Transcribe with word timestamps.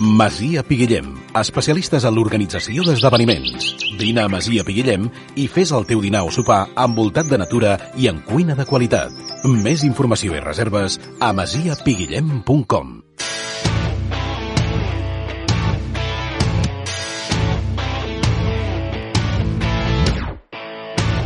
Masia 0.00 0.62
Piguillem, 0.62 1.08
especialistes 1.34 2.04
en 2.06 2.14
l'organització 2.14 2.84
d'esdeveniments. 2.86 3.64
Vine 3.98 4.22
a 4.22 4.30
Masia 4.30 4.62
Piguillem 4.62 5.08
i 5.34 5.48
fes 5.50 5.72
el 5.74 5.88
teu 5.90 5.98
dinar 6.04 6.20
o 6.22 6.30
sopar 6.30 6.68
envoltat 6.78 7.26
de 7.26 7.38
natura 7.42 7.72
i 7.98 8.06
en 8.06 8.20
cuina 8.22 8.54
de 8.54 8.66
qualitat. 8.68 9.10
Més 9.42 9.82
informació 9.82 10.38
i 10.38 10.44
reserves 10.44 11.00
a 11.18 11.32
masiapiguillem.com. 11.34 12.94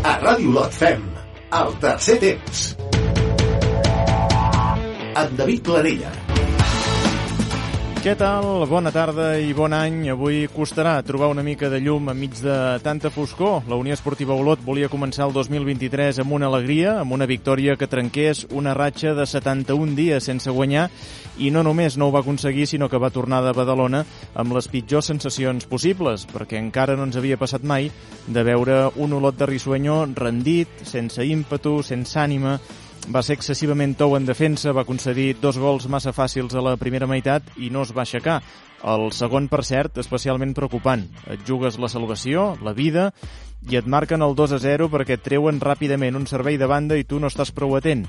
A 0.00 0.16
Ràdio 0.24 0.56
Lot 0.56 0.80
fem 0.80 1.04
el 1.60 1.78
tercer 1.84 2.20
temps. 2.24 2.66
Amb 5.12 5.36
David 5.36 5.68
Planella. 5.68 6.31
Què 8.02 8.16
tal? 8.18 8.64
Bona 8.66 8.90
tarda 8.90 9.36
i 9.38 9.52
bon 9.54 9.70
any. 9.70 10.08
Avui 10.10 10.48
costarà 10.50 10.96
trobar 11.06 11.28
una 11.30 11.44
mica 11.46 11.68
de 11.70 11.78
llum 11.78 12.10
enmig 12.10 12.34
de 12.42 12.56
tanta 12.82 13.12
foscor. 13.14 13.60
La 13.70 13.78
Unió 13.78 13.94
Esportiva 13.94 14.34
Olot 14.34 14.64
volia 14.66 14.88
començar 14.90 15.28
el 15.28 15.36
2023 15.36 16.18
amb 16.24 16.34
una 16.34 16.48
alegria, 16.50 16.96
amb 16.98 17.14
una 17.14 17.30
victòria 17.30 17.76
que 17.78 17.86
trenqués 17.86 18.42
una 18.50 18.74
ratxa 18.74 19.14
de 19.14 19.22
71 19.22 19.94
dies 19.94 20.26
sense 20.26 20.50
guanyar 20.50 20.88
i 21.38 21.54
no 21.54 21.62
només 21.62 21.94
no 21.94 22.10
ho 22.10 22.16
va 22.16 22.24
aconseguir, 22.26 22.66
sinó 22.66 22.90
que 22.90 22.98
va 22.98 23.14
tornar 23.14 23.38
de 23.46 23.54
Badalona 23.54 24.02
amb 24.34 24.58
les 24.58 24.66
pitjors 24.66 25.06
sensacions 25.14 25.70
possibles, 25.70 26.26
perquè 26.26 26.58
encara 26.58 26.98
no 26.98 27.06
ens 27.06 27.22
havia 27.22 27.38
passat 27.38 27.62
mai 27.62 27.86
de 28.26 28.42
veure 28.42 28.88
un 28.98 29.14
Olot 29.14 29.38
de 29.38 29.46
Rissuenyo 29.46 30.08
rendit, 30.18 30.82
sense 30.90 31.22
ímpetu, 31.22 31.78
sense 31.86 32.18
ànima, 32.18 32.58
va 33.10 33.22
ser 33.22 33.34
excessivament 33.38 33.96
tou 33.98 34.14
en 34.16 34.26
defensa, 34.26 34.72
va 34.72 34.86
concedir 34.86 35.34
dos 35.40 35.58
gols 35.58 35.88
massa 35.90 36.12
fàcils 36.14 36.54
a 36.54 36.62
la 36.62 36.76
primera 36.78 37.08
meitat 37.10 37.42
i 37.56 37.70
no 37.70 37.82
es 37.82 37.90
va 37.94 38.04
aixecar. 38.04 38.40
El 38.82 39.10
segon, 39.14 39.48
per 39.48 39.62
cert, 39.66 39.98
especialment 39.98 40.54
preocupant. 40.54 41.04
Et 41.30 41.42
jugues 41.46 41.78
la 41.78 41.90
salvació, 41.90 42.52
la 42.62 42.74
vida, 42.74 43.10
i 43.70 43.78
et 43.78 43.86
marquen 43.86 44.22
el 44.22 44.34
2 44.38 44.56
a 44.56 44.60
0 44.62 44.88
perquè 44.90 45.18
et 45.18 45.24
treuen 45.24 45.60
ràpidament 45.62 46.18
un 46.18 46.26
servei 46.26 46.58
de 46.58 46.66
banda 46.70 46.98
i 46.98 47.06
tu 47.06 47.20
no 47.22 47.30
estàs 47.30 47.54
prou 47.54 47.76
atent. 47.78 48.06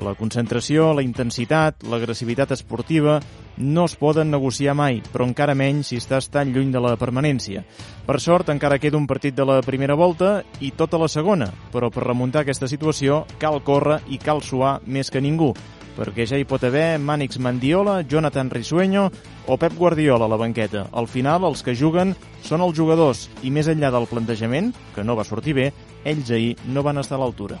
La 0.00 0.14
concentració, 0.16 0.94
la 0.96 1.02
intensitat, 1.04 1.82
l'agressivitat 1.84 2.54
esportiva 2.54 3.18
no 3.60 3.82
es 3.84 3.96
poden 4.00 4.30
negociar 4.32 4.72
mai, 4.72 5.02
però 5.12 5.26
encara 5.28 5.52
menys 5.52 5.90
si 5.90 5.98
estàs 6.00 6.30
tan 6.32 6.54
lluny 6.54 6.70
de 6.72 6.80
la 6.80 6.94
permanència. 6.96 7.60
Per 8.06 8.16
sort, 8.24 8.48
encara 8.48 8.78
queda 8.80 8.96
un 8.96 9.04
partit 9.10 9.36
de 9.36 9.44
la 9.44 9.58
primera 9.60 9.98
volta 10.00 10.38
i 10.64 10.70
tota 10.72 10.96
la 10.96 11.08
segona, 11.12 11.50
però 11.74 11.90
per 11.92 12.06
remuntar 12.06 12.46
aquesta 12.46 12.70
situació 12.70 13.26
cal 13.42 13.60
córrer 13.66 13.98
i 14.08 14.16
cal 14.16 14.40
suar 14.40 14.78
més 14.86 15.12
que 15.12 15.20
ningú, 15.20 15.50
perquè 15.98 16.24
ja 16.24 16.40
hi 16.40 16.48
pot 16.48 16.64
haver 16.64 16.96
Mànix 16.96 17.36
Mandiola, 17.36 17.98
Jonathan 18.08 18.48
Risueño 18.48 19.04
o 19.52 19.58
Pep 19.60 19.76
Guardiola 19.76 20.24
a 20.24 20.32
la 20.32 20.40
banqueta. 20.40 20.86
Al 20.96 21.10
final, 21.12 21.44
els 21.44 21.60
que 21.66 21.76
juguen 21.76 22.14
són 22.46 22.64
els 22.64 22.78
jugadors 22.78 23.26
i 23.44 23.52
més 23.52 23.68
enllà 23.68 23.92
del 23.92 24.08
plantejament, 24.08 24.72
que 24.96 25.04
no 25.04 25.18
va 25.18 25.28
sortir 25.28 25.58
bé, 25.60 25.68
ells 26.08 26.32
ahir 26.32 26.56
no 26.72 26.86
van 26.86 27.04
estar 27.04 27.20
a 27.20 27.24
l'altura. 27.26 27.60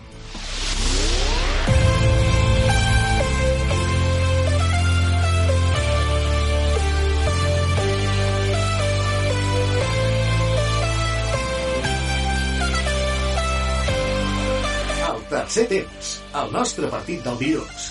Tercer 15.50 15.66
temps. 15.66 16.10
El 16.38 16.52
nostre 16.54 16.86
partit 16.86 17.24
del 17.26 17.38
dilluns. 17.40 17.88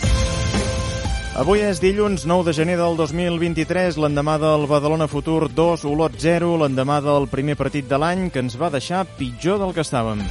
Avui 1.40 1.60
és 1.64 1.82
dilluns 1.84 2.24
9 2.28 2.48
de 2.48 2.54
gener 2.56 2.78
del 2.80 2.96
2023, 2.96 3.98
l'endemà 4.00 4.38
del 4.40 4.64
Badalona 4.68 5.10
Futur 5.12 5.50
2, 5.52 5.84
Olot 5.88 6.16
0, 6.20 6.56
l'endemà 6.64 7.02
del 7.04 7.28
primer 7.28 7.58
partit 7.60 7.88
de 7.88 8.00
l'any 8.00 8.30
que 8.32 8.40
ens 8.40 8.56
va 8.60 8.72
deixar 8.72 9.04
pitjor 9.20 9.60
del 9.60 9.76
que 9.76 9.84
estàvem. 9.84 10.24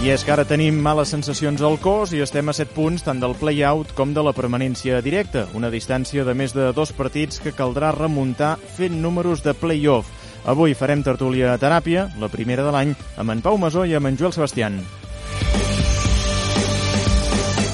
I 0.00 0.14
és 0.14 0.22
que 0.24 0.32
ara 0.32 0.46
tenim 0.48 0.78
males 0.80 1.10
sensacions 1.12 1.60
al 1.66 1.76
cos 1.82 2.14
i 2.14 2.22
estem 2.22 2.48
a 2.48 2.54
7 2.56 2.72
punts 2.78 3.02
tant 3.04 3.18
del 3.20 3.34
play-out 3.36 3.90
com 3.98 4.14
de 4.14 4.22
la 4.22 4.32
permanència 4.32 5.02
directa, 5.02 5.48
una 5.52 5.68
distància 5.68 6.24
de 6.24 6.34
més 6.34 6.54
de 6.54 6.70
dos 6.72 6.94
partits 6.94 7.42
que 7.42 7.52
caldrà 7.52 7.90
remuntar 7.92 8.54
fent 8.78 9.02
números 9.02 9.42
de 9.42 9.58
play-off. 9.58 10.19
Avui 10.48 10.72
farem 10.74 11.02
tertúlia 11.04 11.52
a 11.52 11.58
teràpia, 11.60 12.08
la 12.20 12.30
primera 12.32 12.64
de 12.64 12.72
l'any, 12.72 12.96
amb 13.20 13.36
en 13.36 13.44
Pau 13.44 13.60
Masó 13.60 13.84
i 13.84 13.94
amb 13.94 14.08
en 14.08 14.16
Joel 14.16 14.32
Sebastián. 14.32 14.80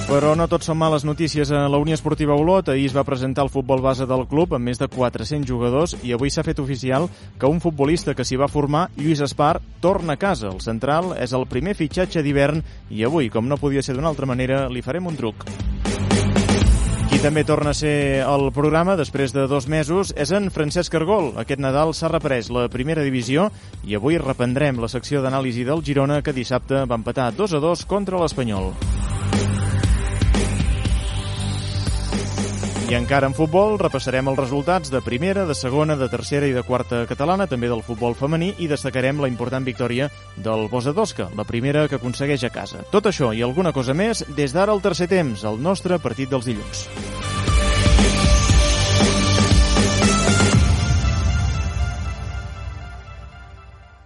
Però 0.07 0.37
no 0.39 0.45
tot 0.47 0.63
són 0.63 0.79
males 0.79 1.03
notícies 1.03 1.51
a 1.51 1.65
la 1.67 1.81
Unió 1.83 1.97
Esportiva 1.97 2.37
Olot. 2.39 2.69
Ahir 2.71 2.85
es 2.87 2.95
va 2.95 3.03
presentar 3.03 3.43
el 3.43 3.51
futbol 3.51 3.83
base 3.83 4.07
del 4.07 4.23
club 4.31 4.55
amb 4.55 4.71
més 4.71 4.79
de 4.79 4.87
400 4.87 5.49
jugadors 5.51 5.97
i 6.07 6.15
avui 6.15 6.31
s'ha 6.31 6.47
fet 6.47 6.63
oficial 6.63 7.09
que 7.41 7.51
un 7.51 7.59
futbolista 7.61 8.15
que 8.15 8.25
s'hi 8.25 8.39
va 8.39 8.47
formar, 8.47 8.87
Lluís 8.95 9.25
Espar, 9.27 9.57
torna 9.83 10.15
a 10.15 10.23
casa. 10.23 10.53
El 10.55 10.63
central 10.63 11.17
és 11.19 11.35
el 11.35 11.49
primer 11.51 11.75
fitxatge 11.75 12.23
d'hivern 12.23 12.63
i 12.91 13.03
avui, 13.03 13.33
com 13.35 13.51
no 13.51 13.59
podia 13.59 13.83
ser 13.83 13.99
d'una 13.99 14.15
altra 14.15 14.31
manera, 14.31 14.69
li 14.71 14.83
farem 14.87 15.11
un 15.11 15.19
truc. 15.19 15.43
Qui 17.17 17.23
també 17.25 17.47
torna 17.49 17.71
a 17.73 17.77
ser 17.77 18.21
al 18.29 18.51
programa 18.53 18.93
després 19.01 19.33
de 19.33 19.47
dos 19.49 19.65
mesos 19.73 20.11
és 20.21 20.35
en 20.37 20.51
Francesc 20.53 20.99
Argol. 20.99 21.31
Aquest 21.41 21.63
Nadal 21.65 21.95
s'ha 21.97 22.11
reprès 22.13 22.51
la 22.53 22.67
primera 22.69 23.07
divisió 23.07 23.47
i 23.89 23.97
avui 23.97 24.21
reprendrem 24.21 24.85
la 24.85 24.93
secció 24.93 25.25
d'anàlisi 25.25 25.65
del 25.65 25.81
Girona 25.81 26.21
que 26.21 26.37
dissabte 26.37 26.85
va 26.85 27.01
empatar 27.01 27.31
2 27.33 27.57
a 27.57 27.65
2 27.71 27.89
contra 27.89 28.21
l'Espanyol. 28.21 28.75
I 32.87 32.95
encara 32.95 33.27
en 33.27 33.35
futbol 33.35 33.81
repassarem 33.81 34.29
els 34.31 34.39
resultats 34.39 34.93
de 34.95 35.01
primera, 35.03 35.43
de 35.49 35.57
segona, 35.59 35.97
de 35.99 36.07
tercera 36.07 36.47
i 36.47 36.53
de 36.55 36.63
quarta 36.63 37.01
catalana, 37.11 37.49
també 37.51 37.67
del 37.67 37.83
futbol 37.83 38.15
femení, 38.15 38.53
i 38.63 38.69
destacarem 38.71 39.19
la 39.19 39.27
important 39.27 39.67
victòria 39.67 40.07
del 40.39 40.69
Bosa 40.71 40.95
d'Osca, 40.95 41.27
la 41.35 41.43
primera 41.43 41.89
que 41.91 41.99
aconsegueix 41.99 42.47
a 42.47 42.53
casa. 42.55 42.85
Tot 42.95 43.11
això 43.11 43.33
i 43.35 43.43
alguna 43.43 43.75
cosa 43.75 43.91
més 43.91 44.23
des 44.39 44.55
d'ara 44.55 44.71
al 44.71 44.85
tercer 44.87 45.11
temps, 45.11 45.43
el 45.43 45.59
nostre 45.59 45.99
partit 45.99 46.31
dels 46.31 46.47
dilluns. 46.47 46.87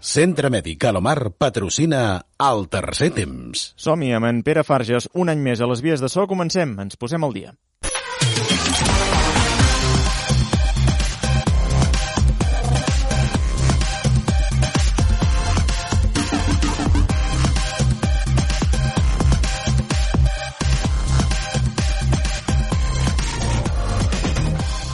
Centre 0.00 0.48
Mèdic 0.48 0.88
Alomar 0.88 1.34
patrocina 1.36 2.22
el 2.48 2.70
tercer 2.72 3.12
temps. 3.12 3.74
Som-hi 3.76 4.14
amb 4.16 4.32
en 4.32 4.40
Pere 4.40 4.64
Farges, 4.64 5.12
un 5.12 5.28
any 5.28 5.44
més 5.44 5.60
a 5.60 5.68
les 5.68 5.84
vies 5.84 6.00
de 6.00 6.08
so. 6.08 6.24
Comencem, 6.24 6.78
ens 6.80 6.96
posem 6.96 7.28
al 7.28 7.36
dia. 7.36 7.52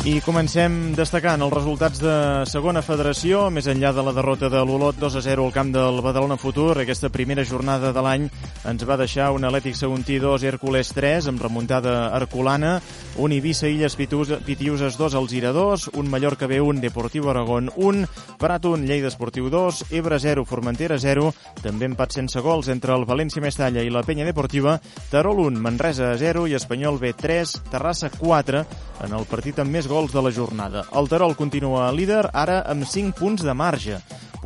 I 0.06 0.20
comencem 0.22 0.92
destacant 0.94 1.42
els 1.42 1.50
resultats 1.50 1.98
de 1.98 2.12
segona 2.46 2.78
federació, 2.78 3.48
més 3.50 3.66
enllà 3.66 3.90
de 3.90 4.04
la 4.06 4.12
derrota 4.14 4.46
de 4.46 4.60
l'Olot 4.62 5.00
2 5.02 5.16
a 5.18 5.22
0 5.24 5.48
al 5.48 5.50
camp 5.50 5.72
del 5.74 5.98
Badalona 5.98 6.36
Futur. 6.38 6.76
Aquesta 6.78 7.10
primera 7.10 7.42
jornada 7.42 7.90
de 7.90 8.04
l'any 8.06 8.28
ens 8.70 8.84
va 8.86 8.98
deixar 9.00 9.32
un 9.34 9.42
Atlètic 9.48 9.74
Seguntí 9.74 10.20
2, 10.22 10.44
Hércules 10.46 10.92
3, 10.94 11.26
amb 11.32 11.42
remuntada 11.42 12.12
herculana, 12.14 12.76
un 13.18 13.34
Eivissa 13.34 13.66
Illes 13.66 13.98
Pitiuses 13.98 14.94
2, 14.94 15.16
Alzira 15.18 15.50
2, 15.50 15.88
un 15.98 16.06
Mallorca 16.12 16.46
B1, 16.46 16.78
Deportiu 16.86 17.26
Aragón 17.28 17.72
1, 17.74 18.06
Prat 18.38 18.62
1, 18.62 18.86
Lleida 18.86 19.10
Esportiu 19.10 19.50
2, 19.50 19.90
Ebre 19.90 20.20
0, 20.22 20.46
Formentera 20.46 21.00
0, 21.02 21.32
també 21.66 21.90
empat 21.90 22.14
sense 22.14 22.38
gols 22.46 22.70
entre 22.70 22.94
el 22.94 23.08
València 23.10 23.42
Mestalla 23.42 23.82
i 23.82 23.90
la 23.90 24.06
Penya 24.06 24.28
Deportiva, 24.30 24.78
Terol 25.10 25.42
1, 25.48 25.58
Manresa 25.58 26.14
0 26.14 26.46
i 26.46 26.54
Espanyol 26.54 27.02
B3, 27.02 27.58
Terrassa 27.74 28.14
4, 28.14 28.64
en 29.02 29.12
el 29.18 29.26
partit 29.26 29.58
amb 29.58 29.74
més 29.74 29.90
gols 29.90 29.95
de 30.04 30.20
la 30.20 30.30
jornada. 30.30 30.82
El 30.92 31.06
Terol 31.08 31.32
continua 31.38 31.86
líder, 31.96 32.26
ara 32.36 32.58
amb 32.68 32.84
5 32.84 33.16
punts 33.16 33.40
de 33.46 33.54
marge. 33.56 33.96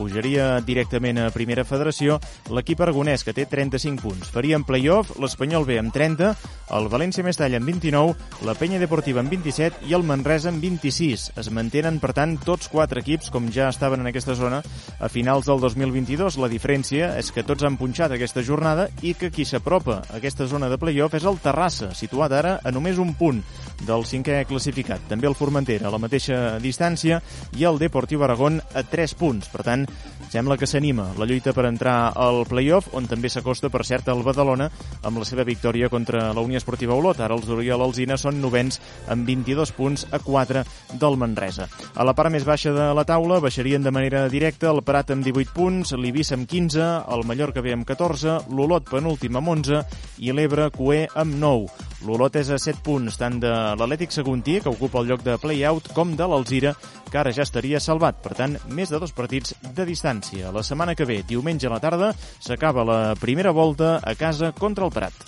Pujaria 0.00 0.62
directament 0.64 1.18
a 1.20 1.28
Primera 1.28 1.66
Federació 1.68 2.16
l'equip 2.48 2.80
aragonès, 2.80 3.20
que 3.20 3.34
té 3.36 3.44
35 3.44 4.00
punts. 4.00 4.30
Faria 4.32 4.56
en 4.56 4.64
play-off 4.64 5.18
l'Espanyol 5.20 5.66
B 5.68 5.76
amb 5.76 5.92
30, 5.92 6.30
el 6.72 6.88
València 6.88 7.24
Mestalla 7.26 7.58
amb 7.60 7.68
29, 7.68 8.14
la 8.48 8.54
Penya 8.56 8.80
Deportiva 8.80 9.20
amb 9.20 9.28
27 9.34 9.84
i 9.90 9.96
el 9.98 10.06
Manresa 10.08 10.48
amb 10.48 10.64
26. 10.64 11.26
Es 11.42 11.50
mantenen, 11.52 11.98
per 12.00 12.14
tant, 12.16 12.38
tots 12.40 12.70
quatre 12.72 13.04
equips, 13.04 13.28
com 13.34 13.50
ja 13.52 13.68
estaven 13.68 14.00
en 14.00 14.08
aquesta 14.08 14.38
zona, 14.38 14.62
a 14.96 15.10
finals 15.12 15.50
del 15.50 15.60
2022. 15.60 16.40
La 16.40 16.48
diferència 16.48 17.12
és 17.20 17.28
que 17.34 17.44
tots 17.44 17.66
han 17.68 17.76
punxat 17.76 18.16
aquesta 18.16 18.44
jornada 18.46 18.88
i 19.04 19.12
que 19.12 19.28
qui 19.34 19.44
s'apropa 19.44 20.00
a 20.06 20.16
aquesta 20.16 20.48
zona 20.48 20.72
de 20.72 20.80
play-off 20.80 21.18
és 21.18 21.28
el 21.28 21.42
Terrassa, 21.44 21.92
situat 21.92 22.32
ara 22.40 22.56
a 22.64 22.72
només 22.72 22.96
un 23.02 23.12
punt 23.18 23.44
del 23.84 24.06
cinquè 24.08 24.44
classificat. 24.48 25.04
També 25.10 25.28
el 25.28 25.36
Formentera 25.36 25.88
a 25.88 25.92
la 25.92 26.00
mateixa 26.00 26.58
distància 26.62 27.20
i 27.58 27.66
el 27.68 27.80
Deportiu 27.80 28.24
Aragón 28.24 28.60
a 28.60 28.84
3 28.86 29.16
punts. 29.18 29.50
Per 29.50 29.64
tant, 29.66 29.86
sembla 30.30 30.56
que 30.56 30.68
s'anima 30.70 31.08
la 31.18 31.26
lluita 31.26 31.52
per 31.52 31.66
entrar 31.66 32.12
al 32.14 32.44
play-off, 32.46 32.92
on 32.94 33.08
també 33.10 33.28
s'acosta, 33.30 33.70
per 33.70 33.82
cert, 33.86 34.08
el 34.12 34.22
Badalona 34.22 34.68
amb 35.02 35.18
la 35.18 35.26
seva 35.26 35.44
victòria 35.44 35.90
contra 35.90 36.28
la 36.36 36.44
Unió 36.44 36.60
Esportiva 36.60 36.94
Olot. 36.94 37.18
Ara 37.20 37.34
els 37.34 37.48
d'Oriol 37.48 37.82
Alzina 37.82 38.18
són 38.20 38.38
novens 38.40 38.78
amb 39.10 39.26
22 39.26 39.74
punts 39.74 40.06
a 40.10 40.20
4 40.22 40.62
del 41.00 41.18
Manresa. 41.18 41.66
A 41.94 42.06
la 42.06 42.14
part 42.14 42.30
més 42.30 42.46
baixa 42.46 42.72
de 42.76 42.90
la 42.94 43.04
taula 43.08 43.40
baixarien 43.42 43.82
de 43.82 43.90
manera 43.94 44.26
directa 44.30 44.70
el 44.70 44.84
Prat 44.86 45.10
amb 45.10 45.26
18 45.26 45.54
punts, 45.56 45.94
l'Ibissa 45.98 46.38
amb 46.38 46.48
15, 46.48 46.86
el 47.10 47.26
Mallorca 47.26 47.64
B 47.64 47.74
amb 47.74 47.88
14, 47.88 48.38
l'Olot 48.54 48.86
penúltim 48.90 49.36
amb 49.40 49.54
11 49.56 49.82
i 50.22 50.34
l'Ebre 50.36 50.70
Cué 50.74 51.06
amb 51.18 51.34
9. 51.42 51.88
L'Olot 52.06 52.38
és 52.40 52.48
a 52.48 52.56
7 52.56 52.80
punts 52.84 53.18
tant 53.20 53.36
de 53.42 53.50
l'Atlètic 53.76 54.14
Seguntí, 54.14 54.60
que 54.62 54.72
ocupa 54.72 55.02
el 55.02 55.10
lloc 55.10 55.24
de 55.26 55.36
play-out, 55.42 55.90
com 55.96 56.14
de 56.16 56.28
l'Alzira, 56.30 56.72
que 57.10 57.18
ara 57.18 57.34
ja 57.34 57.44
estaria 57.46 57.80
salvat. 57.82 58.22
Per 58.22 58.34
tant, 58.38 58.56
més 58.70 58.92
de 58.92 59.00
dos 59.02 59.12
partits 59.12 59.54
de 59.74 59.86
distància. 59.88 60.54
La 60.54 60.64
setmana 60.66 60.94
que 60.94 61.08
ve, 61.08 61.22
diumenge 61.26 61.68
a 61.68 61.74
la 61.74 61.82
tarda, 61.82 62.14
s'acaba 62.40 62.86
la 62.86 63.00
primera 63.20 63.50
volta 63.50 63.98
a 64.02 64.14
casa 64.14 64.52
contra 64.52 64.86
el 64.86 64.94
Prat. 64.94 65.26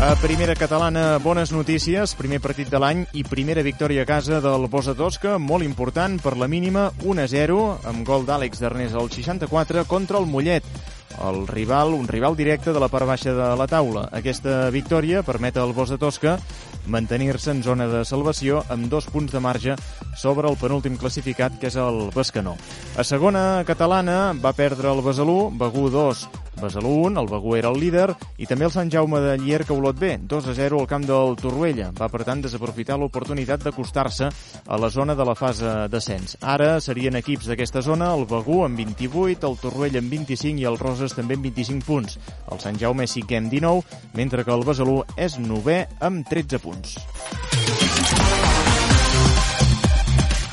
A 0.00 0.14
primera 0.16 0.54
catalana, 0.56 1.18
bones 1.20 1.50
notícies, 1.52 2.14
primer 2.16 2.38
partit 2.40 2.70
de 2.72 2.78
l'any 2.80 3.02
i 3.12 3.20
primera 3.28 3.60
victòria 3.60 4.06
a 4.06 4.08
casa 4.08 4.38
del 4.40 4.64
Bosa 4.72 4.94
Tosca, 4.96 5.34
molt 5.36 5.60
important 5.66 6.16
per 6.24 6.38
la 6.40 6.48
mínima 6.48 6.86
1-0, 7.04 7.58
amb 7.84 8.06
gol 8.08 8.24
d'Àlex 8.24 8.62
Darnés 8.64 8.96
al 8.96 9.12
64 9.12 9.84
contra 9.84 10.16
el 10.16 10.24
Mollet 10.24 10.64
el 11.28 11.46
rival, 11.48 11.94
un 11.94 12.08
rival 12.08 12.36
directe 12.36 12.72
de 12.72 12.80
la 12.80 12.88
part 12.88 13.06
baixa 13.08 13.34
de 13.36 13.48
la 13.56 13.66
taula. 13.68 14.06
Aquesta 14.16 14.70
victòria 14.74 15.24
permet 15.26 15.58
al 15.60 15.74
Bosa 15.76 15.98
Tosca 16.00 16.38
mantenir-se 16.90 17.52
en 17.52 17.62
zona 17.62 17.86
de 17.90 18.04
salvació 18.08 18.64
amb 18.72 18.88
dos 18.90 19.06
punts 19.12 19.32
de 19.32 19.40
marge 19.40 19.76
sobre 20.16 20.48
el 20.48 20.56
penúltim 20.60 20.96
classificat, 20.96 21.58
que 21.60 21.68
és 21.68 21.76
el 21.76 22.08
Bescanó. 22.14 22.56
A 22.96 23.04
segona 23.04 23.62
catalana 23.68 24.32
va 24.32 24.56
perdre 24.56 24.90
el 24.90 25.04
Besalú, 25.04 25.50
Begú 25.52 25.88
2, 25.92 26.26
Besalú 26.60 26.92
1, 27.08 27.20
el 27.20 27.28
Begú 27.28 27.56
era 27.56 27.70
el 27.72 27.80
líder, 27.80 28.14
i 28.38 28.46
també 28.46 28.66
el 28.68 28.72
Sant 28.74 28.90
Jaume 28.92 29.20
de 29.24 29.36
Llierca 29.40 29.74
Olot 29.74 29.98
B, 29.98 30.12
2 30.30 30.48
a 30.52 30.54
0 30.54 30.80
al 30.80 30.88
camp 30.90 31.06
del 31.08 31.36
Torruella. 31.40 31.90
Va, 31.96 32.10
per 32.12 32.22
tant, 32.28 32.42
desaprofitar 32.44 32.98
l'oportunitat 33.00 33.64
d'acostar-se 33.64 34.30
a 34.66 34.80
la 34.80 34.90
zona 34.92 35.16
de 35.18 35.26
la 35.26 35.36
fase 35.38 35.72
descens. 35.92 36.36
Ara 36.40 36.76
serien 36.84 37.18
equips 37.20 37.50
d'aquesta 37.50 37.82
zona, 37.82 38.12
el 38.14 38.26
Begú 38.30 38.62
amb 38.66 38.78
28, 38.78 39.40
el 39.48 39.60
Torruella 39.62 40.04
amb 40.04 40.12
25 40.12 40.60
i 40.60 40.68
el 40.70 40.78
Roses 40.80 41.16
també 41.16 41.38
amb 41.38 41.48
25 41.50 41.86
punts. 41.88 42.18
El 42.52 42.62
Sant 42.62 42.78
Jaume 42.80 43.08
sí 43.10 43.24
que 43.26 43.40
amb 43.40 43.50
19, 43.52 44.02
mentre 44.14 44.44
que 44.44 44.54
el 44.54 44.66
Besalú 44.68 45.00
és 45.16 45.40
novè 45.40 45.86
amb 46.00 46.28
13 46.28 46.62
punts. 46.62 47.89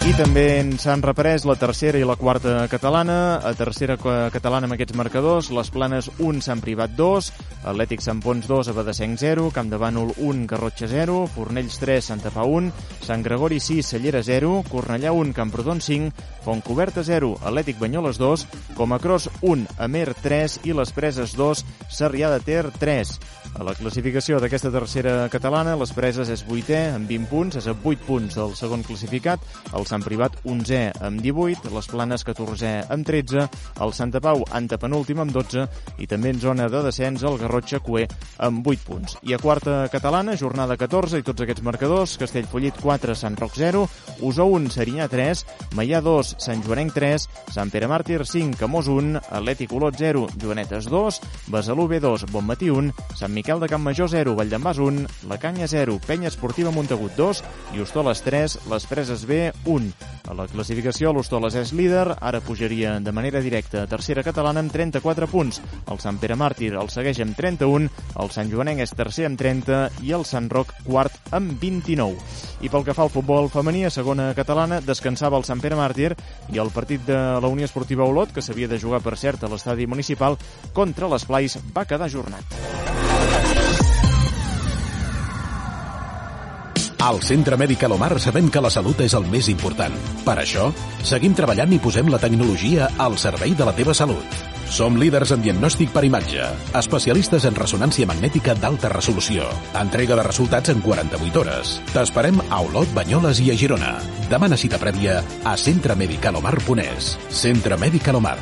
I 0.07 0.13
també 0.15 0.43
s'han 0.79 1.01
reprès 1.03 1.43
la 1.43 1.57
tercera 1.59 1.99
i 1.99 2.05
la 2.07 2.15
quarta 2.15 2.61
catalana. 2.71 3.41
A 3.43 3.51
tercera 3.59 3.97
catalana 3.99 4.69
amb 4.69 4.77
aquests 4.77 4.95
marcadors, 4.95 5.49
les 5.51 5.67
Planes 5.73 6.07
1, 6.15 6.39
Sant 6.45 6.61
Privat 6.63 6.93
2, 6.95 7.27
Atlètic 7.67 7.99
Sant 8.05 8.21
Pons 8.23 8.47
2, 8.47 8.69
Abadesenc 8.71 9.19
0, 9.19 9.49
Camp 9.51 9.67
de 9.67 9.75
Bànol 9.81 10.13
1, 10.15 10.45
Garrotxa 10.47 10.87
0, 10.87 11.25
Fornells 11.33 11.75
3, 11.81 11.99
Santa 12.07 12.31
Pau 12.31 12.55
1, 12.55 12.71
Sant 13.03 13.25
Gregori 13.25 13.59
6, 13.59 13.89
Cellera 13.97 14.21
0, 14.23 14.61
Cornellà 14.71 15.11
1, 15.11 15.33
Camprodon 15.35 15.83
5, 15.83 16.13
Fontcoberta 16.45 17.03
0, 17.03 17.33
Atlètic 17.43 17.75
Banyoles 17.81 18.21
2, 18.21 18.47
Comacros 18.79 19.27
1, 19.41 19.67
Amer 19.83 20.13
3 20.15 20.61
i 20.71 20.77
les 20.77 20.95
Preses 20.95 21.35
2, 21.35 21.65
Sarrià 21.91 22.31
de 22.31 22.39
Ter 22.47 22.63
3. 22.79 23.17
A 23.57 23.65
la 23.65 23.73
classificació 23.73 24.37
d'aquesta 24.37 24.69
tercera 24.69 25.13
catalana, 25.33 25.75
les 25.79 25.91
Preses 25.95 26.29
és 26.29 26.43
8è 26.45 26.93
amb 26.93 27.09
20 27.09 27.29
punts, 27.31 27.57
és 27.57 27.65
a 27.65 27.73
8 27.73 28.03
punts 28.05 28.37
del 28.37 28.53
segon 28.59 28.83
classificat, 28.85 29.41
el 29.73 29.87
Sant 29.89 29.96
Privat 30.05 30.35
11è 30.43 31.01
amb 31.07 31.21
18, 31.23 31.71
les 31.73 31.87
Planes 31.89 32.25
14è 32.27 32.73
amb 32.93 33.07
13, 33.07 33.47
el 33.85 33.93
Santa 33.93 34.21
Pau 34.23 34.43
antepenúltim 34.57 35.21
amb 35.23 35.33
12 35.33 35.65
i 36.03 36.07
també 36.09 36.33
en 36.33 36.41
zona 36.41 36.67
de 36.69 36.81
descens 36.85 37.23
el 37.27 37.37
Garrotxa 37.41 37.79
Cué 37.79 38.05
amb 38.43 38.67
8 38.67 38.85
punts. 38.85 39.17
I 39.23 39.33
a 39.33 39.41
quarta 39.41 39.87
catalana, 39.93 40.37
jornada 40.37 40.77
14 40.77 41.21
i 41.21 41.25
tots 41.25 41.45
aquests 41.45 41.63
marcadors, 41.65 42.17
Castellfollit 42.21 42.79
4, 42.81 43.15
Sant 43.15 43.37
Roc 43.39 43.55
0, 43.57 43.85
Usó 44.27 44.47
1, 44.57 44.71
Serinyà 44.73 45.07
3, 45.11 45.45
Maià 45.77 46.01
2, 46.03 46.35
Sant 46.43 46.63
Joanenc 46.65 46.95
3, 46.95 47.27
Sant 47.53 47.71
Pere 47.73 47.89
Màrtir 47.91 48.23
5, 48.25 48.57
Camós 48.59 48.89
1, 48.91 49.21
Atlètic 49.29 49.73
Olot 49.77 49.97
0, 49.97 50.27
Joanetes 50.41 50.89
2, 50.91 51.21
Besalú 51.53 51.87
B2, 51.91 52.27
Bonmatí 52.31 52.71
1, 52.73 52.91
Sant 53.15 53.33
Miquel 53.33 53.61
de 53.61 53.69
Campmajor 53.71 54.09
0, 54.09 54.35
Valldembàs 54.35 54.81
1, 54.81 55.05
La 55.29 55.37
Canya 55.37 55.67
0, 55.67 55.99
Penya 56.07 56.31
Esportiva 56.31 56.71
Montagut 56.71 57.13
2 57.17 57.43
i 57.75 57.81
Hostoles 57.83 58.23
3, 58.25 58.59
Les 58.71 58.85
Preses 58.89 59.25
B 59.29 59.51
1. 59.65 59.76
A 60.27 60.35
la 60.35 60.47
classificació, 60.51 61.13
l'Hostoles 61.13 61.55
és 61.59 61.71
líder, 61.77 62.05
ara 62.19 62.41
pujaria 62.43 62.97
de 63.03 63.13
manera 63.15 63.41
directa 63.43 63.83
a 63.83 63.89
tercera 63.89 64.23
catalana 64.25 64.59
amb 64.63 64.73
34 64.73 65.29
punts. 65.31 65.61
El 65.87 66.01
Sant 66.03 66.19
Pere 66.21 66.35
Màrtir 66.39 66.73
el 66.75 66.91
segueix 66.91 67.21
amb 67.23 67.37
31, 67.37 67.89
el 68.19 68.31
Sant 68.35 68.51
Joanenc 68.51 68.83
és 68.83 68.95
tercer 68.97 69.27
amb 69.29 69.39
30 69.39 70.03
i 70.03 70.13
el 70.17 70.25
Sant 70.27 70.49
Roc 70.51 70.73
quart 70.85 71.31
amb 71.31 71.55
29. 71.61 72.17
I 72.65 72.71
pel 72.73 72.87
que 72.87 72.95
fa 72.97 73.05
al 73.05 73.13
futbol 73.13 73.51
femení, 73.53 73.85
a 73.87 73.93
segona 73.93 74.31
catalana, 74.37 74.81
descansava 74.83 75.39
el 75.39 75.47
Sant 75.47 75.63
Pere 75.63 75.79
Màrtir 75.79 76.13
i 76.53 76.59
el 76.63 76.73
partit 76.75 77.05
de 77.07 77.17
la 77.41 77.51
Unió 77.53 77.69
Esportiva 77.69 78.07
Olot, 78.07 78.33
que 78.35 78.43
s'havia 78.43 78.67
de 78.67 78.81
jugar, 78.81 79.03
per 79.05 79.15
cert, 79.17 79.43
a 79.43 79.51
l'estadi 79.51 79.87
municipal, 79.87 80.39
contra 80.73 81.11
les 81.11 81.27
Plais, 81.29 81.59
va 81.75 81.87
quedar 81.87 82.11
ajornat. 82.11 83.06
Al 87.07 87.21
Centre 87.23 87.55
Mèdic 87.55 87.85
Alomar 87.87 88.17
sabem 88.19 88.49
que 88.51 88.59
la 88.59 88.67
salut 88.73 88.99
és 88.99 89.13
el 89.15 89.23
més 89.31 89.47
important. 89.47 89.93
Per 90.25 90.33
això, 90.41 90.65
seguim 91.07 91.31
treballant 91.37 91.71
i 91.71 91.77
posem 91.79 92.09
la 92.11 92.19
tecnologia 92.19 92.89
al 92.99 93.13
servei 93.21 93.53
de 93.55 93.63
la 93.63 93.71
teva 93.77 93.93
salut. 93.95 94.33
Som 94.67 94.97
líders 94.99 95.31
en 95.31 95.39
diagnòstic 95.45 95.93
per 95.93 96.01
imatge, 96.03 96.49
especialistes 96.75 97.45
en 97.47 97.55
ressonància 97.55 98.09
magnètica 98.09 98.57
d'alta 98.59 98.91
resolució, 98.91 99.47
entrega 99.79 100.17
de 100.19 100.25
resultats 100.27 100.73
en 100.73 100.81
48 100.83 101.39
hores. 101.39 101.77
T'esperem 101.93 102.41
a 102.49 102.59
Olot, 102.65 102.91
Banyoles 102.97 103.39
i 103.45 103.53
a 103.53 103.55
Girona. 103.61 103.93
Demana 104.27 104.59
cita 104.59 104.75
prèvia 104.81 105.21
a 105.47 105.53
centremedicalomar.es. 105.55 107.13
Centre 107.29 107.77
Mèdic 107.79 108.09
Alomar. 108.11 108.35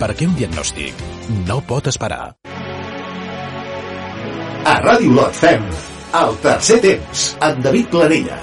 Perquè 0.00 0.24
un 0.24 0.32
diagnòstic 0.40 1.04
no 1.44 1.60
pot 1.68 1.92
esperar. 1.92 2.32
A 4.64 4.80
Ràdio 4.80 5.12
Lot 5.20 5.36
fem 5.36 5.68
el 6.24 6.36
tercer 6.42 6.78
temps 6.80 7.24
amb 7.44 7.64
David 7.64 7.88
Planella. 7.92 8.38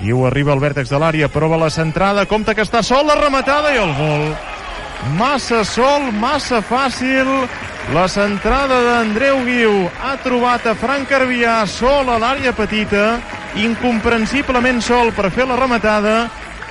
Diu 0.00 0.22
arriba 0.24 0.54
al 0.54 0.62
vèrtex 0.62 0.88
de 0.88 0.98
l'àrea, 0.98 1.28
prova 1.28 1.58
la 1.60 1.68
centrada, 1.70 2.24
compta 2.26 2.54
que 2.56 2.64
està 2.64 2.80
sol, 2.82 3.04
la 3.06 3.18
rematada 3.20 3.74
i 3.74 3.78
el 3.82 3.92
gol. 3.98 4.24
Massa 5.18 5.60
sol, 5.68 6.08
massa 6.16 6.62
fàcil. 6.64 7.28
La 7.94 8.06
centrada 8.08 8.80
d'Andreu 8.86 9.40
Guiu 9.44 9.76
ha 10.02 10.16
trobat 10.24 10.66
a 10.66 10.74
Frank 10.78 11.08
Carvià 11.10 11.60
sol 11.68 12.08
a 12.08 12.18
l'àrea 12.22 12.52
petita, 12.56 13.18
incomprensiblement 13.60 14.80
sol 14.84 15.12
per 15.16 15.30
fer 15.34 15.48
la 15.48 15.58
rematada 15.60 16.16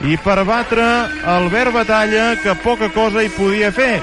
i 0.06 0.18
per 0.24 0.42
batre 0.48 0.86
Albert 1.38 1.76
Batalla, 1.76 2.32
que 2.42 2.56
poca 2.64 2.90
cosa 2.96 3.24
hi 3.24 3.30
podia 3.38 3.72
fer. 3.76 4.00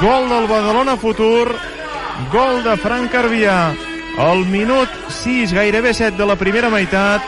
Gol 0.00 0.28
del 0.28 0.46
Badalona 0.48 0.96
Futur, 0.96 1.54
gol 2.32 2.62
de 2.64 2.76
Frank 2.76 3.10
Carvià. 3.12 3.74
Al 4.18 4.44
minut 4.48 4.88
6, 5.08 5.52
gairebé 5.52 5.92
7 5.94 6.16
de 6.16 6.26
la 6.28 6.36
primera 6.36 6.70
meitat, 6.72 7.24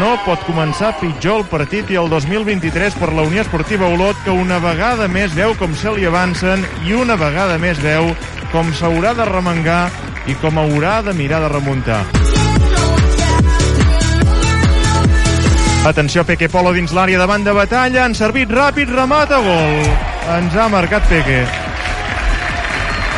no 0.00 0.14
pot 0.24 0.40
començar 0.48 0.94
pitjor 1.00 1.42
el 1.42 1.46
partit 1.50 1.90
i 1.92 1.98
el 2.00 2.08
2023 2.12 2.96
per 2.96 3.12
la 3.12 3.26
Unió 3.28 3.44
Esportiva 3.44 3.90
Olot, 3.92 4.16
que 4.24 4.32
una 4.32 4.58
vegada 4.62 5.08
més 5.08 5.36
veu 5.36 5.52
com 5.60 5.76
se 5.76 5.92
li 5.96 6.08
avancen 6.08 6.64
i 6.88 6.96
una 6.96 7.18
vegada 7.20 7.60
més 7.60 7.80
veu 7.84 8.08
com 8.54 8.72
s'haurà 8.72 9.12
de 9.18 9.28
remengar 9.28 9.86
i 10.26 10.36
com 10.40 10.64
haurà 10.64 11.02
de 11.04 11.16
mirar 11.16 11.44
de 11.44 11.52
remuntar. 11.52 12.04
Atenció, 15.86 16.24
Peque 16.26 16.48
Polo 16.50 16.72
dins 16.74 16.90
l'àrea 16.90 17.18
davant 17.20 17.44
de 17.46 17.52
batalla, 17.54 18.00
han 18.02 18.14
servit 18.18 18.50
ràpid, 18.50 18.90
remata, 18.90 19.36
gol. 19.38 19.84
Ens 20.34 20.56
ha 20.58 20.64
marcat 20.66 21.04
Peque. 21.06 21.44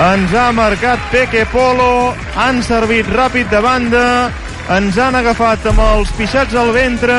Ens 0.05 0.35
ha 0.37 0.51
marcat 0.53 1.07
Peque 1.09 1.47
Polo, 1.49 2.13
han 2.37 2.61
servit 2.63 3.09
ràpid 3.09 3.49
de 3.49 3.63
banda, 3.65 4.03
ens 4.77 4.99
han 5.01 5.17
agafat 5.17 5.65
amb 5.73 5.81
els 5.87 6.13
pixats 6.19 6.59
al 6.61 6.75
ventre. 6.77 7.17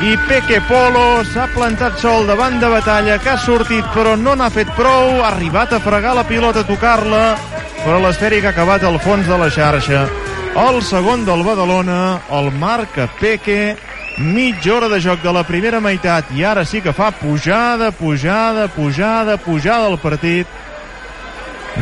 I 0.00 0.16
Peque 0.30 0.62
Polo 0.64 1.26
s'ha 1.28 1.50
plantat 1.52 2.00
sol 2.00 2.24
davant 2.24 2.56
de 2.56 2.72
batalla 2.72 3.18
que 3.20 3.34
ha 3.34 3.36
sortit 3.36 3.84
però 3.92 4.16
no 4.16 4.32
n'ha 4.32 4.48
fet 4.48 4.72
prou, 4.80 5.20
ha 5.20 5.28
arribat 5.34 5.76
a 5.76 5.82
fregar 5.84 6.16
la 6.16 6.24
pilota, 6.24 6.64
a 6.64 6.70
tocar-la, 6.72 7.36
però 7.84 8.00
l'esfèric 8.00 8.48
ha 8.48 8.56
acabat 8.56 8.88
al 8.88 8.96
fons 9.04 9.28
de 9.28 9.36
la 9.44 9.52
xarxa. 9.52 10.08
El 10.56 10.80
segon 10.82 11.28
del 11.28 11.44
Badalona, 11.44 12.16
el 12.32 12.48
marca 12.56 13.10
Peque, 13.20 13.76
mitja 14.20 14.74
hora 14.74 14.88
de 14.88 15.00
joc 15.00 15.22
de 15.24 15.32
la 15.32 15.42
primera 15.48 15.80
meitat 15.80 16.28
i 16.36 16.44
ara 16.44 16.64
sí 16.68 16.82
que 16.84 16.92
fa 16.92 17.10
pujada, 17.10 17.90
pujada, 17.90 18.68
pujada, 18.68 19.38
pujada 19.40 19.86
al 19.88 19.98
partit 19.98 20.46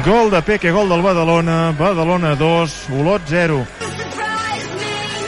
Gol 0.04 0.30
de 0.30 0.42
Peque, 0.42 0.70
gol 0.70 0.88
del 0.88 1.02
Badalona, 1.02 1.72
Badalona 1.72 2.34
2, 2.36 2.76
Olot 3.00 3.22
0. 3.26 3.64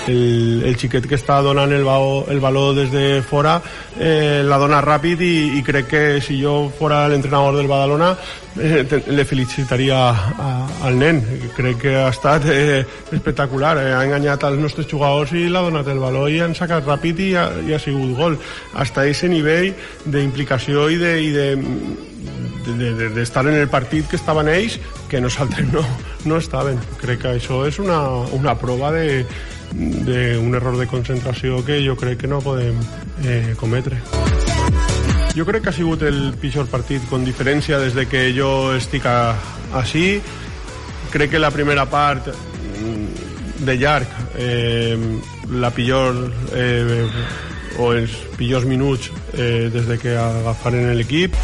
El, 0.08 0.62
el 0.64 0.76
xiquet 0.78 1.06
que 1.08 1.18
està 1.18 1.40
donant 1.44 1.72
el, 1.72 1.84
bao, 1.84 2.24
el 2.30 2.40
valor 2.40 2.74
des 2.76 2.90
de 2.92 3.22
fora 3.26 3.58
eh, 3.98 4.42
la 4.46 4.58
dona 4.60 4.80
ràpid 4.84 5.20
i, 5.24 5.34
i 5.58 5.62
crec 5.66 5.90
que 5.90 6.02
si 6.24 6.38
jo 6.40 6.70
fora 6.78 7.06
l'entrenador 7.10 7.58
del 7.58 7.68
Badalona 7.70 8.12
eh, 8.58 8.84
te, 8.88 9.02
le 9.12 9.24
felicitaria 9.24 9.98
a, 10.10 10.50
al 10.86 10.98
nen. 10.98 11.22
Crec 11.56 11.82
que 11.84 11.96
ha 11.96 12.08
estat 12.10 12.46
eh, 12.50 12.84
espectacular 13.12 13.76
eh, 13.82 13.90
ha 13.94 14.04
enganyat 14.06 14.44
als 14.48 14.60
nostres 14.60 14.88
jugadors 14.90 15.34
i 15.36 15.48
l'ha 15.48 15.64
donat 15.66 15.88
el 15.92 16.02
valor 16.02 16.30
i 16.30 16.40
han 16.44 16.56
sacat 16.56 16.86
ràpid 16.88 17.24
i 17.26 17.32
ha, 17.36 17.48
i 17.66 17.74
ha 17.74 17.82
sigut 17.82 18.16
gol. 18.18 18.38
Hasta 18.74 19.06
ese 19.06 19.28
nivell 19.28 19.74
d'implicació 20.06 20.88
i 20.90 21.00
de, 21.00 21.16
i 21.20 21.34
de 21.34 21.48
d'estar 22.60 22.76
de, 22.76 22.90
de, 22.94 23.08
d'estar 23.14 23.46
en 23.48 23.56
el 23.56 23.68
partit 23.68 24.08
que 24.08 24.18
estaven 24.18 24.48
ells 24.48 24.78
que 25.08 25.20
nosaltres 25.20 25.72
no, 25.72 25.84
no 26.24 26.36
estaven. 26.38 26.78
Crec 27.00 27.24
que 27.24 27.32
això 27.38 27.64
és 27.66 27.80
una, 27.82 28.00
una 28.36 28.54
prova 28.58 28.92
de, 28.94 29.24
d'un 29.72 30.54
error 30.54 30.76
de 30.78 30.86
concentració 30.90 31.64
que 31.64 31.80
jo 31.84 31.96
crec 31.96 32.22
que 32.22 32.30
no 32.30 32.40
podem 32.42 32.78
eh, 33.24 33.54
cometre. 33.60 34.00
Jo 35.36 35.46
crec 35.46 35.62
que 35.62 35.70
ha 35.70 35.76
sigut 35.76 36.02
el 36.02 36.34
pitjor 36.40 36.66
partit 36.70 37.04
con 37.08 37.24
diferència 37.24 37.78
des 37.78 37.94
de 37.94 38.06
que 38.10 38.30
jo 38.34 38.74
estic 38.74 39.06
a, 39.06 39.34
així. 39.78 40.20
Crec 41.10 41.34
que 41.34 41.42
la 41.42 41.52
primera 41.54 41.86
part 41.90 42.30
mm, 42.30 43.64
de 43.66 43.76
llarg 43.78 44.18
eh, 44.38 44.98
la 45.50 45.70
pitjor 45.74 46.18
eh, 46.54 47.06
o 47.78 47.92
els 47.94 48.14
pitjors 48.36 48.66
minuts 48.66 49.10
eh, 49.34 49.70
des 49.72 49.86
de 49.86 49.98
que 49.98 50.16
agafaren 50.18 50.90
l'equip 50.98 51.36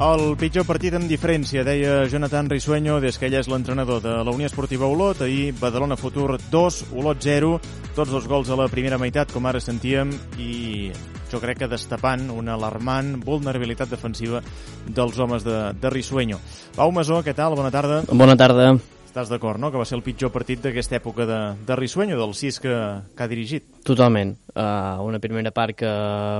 El 0.00 0.30
pitjor 0.40 0.64
partit 0.64 0.94
amb 0.96 1.10
diferència, 1.10 1.60
deia 1.60 2.06
Jonathan 2.08 2.46
Risueño, 2.48 2.94
des 3.04 3.18
que 3.20 3.26
ell 3.28 3.34
és 3.36 3.50
l'entrenador 3.52 3.98
de 4.00 4.14
la 4.24 4.32
Unió 4.32 4.48
Esportiva 4.48 4.86
Olot. 4.88 5.18
Ahir, 5.26 5.50
Badalona 5.60 5.98
Futur 6.00 6.38
2, 6.40 6.78
Olot 6.96 7.20
0. 7.20 7.50
Tots 7.92 8.14
dos 8.14 8.28
gols 8.30 8.48
a 8.48 8.56
la 8.56 8.70
primera 8.72 8.96
meitat, 8.96 9.28
com 9.28 9.44
ara 9.44 9.60
sentíem, 9.60 10.14
i 10.40 10.88
jo 11.28 11.40
crec 11.42 11.60
que 11.60 11.68
destapant 11.68 12.30
una 12.32 12.54
alarmant 12.56 13.18
vulnerabilitat 13.26 13.92
defensiva 13.92 14.40
dels 14.88 15.20
homes 15.20 15.44
de, 15.44 15.58
de 15.76 15.92
Risueño. 15.92 16.40
Pau 16.78 16.96
Masó, 16.96 17.20
què 17.20 17.36
tal? 17.36 17.58
Bona 17.60 17.74
tarda. 17.74 18.00
Bona 18.08 18.38
tarda. 18.40 18.72
Estàs 19.10 19.26
d'acord, 19.26 19.58
no?, 19.58 19.72
que 19.74 19.78
va 19.80 19.84
ser 19.88 19.96
el 19.96 20.04
pitjor 20.06 20.30
partit 20.30 20.60
d'aquesta 20.62 20.94
època 21.00 21.24
de, 21.26 21.38
de 21.66 21.74
Risueño, 21.74 22.14
del 22.14 22.30
6 22.30 22.58
que, 22.62 22.74
que 23.18 23.24
ha 23.24 23.26
dirigit. 23.26 23.64
Totalment. 23.82 24.36
Uh, 24.54 25.02
una 25.02 25.18
primera 25.18 25.50
part 25.50 25.74
que 25.80 25.90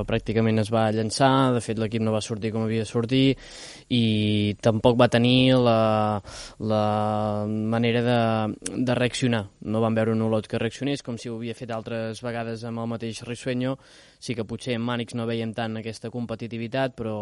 pràcticament 0.06 0.62
es 0.62 0.70
va 0.70 0.84
llançar, 0.94 1.50
de 1.56 1.62
fet 1.64 1.80
l'equip 1.82 2.04
no 2.06 2.14
va 2.14 2.20
sortir 2.22 2.52
com 2.54 2.62
havia 2.62 2.84
de 2.84 2.86
sortir 2.86 3.24
i 3.90 4.54
tampoc 4.62 4.94
va 5.00 5.08
tenir 5.10 5.56
la, 5.58 6.20
la 6.62 6.84
manera 7.48 8.04
de, 8.06 8.20
de 8.70 8.96
reaccionar. 9.00 9.42
No 9.66 9.82
van 9.82 9.98
veure 9.98 10.14
un 10.14 10.22
Olot 10.28 10.46
que 10.46 10.62
reaccionés 10.62 11.02
com 11.02 11.18
si 11.18 11.26
ho 11.26 11.40
havia 11.40 11.58
fet 11.58 11.74
altres 11.74 12.22
vegades 12.22 12.62
amb 12.70 12.84
el 12.84 12.90
mateix 12.94 13.24
Risueño. 13.26 13.80
Sí 14.22 14.38
que 14.38 14.46
potser 14.46 14.78
en 14.78 14.86
Mànix 14.86 15.18
no 15.18 15.26
veiem 15.26 15.56
tant 15.58 15.82
aquesta 15.82 16.14
competitivitat, 16.14 16.94
però 16.94 17.18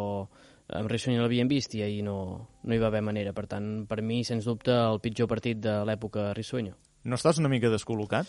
amb 0.76 0.90
Risueño 0.90 1.22
l'havíem 1.22 1.48
vist 1.48 1.74
i 1.78 1.82
ahir 1.84 2.02
no, 2.04 2.18
no 2.64 2.74
hi 2.74 2.80
va 2.82 2.90
haver 2.90 3.02
manera. 3.04 3.32
Per 3.36 3.46
tant, 3.48 3.86
per 3.88 4.02
mi, 4.02 4.20
sens 4.24 4.48
dubte, 4.48 4.74
el 4.74 5.00
pitjor 5.04 5.30
partit 5.30 5.60
de 5.64 5.80
l'època 5.88 6.32
Risueño. 6.36 6.76
No 7.08 7.16
estàs 7.16 7.38
una 7.40 7.48
mica 7.48 7.70
descol·locat? 7.72 8.28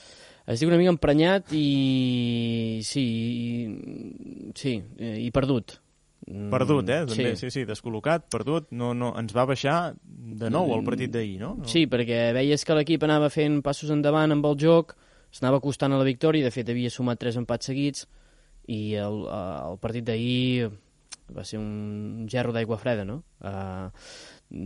Estic 0.50 0.69
una 0.69 0.79
mica 0.79 0.93
emprenyat 0.93 1.51
i... 1.58 2.79
sí, 2.86 3.03
i, 3.03 4.51
sí, 4.55 4.77
i 5.25 5.29
perdut. 5.36 5.79
Mm, 6.29 6.50
Perdut, 6.53 6.89
eh? 6.93 7.01
També, 7.10 7.34
sí, 7.39 7.50
sí, 7.51 7.65
descol·locat, 7.67 8.27
perdut. 8.31 8.69
No, 8.75 8.93
no, 8.93 9.12
ens 9.19 9.34
va 9.36 9.48
baixar 9.50 9.96
de 10.03 10.51
nou 10.53 10.72
el 10.75 10.86
partit 10.86 11.12
d'ahir, 11.12 11.39
no? 11.41 11.55
no? 11.60 11.69
Sí, 11.69 11.88
perquè 11.91 12.29
veies 12.38 12.65
que 12.65 12.77
l'equip 12.77 13.03
anava 13.08 13.31
fent 13.34 13.60
passos 13.65 13.91
endavant 13.93 14.36
amb 14.36 14.46
el 14.46 14.58
joc, 14.62 14.93
s'anava 15.34 15.60
acostant 15.60 15.96
a 15.96 16.00
la 16.01 16.08
victòria, 16.08 16.46
de 16.46 16.53
fet 16.53 16.69
havia 16.69 16.91
sumat 16.93 17.19
tres 17.22 17.39
empats 17.39 17.72
seguits, 17.72 18.05
i 18.69 18.93
el, 19.01 19.24
el 19.25 19.79
partit 19.81 20.05
d'ahir 20.05 20.69
va 21.36 21.45
ser 21.45 21.59
un 21.62 22.27
gerro 22.29 22.53
d'aigua 22.55 22.79
freda, 22.81 23.05
no? 23.05 23.21
Uh, 23.39 23.89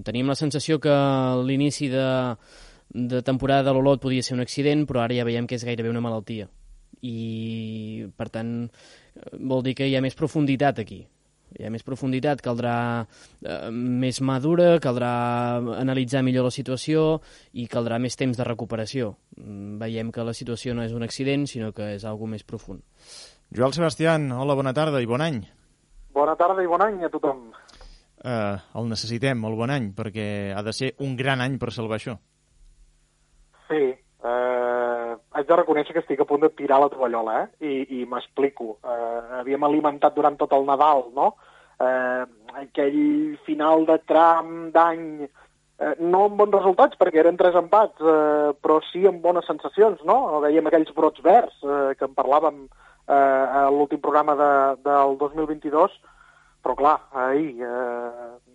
teníem 0.07 0.29
la 0.31 0.39
sensació 0.39 0.79
que 0.83 0.93
l'inici 1.43 1.89
de, 1.91 2.07
de 2.93 3.21
temporada 3.21 3.69
de 3.69 3.73
l'Olot 3.75 4.01
podia 4.01 4.23
ser 4.23 4.37
un 4.37 4.43
accident, 4.43 4.85
però 4.87 5.03
ara 5.03 5.17
ja 5.17 5.25
veiem 5.27 5.47
que 5.47 5.57
és 5.59 5.65
gairebé 5.65 5.91
una 5.91 6.03
malaltia. 6.03 6.49
I, 7.03 8.05
per 8.15 8.29
tant, 8.31 8.53
vol 9.33 9.63
dir 9.65 9.73
que 9.75 9.89
hi 9.89 9.97
ha 9.97 10.03
més 10.03 10.15
profunditat 10.15 10.79
aquí. 10.79 11.03
Hi 11.53 11.67
ha 11.67 11.69
més 11.73 11.83
profunditat, 11.85 12.41
caldrà 12.41 12.75
eh, 13.03 13.69
més 13.69 14.21
madura, 14.25 14.79
caldrà 14.81 15.11
analitzar 15.77 16.23
millor 16.25 16.47
la 16.47 16.53
situació 16.53 17.19
i 17.53 17.67
caldrà 17.69 17.99
més 18.01 18.17
temps 18.17 18.39
de 18.39 18.47
recuperació. 18.47 19.13
Mm, 19.37 19.77
Veiem 19.83 20.09
que 20.13 20.25
la 20.25 20.33
situació 20.33 20.73
no 20.73 20.85
és 20.85 20.95
un 20.97 21.05
accident, 21.05 21.45
sinó 21.49 21.73
que 21.75 21.93
és 21.97 22.07
algo 22.09 22.29
més 22.29 22.47
profund. 22.47 22.81
Joel 23.53 23.75
Sebastián, 23.75 24.31
hola, 24.31 24.57
bona 24.57 24.73
tarda 24.73 25.01
i 25.03 25.09
bon 25.09 25.21
any. 25.21 25.43
Bona 26.13 26.35
tarda 26.37 26.61
i 26.61 26.69
bon 26.69 26.83
any 26.85 27.01
a 27.03 27.09
tothom. 27.09 27.47
Uh, 28.23 28.55
el 28.79 28.87
necessitem, 28.87 29.41
el 29.49 29.55
bon 29.59 29.73
any, 29.73 29.89
perquè 29.97 30.27
ha 30.55 30.61
de 30.63 30.73
ser 30.75 30.93
un 31.03 31.17
gran 31.19 31.41
any 31.43 31.57
per 31.59 31.73
salvar 31.75 31.97
això. 31.97 32.15
Sí, 33.67 33.81
eh, 34.29 35.15
haig 35.33 35.47
de 35.49 35.57
reconèixer 35.59 35.95
que 35.95 36.03
estic 36.03 36.21
a 36.21 36.27
punt 36.29 36.45
de 36.45 36.51
tirar 36.53 36.79
la 36.83 36.91
tovallola, 36.93 37.39
eh? 37.41 37.47
I, 37.65 37.73
i 37.99 38.05
m'explico. 38.09 38.77
Eh, 38.85 39.39
havíem 39.41 39.65
alimentat 39.65 40.15
durant 40.15 40.37
tot 40.39 40.53
el 40.55 40.67
Nadal, 40.69 41.07
no? 41.17 41.33
Eh, 41.81 42.23
aquell 42.61 43.01
final 43.47 43.87
de 43.89 43.97
tram 44.07 44.53
d'any, 44.75 45.03
eh, 45.25 45.93
no 45.99 46.25
amb 46.27 46.39
bons 46.39 46.55
resultats, 46.59 46.99
perquè 47.01 47.23
eren 47.23 47.39
tres 47.41 47.57
empats, 47.59 47.97
eh, 47.99 48.53
però 48.61 48.79
sí 48.91 49.03
amb 49.09 49.23
bones 49.25 49.49
sensacions, 49.49 50.05
no? 50.07 50.39
Veiem 50.45 50.69
aquells 50.69 50.93
brots 50.95 51.25
verds 51.25 51.59
eh, 51.65 51.91
que 51.97 52.07
en 52.07 52.15
parlàvem 52.15 52.63
eh, 52.69 52.92
a 53.07 53.67
l'últim 53.73 53.99
programa 53.99 54.35
de, 54.39 54.51
del 54.85 55.17
2022, 55.19 55.95
però 56.63 56.75
clar, 56.79 56.97
ahir, 57.11 57.59
eh, 57.59 58.53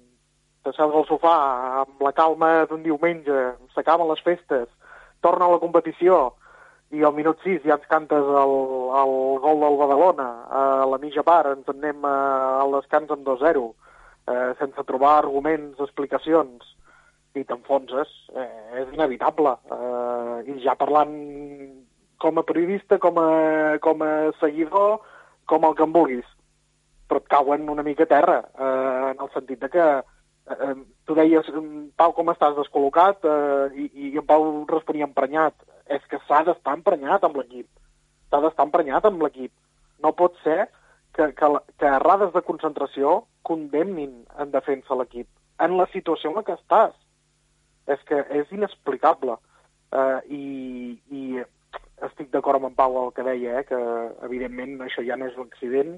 de 0.64 0.72
seus 0.72 0.94
al 0.94 1.06
sofà 1.08 1.36
amb 1.84 2.02
la 2.04 2.12
calma 2.16 2.64
d'un 2.70 2.82
diumenge, 2.82 3.38
s'acaben 3.74 4.08
les 4.08 4.22
festes, 4.24 4.68
torna 5.20 5.46
a 5.46 5.54
la 5.54 5.60
competició 5.62 6.32
i 6.94 7.04
al 7.04 7.12
minut 7.12 7.42
6 7.44 7.66
ja 7.68 7.76
ens 7.76 7.90
cantes 7.90 8.24
el, 8.42 8.54
el 9.02 9.14
gol 9.44 9.60
del 9.60 9.76
Badalona. 9.80 10.28
A 10.48 10.62
la 10.88 10.98
mitja 11.02 11.24
part 11.26 11.52
ens 11.52 11.68
en 11.68 11.82
anem 11.82 12.08
eh, 12.08 12.16
al 12.64 12.72
descans 12.78 13.12
amb 13.12 13.26
2-0, 13.28 13.64
eh, 14.32 14.50
sense 14.60 14.84
trobar 14.88 15.18
arguments, 15.18 15.80
explicacions, 15.84 16.74
i 17.36 17.44
t'enfonses. 17.44 18.14
Eh, 18.32 18.48
és 18.82 18.94
inevitable. 18.96 19.54
Eh, 19.68 20.54
I 20.54 20.58
ja 20.64 20.76
parlant 20.80 21.12
com 22.18 22.38
a 22.38 22.44
periodista, 22.44 22.98
com 22.98 23.18
a, 23.22 23.78
com 23.80 24.02
a 24.02 24.12
seguidor, 24.40 25.00
com 25.46 25.64
el 25.64 25.74
que 25.74 25.86
em 25.86 25.92
vulguis. 25.94 26.28
Però 27.08 27.22
et 27.22 27.28
cauen 27.32 27.68
una 27.72 27.84
mica 27.86 28.04
a 28.04 28.10
terra, 28.10 28.38
eh, 28.52 29.10
en 29.14 29.22
el 29.24 29.30
sentit 29.32 29.62
de 29.62 29.70
que 29.72 29.84
eh, 30.50 30.74
tu 31.06 31.14
deies, 31.14 31.48
"Mm, 31.48 31.90
Pau, 31.96 32.12
com 32.12 32.28
estàs 32.28 32.56
descol·locat? 32.56 33.24
Eh, 33.24 33.80
i, 33.80 34.08
I 34.08 34.18
en 34.18 34.26
Pau 34.26 34.66
responia 34.68 35.08
emprenyat. 35.08 35.54
És 35.88 36.04
que 36.10 36.18
s'ha 36.26 36.42
d'estar 36.44 36.74
emprenyat 36.76 37.24
amb 37.24 37.36
l'equip. 37.36 37.68
S'ha 38.30 38.40
d'estar 38.40 38.66
emprenyat 38.66 39.04
amb 39.04 39.22
l'equip. 39.22 39.52
No 40.02 40.12
pot 40.12 40.36
ser 40.44 40.68
que, 41.14 41.32
que, 41.32 41.46
que 41.78 41.86
errades 41.86 42.32
de 42.34 42.42
concentració 42.42 43.24
condemnin 43.42 44.26
en 44.38 44.50
defensa 44.50 44.94
l'equip. 44.94 45.28
En 45.58 45.76
la 45.78 45.86
situació 45.92 46.30
en 46.30 46.36
la 46.36 46.42
que 46.42 46.52
estàs. 46.58 46.92
És 47.86 48.02
que 48.04 48.20
és 48.30 48.50
inexplicable. 48.52 49.38
Eh, 49.92 50.20
i, 50.28 50.42
I 51.10 51.22
estic 52.06 52.30
d'acord 52.32 52.60
amb 52.60 52.70
en 52.70 52.78
Pau 52.78 52.96
el 53.02 53.12
que 53.16 53.26
deia, 53.26 53.60
eh, 53.60 53.66
que 53.68 53.78
evidentment 54.26 54.78
això 54.86 55.04
ja 55.06 55.16
no 55.16 55.26
és 55.26 55.36
un 55.36 55.48
accident, 55.48 55.96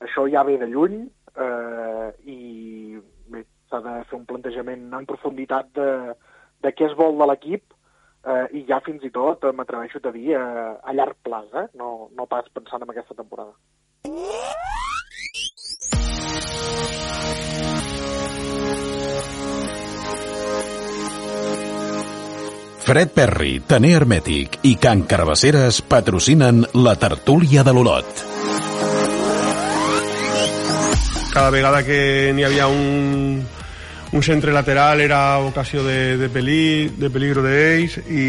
això 0.00 0.26
ja 0.32 0.44
ve 0.48 0.56
de 0.58 0.68
lluny 0.70 1.02
eh, 1.36 2.08
i 2.24 2.38
s'ha 3.70 3.80
de 3.84 3.96
fer 4.10 4.18
un 4.18 4.26
plantejament 4.26 4.88
en 4.98 5.06
profunditat 5.06 5.70
de, 5.78 5.90
de 6.64 6.74
què 6.74 6.88
es 6.88 6.96
vol 6.98 7.18
de 7.20 7.28
l'equip 7.30 7.76
eh, 8.26 8.46
i 8.58 8.64
ja 8.68 8.80
fins 8.86 9.04
i 9.06 9.12
tot 9.14 9.46
eh, 9.46 9.54
m'atreveixo 9.54 10.02
a 10.02 10.14
dir 10.16 10.34
eh, 10.34 10.74
a 10.82 10.96
llarg 10.96 11.16
plaç, 11.22 11.48
eh? 11.54 11.66
no, 11.78 12.10
no 12.16 12.26
pas 12.26 12.50
pensant 12.54 12.82
en 12.82 12.94
aquesta 12.94 13.18
temporada. 13.22 13.54
Fred 22.90 23.12
Perry, 23.14 23.60
Taner 23.62 23.92
Hermètic 24.00 24.56
i 24.66 24.72
Can 24.82 25.04
Carbasseres 25.06 25.76
patrocinen 25.86 26.64
la 26.74 26.96
tertúlia 26.98 27.62
de 27.62 27.70
l'Olot. 27.70 28.08
cada 31.30 31.52
vegada 31.54 31.84
que 31.86 32.32
n'hi 32.34 32.42
havia 32.42 32.66
un, 32.66 33.44
un 34.10 34.22
centre 34.26 34.50
lateral 34.50 35.04
era 35.04 35.38
ocasió 35.38 35.84
de, 35.84 36.16
de, 36.18 36.28
peli, 36.34 36.90
de 36.98 37.12
peligro 37.14 37.44
d'ells 37.46 38.00
i, 38.10 38.26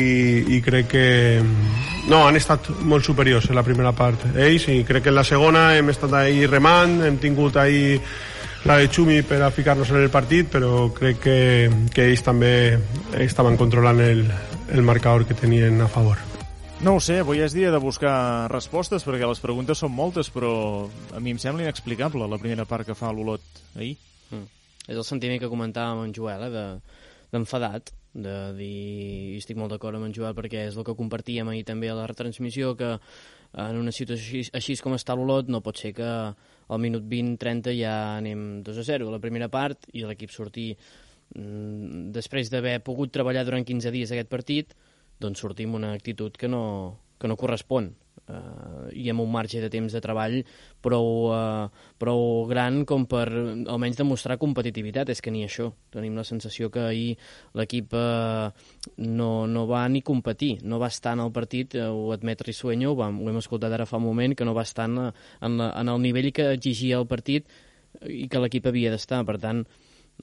i 0.54 0.62
crec 0.62 0.92
que 0.94 1.08
no, 1.42 2.28
han 2.28 2.38
estat 2.38 2.70
molt 2.86 3.02
superiors 3.02 3.50
en 3.50 3.58
la 3.58 3.66
primera 3.66 3.96
part 3.98 4.28
ells 4.36 4.70
i 4.70 4.84
crec 4.86 5.08
que 5.08 5.10
en 5.10 5.18
la 5.24 5.26
segona 5.26 5.72
hem 5.74 5.90
estat 5.90 6.14
ahí 6.22 6.46
remant, 6.46 7.00
hem 7.02 7.18
tingut 7.18 7.58
ahí 7.58 7.98
la 8.70 8.78
de 8.78 8.94
Xumi 8.94 9.24
per 9.26 9.42
a 9.42 9.50
ficar-nos 9.50 9.90
en 9.90 10.04
el 10.04 10.14
partit, 10.14 10.46
però 10.54 10.92
crec 10.94 11.18
que, 11.18 11.38
que 11.90 12.12
ells 12.12 12.22
també 12.22 12.78
estaven 13.18 13.58
controlant 13.58 14.06
el, 14.06 14.28
el 14.72 14.82
marcador 14.82 15.26
que 15.28 15.34
tenien 15.34 15.82
a 15.82 15.88
favor. 15.88 16.18
No 16.82 16.96
ho 16.96 17.00
sé, 17.04 17.20
avui 17.22 17.44
és 17.44 17.54
dia 17.54 17.70
de 17.70 17.78
buscar 17.78 18.50
respostes 18.50 19.04
perquè 19.06 19.28
les 19.28 19.42
preguntes 19.44 19.84
són 19.84 19.92
moltes, 19.94 20.32
però 20.34 20.88
a 21.14 21.20
mi 21.22 21.36
em 21.36 21.40
sembla 21.42 21.68
inexplicable 21.68 22.26
la 22.26 22.40
primera 22.42 22.66
part 22.66 22.88
que 22.88 22.96
fa 22.98 23.12
l'Olot 23.14 23.44
ahir. 23.76 23.98
Mm. 24.32 24.48
És 24.88 24.96
el 24.98 25.06
sentiment 25.06 25.42
que 25.44 25.52
comentàvem 25.52 26.00
amb 26.00 26.08
en 26.08 26.16
Joel, 26.16 26.48
eh, 26.48 26.54
de, 26.56 26.64
d'enfadat, 27.36 27.92
de 28.14 28.38
dir, 28.58 28.72
i 29.36 29.38
estic 29.44 29.60
molt 29.60 29.76
d'acord 29.76 30.00
amb 30.00 30.08
en 30.08 30.16
Joel 30.16 30.34
perquè 30.36 30.66
és 30.72 30.80
el 30.80 30.88
que 30.88 30.98
compartíem 30.98 31.52
ahir 31.52 31.68
també 31.68 31.92
a 31.92 32.00
la 32.00 32.08
retransmissió, 32.10 32.74
que 32.80 32.96
en 32.96 33.78
una 33.78 33.92
situació 33.92 34.40
així, 34.40 34.50
així 34.56 34.80
com 34.82 34.96
està 34.96 35.16
l'Olot 35.16 35.52
no 35.52 35.62
pot 35.62 35.78
ser 35.78 35.94
que 35.94 36.10
al 36.72 36.80
minut 36.80 37.04
20-30 37.04 37.76
ja 37.76 37.96
anem 38.18 38.64
2 38.64 38.80
a 38.80 38.88
0 38.88 39.10
a 39.10 39.16
la 39.18 39.20
primera 39.20 39.52
part 39.52 39.90
i 39.92 40.06
l'equip 40.08 40.32
sortir 40.32 40.72
després 41.32 42.50
d'haver 42.52 42.80
pogut 42.84 43.12
treballar 43.14 43.46
durant 43.48 43.64
15 43.64 43.92
dies 43.94 44.12
aquest 44.12 44.30
partit 44.32 44.76
doncs 45.22 45.40
sortim 45.40 45.76
una 45.78 45.94
actitud 45.94 46.36
que 46.36 46.50
no, 46.50 46.64
que 47.22 47.30
no 47.30 47.38
correspon 47.38 47.92
uh, 48.28 48.90
i 48.98 49.08
amb 49.12 49.24
un 49.24 49.30
marge 49.32 49.62
de 49.62 49.70
temps 49.72 49.94
de 49.94 50.02
treball 50.04 50.40
prou, 50.84 51.10
uh, 51.30 51.68
prou 52.02 52.48
gran 52.50 52.82
com 52.90 53.06
per 53.10 53.28
almenys 53.30 54.00
demostrar 54.02 54.40
competitivitat. 54.42 55.12
És 55.14 55.22
que 55.22 55.34
ni 55.34 55.44
això. 55.46 55.70
Tenim 55.94 56.18
la 56.18 56.26
sensació 56.28 56.72
que 56.74 56.84
ahir 56.88 57.12
l'equip 57.58 57.94
uh, 57.98 58.50
no, 58.98 59.32
no 59.48 59.68
va 59.70 59.86
ni 59.90 60.02
competir, 60.02 60.58
no 60.64 60.82
va 60.82 60.92
estar 60.92 61.16
en 61.18 61.26
el 61.28 61.34
partit, 61.36 61.78
uh, 61.78 61.92
ho 61.94 62.12
admet 62.16 62.42
Risueño, 62.48 62.92
ho, 62.92 62.98
vam, 63.00 63.22
ho 63.22 63.30
hem 63.30 63.42
escoltat 63.42 63.78
ara 63.78 63.90
fa 63.90 64.02
un 64.02 64.08
moment, 64.10 64.36
que 64.36 64.48
no 64.48 64.58
va 64.58 64.66
estar 64.68 64.90
en, 64.90 65.12
en, 65.12 65.60
la, 65.62 65.72
en 65.80 65.94
el 65.94 66.02
nivell 66.02 66.32
que 66.34 66.52
exigia 66.56 67.00
el 67.02 67.10
partit 67.10 67.50
i 68.08 68.28
que 68.32 68.40
l'equip 68.40 68.68
havia 68.72 68.92
d'estar. 68.94 69.22
Per 69.28 69.38
tant, 69.42 69.66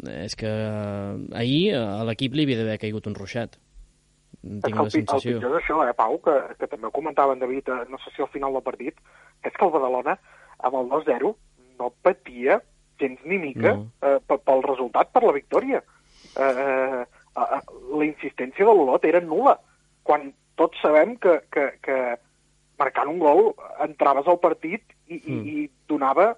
és 0.07 0.37
que 0.39 0.47
uh, 0.47 1.17
ahir 1.35 1.75
a 1.75 2.05
l'equip 2.07 2.35
li 2.35 2.45
havia 2.47 2.59
d'haver 2.61 2.79
caigut 2.79 3.07
un 3.11 3.15
ruixat 3.19 3.57
tinc 4.43 4.69
el, 4.71 4.75
la 4.77 4.83
pi- 4.85 4.85
el 4.85 4.91
sensació. 4.93 5.39
pitjor 5.41 5.53
d'això, 5.57 5.79
eh, 5.89 5.95
Pau, 5.99 6.19
que, 6.23 6.35
que 6.61 6.67
també 6.71 6.87
ho 6.87 6.93
comentava 6.95 7.33
en 7.35 7.41
David, 7.43 7.69
eh, 7.75 7.85
no 7.91 7.99
sé 7.99 8.13
si 8.15 8.23
al 8.23 8.29
final 8.31 8.53
del 8.55 8.63
partit, 8.63 8.95
és 9.43 9.53
que 9.53 9.65
el 9.67 9.73
Badalona, 9.75 10.15
amb 10.63 10.75
el 10.79 10.89
2-0, 10.93 11.33
no 11.81 11.91
patia 12.03 12.61
gens 13.01 13.19
ni 13.25 13.39
mica 13.39 13.75
No. 13.75 13.89
eh, 14.03 14.19
pe- 14.27 14.39
pel 14.39 14.63
resultat, 14.63 15.11
per 15.13 15.23
la 15.25 15.33
victòria. 15.35 15.83
Eh, 16.37 16.43
eh, 16.43 17.03
eh, 17.03 17.61
la 17.99 18.05
insistència 18.07 18.65
de 18.67 18.73
l'Olot 18.75 19.05
era 19.11 19.21
nula, 19.21 19.59
quan 20.07 20.31
tots 20.57 20.79
sabem 20.83 21.17
que, 21.19 21.41
que, 21.51 21.67
que 21.83 21.99
marcant 22.79 23.09
un 23.11 23.19
gol 23.19 23.55
entraves 23.85 24.27
al 24.31 24.39
partit 24.39 24.83
i, 25.09 25.17
i, 25.19 25.33
Mm. 25.35 25.47
i 25.47 25.71
donava, 25.89 26.31
en 26.31 26.37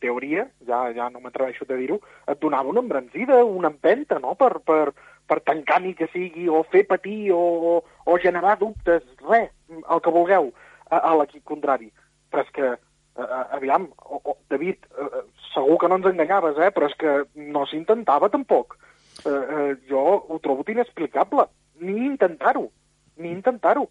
teoria, 0.00 0.46
ja, 0.66 0.82
ja 0.96 1.08
no 1.12 1.22
m'atreveixo 1.22 1.66
a 1.68 1.78
dir-ho, 1.78 2.00
et 2.26 2.40
donava 2.42 2.72
una 2.72 2.82
embranzida, 2.84 3.44
una 3.44 3.70
empenta, 3.72 4.18
no?, 4.18 4.34
per, 4.40 4.58
per, 4.66 4.92
per 5.30 5.40
tancar 5.46 5.80
ni 5.84 5.94
que 5.94 6.08
sigui, 6.12 6.48
o 6.48 6.62
fer 6.72 6.86
patir, 6.88 7.32
o, 7.36 7.80
o, 7.80 8.18
generar 8.22 8.58
dubtes, 8.58 9.04
res, 9.28 9.50
el 9.80 10.04
que 10.04 10.14
vulgueu, 10.14 10.52
a, 10.90 10.98
a 10.98 11.16
l'equip 11.20 11.44
contrari. 11.46 11.90
Però 12.30 12.44
és 12.46 12.54
que, 12.56 12.72
eh, 12.74 13.42
aviam, 13.56 13.88
o, 14.02 14.20
o, 14.24 14.36
David, 14.50 14.88
segur 15.54 15.78
que 15.80 15.90
no 15.90 16.00
ens 16.00 16.10
enganyaves, 16.10 16.58
eh, 16.58 16.70
però 16.74 16.90
és 16.90 16.96
que 16.98 17.16
no 17.54 17.66
s'intentava 17.68 18.30
tampoc. 18.32 18.76
Eh, 19.24 19.30
eh, 19.30 19.72
jo 19.90 20.02
ho 20.02 20.38
trobo 20.42 20.64
inexplicable. 20.68 21.46
Ni 21.80 21.96
intentar-ho, 22.06 22.68
ni 23.16 23.30
intentar-ho. 23.32 23.88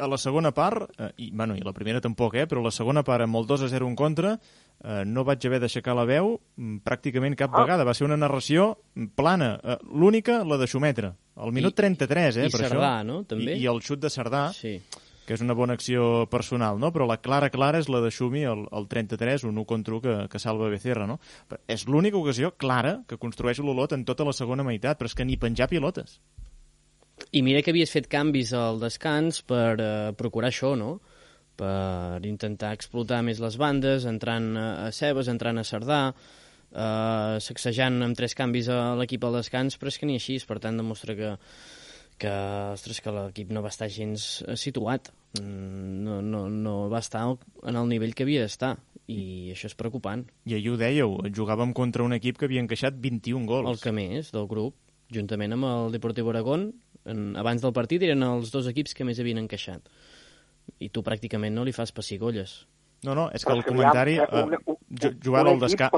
A 0.00 0.06
la 0.08 0.16
segona 0.16 0.50
part, 0.56 0.86
eh, 0.98 1.10
i, 1.18 1.30
bueno, 1.30 1.54
i 1.56 1.60
la 1.60 1.72
primera 1.76 2.00
tampoc, 2.00 2.34
eh, 2.40 2.46
però 2.48 2.62
la 2.64 2.70
segona 2.72 3.02
part 3.04 3.22
amb 3.26 3.36
el 3.36 3.44
2 3.46 3.62
a 3.66 3.68
0 3.68 3.86
en 3.86 3.94
contra, 3.94 4.38
eh, 4.82 5.02
no 5.04 5.24
vaig 5.24 5.44
haver 5.44 5.60
d'aixecar 5.60 5.94
la 5.94 6.06
veu 6.08 6.40
mm, 6.56 6.78
pràcticament 6.86 7.36
cap 7.36 7.52
Ah. 7.52 7.60
vegada. 7.62 7.84
Va 7.84 7.92
ser 7.94 8.06
una 8.06 8.16
narració 8.16 8.78
mm, 8.94 9.10
plana. 9.14 9.60
Eh, 9.62 9.76
L'única, 9.92 10.42
la 10.44 10.56
de 10.56 10.66
Xumetre. 10.66 11.12
Al 11.36 11.52
minut 11.52 11.72
I- 11.74 11.82
33, 11.82 12.36
eh, 12.38 12.46
i 12.46 12.50
per 12.50 12.60
Cerdà, 12.62 13.00
això. 13.02 13.04
no? 13.04 13.24
També. 13.24 13.56
I, 13.58 13.62
I 13.62 13.66
el 13.66 13.82
xut 13.82 14.00
de 14.00 14.08
Cerdà, 14.08 14.52
Sí. 14.54 14.80
que 15.26 15.34
és 15.34 15.40
una 15.40 15.52
bona 15.54 15.74
acció 15.74 16.26
personal, 16.30 16.78
no? 16.78 16.90
Però 16.92 17.06
la 17.06 17.18
clara, 17.20 17.50
clara 17.50 17.78
és 17.78 17.88
la 17.88 18.00
de 18.00 18.10
Xumi, 18.10 18.42
el, 18.44 18.66
el 18.72 18.88
33, 18.88 19.44
un 19.44 19.56
1 19.58 19.64
contra 19.66 19.94
1 19.94 20.00
que, 20.00 20.28
que 20.30 20.38
salva 20.38 20.68
Becerra, 20.68 21.06
no? 21.06 21.18
Però 21.48 21.60
és 21.68 21.86
l'única 21.88 22.16
ocasió 22.16 22.54
clara 22.56 23.02
que 23.06 23.16
construeix 23.18 23.58
l'Olot 23.58 23.92
en 23.92 24.04
tota 24.04 24.24
la 24.24 24.32
segona 24.32 24.62
meitat, 24.64 24.98
però 24.98 25.06
és 25.06 25.14
que 25.14 25.24
ni 25.24 25.36
penjar 25.36 25.68
pilotes. 25.68 26.20
I 27.34 27.42
mira 27.46 27.62
que 27.62 27.72
havies 27.74 27.92
fet 27.94 28.08
canvis 28.10 28.52
al 28.58 28.80
descans 28.82 29.42
per 29.46 29.74
eh, 29.78 30.12
procurar 30.18 30.50
això, 30.52 30.74
no? 30.78 30.98
Per 31.58 32.20
intentar 32.26 32.72
explotar 32.74 33.22
més 33.22 33.38
les 33.42 33.58
bandes, 33.60 34.06
entrant 34.10 34.48
a, 34.58 34.68
Cebes, 34.94 35.30
entrant 35.30 35.60
a 35.60 35.66
Cerdà, 35.66 36.00
eh, 36.74 37.36
sacsejant 37.46 38.02
amb 38.02 38.18
tres 38.18 38.34
canvis 38.34 38.70
a 38.72 38.80
l'equip 38.98 39.26
al 39.26 39.38
descans, 39.38 39.78
però 39.78 39.92
és 39.92 39.98
que 40.00 40.10
ni 40.10 40.18
així, 40.18 40.40
per 40.46 40.58
tant 40.62 40.78
demostra 40.82 41.14
que, 41.18 41.34
que, 42.18 42.34
ostres, 42.74 43.02
que 43.04 43.14
l'equip 43.14 43.54
no 43.54 43.62
va 43.62 43.74
estar 43.74 43.90
gens 43.92 44.42
eh, 44.48 44.58
situat, 44.58 45.12
Mm, 45.40 46.04
no, 46.04 46.20
no, 46.22 46.48
no 46.48 46.74
va 46.90 47.00
estar 47.02 47.24
en 47.26 47.76
el 47.76 47.88
nivell 47.90 48.14
que 48.14 48.22
havia 48.22 48.44
d'estar, 48.44 48.76
i 49.10 49.50
això 49.54 49.66
és 49.70 49.74
preocupant. 49.78 50.22
I 50.46 50.56
ahir 50.58 50.70
ho 50.70 50.78
dèieu, 50.78 51.16
jugàvem 51.34 51.74
contra 51.74 52.06
un 52.06 52.14
equip 52.14 52.38
que 52.38 52.46
havia 52.46 52.62
encaixat 52.62 53.00
21 53.02 53.48
gols. 53.50 53.70
El 53.72 53.82
que 53.82 53.94
més 53.96 54.30
del 54.34 54.46
grup, 54.50 54.76
juntament 55.14 55.56
amb 55.56 55.66
el 55.70 55.96
Deportivo 55.96 56.30
Aragón, 56.30 56.70
en, 57.06 57.36
abans 57.36 57.62
del 57.62 57.72
partit 57.72 58.02
eren 58.02 58.22
els 58.22 58.50
dos 58.52 58.66
equips 58.70 58.94
que 58.94 59.04
més 59.04 59.18
havien 59.20 59.38
encaixat. 59.38 59.82
I 60.80 60.88
tu 60.88 61.02
pràcticament 61.04 61.52
no 61.54 61.64
li 61.64 61.72
fas 61.76 61.92
pessigolles. 61.92 62.64
No, 63.04 63.12
no, 63.14 63.26
és 63.36 63.44
que 63.44 63.52
el 63.52 63.60
comentari... 63.66 64.14
Eh, 64.16 64.24
el 64.32 64.54
equip, 64.54 64.78
descans... 65.60 65.92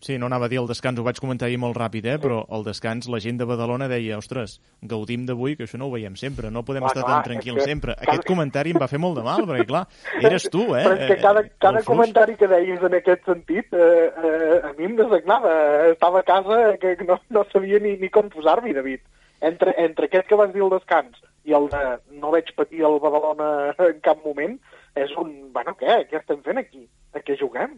Sí, 0.00 0.16
no 0.16 0.30
anava 0.30 0.46
a 0.46 0.48
dir 0.48 0.58
el 0.62 0.66
descans, 0.70 0.96
ho 0.98 1.04
vaig 1.04 1.18
comentar 1.20 1.44
ahir 1.50 1.58
molt 1.60 1.76
ràpid, 1.76 2.06
eh? 2.08 2.14
però 2.22 2.38
el 2.56 2.64
descans, 2.64 3.04
la 3.12 3.18
gent 3.20 3.36
de 3.36 3.44
Badalona 3.48 3.84
deia, 3.90 4.16
ostres, 4.16 4.54
gaudim 4.80 5.26
d'avui, 5.28 5.56
que 5.58 5.66
això 5.66 5.76
no 5.76 5.90
ho 5.90 5.92
veiem 5.92 6.16
sempre, 6.16 6.48
no 6.50 6.62
podem 6.64 6.86
estar 6.88 7.02
clar, 7.04 7.18
tan 7.18 7.26
tranquils 7.28 7.58
que 7.60 7.66
sempre. 7.68 7.94
cada- 7.98 8.06
Aquest 8.14 8.24
comentari 8.28 8.72
em 8.72 8.80
va 8.80 8.88
fer 8.88 9.00
molt 9.02 9.18
de 9.20 9.24
mal, 9.26 9.44
perquè, 9.44 9.66
clar, 9.68 9.82
eres 10.22 10.48
tu, 10.48 10.62
eh? 10.76 10.84
Però 10.86 10.96
és 10.96 11.10
que 11.10 11.18
cada, 11.20 11.42
Eh, 11.44 11.52
cada 11.58 11.78
el 11.80 11.84
flux. 11.84 11.90
comentari 11.92 12.36
que 12.40 12.48
deies 12.48 12.82
en 12.88 12.94
aquest 13.02 13.24
sentit 13.28 13.74
eh, 13.76 14.08
eh, 14.08 14.60
a 14.70 14.72
mi 14.78 14.84
em 14.88 14.96
desagnava. 14.96 15.52
Estava 15.92 16.20
a 16.20 16.26
casa 16.32 16.78
que 16.80 16.96
no, 17.04 17.20
no 17.28 17.44
sabia 17.52 17.78
ni, 17.78 17.96
ni 18.00 18.08
com 18.08 18.30
posar-m'hi, 18.32 18.72
David. 18.72 19.00
Entre, 19.44 19.74
entre 19.82 20.08
aquest 20.08 20.28
que 20.28 20.38
vas 20.38 20.52
dir 20.54 20.62
al 20.64 20.72
descans 20.72 21.18
i 21.44 21.54
el 21.56 21.68
de 21.72 21.82
no 22.22 22.32
veig 22.34 22.48
patir 22.56 22.82
el 22.88 22.98
Badalona 23.02 23.50
en 23.90 24.00
cap 24.04 24.22
moment, 24.24 24.56
és 24.96 25.12
un... 25.20 25.34
Bueno, 25.54 25.76
què? 25.80 26.00
Què 26.10 26.20
estem 26.20 26.42
fent 26.46 26.62
aquí? 26.62 26.86
A 27.14 27.22
què 27.24 27.36
juguem? 27.40 27.76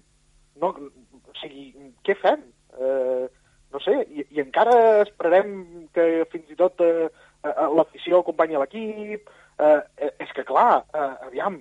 No, 0.63 0.71
o 0.73 1.37
sigui, 1.41 1.71
què 2.07 2.17
fem? 2.19 2.45
Eh, 2.79 3.27
no 3.73 3.81
sé, 3.85 3.95
i, 4.09 4.25
i 4.35 4.43
encara 4.43 5.03
esperarem 5.03 5.51
que 5.95 6.25
fins 6.33 6.49
i 6.55 6.57
tot 6.59 6.81
eh, 6.85 7.09
eh, 7.09 7.67
l'afició 7.77 8.23
acompanyi 8.23 8.61
l'equip. 8.61 9.29
Eh, 9.59 9.81
eh, 9.99 10.13
és 10.25 10.33
que, 10.35 10.47
clar, 10.49 10.85
eh, 10.95 11.11
aviam, 11.27 11.59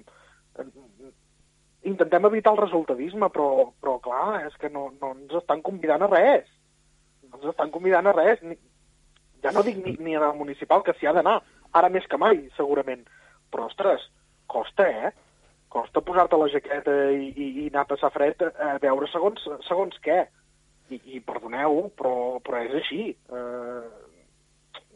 eh, 0.61 0.67
intentem 1.89 2.29
evitar 2.29 2.53
el 2.53 2.61
resultadisme, 2.61 3.29
però, 3.33 3.71
però 3.81 3.97
clar, 4.03 4.45
és 4.47 4.55
que 4.61 4.69
no, 4.73 4.87
no 5.01 5.13
ens 5.15 5.35
estan 5.41 5.63
convidant 5.65 6.05
a 6.05 6.11
res. 6.11 6.47
No 7.27 7.41
ens 7.41 7.51
estan 7.53 7.73
convidant 7.73 8.07
a 8.07 8.15
res. 8.15 8.43
Ja 9.47 9.53
no 9.55 9.63
dic 9.63 9.79
ni, 9.83 9.95
ni 10.03 10.15
en 10.15 10.25
el 10.27 10.35
municipal, 10.35 10.83
que 10.83 10.95
s'hi 10.97 11.07
ha 11.07 11.15
d'anar, 11.15 11.39
ara 11.79 11.89
més 11.93 12.07
que 12.11 12.19
mai, 12.19 12.43
segurament. 12.57 13.05
Però, 13.51 13.67
ostres, 13.71 14.03
costa, 14.51 14.87
eh? 14.87 15.13
Costa 15.71 16.03
posar-te 16.03 16.39
la 16.39 16.49
jaqueta 16.51 16.95
i, 17.11 17.31
i, 17.31 17.47
i 17.63 17.67
anar 17.69 17.85
a 17.85 17.91
passar 17.91 18.11
fred 18.13 18.43
a 18.47 18.75
veure 18.83 19.09
segons, 19.11 19.43
segons 19.67 19.97
què. 20.03 20.25
I, 20.87 21.01
i 21.17 21.19
perdoneu, 21.19 21.89
però, 21.99 22.39
però 22.43 22.61
és 22.63 22.75
així. 22.79 23.09
Eh, 23.11 23.87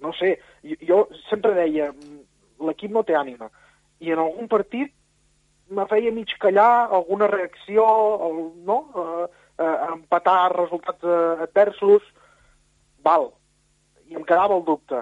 no 0.03 0.13
sé, 0.15 0.37
jo, 0.63 0.77
jo 0.87 0.99
sempre 1.27 1.51
deia, 1.57 1.89
mm, 1.91 2.21
l'equip 2.67 2.93
no 2.95 3.03
té 3.07 3.17
ànima. 3.19 3.49
I 3.99 4.13
en 4.15 4.21
algun 4.23 4.47
partit 4.51 4.93
me 5.71 5.85
feia 5.91 6.11
mig 6.15 6.31
callar 6.39 6.87
alguna 6.91 7.27
reacció, 7.31 7.85
no? 8.67 8.79
Eh, 9.03 9.27
eh, 9.63 9.75
empatar 9.91 10.53
resultats 10.55 11.03
eh, 11.03 11.43
adversos, 11.47 12.07
val. 13.03 13.31
I 14.11 14.17
em 14.19 14.23
quedava 14.27 14.57
el 14.59 14.63
dubte. 14.67 15.01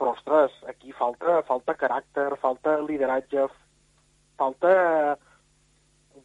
Però, 0.00 0.14
ostres, 0.16 0.54
aquí 0.70 0.94
falta, 0.96 1.42
falta 1.48 1.74
caràcter, 1.76 2.30
falta 2.40 2.78
lideratge, 2.80 3.46
falta 4.40 4.70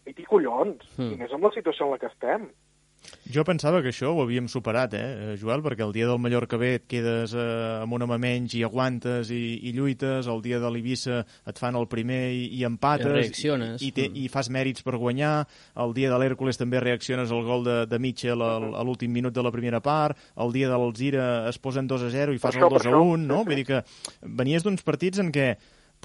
pit 0.06 0.22
i 0.22 0.26
collons, 0.30 0.84
Hmm. 0.98 1.12
i 1.12 1.18
més 1.20 1.34
amb 1.34 1.44
la 1.44 1.52
situació 1.52 1.86
en 1.86 1.92
la 1.92 1.98
que 2.00 2.08
estem. 2.08 2.48
Jo 3.34 3.42
pensava 3.44 3.80
que 3.82 3.90
això 3.90 4.12
ho 4.14 4.22
havíem 4.22 4.46
superat, 4.48 4.94
eh, 4.94 5.36
Joel, 5.42 5.64
perquè 5.66 5.82
el 5.82 5.92
dia 5.96 6.06
del 6.08 6.20
Mallorca 6.22 6.58
B 6.62 6.76
et 6.78 6.84
quedes 6.88 7.34
eh, 7.34 7.46
amb 7.82 7.94
un 7.98 8.04
home 8.06 8.18
menys 8.22 8.54
i 8.54 8.62
aguantes 8.64 9.32
i, 9.34 9.40
i 9.66 9.74
lluites, 9.74 10.28
el 10.30 10.44
dia 10.46 10.60
de 10.62 10.70
l'Eivissa 10.70 11.24
et 11.50 11.58
fan 11.60 11.76
el 11.80 11.88
primer 11.90 12.20
i, 12.34 12.44
i 12.60 12.64
empates, 12.68 13.08
I 13.10 13.16
reacciones. 13.18 13.82
i, 13.82 13.90
té, 13.92 14.06
Mm. 14.10 14.22
i 14.22 14.28
fas 14.30 14.50
mèrits 14.54 14.84
per 14.86 14.96
guanyar, 15.02 15.48
el 15.82 15.94
dia 15.98 16.12
de 16.14 16.20
l'Hèrcules 16.22 16.58
també 16.62 16.80
reacciones 16.80 17.32
al 17.34 17.44
gol 17.44 17.64
de, 17.66 17.78
de 17.90 18.00
Mitchell 18.00 18.42
al, 18.46 18.70
a 18.78 18.84
l'últim 18.86 19.12
minut 19.12 19.34
de 19.34 19.42
la 19.44 19.52
primera 19.52 19.82
part, 19.82 20.18
el 20.38 20.54
dia 20.54 20.70
de 20.70 20.78
l'Alzira 20.78 21.48
es 21.50 21.58
posen 21.58 21.88
2 21.90 22.04
a 22.06 22.10
0 22.14 22.34
i 22.36 22.38
fas 22.40 22.56
això, 22.56 22.70
el 22.70 22.78
2 22.78 22.84
per 22.84 22.92
a 22.92 22.94
això. 22.94 23.02
1, 23.18 23.26
no? 23.26 23.42
Vull 23.44 23.56
dir 23.64 23.66
que 23.66 23.82
venies 24.22 24.64
d'uns 24.64 24.86
partits 24.86 25.20
en 25.20 25.32
què 25.34 25.56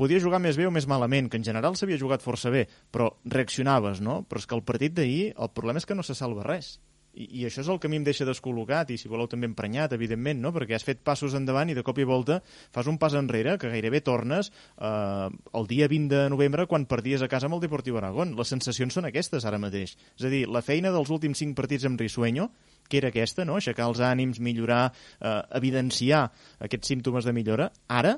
podia 0.01 0.21
jugar 0.23 0.41
més 0.41 0.57
bé 0.57 0.65
o 0.65 0.71
més 0.73 0.87
malament, 0.89 1.29
que 1.29 1.37
en 1.37 1.45
general 1.45 1.77
s'havia 1.77 1.99
jugat 2.01 2.23
força 2.25 2.49
bé, 2.49 2.65
però 2.91 3.11
reaccionaves, 3.29 4.01
no? 4.01 4.23
Però 4.31 4.41
és 4.41 4.47
que 4.49 4.57
el 4.57 4.63
partit 4.65 4.95
d'ahir, 4.97 5.35
el 5.37 5.51
problema 5.53 5.77
és 5.83 5.85
que 5.85 5.95
no 5.99 6.03
se 6.07 6.15
salva 6.17 6.47
res. 6.47 6.79
I, 7.15 7.27
I 7.41 7.45
això 7.49 7.65
és 7.65 7.69
el 7.69 7.81
que 7.83 7.89
a 7.89 7.91
mi 7.91 7.99
em 7.99 8.05
deixa 8.07 8.25
descol·locat 8.29 8.93
i, 8.95 8.99
si 9.01 9.09
voleu, 9.11 9.27
també 9.31 9.49
emprenyat, 9.51 9.93
evidentment, 9.97 10.39
no? 10.41 10.53
perquè 10.55 10.77
has 10.77 10.85
fet 10.87 11.01
passos 11.03 11.35
endavant 11.35 11.71
i 11.73 11.75
de 11.75 11.83
cop 11.83 11.99
i 11.99 12.07
volta 12.07 12.41
fas 12.71 12.87
un 12.87 12.99
pas 13.03 13.17
enrere 13.19 13.57
que 13.59 13.71
gairebé 13.73 14.01
tornes 14.07 14.53
eh, 14.79 15.29
el 15.29 15.67
dia 15.67 15.89
20 15.91 16.15
de 16.15 16.31
novembre 16.31 16.67
quan 16.71 16.87
perdies 16.87 17.23
a 17.23 17.29
casa 17.29 17.51
amb 17.51 17.59
el 17.59 17.65
Deportiu 17.67 17.99
Aragón. 17.99 18.37
Les 18.39 18.49
sensacions 18.55 18.95
són 18.95 19.09
aquestes 19.11 19.45
ara 19.45 19.59
mateix. 19.59 19.97
És 20.19 20.27
a 20.27 20.33
dir, 20.33 20.47
la 20.49 20.63
feina 20.63 20.95
dels 20.95 21.11
últims 21.11 21.43
5 21.43 21.59
partits 21.59 21.87
amb 21.91 22.01
Risueño, 22.01 22.51
que 22.89 22.99
era 22.99 23.11
aquesta, 23.11 23.45
no? 23.45 23.59
aixecar 23.59 23.87
els 23.91 24.01
ànims, 24.03 24.39
millorar, 24.43 24.93
eh, 25.21 25.37
evidenciar 25.59 26.29
aquests 26.61 26.95
símptomes 26.95 27.27
de 27.27 27.35
millora, 27.35 27.71
ara 27.89 28.17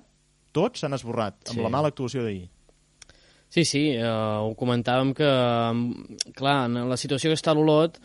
tots 0.53 0.81
s'han 0.85 0.93
esborrat 0.97 1.49
amb 1.49 1.57
Sí. 1.57 1.63
la 1.65 1.71
mala 1.73 1.89
actuació 1.89 2.25
d'ahir. 2.25 2.49
Sí, 3.53 3.65
sí, 3.69 3.91
eh, 3.93 4.05
ho 4.05 4.55
comentàvem 4.57 5.13
que, 5.13 5.29
mm, 5.29 6.33
clar, 6.37 6.67
en 6.71 6.89
la 6.89 6.97
situació 6.97 7.29
que 7.29 7.37
està 7.37 7.53
l'Olot, 7.55 7.99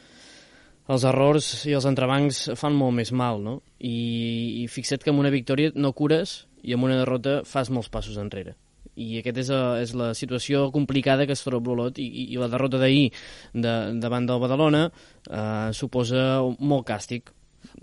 els 0.87 1.03
errors 1.07 1.49
i 1.67 1.75
els 1.77 1.87
entrebancs 1.89 2.45
fan 2.59 2.75
molt 2.77 2.95
més 2.95 3.11
mal, 3.11 3.41
no? 3.43 3.57
I, 3.79 4.63
i 4.63 4.67
fixa't 4.71 5.03
que 5.03 5.11
amb 5.11 5.23
una 5.23 5.33
victòria 5.33 5.73
no 5.75 5.93
cures 5.97 6.45
i 6.63 6.75
amb 6.75 6.87
una 6.87 7.01
derrota 7.01 7.41
fas 7.47 7.71
molts 7.73 7.91
passos 7.93 8.17
enrere. 8.21 8.55
I 8.97 9.19
aquesta 9.19 9.43
és, 9.43 9.49
a, 9.53 9.59
és 9.83 9.91
la 9.93 10.13
situació 10.17 10.71
complicada 10.73 11.27
que 11.29 11.35
es 11.37 11.43
troba 11.45 11.69
l'Olot 11.69 11.99
i, 12.01 12.07
i, 12.07 12.23
i 12.33 12.39
la 12.41 12.49
derrota 12.49 12.79
d'ahir 12.81 13.11
de, 13.53 13.73
davant 14.01 14.25
del 14.25 14.41
Badalona 14.41 14.87
eh, 14.87 15.69
suposa 15.77 16.41
molt 16.57 16.87
càstig. 16.87 17.29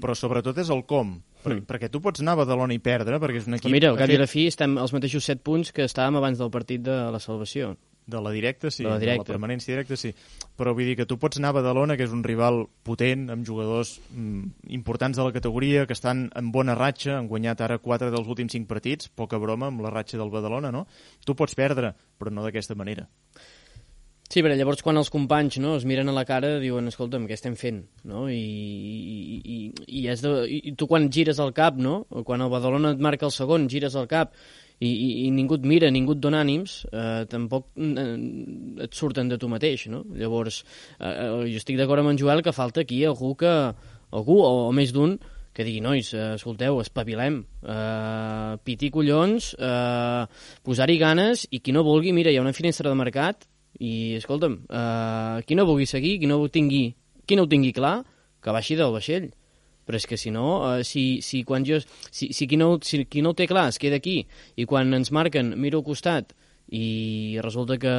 Però 0.00 0.16
sobretot 0.18 0.58
és 0.58 0.72
el 0.74 0.82
com, 0.90 1.14
per, 1.44 1.54
Mm. 1.54 1.66
perquè 1.68 1.90
tu 1.92 2.00
pots 2.00 2.22
anar 2.22 2.34
a 2.34 2.40
Badalona 2.42 2.74
i 2.74 2.80
perdre, 2.82 3.20
perquè 3.20 3.42
és 3.42 3.46
un 3.46 3.58
equip... 3.58 3.68
Però 3.68 3.76
mira, 3.76 3.90
al 3.92 4.00
cap 4.00 4.10
i 4.10 4.16
a 4.16 4.22
la 4.24 4.30
fi 4.30 4.46
estem 4.48 4.78
als 4.80 4.94
mateixos 4.96 5.26
7 5.28 5.44
punts 5.44 5.74
que 5.76 5.84
estàvem 5.84 6.16
abans 6.18 6.40
del 6.40 6.50
partit 6.50 6.82
de 6.82 6.96
la 7.12 7.20
salvació. 7.22 7.74
De 8.06 8.20
la 8.20 8.30
directa, 8.30 8.70
sí. 8.70 8.84
De 8.84 8.90
la 8.90 8.98
directa. 8.98 9.24
De 9.24 9.32
la 9.32 9.38
permanència 9.38 9.72
directa, 9.72 9.96
sí. 9.96 10.10
Però 10.58 10.74
vull 10.76 10.90
dir 10.90 10.96
que 10.98 11.06
tu 11.08 11.16
pots 11.20 11.40
anar 11.40 11.54
a 11.54 11.58
Badalona, 11.58 11.96
que 11.96 12.04
és 12.04 12.12
un 12.12 12.20
rival 12.26 12.66
potent, 12.84 13.30
amb 13.32 13.46
jugadors 13.48 13.96
mm, 14.10 14.68
importants 14.76 15.16
de 15.16 15.24
la 15.24 15.32
categoria, 15.32 15.86
que 15.88 15.96
estan 15.96 16.26
en 16.36 16.52
bona 16.52 16.76
ratxa, 16.76 17.16
han 17.16 17.30
guanyat 17.32 17.64
ara 17.64 17.80
4 17.80 18.12
dels 18.12 18.28
últims 18.28 18.52
5 18.52 18.68
partits, 18.68 19.08
poca 19.08 19.40
broma 19.40 19.72
amb 19.72 19.80
la 19.84 19.92
ratxa 19.94 20.20
del 20.20 20.32
Badalona, 20.34 20.72
no? 20.74 20.84
Tu 21.24 21.36
pots 21.38 21.56
perdre, 21.56 21.94
però 22.20 22.32
no 22.32 22.44
d'aquesta 22.44 22.76
manera. 22.76 23.08
Sí, 24.28 24.40
però 24.42 24.56
llavors 24.56 24.80
quan 24.82 24.98
els 24.98 25.12
companys 25.12 25.58
no, 25.62 25.74
es 25.78 25.84
miren 25.88 26.08
a 26.10 26.14
la 26.16 26.24
cara 26.28 26.56
diuen, 26.58 26.88
escolta'm, 26.90 27.26
què 27.28 27.36
estem 27.36 27.54
fent? 27.60 27.84
No? 28.08 28.24
I, 28.32 28.40
i, 28.40 29.36
i, 29.38 29.58
i, 29.86 30.04
és 30.10 30.24
de, 30.24 30.32
i 30.48 30.72
tu 30.80 30.88
quan 30.90 31.10
gires 31.12 31.38
el 31.44 31.52
cap, 31.56 31.76
no? 31.78 32.00
o 32.08 32.24
quan 32.26 32.42
el 32.42 32.52
Badalona 32.52 32.94
et 32.96 33.04
marca 33.04 33.28
el 33.28 33.34
segon, 33.36 33.68
gires 33.70 33.96
el 34.00 34.08
cap 34.10 34.32
i, 34.80 34.88
i, 34.90 35.08
i 35.26 35.30
ningú 35.30 35.58
et 35.58 35.66
mira, 35.68 35.90
ningú 35.94 36.16
et 36.16 36.22
dona 36.22 36.42
ànims, 36.44 36.80
eh, 36.90 37.24
tampoc 37.30 37.70
eh, 37.78 38.16
et 38.84 38.96
surten 38.96 39.30
de 39.30 39.38
tu 39.38 39.48
mateix. 39.48 39.86
No? 39.92 40.02
Llavors, 40.18 40.62
eh, 40.98 41.14
jo 41.46 41.60
estic 41.60 41.78
d'acord 41.80 42.02
amb 42.02 42.12
en 42.14 42.20
Joel 42.20 42.42
que 42.42 42.52
falta 42.52 42.82
aquí 42.82 43.04
algú 43.04 43.34
que 43.38 43.52
algú, 44.14 44.40
o, 44.42 44.68
o 44.68 44.72
més 44.74 44.92
d'un, 44.94 45.16
que 45.54 45.64
digui, 45.66 45.80
nois, 45.84 46.10
eh, 46.14 46.34
escolteu, 46.34 46.80
espavilem, 46.82 47.40
eh, 47.62 48.56
piti 48.66 48.90
collons, 48.94 49.52
eh, 49.54 50.26
posar-hi 50.66 50.98
ganes, 50.98 51.46
i 51.50 51.62
qui 51.62 51.74
no 51.74 51.84
vulgui, 51.86 52.12
mira, 52.12 52.32
hi 52.32 52.40
ha 52.40 52.42
una 52.42 52.54
finestra 52.56 52.90
de 52.90 52.98
mercat, 52.98 53.46
i 53.78 54.14
escolta'm, 54.18 54.58
eh, 54.68 55.42
qui 55.46 55.54
no 55.54 55.66
vulgui 55.66 55.86
seguir, 55.86 56.18
qui 56.18 56.30
no 56.30 56.40
ho 56.42 56.50
tingui, 56.50 56.84
qui 57.26 57.38
no 57.38 57.46
ho 57.46 57.50
tingui 57.50 57.72
clar, 57.72 58.02
que 58.42 58.52
baixi 58.54 58.76
del 58.78 58.92
vaixell. 58.92 59.30
Però 59.84 60.00
és 60.00 60.06
que 60.08 60.16
si 60.16 60.32
no, 60.32 60.46
eh, 60.70 60.84
si, 60.84 61.20
si, 61.20 61.42
quan 61.44 61.66
jo, 61.68 61.80
si, 62.10 62.32
si, 62.32 62.48
qui 62.48 62.56
no, 62.56 62.78
si 62.82 63.04
qui 63.04 63.22
no 63.22 63.34
ho 63.34 63.36
té 63.38 63.46
clar 63.50 63.68
es 63.68 63.78
queda 63.78 64.00
aquí 64.00 64.22
i 64.56 64.64
quan 64.64 64.94
ens 64.96 65.12
marquen 65.12 65.52
miro 65.60 65.82
al 65.82 65.86
costat 65.86 66.32
i 66.72 67.38
resulta 67.44 67.76
que 67.78 67.94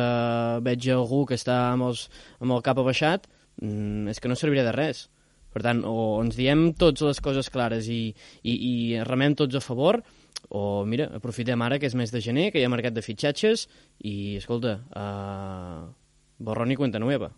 veig 0.66 0.90
algú 0.92 1.24
que 1.30 1.38
està 1.38 1.58
amb, 1.72 1.92
els, 1.92 2.08
amb 2.42 2.56
el 2.56 2.64
cap 2.66 2.80
abaixat, 2.82 3.28
mm, 3.62 4.10
és 4.10 4.20
que 4.20 4.32
no 4.32 4.38
servirà 4.40 4.66
de 4.66 4.74
res. 4.76 5.06
Per 5.54 5.62
tant, 5.64 5.86
o 5.88 6.20
ens 6.20 6.36
diem 6.36 6.74
tots 6.76 7.06
les 7.06 7.22
coses 7.24 7.48
clares 7.54 7.88
i, 7.88 8.10
i, 8.44 8.54
i 8.54 9.04
remem 9.08 9.38
tots 9.40 9.56
a 9.56 9.64
favor, 9.64 10.02
o 10.50 10.84
mira, 10.86 11.08
aprofitem 11.16 11.62
ara 11.64 11.80
que 11.80 11.88
és 11.88 11.96
mes 11.96 12.12
de 12.12 12.22
gener, 12.22 12.50
que 12.52 12.60
hi 12.60 12.66
ha 12.68 12.74
mercat 12.74 12.94
de 12.94 13.06
fitxatges, 13.06 13.70
i 14.04 14.36
escolta, 14.42 14.76
uh, 14.92 15.88
borrón 16.44 16.74
i 16.74 16.76
cuenta 16.76 17.00
nueva. 17.00 17.32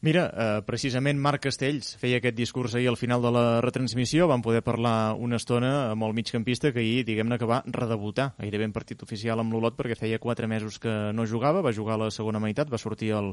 Mira, 0.00 0.28
eh, 0.30 0.62
precisament 0.62 1.18
Marc 1.18 1.42
Castells 1.42 1.96
feia 1.98 2.20
aquest 2.20 2.36
discurs 2.38 2.76
ahir 2.78 2.86
al 2.86 2.96
final 2.96 3.22
de 3.22 3.32
la 3.34 3.42
retransmissió. 3.64 4.28
Vam 4.30 4.44
poder 4.44 4.60
parlar 4.62 5.16
una 5.18 5.40
estona 5.40 5.90
amb 5.90 6.06
el 6.06 6.14
migcampista 6.14 6.70
que 6.72 6.84
ahir, 6.84 7.02
diguem-ne, 7.08 7.38
que 7.38 7.48
va 7.50 7.64
redebutar 7.66 8.28
gairebé 8.38 8.68
en 8.68 8.76
partit 8.76 9.02
oficial 9.02 9.42
amb 9.42 9.52
l'Olot 9.52 9.74
perquè 9.74 9.96
feia 9.98 10.20
quatre 10.22 10.46
mesos 10.46 10.78
que 10.78 10.92
no 11.12 11.26
jugava. 11.26 11.64
Va 11.66 11.74
jugar 11.74 11.96
a 11.96 12.04
la 12.04 12.12
segona 12.14 12.38
meitat, 12.38 12.70
va 12.70 12.78
sortir 12.78 13.10
al, 13.18 13.32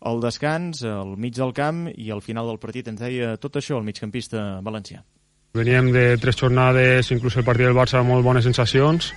al 0.00 0.24
descans, 0.24 0.80
al 0.88 1.18
mig 1.20 1.36
del 1.36 1.52
camp 1.52 1.84
i 1.92 2.08
al 2.10 2.24
final 2.24 2.48
del 2.48 2.62
partit 2.64 2.88
ens 2.88 3.04
deia 3.04 3.36
tot 3.36 3.60
això 3.60 3.76
el 3.76 3.84
migcampista 3.84 4.62
valencià. 4.64 5.04
Veníem 5.56 5.92
de 5.92 6.16
tres 6.20 6.36
jornades, 6.36 7.12
inclús 7.12 7.36
el 7.36 7.44
partit 7.44 7.68
del 7.68 7.76
Barça, 7.76 8.00
molt 8.04 8.24
bones 8.24 8.44
sensacions. 8.44 9.12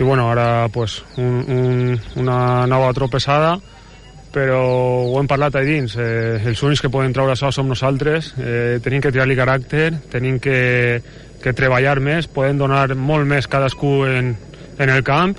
I 0.00 0.04
bueno, 0.04 0.30
ara 0.30 0.68
pues, 0.72 1.02
un, 1.16 1.44
un, 1.48 2.00
una 2.20 2.66
nova 2.68 2.92
tropessada, 2.92 3.58
però 4.36 4.58
ho 5.08 5.16
hem 5.16 5.28
parlat 5.30 5.56
a 5.56 5.62
dins. 5.64 5.94
Eh, 5.96 6.36
els 6.44 6.60
únics 6.66 6.82
que 6.84 6.90
poden 6.92 7.14
treure 7.16 7.32
això 7.32 7.48
som 7.54 7.68
nosaltres. 7.72 8.34
Eh, 8.36 8.76
tenim 8.84 9.00
que 9.00 9.12
tirar-li 9.14 9.36
caràcter, 9.38 9.94
tenim 10.12 10.36
que, 10.42 11.00
que 11.42 11.54
treballar 11.56 11.96
més, 12.04 12.28
podem 12.28 12.58
donar 12.60 12.90
molt 13.00 13.24
més 13.28 13.48
cadascú 13.48 14.02
en, 14.10 14.34
en 14.76 14.92
el 14.92 15.00
camp 15.06 15.32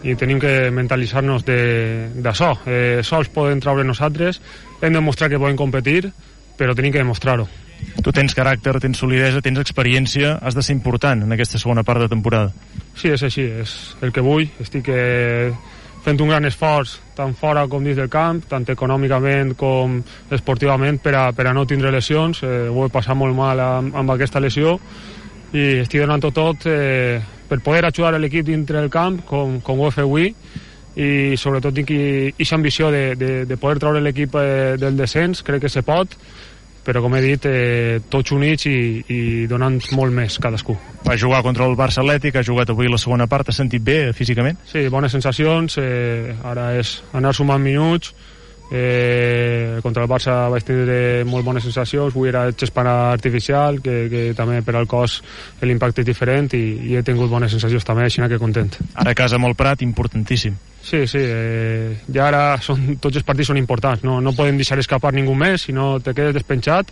i 0.00 0.14
tenim 0.16 0.38
que 0.40 0.70
mentalitzar-nos 0.72 1.44
de- 1.44 2.08
d'això. 2.24 2.54
Eh, 2.64 3.00
sols 3.04 3.28
poden 3.34 3.60
treure 3.60 3.84
nosaltres, 3.84 4.40
hem 4.80 4.94
de 4.96 5.02
mostrar 5.04 5.28
que 5.28 5.38
podem 5.38 5.58
competir, 5.60 6.06
però 6.56 6.72
tenim 6.74 6.94
que 6.94 7.02
demostrar-ho. 7.04 7.44
Tu 8.04 8.12
tens 8.12 8.32
caràcter, 8.36 8.74
tens 8.80 8.96
solidesa, 9.00 9.40
tens 9.44 9.60
experiència, 9.60 10.38
has 10.40 10.56
de 10.56 10.62
ser 10.64 10.72
important 10.76 11.22
en 11.24 11.32
aquesta 11.36 11.60
segona 11.60 11.84
part 11.84 12.00
de 12.00 12.08
temporada. 12.12 12.54
Sí, 12.96 13.08
és 13.12 13.22
així, 13.24 13.44
és 13.60 13.76
el 14.00 14.12
que 14.12 14.24
vull. 14.24 14.48
Estic 14.60 14.88
eh, 14.92 15.52
fent 16.04 16.20
un 16.20 16.30
gran 16.32 16.46
esforç 16.48 16.96
tant 17.16 17.34
fora 17.36 17.66
com 17.68 17.84
dins 17.84 17.98
del 17.98 18.08
camp, 18.12 18.42
tant 18.48 18.64
econòmicament 18.72 19.54
com 19.60 19.98
esportivament 20.32 21.00
per 21.02 21.14
a, 21.16 21.24
per 21.36 21.46
a 21.50 21.54
no 21.56 21.66
tindre 21.68 21.92
lesions. 21.92 22.42
Eh, 22.42 22.68
ho 22.68 22.86
he 22.86 22.92
passat 22.92 23.18
molt 23.18 23.36
mal 23.36 23.60
amb, 23.60 23.96
amb 23.96 24.16
aquesta 24.16 24.40
lesió 24.40 24.78
i 25.52 25.82
estic 25.82 26.04
donant-ho 26.04 26.30
tot 26.30 26.66
eh, 26.70 27.20
per 27.48 27.58
poder 27.64 27.84
ajudar 27.88 28.18
l'equip 28.20 28.46
dintre 28.46 28.78
del 28.78 28.90
camp 28.90 29.20
com, 29.26 29.58
com 29.60 29.80
ho 29.80 29.88
he 29.88 29.94
fet 29.94 30.06
avui 30.06 30.28
i 31.00 31.36
sobretot 31.38 31.74
tinc 31.74 31.90
aquesta 31.94 32.56
ambició 32.56 32.90
de, 32.90 33.02
de, 33.18 33.30
de 33.46 33.56
poder 33.58 33.80
treure 33.82 34.02
l'equip 34.02 34.34
eh, 34.38 34.76
del 34.78 34.96
descens, 34.98 35.42
crec 35.46 35.64
que 35.66 35.72
se 35.72 35.82
pot 35.86 36.16
però 36.90 37.04
com 37.04 37.14
he 37.14 37.22
dit, 37.22 37.46
eh, 37.46 38.00
tots 38.10 38.34
units 38.34 38.66
i, 38.66 38.78
i 39.06 39.20
donant 39.50 39.78
molt 39.94 40.10
més 40.14 40.40
cadascú. 40.42 40.74
Va 41.06 41.14
jugar 41.14 41.44
contra 41.46 41.68
el 41.70 41.76
Barça 41.78 42.02
Atlètic, 42.02 42.34
ha 42.34 42.46
jugat 42.46 42.72
avui 42.74 42.90
la 42.90 42.98
segona 42.98 43.28
part, 43.30 43.52
has 43.52 43.60
sentit 43.62 43.84
bé 43.86 44.00
físicament? 44.16 44.58
Sí, 44.66 44.88
bones 44.90 45.14
sensacions, 45.14 45.78
eh, 45.78 46.34
ara 46.50 46.72
és 46.80 46.96
anar 47.14 47.30
sumant 47.36 47.62
minuts, 47.62 48.10
eh, 48.72 49.78
contra 49.82 50.02
el 50.02 50.10
Barça 50.10 50.34
vaig 50.50 50.66
tindre 50.66 50.98
molt 51.26 51.46
bones 51.46 51.62
sensacions, 51.66 52.10
avui 52.10 52.30
era 52.30 52.48
xespana 52.50 53.12
artificial, 53.12 53.78
que, 53.84 54.00
que 54.10 54.24
també 54.38 54.58
per 54.66 54.74
al 54.78 54.90
cos 54.90 55.20
l'impacte 55.62 56.02
és 56.02 56.10
diferent 56.10 56.50
i, 56.58 56.64
i 56.90 56.98
he 56.98 57.04
tingut 57.06 57.30
bones 57.30 57.54
sensacions 57.54 57.86
també, 57.86 58.06
així 58.10 58.22
que 58.26 58.42
content. 58.42 58.74
Ara 58.94 59.14
a 59.14 59.18
casa 59.18 59.38
amb 59.38 59.50
el 59.50 59.54
Prat, 59.58 59.86
importantíssim. 59.86 60.58
Sí, 60.82 61.06
sí, 61.06 61.20
eh, 61.20 61.96
ja 62.08 62.28
ara 62.30 62.44
són, 62.64 62.96
tots 63.02 63.20
els 63.20 63.26
partits 63.26 63.50
són 63.52 63.60
importants, 63.60 64.02
no, 64.06 64.18
no 64.24 64.32
podem 64.36 64.56
deixar 64.56 64.78
escapar 64.80 65.12
ningú 65.12 65.34
més, 65.36 65.66
si 65.68 65.74
no 65.76 65.98
te 66.00 66.14
quedes 66.16 66.34
despenjat 66.34 66.88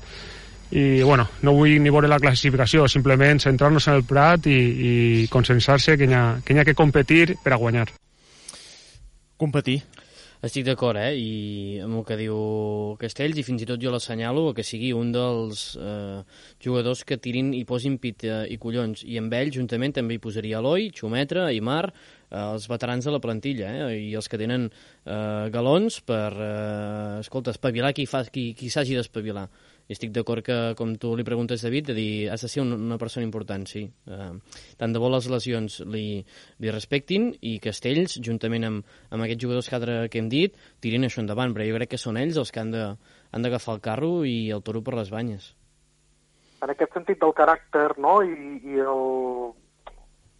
i 0.70 1.00
bueno, 1.00 1.24
no 1.40 1.54
vull 1.56 1.78
ni 1.80 1.92
veure 1.92 2.10
la 2.10 2.20
classificació, 2.20 2.84
simplement 2.88 3.40
centrar-nos 3.40 3.88
en 3.88 3.96
el 3.96 4.04
Prat 4.04 4.46
i, 4.52 4.58
i 4.58 4.92
consensar-se 5.32 5.96
que 5.96 6.04
hi, 6.04 6.12
ha, 6.12 6.24
que 6.44 6.52
hi 6.52 6.60
ha 6.60 6.66
que 6.68 6.76
competir 6.76 7.38
per 7.42 7.54
a 7.56 7.60
guanyar. 7.62 7.88
Competir. 9.40 9.80
Estic 10.38 10.68
d'acord, 10.68 11.00
eh? 11.00 11.16
I 11.18 11.80
amb 11.82 11.98
el 11.98 12.04
que 12.06 12.14
diu 12.20 12.36
Castells, 13.00 13.40
i 13.40 13.42
fins 13.42 13.64
i 13.64 13.66
tot 13.66 13.80
jo 13.82 13.90
l'assenyalo 13.90 14.52
que 14.54 14.62
sigui 14.62 14.92
un 14.94 15.08
dels 15.10 15.72
eh, 15.74 16.20
jugadors 16.62 17.02
que 17.08 17.18
tirin 17.18 17.50
i 17.58 17.64
posin 17.66 17.96
pit 17.98 18.22
eh, 18.28 18.44
i 18.54 18.58
collons. 18.62 19.02
I 19.02 19.18
amb 19.18 19.34
ell, 19.34 19.50
juntament, 19.56 19.96
també 19.96 20.14
hi 20.14 20.22
posaria 20.22 20.60
Eloi, 20.60 20.92
Xumetra, 20.94 21.48
Aymar, 21.48 21.88
els 22.30 22.68
veterans 22.68 23.04
de 23.04 23.14
la 23.14 23.22
plantilla, 23.22 23.70
eh? 23.72 23.96
I 24.10 24.12
els 24.18 24.28
que 24.28 24.40
tenen 24.40 24.68
eh, 24.68 25.48
galons 25.54 26.00
per, 26.04 26.30
eh, 26.34 27.18
escolta, 27.22 27.54
espavilar 27.56 27.94
qui, 27.96 28.06
qui, 28.32 28.52
qui 28.54 28.70
s'hagi 28.70 28.98
d'espavilar. 28.98 29.48
I 29.88 29.94
estic 29.96 30.10
d'acord 30.12 30.44
que, 30.44 30.56
com 30.76 30.92
tu 31.00 31.14
li 31.16 31.24
preguntes, 31.24 31.62
David, 31.64 31.86
de 31.88 31.94
dir, 31.96 32.10
has 32.28 32.42
de 32.44 32.50
ser 32.52 32.60
un, 32.60 32.74
una 32.76 32.98
persona 33.00 33.24
important, 33.24 33.64
sí. 33.64 33.86
Uh, 34.04 34.34
tant 34.76 34.92
de 34.92 35.00
bo 35.00 35.08
les 35.08 35.24
lesions 35.32 35.78
li, 35.88 36.20
li 36.60 36.74
respectin 36.74 37.30
i 37.40 37.54
Castells, 37.64 38.18
juntament 38.20 38.68
amb, 38.68 38.90
amb 39.08 39.24
aquests 39.24 39.46
jugadors 39.46 39.70
que, 39.70 39.78
altre, 39.78 39.94
que 40.12 40.20
hem 40.20 40.28
dit, 40.28 40.60
tirin 40.84 41.08
això 41.08 41.22
endavant, 41.24 41.56
però 41.56 41.64
jo 41.64 41.78
crec 41.80 41.94
que 41.94 42.02
són 42.02 42.20
ells 42.20 42.36
els 42.36 42.52
que 42.52 42.60
han 42.60 42.74
de 42.76 42.84
han 43.30 43.44
d'agafar 43.44 43.76
el 43.76 43.80
carro 43.84 44.12
i 44.24 44.50
el 44.54 44.62
toro 44.64 44.82
per 44.84 44.96
les 44.96 45.10
banyes. 45.12 45.52
En 46.64 46.72
aquest 46.72 46.94
sentit 46.96 47.20
del 47.22 47.34
caràcter, 47.36 47.92
no?, 48.02 48.18
i, 48.24 48.58
i, 48.66 48.80
el, 48.82 49.52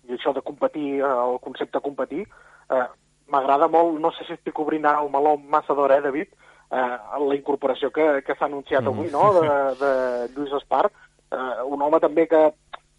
i 0.09 0.17
això 0.17 0.33
de 0.35 0.43
competir, 0.43 0.99
eh, 1.01 1.05
el 1.05 1.39
concepte 1.45 1.81
competir, 1.85 2.25
eh, 2.71 2.87
m'agrada 3.29 3.69
molt, 3.69 3.99
no 4.01 4.11
sé 4.17 4.25
si 4.27 4.37
estic 4.37 4.59
obrint 4.59 4.87
ara 4.89 5.03
el 5.05 5.11
meló 5.13 5.37
massa 5.37 5.77
d'hora, 5.77 5.99
eh, 5.99 6.07
David, 6.07 6.33
eh, 6.71 6.97
la 7.29 7.37
incorporació 7.37 7.91
que, 7.91 8.23
que 8.25 8.37
s'ha 8.37 8.49
anunciat 8.49 8.83
mm. 8.83 8.89
avui, 8.89 9.11
no?, 9.13 9.33
de, 9.37 9.59
de 9.83 9.93
Lluís 10.35 10.55
Espar, 10.61 10.89
eh, 11.31 11.63
un 11.69 11.83
home 11.83 12.01
també 12.01 12.27
que 12.31 12.43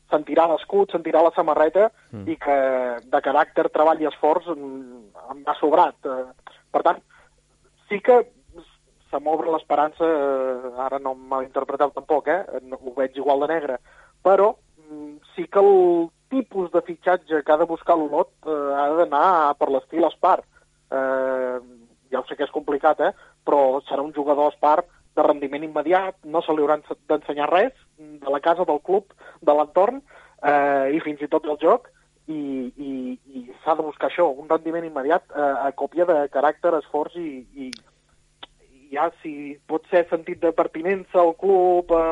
sentirà 0.09 0.47
l'escut, 0.49 0.91
sentirà 0.91 1.21
la 1.25 1.33
samarreta 1.35 1.89
mm. 2.11 2.25
i 2.29 2.35
que 2.41 2.57
de 3.13 3.21
caràcter, 3.25 3.69
treball 3.73 4.01
i 4.01 4.09
esforç 4.09 4.49
mm, 4.55 5.23
em 5.35 5.41
va 5.45 5.55
sobrat. 5.59 5.97
Eh, 6.05 6.53
per 6.73 6.83
tant, 6.85 7.01
sí 7.89 8.01
que 8.05 8.21
se 9.09 9.21
m'obre 9.25 9.51
l'esperança, 9.53 10.05
eh, 10.05 10.71
ara 10.85 11.01
no 11.01 11.15
m'ha 11.17 11.43
interpretat 11.45 11.93
tampoc, 11.97 12.29
eh, 12.29 12.61
ho 12.77 12.95
veig 12.97 13.17
igual 13.17 13.45
de 13.45 13.51
negre, 13.53 13.77
però 14.25 14.53
mm, 14.53 15.33
sí 15.35 15.47
que 15.49 15.61
el 15.61 16.09
tipus 16.29 16.71
de 16.71 16.81
fitxatge 16.85 17.41
que 17.43 17.51
ha 17.51 17.57
de 17.57 17.67
buscar 17.69 17.97
l'Olot 17.97 18.31
eh, 18.45 18.55
ha 18.77 18.87
d'anar 19.01 19.55
per 19.59 19.69
l'estil 19.73 20.07
Espar. 20.07 20.39
Eh, 20.91 21.57
ja 22.09 22.21
ho 22.21 22.25
sé 22.27 22.37
que 22.37 22.45
és 22.47 22.53
complicat, 22.53 23.01
eh? 23.01 23.11
però 23.45 23.81
serà 23.87 24.05
un 24.05 24.13
jugador 24.15 24.53
Espar 24.53 24.79
de 25.17 25.25
rendiment 25.25 25.65
immediat, 25.65 26.17
no 26.23 26.41
se 26.45 26.53
li 26.53 26.63
hauran 26.63 26.83
d'ensenyar 27.09 27.49
res 27.51 27.73
de 27.97 28.33
la 28.33 28.39
casa, 28.39 28.65
del 28.65 28.81
club, 28.85 29.13
de 29.41 29.55
l'entorn 29.55 30.01
eh, 30.01 30.95
i 30.95 31.01
fins 31.03 31.21
i 31.25 31.29
tot 31.31 31.45
del 31.45 31.59
joc 31.61 31.89
i, 32.29 32.39
i, 32.77 32.91
i 33.33 33.45
s'ha 33.63 33.75
de 33.75 33.85
buscar 33.85 34.09
això, 34.09 34.29
un 34.29 34.49
rendiment 34.49 34.85
immediat 34.85 35.25
eh, 35.33 35.53
a 35.67 35.71
còpia 35.75 36.05
de 36.09 36.19
caràcter, 36.33 36.75
esforç 36.77 37.17
i, 37.19 37.29
i, 37.65 37.69
i 38.69 38.89
ja 38.93 39.09
si 39.23 39.33
pot 39.67 39.85
ser 39.89 40.05
sentit 40.09 40.41
de 40.45 40.53
pertinença 40.55 41.19
al 41.21 41.33
club 41.41 41.91
a, 41.93 42.03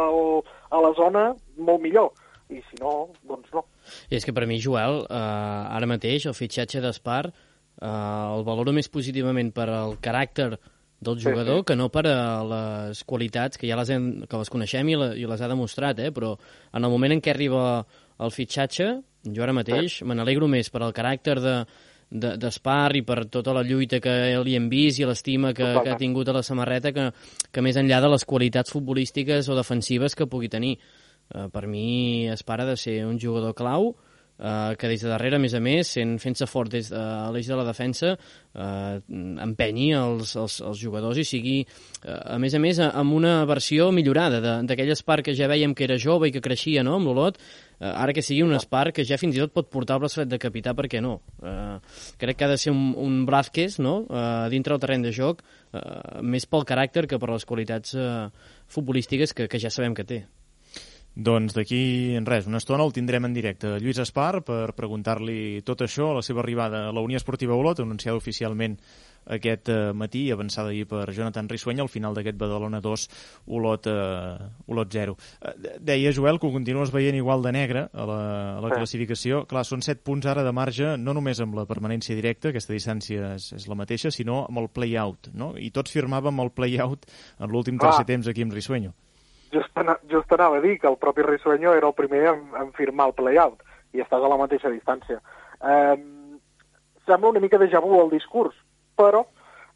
a 0.73 0.81
la 0.83 0.93
zona, 0.97 1.29
molt 1.57 1.85
millor 1.85 2.11
i 2.49 2.61
si 2.69 2.79
no, 2.79 3.09
doncs 3.27 3.51
no. 3.55 3.65
I 4.11 4.17
és 4.19 4.25
que 4.25 4.33
per 4.35 4.45
mi, 4.47 4.59
Joel, 4.63 5.03
eh, 5.03 5.77
ara 5.77 5.89
mateix 5.89 6.27
el 6.29 6.35
fitxatge 6.37 6.81
d'Espar 6.83 7.25
eh, 7.27 7.35
el 7.87 8.45
valoro 8.47 8.73
més 8.75 8.89
positivament 8.91 9.51
per 9.55 9.67
al 9.69 9.97
caràcter 10.03 10.51
del 10.99 11.19
jugador 11.21 11.59
sí, 11.59 11.61
sí. 11.61 11.65
que 11.69 11.75
no 11.77 11.89
per 11.93 12.07
a 12.09 12.21
les 12.49 13.03
qualitats 13.05 13.59
que 13.59 13.67
ja 13.69 13.77
les, 13.77 13.91
hem, 13.93 14.07
que 14.25 14.39
les 14.39 14.49
coneixem 14.49 14.89
i, 14.89 14.95
la, 14.97 15.11
i 15.13 15.27
les 15.29 15.43
ha 15.43 15.51
demostrat, 15.51 15.99
eh? 16.01 16.09
però 16.11 16.33
en 16.73 16.83
el 16.83 16.89
moment 16.89 17.13
en 17.13 17.21
què 17.21 17.35
arriba 17.35 17.67
el 18.17 18.33
fitxatge, 18.33 18.87
jo 19.27 19.43
ara 19.45 19.53
mateix 19.53 19.99
sí. 19.99 20.07
me 20.07 20.17
n'alegro 20.17 20.49
més 20.49 20.71
per 20.73 20.81
al 20.81 20.95
caràcter 20.97 21.37
de, 21.43 21.59
d'Espar 22.09 22.95
i 22.95 23.03
per 23.03 23.25
tota 23.27 23.53
la 23.53 23.65
lluita 23.67 23.99
que 23.99 24.13
li 24.45 24.55
hem 24.55 24.69
vist 24.71 25.01
i 25.01 25.05
l'estima 25.05 25.51
que, 25.53 25.67
que 25.83 25.91
ha 25.91 25.99
tingut 25.99 26.29
a 26.29 26.37
la 26.37 26.43
samarreta 26.43 26.93
que, 26.95 27.09
que 27.51 27.61
més 27.61 27.75
enllà 27.75 27.99
de 28.01 28.11
les 28.13 28.23
qualitats 28.25 28.71
futbolístiques 28.71 29.49
o 29.49 29.57
defensives 29.57 30.15
que 30.15 30.29
pugui 30.29 30.47
tenir. 30.47 30.77
Uh, 31.27 31.47
per 31.51 31.65
mi 31.67 32.27
Espar 32.31 32.61
ha 32.61 32.69
de 32.69 32.77
ser 32.79 33.01
un 33.05 33.19
jugador 33.19 33.55
clau 33.57 33.95
eh, 34.39 34.75
que 34.77 34.87
des 34.87 35.01
de 35.01 35.09
darrere, 35.09 35.37
a 35.37 35.41
més 35.41 35.53
a 35.53 35.61
més, 35.63 35.93
fent-se 36.21 36.47
fort 36.49 36.71
des 36.71 36.89
de 36.91 37.03
l'eix 37.33 37.47
de 37.49 37.57
la 37.57 37.65
defensa, 37.67 38.13
eh, 38.53 38.99
empenyi 39.43 39.91
els, 39.97 40.35
els, 40.37 40.59
els 40.61 40.81
jugadors 40.81 41.17
i 41.17 41.25
sigui, 41.27 41.57
eh, 42.03 42.19
a 42.35 42.37
més 42.41 42.55
a 42.55 42.61
més, 42.61 42.79
amb 42.85 43.13
una 43.17 43.39
versió 43.49 43.91
millorada 43.91 44.41
d'aquell 44.63 44.93
Espar 44.93 45.21
que 45.25 45.35
ja 45.37 45.49
vèiem 45.49 45.73
que 45.75 45.87
era 45.87 45.97
jove 46.01 46.29
i 46.29 46.35
que 46.35 46.43
creixia 46.43 46.85
no, 46.85 46.97
amb 46.97 47.09
l'Olot, 47.09 47.39
eh, 47.79 47.89
ara 47.89 48.13
que 48.13 48.25
sigui 48.25 48.43
un 48.45 48.55
Espar 48.57 48.91
que 48.93 49.05
ja 49.07 49.19
fins 49.19 49.37
i 49.37 49.43
tot 49.43 49.55
pot 49.55 49.71
portar 49.73 49.97
el 49.97 50.05
braçalet 50.05 50.31
de 50.31 50.41
capità, 50.41 50.75
per 50.77 50.87
què 50.91 51.01
no? 51.03 51.19
Eh, 51.41 51.77
crec 52.21 52.37
que 52.37 52.47
ha 52.47 52.53
de 52.53 52.61
ser 52.61 52.73
un, 52.75 52.91
un 52.97 53.23
Blázquez 53.27 53.79
no? 53.83 53.99
eh, 54.09 54.49
dintre 54.53 54.75
del 54.75 54.85
terreny 54.85 55.09
de 55.09 55.15
joc, 55.15 55.43
eh, 55.73 56.21
més 56.21 56.45
pel 56.45 56.67
caràcter 56.67 57.07
que 57.07 57.19
per 57.21 57.33
les 57.33 57.45
qualitats 57.45 57.97
eh, 57.97 58.27
futbolístiques 58.67 59.33
que, 59.33 59.49
que 59.49 59.61
ja 59.61 59.73
sabem 59.73 59.97
que 59.97 60.05
té. 60.07 60.25
Doncs 61.17 61.55
d'aquí 61.57 62.13
en 62.13 62.27
res, 62.29 62.45
una 62.45 62.59
estona 62.61 62.85
el 62.85 62.91
tindrem 62.93 63.25
en 63.25 63.33
directe 63.33 63.71
Lluís 63.81 63.97
Espar 64.03 64.43
per 64.45 64.75
preguntar-li 64.77 65.63
tot 65.65 65.79
això, 65.81 66.11
la 66.13 66.21
seva 66.21 66.43
arribada 66.43 66.83
a 66.85 66.91
la 66.93 67.01
Unió 67.01 67.17
Esportiva 67.17 67.55
Olot, 67.57 67.79
anunciada 67.81 68.19
oficialment 68.19 68.75
aquest 69.33 69.71
eh, 69.73 69.77
matí, 69.97 70.27
avançada 70.29 70.69
ahir 70.69 70.85
per 70.85 71.07
Jonathan 71.09 71.49
Rissueny, 71.49 71.81
al 71.81 71.89
final 71.89 72.13
d'aquest 72.13 72.37
Badalona 72.37 72.83
2, 72.85 73.07
Olot, 73.57 73.89
eh, 73.89 74.69
Olot 74.69 74.93
0. 74.93 75.15
Eh, 75.41 75.55
deia, 75.89 76.13
Joel, 76.13 76.37
que 76.37 76.51
ho 76.51 76.53
continues 76.53 76.93
veient 76.93 77.17
igual 77.17 77.41
de 77.41 77.55
negre 77.55 77.87
a 77.89 78.05
la, 78.11 78.19
a 78.59 78.61
la 78.61 78.71
classificació. 78.75 79.41
Clar, 79.49 79.65
són 79.65 79.81
7 79.81 80.05
punts 80.05 80.29
ara 80.29 80.45
de 80.45 80.53
marge, 80.53 80.93
no 81.01 81.17
només 81.17 81.41
amb 81.41 81.57
la 81.57 81.65
permanència 81.65 82.13
directa, 82.13 82.53
aquesta 82.53 82.77
distància 82.77 83.33
és, 83.33 83.49
és 83.57 83.65
la 83.65 83.79
mateixa, 83.81 84.13
sinó 84.13 84.43
amb 84.45 84.61
el 84.61 84.69
play-out, 84.69 85.33
no? 85.33 85.55
I 85.57 85.73
tots 85.73 85.97
firmàvem 85.97 86.45
el 86.45 86.53
play-out 86.53 87.09
en 87.41 87.49
l'últim 87.49 87.81
tercer 87.81 88.05
temps 88.05 88.29
aquí 88.29 88.45
amb 88.45 88.53
Rissuenyo 88.53 88.93
just, 89.53 89.71
ana, 89.75 89.97
just 90.11 90.31
anava 90.33 90.57
a 90.57 90.61
dir 90.61 90.77
que 90.79 90.87
el 90.87 90.97
propi 90.97 91.21
Risueño 91.21 91.73
era 91.73 91.87
el 91.87 91.93
primer 91.93 92.25
en, 92.33 92.45
en 92.59 92.71
firmar 92.73 93.09
el 93.09 93.17
play-out 93.17 93.63
i 93.93 94.03
estàs 94.03 94.23
a 94.23 94.29
la 94.31 94.39
mateixa 94.39 94.71
distància. 94.73 95.19
Eh, 95.61 95.97
sembla 97.07 97.29
una 97.33 97.39
mica 97.43 97.57
de 97.57 97.69
jabú 97.71 98.01
el 98.01 98.11
discurs, 98.11 98.55
però 98.97 99.23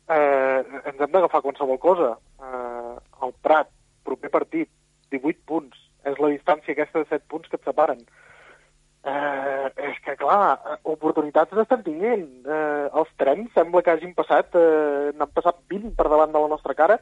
eh, 0.07 0.63
ens 0.83 0.99
hem 0.99 1.13
d'agafar 1.13 1.41
qualsevol 1.45 1.79
cosa. 1.79 2.15
Eh, 2.41 2.95
el 3.25 3.33
Prat, 3.41 3.69
proper 4.03 4.31
partit, 4.33 4.69
18 5.11 5.45
punts. 5.47 5.77
És 6.07 6.17
la 6.17 6.31
distància 6.33 6.73
aquesta 6.73 7.03
de 7.03 7.09
7 7.09 7.25
punts 7.29 7.49
que 7.49 7.59
et 7.59 7.67
separen. 7.67 8.01
Eh, 9.01 9.67
és 9.89 9.97
que, 10.05 10.15
clar, 10.17 10.77
oportunitats 10.83 11.57
estan 11.63 11.83
tinguent. 11.85 12.27
Eh, 12.45 12.85
els 13.01 13.11
trens 13.21 13.49
sembla 13.57 13.81
que 13.85 13.93
hagin 13.93 14.13
passat, 14.17 14.53
eh, 14.57 15.11
n'han 15.15 15.33
passat 15.33 15.57
20 15.69 15.95
per 15.97 16.09
davant 16.09 16.33
de 16.33 16.41
la 16.41 16.51
nostra 16.51 16.77
cara. 16.77 16.99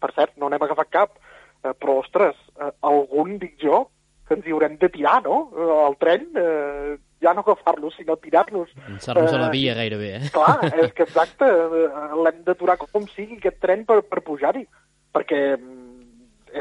Per 0.00 0.12
cert, 0.16 0.36
no 0.36 0.48
n'hem 0.48 0.62
agafat 0.62 0.90
cap. 0.90 1.18
Eh, 1.60 1.74
però, 1.76 1.98
ostres, 2.00 2.36
eh, 2.56 2.72
algun, 2.88 3.36
dic 3.40 3.58
jo, 3.60 3.84
que 4.26 4.38
ens 4.38 4.46
hi 4.46 4.54
haurem 4.54 4.78
de 4.80 4.88
tirar, 4.92 5.18
no? 5.26 5.50
Eh, 5.52 5.70
el 5.88 5.96
tren, 6.00 6.28
eh, 6.38 6.94
ja 7.20 7.34
no 7.34 7.44
agafar-los, 7.44 7.96
sinó 7.98 8.16
tirar-los. 8.16 8.70
Llançar-los 8.86 9.32
eh, 9.32 9.36
a 9.36 9.40
la 9.42 9.50
via 9.52 9.74
gairebé, 9.76 10.14
eh? 10.16 10.30
Clar, 10.32 10.56
és 10.84 10.94
que 10.96 11.04
exacte, 11.04 11.44
eh, 11.44 12.06
l'hem 12.24 12.40
d'aturar 12.46 12.78
com 12.80 13.04
sigui 13.12 13.40
aquest 13.40 13.60
tren 13.60 13.84
per, 13.88 14.00
per 14.08 14.22
pujar-hi, 14.24 14.64
perquè 15.12 15.42
mm, 15.58 15.90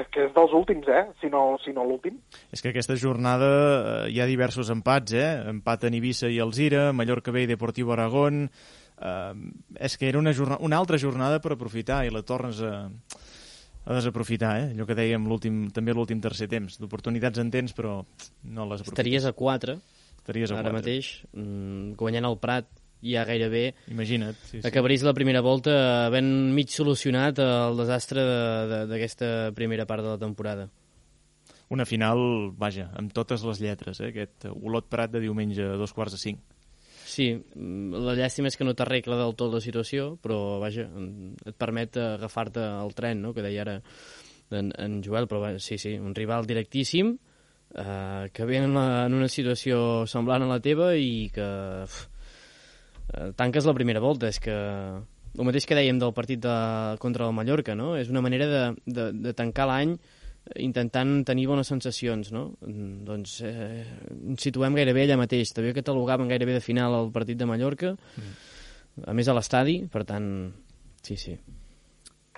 és 0.01 0.09
que 0.13 0.25
és 0.27 0.35
dels 0.35 0.57
últims, 0.57 0.89
eh? 0.91 1.05
Si 1.21 1.31
no, 1.31 1.43
si 1.63 1.71
no 1.75 1.87
l'últim. 1.87 2.19
És 2.51 2.61
que 2.65 2.73
aquesta 2.73 2.97
jornada 2.99 3.47
eh, 3.53 4.11
hi 4.11 4.19
ha 4.19 4.27
diversos 4.29 4.73
empats, 4.73 5.15
eh? 5.15 5.31
Empat 5.53 5.87
en 5.87 5.95
Eivissa 5.95 6.27
i 6.27 6.41
Alzira, 6.43 6.89
Mallorca 6.91 7.31
B 7.35 7.47
i 7.47 7.49
Deportivo 7.49 7.95
Aragón... 7.95 8.49
Eh, 8.99 9.33
és 9.79 9.93
que 9.95 10.09
era 10.09 10.19
una, 10.19 10.33
jornada, 10.35 10.59
una 10.59 10.75
altra 10.75 10.97
jornada 10.99 11.37
per 11.39 11.53
aprofitar 11.53 12.01
i 12.03 12.09
la 12.11 12.19
tornes 12.27 12.57
a, 12.59 12.89
a 13.85 13.95
desaprofitar, 13.95 14.51
eh? 14.59 14.67
allò 14.73 14.85
que 14.85 14.97
dèiem 14.97 15.25
també 15.73 15.95
l'últim 15.95 16.19
tercer 16.21 16.49
temps. 16.51 16.77
D'oportunitats 16.81 17.39
en 17.41 17.49
tens, 17.53 17.73
però 17.73 17.99
no 18.43 18.67
les 18.69 18.83
aprofites. 18.83 18.93
Estaries 18.93 19.25
a 19.25 19.33
4, 19.33 19.79
Estaries 20.19 20.51
a 20.51 20.59
ara 20.59 20.69
4. 20.69 20.77
mateix, 20.77 21.13
mm, 21.33 21.95
guanyant 21.97 22.27
el 22.29 22.37
Prat 22.41 22.69
ja 22.99 23.23
gairebé 23.23 23.75
Imagina't, 23.87 24.35
sí, 24.43 24.59
sí. 24.59 24.67
acabaries 24.67 25.05
la 25.07 25.13
primera 25.15 25.39
volta 25.39 26.07
havent 26.07 26.27
mig 26.51 26.67
solucionat 26.73 27.39
el 27.39 27.79
desastre 27.79 28.25
d'aquesta 28.91 29.25
de, 29.25 29.45
de, 29.47 29.55
primera 29.55 29.87
part 29.87 30.03
de 30.03 30.11
la 30.11 30.19
temporada. 30.19 30.67
Una 31.69 31.85
final, 31.85 32.51
vaja, 32.57 32.89
amb 32.97 33.13
totes 33.13 33.43
les 33.45 33.61
lletres, 33.61 34.01
eh? 34.01 34.09
aquest 34.09 34.49
Olot 34.51 34.89
Prat 34.89 35.13
de 35.13 35.21
diumenge 35.23 35.63
a 35.63 35.77
dos 35.79 35.93
quarts 35.93 36.17
de 36.17 36.21
cinc. 36.21 36.41
Sí, 37.09 37.29
la 38.05 38.13
llàstima 38.17 38.51
és 38.51 38.57
que 38.59 38.65
no 38.67 38.75
t'arregla 38.77 39.17
del 39.17 39.33
tot 39.39 39.53
la 39.53 39.61
situació, 39.63 40.11
però 40.21 40.59
vaja, 40.61 40.85
et 41.49 41.55
permet 41.57 41.97
agafar-te 41.97 42.61
el 42.83 42.93
tren, 42.97 43.23
no?, 43.25 43.33
que 43.33 43.45
deia 43.45 43.63
ara 43.65 43.79
en, 44.53 44.69
en 44.77 44.99
Joel, 45.05 45.25
però 45.29 45.41
vaja, 45.41 45.61
sí, 45.63 45.79
sí, 45.81 45.95
un 45.97 46.13
rival 46.17 46.45
directíssim, 46.49 47.15
eh, 47.73 48.29
que 48.33 48.45
ve 48.45 48.59
en, 48.61 48.75
la, 48.77 49.05
en 49.07 49.17
una 49.17 49.29
situació 49.31 50.05
semblant 50.09 50.45
a 50.45 50.51
la 50.51 50.59
teva 50.61 50.91
i 50.97 51.29
que 51.33 51.49
uf, 51.87 51.99
eh, 53.13 53.31
tanques 53.39 53.65
la 53.65 53.77
primera 53.77 54.03
volta, 54.03 54.29
és 54.29 54.41
que 54.43 54.53
el 54.53 55.45
mateix 55.47 55.65
que 55.69 55.77
dèiem 55.77 55.97
del 56.01 56.13
partit 56.13 56.41
de, 56.45 56.55
contra 57.01 57.25
el 57.29 57.35
Mallorca, 57.37 57.77
no? 57.77 57.95
És 57.97 58.09
una 58.13 58.21
manera 58.25 58.49
de, 58.49 58.63
de, 58.85 59.11
de 59.29 59.33
tancar 59.37 59.69
l'any 59.69 59.97
intentant 60.55 61.19
tenir 61.27 61.45
bones 61.49 61.67
sensacions, 61.69 62.31
no? 62.35 62.45
Mm, 62.65 63.03
doncs 63.07 63.39
eh, 63.45 63.83
ens 64.31 64.47
situem 64.47 64.77
gairebé 64.77 65.05
allà 65.05 65.19
mateix. 65.19 65.53
També 65.53 65.75
catalogaven 65.77 66.31
gairebé 66.31 66.57
de 66.57 66.63
final 66.63 66.95
el 67.01 67.13
partit 67.15 67.37
de 67.37 67.47
Mallorca, 67.49 67.93
mm. 67.93 68.33
a 69.05 69.13
més 69.17 69.29
a 69.29 69.37
l'estadi, 69.37 69.81
per 69.91 70.05
tant, 70.09 70.29
Sí, 71.03 71.17
sí. 71.17 71.35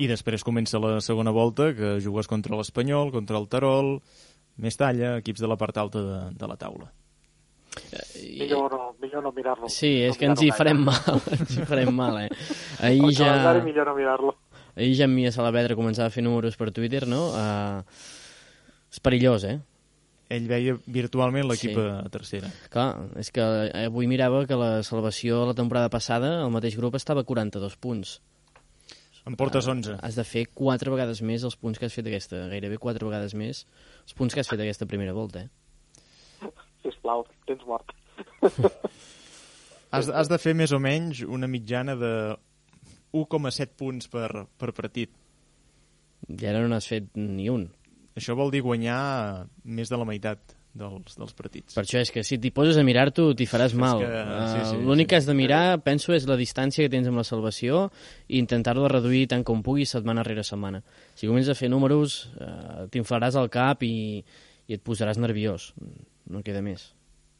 I 0.01 0.07
després 0.09 0.45
comença 0.45 0.79
la 0.81 0.99
segona 1.03 1.33
volta, 1.35 1.71
que 1.77 1.97
jugues 2.01 2.29
contra 2.29 2.57
l'Espanyol, 2.57 3.11
contra 3.13 3.37
el 3.37 3.47
Terol, 3.51 3.97
més 4.61 4.77
talla, 4.79 5.17
equips 5.21 5.43
de 5.43 5.49
la 5.49 5.57
part 5.59 5.77
alta 5.77 6.01
de, 6.05 6.19
de 6.37 6.49
la 6.49 6.57
taula. 6.57 6.89
Millor 8.19 8.73
no, 8.73 8.87
millor 8.99 9.23
no 9.23 9.31
mirar-lo. 9.35 9.69
Sí, 9.71 9.93
és 10.03 10.15
no 10.15 10.19
que 10.19 10.29
ens 10.31 10.41
hi 10.43 10.49
farem 10.55 10.81
gaire. 10.83 11.03
mal, 11.03 11.21
ens 11.37 11.53
hi 11.55 11.67
farem 11.69 11.93
mal, 11.95 12.17
eh? 12.25 12.29
Ahir 12.87 13.11
ja... 13.15 13.53
millor 13.63 13.91
no 13.91 13.95
mirar-lo. 13.95 14.35
Ahir 14.75 14.95
ja 14.95 15.05
en 15.09 15.13
Mia 15.15 15.31
Salavedra 15.35 15.75
començava 15.75 16.07
a 16.07 16.13
fer 16.13 16.23
números 16.23 16.55
per 16.57 16.71
Twitter, 16.71 17.03
no? 17.07 17.27
Uh, 17.35 17.83
és 18.91 18.99
perillós, 19.03 19.43
eh? 19.47 19.57
Ell 20.31 20.45
veia 20.47 20.77
virtualment 20.87 21.49
l'equip 21.49 21.75
Sí. 21.75 21.85
a 21.91 22.07
tercera. 22.09 22.47
Clar, 22.71 22.89
és 23.19 23.31
que 23.35 23.43
avui 23.43 24.07
mirava 24.07 24.45
que 24.47 24.55
la 24.55 24.81
salvació 24.87 25.45
la 25.49 25.55
temporada 25.57 25.89
passada, 25.91 26.37
el 26.45 26.51
mateix 26.55 26.77
grup 26.79 26.95
estava 26.95 27.25
a 27.25 27.27
42 27.27 27.75
punts. 27.75 28.21
En 29.27 29.35
portes 29.37 29.67
11. 29.67 29.97
Has 30.01 30.15
de 30.15 30.23
fer 30.25 30.47
quatre 30.49 30.89
vegades 30.89 31.19
més 31.21 31.43
els 31.43 31.57
punts 31.59 31.77
que 31.77 31.85
has 31.85 31.93
fet 31.93 32.07
aquesta, 32.07 32.47
gairebé 32.49 32.79
quatre 32.81 33.05
vegades 33.05 33.35
més 33.37 33.65
els 34.05 34.15
punts 34.17 34.33
que 34.33 34.39
has 34.41 34.49
fet 34.49 34.63
aquesta 34.63 34.87
primera 34.89 35.13
volta, 35.13 35.43
eh? 35.43 36.49
Sisplau, 36.81 37.27
tens 37.45 37.61
mort. 37.67 37.91
Has, 39.91 40.07
has 40.07 40.29
de 40.31 40.37
fer 40.39 40.55
més 40.55 40.71
o 40.71 40.79
menys 40.79 41.19
una 41.27 41.49
mitjana 41.51 41.97
de 41.99 42.11
1,7 43.13 43.75
punts 43.77 44.07
per, 44.11 44.29
per 44.57 44.71
partit. 44.73 45.11
I 46.29 46.45
ara 46.47 46.61
no 46.61 46.69
n'has 46.71 46.87
fet 46.87 47.09
ni 47.17 47.49
un. 47.51 47.67
Això 48.15 48.35
vol 48.37 48.51
dir 48.51 48.61
guanyar 48.63 49.47
més 49.63 49.89
de 49.89 49.97
la 49.97 50.05
meitat 50.05 50.53
dels, 50.75 51.15
dels 51.17 51.33
partits. 51.35 51.73
Per 51.75 51.83
això 51.83 51.99
és 51.99 52.11
que 52.13 52.21
si 52.23 52.37
t'hi 52.39 52.51
poses 52.55 52.77
a 52.79 52.83
mirar-t'ho 52.87 53.31
t'hi 53.35 53.47
faràs 53.49 53.73
mal. 53.75 53.99
que, 54.03 54.07
sí, 54.07 54.59
sí, 54.69 54.75
Eh, 54.77 54.83
L'únic 54.85 55.07
sí. 55.07 55.09
que 55.09 55.15
has 55.19 55.25
de 55.27 55.33
mirar, 55.35 55.81
penso, 55.83 56.13
és 56.15 56.27
la 56.29 56.37
distància 56.39 56.85
que 56.85 56.91
tens 56.93 57.07
amb 57.09 57.17
la 57.19 57.25
salvació 57.27 57.89
i 58.29 58.37
intentar-la 58.39 58.87
reduir 58.91 59.25
tant 59.31 59.43
com 59.43 59.63
puguis 59.63 59.89
setmana 59.91 60.23
rere 60.23 60.43
setmana. 60.47 60.83
Si 61.15 61.27
comences 61.27 61.51
a 61.55 61.59
fer 61.59 61.69
números, 61.71 62.29
eh, 62.39 62.87
t'inflaràs 62.91 63.35
al 63.35 63.49
cap 63.51 63.83
i, 63.83 64.23
i 64.67 64.73
et 64.77 64.83
posaràs 64.83 65.17
nerviós. 65.19 65.73
No 66.31 66.43
queda 66.43 66.61
més. 66.61 66.93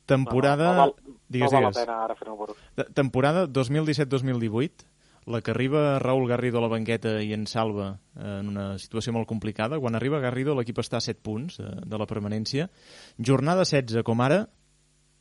Temporada... 0.08 0.66
No, 0.66 0.74
no, 0.74 0.80
val, 0.82 0.96
digues, 1.30 1.52
no 1.52 1.56
val 1.56 1.64
la 1.64 1.70
digues. 1.72 1.86
pena 1.86 2.04
ara 2.04 2.16
fer 2.20 2.28
números. 2.28 2.58
Te- 2.76 2.88
Temporada 2.98 3.46
2017-2018, 3.48 4.88
la 5.32 5.41
que 5.41 5.54
arriba 5.56 5.98
Raúl 6.04 6.28
Garrido 6.30 6.60
a 6.60 6.65
la 6.65 6.70
banqueta 6.72 7.15
i 7.24 7.32
en 7.34 7.48
salva 7.48 7.88
eh, 8.15 8.38
en 8.41 8.52
una 8.52 8.65
situació 8.82 9.13
molt 9.15 9.30
complicada. 9.30 9.80
Quan 9.80 9.96
arriba 9.98 10.20
Garrido 10.24 10.56
l'equip 10.58 10.84
està 10.84 11.00
a 11.00 11.06
7 11.08 11.24
punts 11.24 11.58
de, 11.62 11.72
de 11.88 12.02
la 12.02 12.08
permanència. 12.10 12.70
Jornada 13.17 13.63
16 13.65 14.04
com 14.08 14.22
ara, 14.28 14.44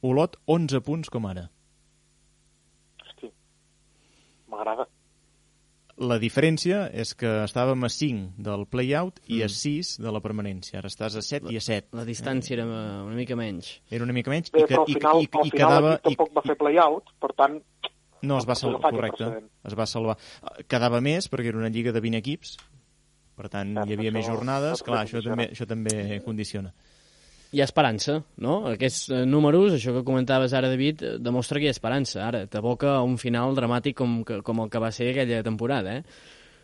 Olot 0.02 0.38
11 0.48 0.80
punts 0.80 1.10
com 1.12 1.26
ara. 1.28 1.48
Hosti, 3.04 3.28
m'agrada. 4.48 4.86
La 6.00 6.16
diferència 6.16 6.86
és 6.96 7.10
que 7.12 7.28
estàvem 7.44 7.82
a 7.84 7.90
5 7.92 8.40
del 8.40 8.62
play-out 8.72 9.18
i 9.28 9.42
a 9.44 9.48
Mm. 9.50 9.52
6 9.52 9.90
de 10.00 10.12
la 10.16 10.22
permanència. 10.24 10.78
Ara 10.80 10.88
estàs 10.88 11.18
a 11.18 11.20
7 11.20 11.52
i 11.52 11.58
a 11.58 11.60
7. 11.60 11.90
La 11.92 12.06
distància 12.08 12.54
era 12.56 12.64
eh, 12.64 13.02
una 13.04 13.18
mica 13.18 13.36
menys. 13.36 13.68
Era 13.90 14.06
una 14.08 14.14
mica 14.16 14.32
menys 14.32 14.48
Bé, 14.50 14.62
i, 14.62 14.64
que, 14.64 14.72
però 14.78 14.86
al 14.86 14.88
i, 14.88 14.94
final, 14.96 15.20
i, 15.20 15.28
al 15.28 15.46
i 15.46 15.50
final 15.50 15.68
quedava... 15.68 15.90
l'equip 15.98 16.16
tampoc 16.16 16.32
va 16.38 16.46
fer 16.48 16.56
play-out, 16.62 17.12
per 17.20 17.30
tant, 17.36 17.58
No, 18.22 18.38
es 18.38 18.46
va 18.48 18.54
salvar, 18.58 18.90
correcte. 18.92 19.28
Es 19.64 19.74
va 19.78 19.86
salvar. 19.86 20.16
Eh, 20.42 20.64
Quedava 20.68 21.00
més 21.00 21.28
perquè 21.30 21.48
era 21.52 21.58
una 21.58 21.70
lliga 21.72 21.92
de 21.92 22.00
20 22.04 22.18
equips, 22.20 22.56
per 23.36 23.48
tant 23.48 23.74
Cert, 23.74 23.88
hi 23.88 23.96
havia 23.96 24.12
més 24.12 24.26
jornades, 24.28 24.78
això 24.78 24.84
clar, 24.90 25.04
això 25.06 25.22
també, 25.24 25.50
això 25.54 25.66
també 25.66 26.20
condiciona. 26.24 26.72
Hi 27.50 27.58
ha 27.62 27.64
esperança, 27.66 28.20
no? 28.38 28.60
Aquests 28.70 29.08
eh, 29.10 29.22
números, 29.26 29.72
això 29.74 29.90
que 29.96 30.04
comentaves 30.06 30.52
ara, 30.54 30.68
David, 30.70 31.00
eh, 31.02 31.14
demostra 31.18 31.58
que 31.58 31.66
hi 31.66 31.70
ha 31.72 31.74
esperança. 31.74 32.20
Ara, 32.28 32.44
t'aboca 32.46 32.92
a 32.98 33.02
un 33.02 33.16
final 33.18 33.56
dramàtic 33.56 33.96
com, 33.98 34.20
com 34.22 34.60
el 34.62 34.70
que 34.70 34.78
va 34.78 34.92
ser 34.94 35.08
aquella 35.10 35.40
temporada, 35.42 35.96
eh? 35.96 36.04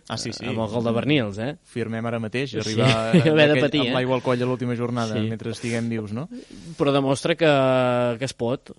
Ah, 0.08 0.14
sí, 0.16 0.30
sí. 0.30 0.44
Amb 0.46 0.60
el 0.62 0.68
gol 0.70 0.84
de 0.86 0.92
Bernils, 0.94 1.38
eh? 1.42 1.56
Firmem 1.66 2.06
ara 2.06 2.20
mateix, 2.22 2.52
Sí, 2.52 2.60
arribar 2.62 2.92
haver 3.32 3.48
de 3.50 3.56
patir, 3.64 3.80
amb 3.82 3.88
eh? 3.90 3.94
l'aigua 3.96 4.20
al 4.20 4.22
coll 4.22 4.38
a 4.38 4.46
l'última 4.46 4.76
jornada, 4.78 5.16
Sí. 5.18 5.24
mentre 5.32 5.50
estiguem 5.50 5.88
vius, 5.90 6.12
no? 6.14 6.28
Però 6.78 6.92
demostra 6.94 7.34
que, 7.34 7.50
que 8.20 8.28
es 8.30 8.36
pot, 8.38 8.70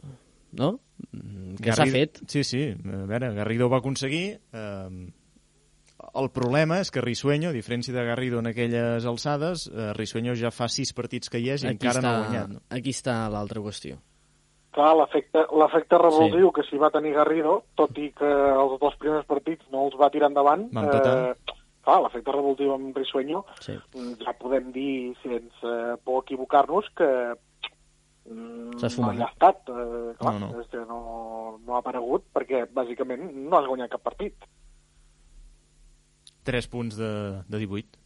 no? 0.57 0.79
Mm, 1.11 1.55
Que 1.61 1.71
s'ha 1.73 1.85
Garrido- 1.85 1.97
fet. 1.97 2.19
Sí, 2.27 2.43
sí. 2.43 2.63
A 2.85 3.05
veure, 3.05 3.33
Garrido 3.33 3.67
ho 3.67 3.69
va 3.69 3.77
aconseguir. 3.77 4.39
Eh, 4.53 5.11
el 6.17 6.29
problema 6.31 6.79
és 6.79 6.91
que 6.91 7.01
Risueño, 7.01 7.49
a 7.49 7.53
diferència 7.55 7.93
de 7.93 8.03
Garrido 8.05 8.39
en 8.39 8.47
aquelles 8.47 9.05
alçades, 9.05 9.67
eh, 9.73 9.93
Risueño 9.93 10.35
ja 10.35 10.51
fa 10.51 10.67
sis 10.69 10.93
partits 10.93 11.29
que 11.29 11.39
hi 11.39 11.49
és 11.49 11.63
i 11.63 11.67
Aquí 11.67 11.77
encara 11.77 11.99
està, 11.99 12.01
no 12.01 12.09
ha 12.09 12.23
guanyat. 12.27 12.49
No? 12.49 12.61
aquí 12.69 12.89
està 12.93 13.29
l'altra 13.29 13.61
qüestió. 13.61 13.97
clar, 14.77 14.91
l'efecte 14.95 15.41
l'efecte 15.57 15.97
revulsiu 15.97 16.51
que 16.53 16.61
s'hi 16.67 16.77
va 16.77 16.91
tenir 16.93 17.13
Garrido, 17.15 17.63
tot 17.73 17.97
i 17.97 18.11
que 18.13 18.27
els 18.29 18.79
dos 18.79 18.93
primers 19.01 19.25
partits 19.25 19.65
no 19.71 19.87
els 19.87 19.95
va 19.97 20.11
tirar 20.13 20.27
endavant, 20.29 20.67
Va 20.75 20.83
empatar. 20.83 21.31
eh, 21.31 21.53
clar, 21.81 22.01
l'efecte 22.03 22.31
revulsiu 22.31 22.73
amb 22.75 22.95
Risueño, 22.95 23.43
Sí. 23.59 23.73
mm, 23.73 24.19
ja 24.23 24.33
podem 24.37 24.71
dir, 24.71 25.15
sense 25.23 25.97
por 26.03 26.23
equivocar-nos, 26.23 26.85
que 26.95 27.33
mm, 28.29 28.77
S'ha 28.77 28.87
no 28.87 28.91
esfumat. 28.91 29.15
hi 29.17 29.21
ha 29.25 29.29
estat. 29.31 29.69
Eh, 29.69 30.13
clar, 30.19 30.33
No, 30.39 30.47
no. 30.51 30.61
És 30.61 30.67
que 30.71 30.83
no, 30.87 30.99
no 31.65 31.75
ha 31.75 31.79
aparegut, 31.79 32.25
perquè 32.33 32.65
bàsicament 32.73 33.23
no 33.47 33.57
has 33.57 33.67
guanyat 33.67 33.91
cap 33.95 34.03
partit. 34.03 34.35
Tres 36.47 36.67
punts 36.71 36.95
de, 36.95 37.43
de 37.47 37.57
18. 37.59 37.97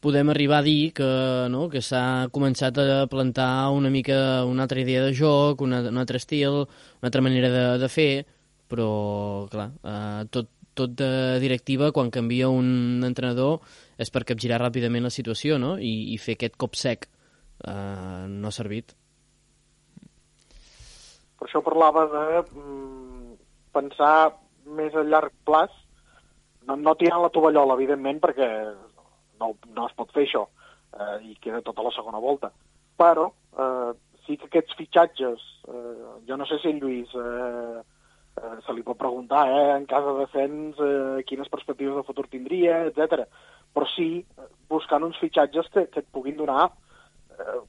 Podem 0.00 0.30
arribar 0.32 0.60
a 0.62 0.64
dir 0.64 0.92
que, 0.96 1.06
no, 1.52 1.66
que 1.68 1.82
s'ha 1.84 2.28
començat 2.32 2.78
a 2.80 3.06
plantar 3.12 3.68
una 3.74 3.90
mica 3.92 4.44
una 4.48 4.64
altra 4.64 4.80
idea 4.80 5.02
de 5.04 5.12
joc, 5.14 5.60
una, 5.60 5.80
un 5.90 5.98
altre 6.00 6.16
estil, 6.22 6.62
una 6.64 7.10
altra 7.10 7.22
manera 7.22 7.50
de, 7.52 7.64
de 7.82 7.88
fer, 7.92 8.24
però, 8.70 9.46
clar, 9.52 9.68
eh, 9.84 10.22
tot, 10.32 10.48
tot 10.74 10.94
de 10.96 11.10
directiva, 11.42 11.90
quan 11.92 12.10
canvia 12.14 12.48
un 12.48 13.04
entrenador, 13.06 13.60
és 14.00 14.10
per 14.10 14.24
capgirar 14.28 14.62
ràpidament 14.62 15.04
la 15.06 15.12
situació, 15.12 15.58
no? 15.58 15.76
I, 15.78 16.14
i 16.14 16.18
fer 16.18 16.38
aquest 16.38 16.56
cop 16.56 16.74
sec 16.78 17.06
eh, 17.64 18.24
no 18.28 18.48
ha 18.48 18.54
servit. 18.54 18.94
Per 21.36 21.48
això 21.48 21.62
parlava 21.64 22.06
de 22.12 22.26
mm, 22.42 23.34
pensar 23.76 24.16
més 24.76 24.94
a 24.96 25.04
llarg 25.04 25.34
plaç, 25.46 25.72
no, 26.66 26.76
no 26.76 26.96
tirant 26.98 27.22
la 27.22 27.32
tovallola, 27.32 27.76
evidentment, 27.76 28.20
perquè 28.22 28.48
no, 29.40 29.52
no 29.76 29.86
es 29.86 29.96
pot 29.98 30.12
fer 30.14 30.24
això, 30.26 30.46
eh, 30.96 31.18
i 31.30 31.36
queda 31.42 31.64
tota 31.64 31.84
la 31.86 31.92
segona 31.94 32.22
volta. 32.22 32.50
Però 32.96 33.28
eh, 33.28 33.92
sí 34.26 34.38
que 34.40 34.48
aquests 34.48 34.78
fitxatges, 34.78 35.44
eh, 35.68 36.08
jo 36.26 36.40
no 36.40 36.48
sé 36.48 36.58
si 36.62 36.72
en 36.72 36.80
Lluís 36.80 37.12
eh, 37.14 37.82
eh, 38.40 38.56
se 38.64 38.74
li 38.74 38.82
pot 38.86 38.98
preguntar, 38.98 39.44
eh, 39.52 39.76
en 39.76 39.86
cas 39.90 40.08
de 40.08 40.16
descens, 40.22 40.80
eh, 40.80 41.22
quines 41.28 41.52
perspectives 41.52 42.00
de 42.00 42.06
futur 42.08 42.26
tindria, 42.32 42.86
etc. 42.88 43.28
Però 43.76 43.86
sí 43.92 44.24
buscant 44.72 45.04
uns 45.06 45.20
fitxatges 45.20 45.70
que, 45.70 45.86
que 45.92 46.02
et 46.02 46.10
puguin 46.10 46.40
donar 46.40 46.64
eh, 46.66 46.85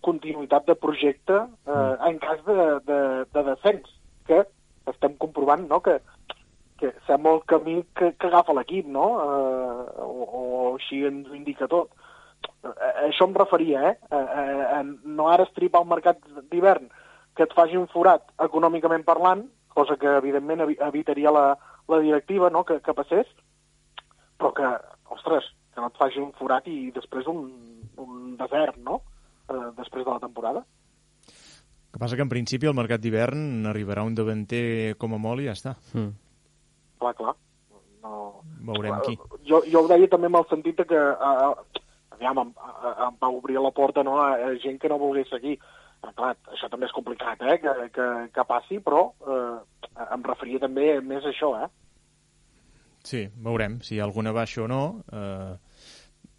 continuïtat 0.05 0.67
de 0.67 0.75
projecte 0.75 1.37
eh, 1.67 1.93
en 2.09 2.19
cas 2.23 2.43
de, 2.45 2.57
de, 2.87 2.99
de 3.33 3.43
descens, 3.51 3.89
que 4.27 4.43
estem 4.87 5.15
comprovant 5.19 5.67
no? 5.67 5.81
que, 5.83 5.97
que 6.79 6.93
sembla 7.07 7.33
el 7.37 7.43
camí 7.49 7.81
que, 7.95 8.13
que 8.19 8.27
agafa 8.27 8.53
l'equip, 8.55 8.87
no? 8.87 9.07
Eh, 9.23 10.03
o, 10.03 10.27
o 10.27 10.43
així 10.75 11.03
ens 11.07 11.27
ho 11.29 11.35
indica 11.35 11.67
tot. 11.71 11.91
Eh, 12.63 12.71
a 12.71 13.07
això 13.07 13.27
em 13.27 13.35
referia, 13.35 13.83
eh? 13.91 13.95
eh, 14.11 14.23
eh, 14.43 14.65
en 14.79 14.93
no 15.17 15.29
ara 15.31 15.47
estripar 15.47 15.81
un 15.83 15.91
mercat 15.91 16.21
d'hivern 16.51 16.87
que 17.37 17.45
et 17.45 17.53
faci 17.57 17.77
un 17.77 17.89
forat 17.91 18.23
econòmicament 18.41 19.03
parlant, 19.05 19.45
cosa 19.73 19.97
que 19.97 20.09
evidentment 20.17 20.63
evi- 20.65 20.79
evitaria 20.81 21.33
la, 21.33 21.47
la 21.87 21.99
directiva 22.01 22.49
no? 22.49 22.63
que, 22.65 22.79
que 22.81 22.95
passés, 22.97 23.27
però 24.37 24.53
que, 24.57 24.71
ostres, 25.13 25.51
que 25.73 25.81
no 25.81 25.91
et 25.91 25.99
faci 25.99 26.21
un 26.21 26.33
forat 26.37 26.65
i 26.69 26.89
després 26.95 27.27
un, 27.29 27.45
un 28.01 28.35
desert, 28.39 28.77
no?, 28.85 29.01
eh, 29.49 29.71
després 29.79 30.05
de 30.05 30.11
la 30.11 30.21
temporada. 30.23 30.63
El 31.87 31.97
que 31.97 32.03
passa 32.03 32.19
que 32.19 32.25
en 32.25 32.31
principi 32.31 32.67
al 32.67 32.77
mercat 32.77 33.01
d'hivern 33.01 33.65
arribarà 33.69 34.03
un 34.05 34.15
davanter 34.15 34.95
com 35.01 35.15
a 35.15 35.21
molt 35.21 35.41
i 35.41 35.47
ja 35.49 35.55
està. 35.57 35.75
Mm. 35.93 36.13
Clar, 37.01 37.13
clar. 37.17 37.33
No... 38.03 38.13
Veurem 38.67 38.99
Clar, 38.99 39.03
qui. 39.05 39.41
Jo, 39.47 39.63
jo 39.71 39.83
ho 39.83 39.89
deia 39.89 40.09
també 40.11 40.29
amb 40.29 40.41
el 40.41 40.47
sentit 40.51 40.77
de 40.81 40.85
que 40.89 40.99
uh, 40.99 41.81
aviam, 42.17 42.43
em, 42.43 42.53
eh, 42.53 42.93
em 43.07 43.17
va 43.21 43.31
obrir 43.33 43.57
la 43.61 43.71
porta 43.71 44.03
no, 44.03 44.17
a, 44.21 44.33
a 44.49 44.53
gent 44.63 44.79
que 44.81 44.89
no 44.91 44.99
volgués 45.01 45.29
seguir. 45.31 45.57
Eh, 45.57 46.13
clar, 46.13 46.35
això 46.53 46.69
també 46.69 46.89
és 46.89 46.95
complicat, 46.95 47.41
eh, 47.41 47.57
que, 47.61 47.73
que, 47.93 48.07
que 48.33 48.47
passi, 48.49 48.79
però 48.83 49.07
eh, 49.25 50.07
em 50.07 50.25
referia 50.25 50.61
també 50.65 50.97
més 51.01 51.25
a 51.25 51.31
això, 51.33 51.53
eh? 51.63 51.69
Sí, 53.07 53.23
veurem 53.39 53.79
si 53.85 53.95
hi 53.95 54.01
ha 54.01 54.07
alguna 54.07 54.33
baixa 54.35 54.65
o 54.65 54.67
no. 54.67 54.81
Eh, 55.13 55.53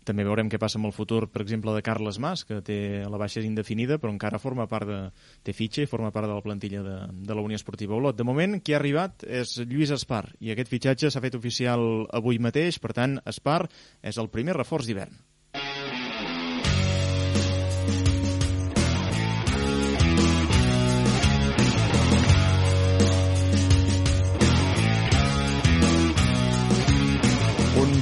també 0.09 0.25
veurem 0.27 0.49
què 0.51 0.61
passa 0.61 0.81
amb 0.81 0.89
el 0.89 0.95
futur, 0.97 1.27
per 1.33 1.43
exemple, 1.45 1.75
de 1.77 1.85
Carles 1.85 2.19
Mas, 2.23 2.45
que 2.49 2.61
té 2.65 2.79
la 3.09 3.21
baixa 3.21 3.45
indefinida, 3.45 4.01
però 4.01 4.13
encara 4.15 4.41
forma 4.43 4.69
part 4.71 4.89
de... 4.89 4.99
té 5.47 5.55
fitxa 5.57 5.85
i 5.85 5.91
forma 5.91 6.11
part 6.15 6.29
de 6.29 6.35
la 6.35 6.45
plantilla 6.45 6.83
de, 6.83 6.99
de 7.29 7.37
la 7.37 7.45
Unió 7.45 7.61
Esportiva 7.61 7.97
Olot. 7.99 8.19
De 8.19 8.27
moment, 8.27 8.59
qui 8.65 8.75
ha 8.75 8.81
arribat 8.81 9.27
és 9.29 9.59
Lluís 9.65 9.95
Espar, 9.95 10.25
i 10.41 10.55
aquest 10.55 10.73
fitxatge 10.73 11.13
s'ha 11.13 11.25
fet 11.25 11.39
oficial 11.39 12.07
avui 12.17 12.41
mateix, 12.43 12.81
per 12.83 12.95
tant, 12.97 13.21
Espar 13.29 13.65
és 14.03 14.19
el 14.19 14.33
primer 14.33 14.57
reforç 14.59 14.89
d'hivern. 14.89 15.17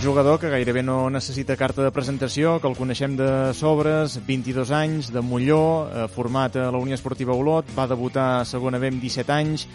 Jugador 0.07 0.39
que 0.39 0.49
gairebé 0.49 0.85
no 0.87 1.11
necessita 1.11 1.57
carta 1.59 1.83
de 1.83 1.91
presentació, 1.91 2.61
que 2.63 2.69
el 2.71 2.77
coneixem 2.79 3.17
de 3.19 3.29
sobres, 3.59 4.15
22 4.23 4.71
anys, 4.71 5.09
de 5.11 5.19
Molló, 5.19 5.89
eh, 5.91 6.05
format 6.15 6.55
a 6.55 6.69
la 6.71 6.79
Unió 6.79 6.95
Esportiva 6.95 7.35
Olot, 7.35 7.67
va 7.75 7.89
debutar 7.91 8.27
a 8.37 8.45
segona 8.47 8.79
B 8.79 8.93
amb 8.93 9.03
17 9.03 9.35
anys, 9.35 9.67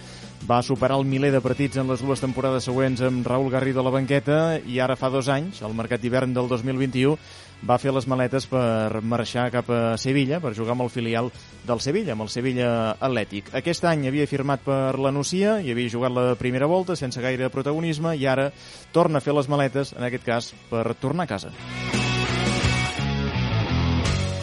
va 0.47 0.61
superar 0.63 0.95
el 1.01 1.03
miler 1.03 1.33
de 1.35 1.41
partits 1.43 1.81
en 1.83 1.91
les 1.91 1.99
dues 1.99 2.23
temporades 2.23 2.63
següents 2.63 3.03
amb 3.03 3.27
Raül 3.27 3.51
Garrido 3.51 3.83
a 3.83 3.83
la 3.83 3.91
banqueta 3.91 4.39
i 4.63 4.79
ara 4.79 4.95
fa 4.95 5.11
dos 5.11 5.27
anys, 5.27 5.59
al 5.67 5.75
mercat 5.75 5.99
d'hivern 5.99 6.31
del 6.33 6.47
2021, 6.47 7.19
va 7.67 7.77
fer 7.81 7.93
les 7.93 8.07
maletes 8.09 8.47
per 8.49 9.01
marxar 9.05 9.49
cap 9.53 9.69
a 9.69 9.97
Sevilla, 10.01 10.39
per 10.41 10.55
jugar 10.57 10.73
amb 10.75 10.85
el 10.87 10.91
filial 10.93 11.31
del 11.67 11.81
Sevilla, 11.83 12.13
amb 12.13 12.25
el 12.25 12.31
Sevilla 12.33 12.71
Atlètic. 12.99 13.53
Aquest 13.57 13.85
any 13.85 14.07
havia 14.09 14.27
firmat 14.29 14.65
per 14.65 14.97
la 14.99 15.13
Nucia 15.13 15.59
i 15.61 15.71
havia 15.71 15.93
jugat 15.93 16.15
la 16.15 16.35
primera 16.39 16.69
volta 16.69 16.95
sense 16.95 17.21
gaire 17.21 17.51
protagonisme 17.53 18.15
i 18.17 18.25
ara 18.25 18.49
torna 18.91 19.21
a 19.21 19.25
fer 19.25 19.35
les 19.37 19.49
maletes, 19.49 19.93
en 19.97 20.07
aquest 20.07 20.25
cas, 20.25 20.53
per 20.69 20.85
tornar 20.95 21.29
a 21.29 21.33
casa. 21.35 21.53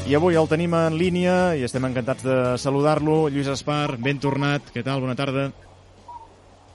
I 0.08 0.14
avui 0.16 0.38
el 0.40 0.46
tenim 0.48 0.72
en 0.72 0.94
línia 0.96 1.32
i 1.52 1.66
estem 1.66 1.84
encantats 1.84 2.24
de 2.24 2.36
saludar-lo. 2.56 3.26
Lluís 3.28 3.50
Espar, 3.52 3.98
ben 4.00 4.16
tornat. 4.16 4.70
Què 4.72 4.80
tal? 4.80 5.02
Bona 5.04 5.12
tarda. 5.18 5.50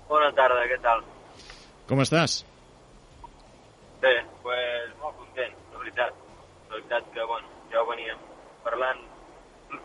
Bona 0.05 0.27
tarda, 0.37 0.67
què 0.69 0.77
tal? 0.83 1.01
Com 1.89 2.03
estàs? 2.03 2.43
Bé, 4.03 4.11
pues, 4.43 4.91
molt 5.01 5.17
content, 5.17 5.57
la 5.73 5.81
veritat. 5.81 6.21
La 6.69 6.77
veritat 6.77 7.09
que, 7.15 7.25
bueno, 7.31 7.49
ja 7.73 7.81
ho 7.81 7.89
veníem 7.89 8.21
parlant 8.73 9.01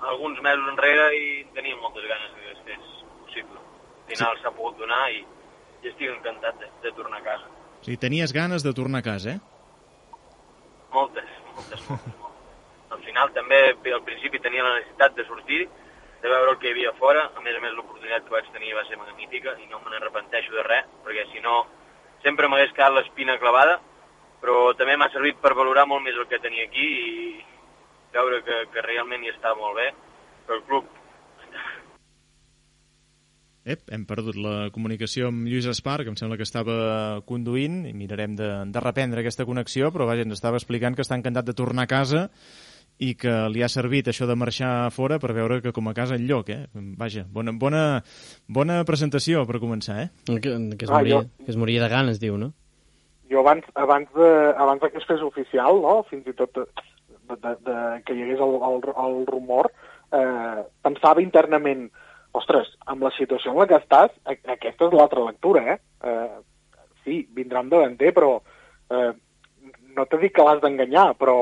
alguns 0.08 0.40
mesos 0.44 0.68
enrere 0.72 1.08
i 1.16 1.28
teníem 1.56 1.80
moltes 1.82 2.06
ganes 2.08 2.32
que 2.36 2.52
es 2.52 2.60
fes 2.66 2.86
possible. 3.24 3.60
Al 3.60 4.14
final 4.14 4.40
s'ha 4.40 4.52
pogut 4.56 4.78
donar 4.80 5.02
i, 5.12 5.22
i 5.82 5.90
estic 5.90 6.10
encantat 6.12 6.58
de, 6.60 6.70
de 6.84 6.92
tornar 6.96 7.20
a 7.20 7.26
casa. 7.26 7.50
O 7.80 7.84
sigui, 7.84 7.98
tenies 8.00 8.32
ganes 8.34 8.64
de 8.66 8.72
tornar 8.74 9.02
a 9.02 9.06
casa, 9.06 9.36
eh? 9.36 9.40
Moltes, 10.94 11.28
moltes, 11.56 11.84
moltes. 11.90 12.14
moltes. 12.16 12.94
Al 12.96 13.02
final 13.04 13.32
també, 13.36 13.58
bé, 13.84 13.92
al 13.92 14.04
principi 14.06 14.40
tenia 14.40 14.64
la 14.64 14.78
necessitat 14.78 15.16
de 15.18 15.26
sortir, 15.28 15.66
de 16.22 16.30
veure 16.32 16.54
el 16.54 16.58
que 16.58 16.70
hi 16.70 16.72
havia 16.74 16.94
fora. 16.98 17.26
A 17.36 17.44
més 17.44 17.56
a 17.56 17.60
més, 17.62 17.74
l'oportunitat 17.76 18.24
que 18.24 18.34
vaig 18.34 18.48
tenir 18.54 18.72
va 18.78 18.86
ser 18.88 18.96
magnífica 19.00 19.54
i 19.60 19.68
no 19.68 19.82
me 19.84 19.92
n'arrepenteixo 19.92 20.56
de 20.56 20.64
res, 20.66 20.88
perquè 21.04 21.28
si 21.32 21.44
no 21.44 21.60
sempre 22.24 22.48
m'hagués 22.48 22.72
quedat 22.74 22.96
l'espina 22.96 23.38
clavada, 23.38 23.76
però 24.40 24.72
també 24.78 24.96
m'ha 24.96 25.10
servit 25.12 25.38
per 25.42 25.54
valorar 25.58 25.84
molt 25.86 26.02
més 26.06 26.16
el 26.16 26.26
que 26.30 26.40
tenia 26.42 26.66
aquí 26.66 26.88
i 26.88 27.44
veure 28.18 28.42
que, 28.46 28.60
que 28.74 28.84
realment 28.86 29.24
hi 29.24 29.32
està 29.34 29.54
molt 29.58 29.76
bé. 29.80 29.88
Però 30.46 30.58
el 30.60 30.64
club 30.70 30.94
Ep, 33.68 33.82
hem 33.92 34.06
perdut 34.08 34.38
la 34.40 34.70
comunicació 34.72 35.26
amb 35.28 35.44
Lluís 35.44 35.66
Espar, 35.68 35.98
que 36.00 36.08
em 36.08 36.16
sembla 36.16 36.38
que 36.40 36.46
estava 36.46 37.20
conduint, 37.28 37.82
i 37.84 37.92
mirarem 37.92 38.32
de, 38.38 38.46
de 38.72 38.80
reprendre 38.80 39.20
aquesta 39.20 39.44
connexió, 39.44 39.90
però 39.92 40.06
vaja, 40.08 40.24
ens 40.24 40.38
estava 40.38 40.56
explicant 40.56 40.96
que 40.96 41.04
està 41.04 41.18
encantat 41.18 41.50
de 41.50 41.54
tornar 41.58 41.84
a 41.84 41.90
casa 41.90 42.22
i 42.98 43.10
que 43.14 43.34
li 43.52 43.60
ha 43.62 43.68
servit 43.68 44.08
això 44.08 44.24
de 44.26 44.34
marxar 44.40 44.88
fora 44.90 45.18
per 45.20 45.34
veure 45.36 45.60
que 45.62 45.74
com 45.76 45.90
a 45.90 45.94
casa 45.94 46.16
enlloc, 46.16 46.48
eh? 46.50 46.62
Vaja, 46.98 47.26
bona, 47.28 47.52
bona, 47.60 47.82
bona 48.48 48.78
presentació 48.88 49.44
per 49.46 49.60
començar, 49.60 49.98
eh? 50.06 50.08
Que, 50.24 50.40
que, 50.40 50.86
es 50.86 50.90
Ah, 50.90 51.02
moria, 51.02 51.20
jo- 51.20 51.44
que 51.44 51.52
es 51.52 51.60
moria 51.60 51.84
de 51.84 51.92
ganes, 51.92 52.18
diu, 52.24 52.38
no? 52.40 52.54
jo 53.28 53.42
abans, 53.44 53.66
abans, 53.76 54.08
de, 54.16 54.28
abans 54.56 54.80
de 54.80 54.88
que 54.88 54.96
es 54.96 55.04
fes 55.04 55.20
oficial, 55.20 55.82
no? 55.84 55.98
fins 56.08 56.24
i 56.24 56.32
tot 56.32 56.56
de, 57.36 57.54
de, 57.66 57.76
que 58.06 58.14
hi 58.14 58.22
hagués 58.24 58.40
el, 58.40 58.54
el, 58.70 58.82
el 59.04 59.26
rumor, 59.26 59.70
eh, 60.12 60.62
pensava 60.82 61.22
internament, 61.22 61.88
ostres, 62.38 62.68
amb 62.86 63.02
la 63.02 63.10
situació 63.16 63.52
en 63.52 63.58
la 63.62 63.66
que 63.70 63.78
estàs, 63.80 64.12
aquesta 64.28 64.88
és 64.88 64.92
l'altra 64.96 65.24
lectura, 65.24 65.62
eh? 65.74 65.78
eh? 66.04 66.28
Sí, 67.04 67.22
vindrà 67.34 67.62
amb 67.62 67.72
davanter, 67.72 68.12
però 68.16 68.34
eh, 68.92 69.12
no 69.96 70.04
t'he 70.06 70.18
dit 70.22 70.34
que 70.34 70.44
l'has 70.44 70.60
d'enganyar, 70.62 71.14
però 71.18 71.36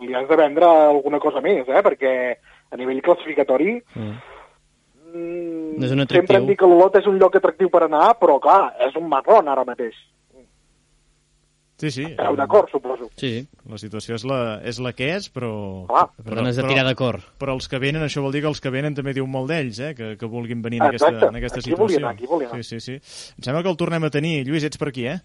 li 0.00 0.14
has 0.14 0.28
de 0.28 0.36
vendre 0.38 0.66
alguna 0.68 1.18
cosa 1.18 1.40
més, 1.40 1.66
eh? 1.68 1.82
perquè 1.82 2.12
a 2.70 2.76
nivell 2.76 3.00
classificatori 3.02 3.78
Mm. 3.96 4.18
mm, 5.14 5.78
No 5.78 5.86
és 5.86 5.92
un 5.92 6.00
atractiu. 6.04 6.20
sempre 6.20 6.36
hem 6.36 6.46
dit 6.46 6.58
que 6.58 6.66
l'Olot 6.68 6.96
és 7.00 7.06
un 7.06 7.18
lloc 7.18 7.36
atractiu 7.36 7.70
per 7.70 7.84
anar, 7.86 8.12
però 8.20 8.38
clar, 8.42 8.74
és 8.86 8.94
un 8.96 9.08
marrón 9.08 9.48
ara 9.48 9.64
mateix. 9.64 9.96
Sí, 11.78 11.92
sí. 11.94 12.02
Esteu 12.10 12.34
d'acord, 12.34 12.66
suposo. 12.72 13.06
Sí, 13.14 13.28
sí. 13.36 13.42
La 13.70 13.78
situació 13.78 14.16
és 14.18 14.24
la, 14.26 14.38
és 14.66 14.80
la 14.82 14.90
que 14.98 15.12
és, 15.14 15.28
però... 15.30 15.50
Clar. 15.86 16.08
Per 16.16 16.34
tant, 16.34 16.48
has 16.50 16.56
de 16.58 16.64
tirar 16.66 16.82
de 16.88 16.94
cor. 16.98 17.20
Però 17.38 17.54
els 17.54 17.68
que 17.70 17.78
venen, 17.78 18.02
això 18.02 18.22
vol 18.24 18.32
dir 18.34 18.40
que 18.42 18.50
els 18.50 18.58
que 18.60 18.72
venen 18.74 18.96
també 18.98 19.14
diu 19.14 19.28
molt 19.30 19.46
d'ells, 19.52 19.78
eh? 19.86 19.92
que, 19.94 20.16
que 20.18 20.26
vulguin 20.26 20.60
venir 20.64 20.80
en 20.82 20.88
aquesta, 20.88 21.12
en 21.28 21.38
aquesta 21.38 21.60
Aquí 21.62 21.70
situació. 21.70 21.84
volia 21.84 22.00
anar, 22.02 22.14
aquí 22.16 22.26
volia 22.26 22.48
anar. 22.50 22.64
Sí, 22.66 22.80
sí, 22.80 22.98
sí. 22.98 23.34
Em 23.38 23.46
sembla 23.46 23.62
que 23.62 23.70
el 23.70 23.78
tornem 23.78 24.08
a 24.08 24.10
tenir. 24.10 24.40
Lluís, 24.48 24.66
ets 24.66 24.80
per 24.80 24.88
aquí, 24.90 25.06
eh? 25.06 25.20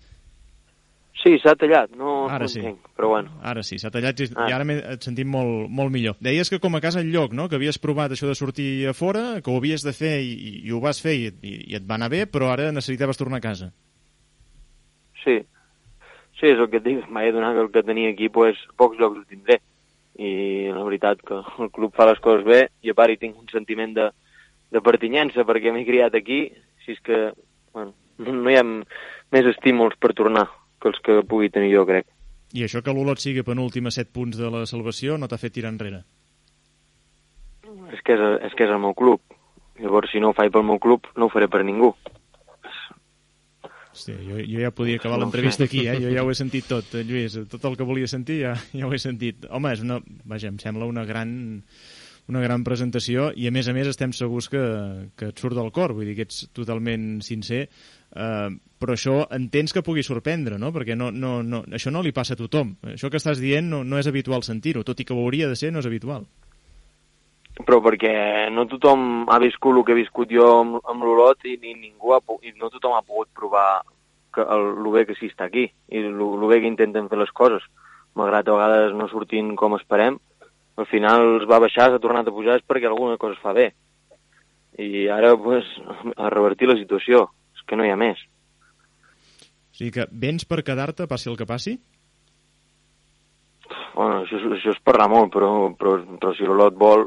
Sí, 1.24 1.38
s'ha 1.40 1.54
tallat, 1.56 1.94
no 1.96 2.26
Ara 2.28 2.44
no 2.44 2.52
sí. 2.52 2.60
entenc, 2.60 2.90
però 3.00 3.08
bueno. 3.14 3.32
Ara 3.42 3.62
sí, 3.64 3.78
s'ha 3.80 3.90
tallat 3.94 4.20
i, 4.20 4.26
Ah. 4.36 4.50
i 4.50 4.54
ara 4.54 4.66
et 4.94 5.06
sentim 5.08 5.30
molt, 5.32 5.70
molt 5.72 5.90
millor. 5.90 6.18
Deies 6.20 6.50
que 6.52 6.60
com 6.60 6.76
a 6.76 6.82
casa 6.84 7.00
enlloc, 7.00 7.32
no? 7.34 7.46
que 7.48 7.56
havies 7.56 7.80
provat 7.80 8.12
això 8.12 8.28
de 8.28 8.36
sortir 8.36 8.86
a 8.90 8.94
fora, 8.94 9.40
que 9.42 9.50
ho 9.50 9.56
havies 9.58 9.86
de 9.88 9.94
fer 9.96 10.18
i, 10.22 10.60
i 10.68 10.72
ho 10.76 10.82
vas 10.84 11.00
fer 11.02 11.14
i, 11.16 11.30
i, 11.42 11.54
i 11.72 11.76
et 11.80 11.88
va 11.88 11.96
anar 11.96 12.10
bé, 12.12 12.26
però 12.28 12.52
ara 12.52 12.74
necessitaves 12.76 13.18
tornar 13.18 13.40
a 13.40 13.46
casa. 13.48 13.72
Sí, 15.24 15.40
sí, 16.44 16.52
és 16.52 16.60
el 16.60 16.68
que 16.70 16.82
et 16.82 16.86
dic, 16.86 17.06
m'he 17.08 17.32
donat 17.32 17.56
que 17.56 17.64
el 17.64 17.72
que 17.72 17.86
tenia 17.88 18.12
aquí, 18.12 18.28
pues, 18.30 18.60
pocs 18.80 19.00
llocs 19.00 19.22
el 19.22 19.28
tindré. 19.32 19.62
I 20.20 20.70
la 20.76 20.84
veritat 20.86 21.24
que 21.26 21.40
el 21.64 21.72
club 21.74 21.96
fa 21.96 22.06
les 22.10 22.20
coses 22.22 22.44
bé 22.46 22.60
i 22.86 22.92
a 22.92 22.98
part 22.98 23.10
hi 23.10 23.18
tinc 23.22 23.40
un 23.40 23.48
sentiment 23.50 23.96
de, 23.96 24.10
de 24.70 24.82
pertinyença 24.84 25.48
perquè 25.48 25.72
m'he 25.74 25.88
criat 25.88 26.14
aquí, 26.20 26.46
si 26.84 26.94
és 26.94 27.00
que, 27.02 27.22
bueno, 27.74 27.96
no 28.20 28.52
hi 28.52 28.60
ha 28.60 28.66
més 28.68 29.48
estímuls 29.56 29.96
per 29.98 30.14
tornar 30.14 30.46
que 30.84 30.92
els 30.92 31.00
que 31.02 31.22
pugui 31.26 31.50
tenir 31.50 31.72
jo, 31.74 31.88
crec. 31.88 32.06
I 32.54 32.68
això 32.68 32.84
que 32.86 32.94
l'Olot 32.94 33.18
sigui 33.24 33.42
penúltim 33.48 33.88
a 33.90 33.96
7 33.96 34.12
punts 34.14 34.38
de 34.38 34.52
la 34.54 34.68
salvació 34.70 35.16
no 35.18 35.30
t'ha 35.32 35.40
fet 35.42 35.56
tirar 35.56 35.72
enrere. 35.74 36.04
És 37.96 38.04
que 38.06 38.14
és, 38.14 38.22
és 38.50 38.54
que 38.54 38.68
és 38.68 38.74
el 38.74 38.84
meu 38.84 38.94
club. 38.94 39.24
Llavors, 39.82 40.12
si 40.12 40.22
no 40.22 40.30
ho 40.30 40.38
faig 40.38 40.52
pel 40.54 40.68
meu 40.68 40.78
club, 40.78 41.08
no 41.18 41.26
ho 41.26 41.34
faré 41.34 41.48
per 41.50 41.64
ningú. 41.66 41.96
Hòstia, 43.94 44.16
jo, 44.26 44.40
jo 44.42 44.62
ja 44.64 44.72
podia 44.74 44.98
acabar 44.98 45.20
No 45.20 45.28
l'entrevista 45.28 45.68
aquí, 45.68 45.86
eh? 45.86 46.00
Jo 46.02 46.10
ja 46.10 46.24
ho 46.26 46.32
he 46.32 46.38
sentit 46.44 46.66
tot, 46.70 46.96
eh, 46.98 47.04
Lluís. 47.06 47.38
Tot 47.50 47.66
el 47.70 47.78
que 47.78 47.86
volia 47.86 48.10
sentir 48.10 48.40
ja, 48.42 48.54
ja 48.74 48.88
ho 48.88 48.94
he 48.94 49.02
sentit. 49.02 49.46
Home, 49.54 49.74
és 49.78 49.84
una, 49.86 50.00
vaja, 50.26 50.50
em 50.50 50.58
sembla 50.62 50.90
una 50.90 51.06
gran, 51.06 51.36
una 52.34 52.42
gran 52.42 52.66
presentació 52.66 53.30
i, 53.38 53.46
a 53.48 53.54
més 53.54 53.70
a 53.70 53.76
més, 53.78 53.92
estem 53.92 54.16
segurs 54.18 54.50
que, 54.50 54.64
que 55.20 55.30
et 55.30 55.44
surt 55.44 55.58
del 55.60 55.70
cor. 55.76 55.94
Vull 55.94 56.10
dir 56.10 56.18
que 56.18 56.26
ets 56.26 56.48
totalment 56.58 57.20
sincer. 57.26 57.68
Uh, 58.14 58.50
però 58.82 58.98
això 58.98 59.20
entens 59.34 59.74
que 59.74 59.86
pugui 59.86 60.02
sorprendre, 60.06 60.58
no? 60.62 60.74
Perquè 60.74 60.98
no, 60.98 61.12
no, 61.14 61.38
no, 61.46 61.62
això 61.74 61.94
no 61.94 62.02
li 62.02 62.14
passa 62.14 62.34
a 62.34 62.40
tothom. 62.40 62.76
Això 62.96 63.14
que 63.14 63.22
estàs 63.22 63.42
dient 63.42 63.70
no, 63.70 63.84
no 63.86 64.02
és 64.02 64.10
habitual 64.10 64.46
sentir-ho, 64.46 64.86
tot 64.86 65.00
i 65.02 65.06
que 65.06 65.14
ho 65.14 65.22
hauria 65.22 65.50
de 65.50 65.60
ser, 65.60 65.72
no 65.74 65.86
és 65.86 65.90
habitual. 65.90 66.26
Però 67.62 67.80
perquè 67.86 68.14
no 68.50 68.66
tothom 68.66 69.28
ha 69.30 69.38
viscut 69.40 69.78
el 69.78 69.86
que 69.86 69.94
he 69.94 70.02
viscut 70.02 70.32
jo 70.34 70.48
amb, 70.58 70.80
amb 70.90 71.06
l'Olot 71.06 71.46
i, 71.46 71.60
ni 71.62 71.76
ningú 71.78 72.16
ha, 72.16 72.20
i 72.42 72.56
no 72.58 72.72
tothom 72.74 72.98
ha 72.98 73.06
pogut 73.06 73.30
provar 73.38 73.84
que 74.34 74.42
el, 74.42 74.70
el 74.82 74.92
bé 74.96 75.06
que 75.06 75.16
sí 75.20 75.30
està 75.30 75.46
aquí 75.46 75.68
i 75.70 76.02
el, 76.02 76.18
el 76.18 76.46
bé 76.50 76.64
que 76.64 76.72
intenten 76.72 77.10
fer 77.12 77.22
les 77.22 77.32
coses. 77.32 77.66
Malgrat 78.18 78.50
a 78.50 78.58
vegades 78.58 78.98
no 78.98 79.10
sortint 79.10 79.54
com 79.58 79.78
esperem, 79.78 80.18
al 80.76 80.90
final 80.90 81.40
es 81.42 81.48
va 81.50 81.62
baixar, 81.62 81.92
s'ha 81.92 82.02
tornat 82.02 82.28
a 82.28 82.34
pujar 82.34 82.58
és 82.58 82.66
perquè 82.66 82.90
alguna 82.90 83.18
cosa 83.22 83.38
es 83.38 83.42
fa 83.44 83.54
bé. 83.54 83.70
I 84.82 85.08
ara, 85.14 85.36
pues, 85.38 85.68
a 86.18 86.30
revertir 86.34 86.70
la 86.70 86.78
situació. 86.80 87.28
És 87.54 87.62
que 87.70 87.78
no 87.78 87.86
hi 87.86 87.92
ha 87.94 87.98
més. 88.00 88.22
O 89.74 89.78
sigui 89.78 89.92
que 89.94 90.08
vens 90.10 90.46
per 90.50 90.64
quedar-te, 90.66 91.06
passi 91.10 91.30
el 91.30 91.38
que 91.38 91.50
passi? 91.50 91.76
Bueno, 93.94 94.24
això, 94.24 94.40
això 94.58 94.74
és 94.74 94.82
parlar 94.82 95.08
molt, 95.12 95.30
però, 95.34 95.52
però, 95.78 96.00
però 96.18 96.34
si 96.34 96.48
l'Olot 96.48 96.78
vol, 96.82 97.06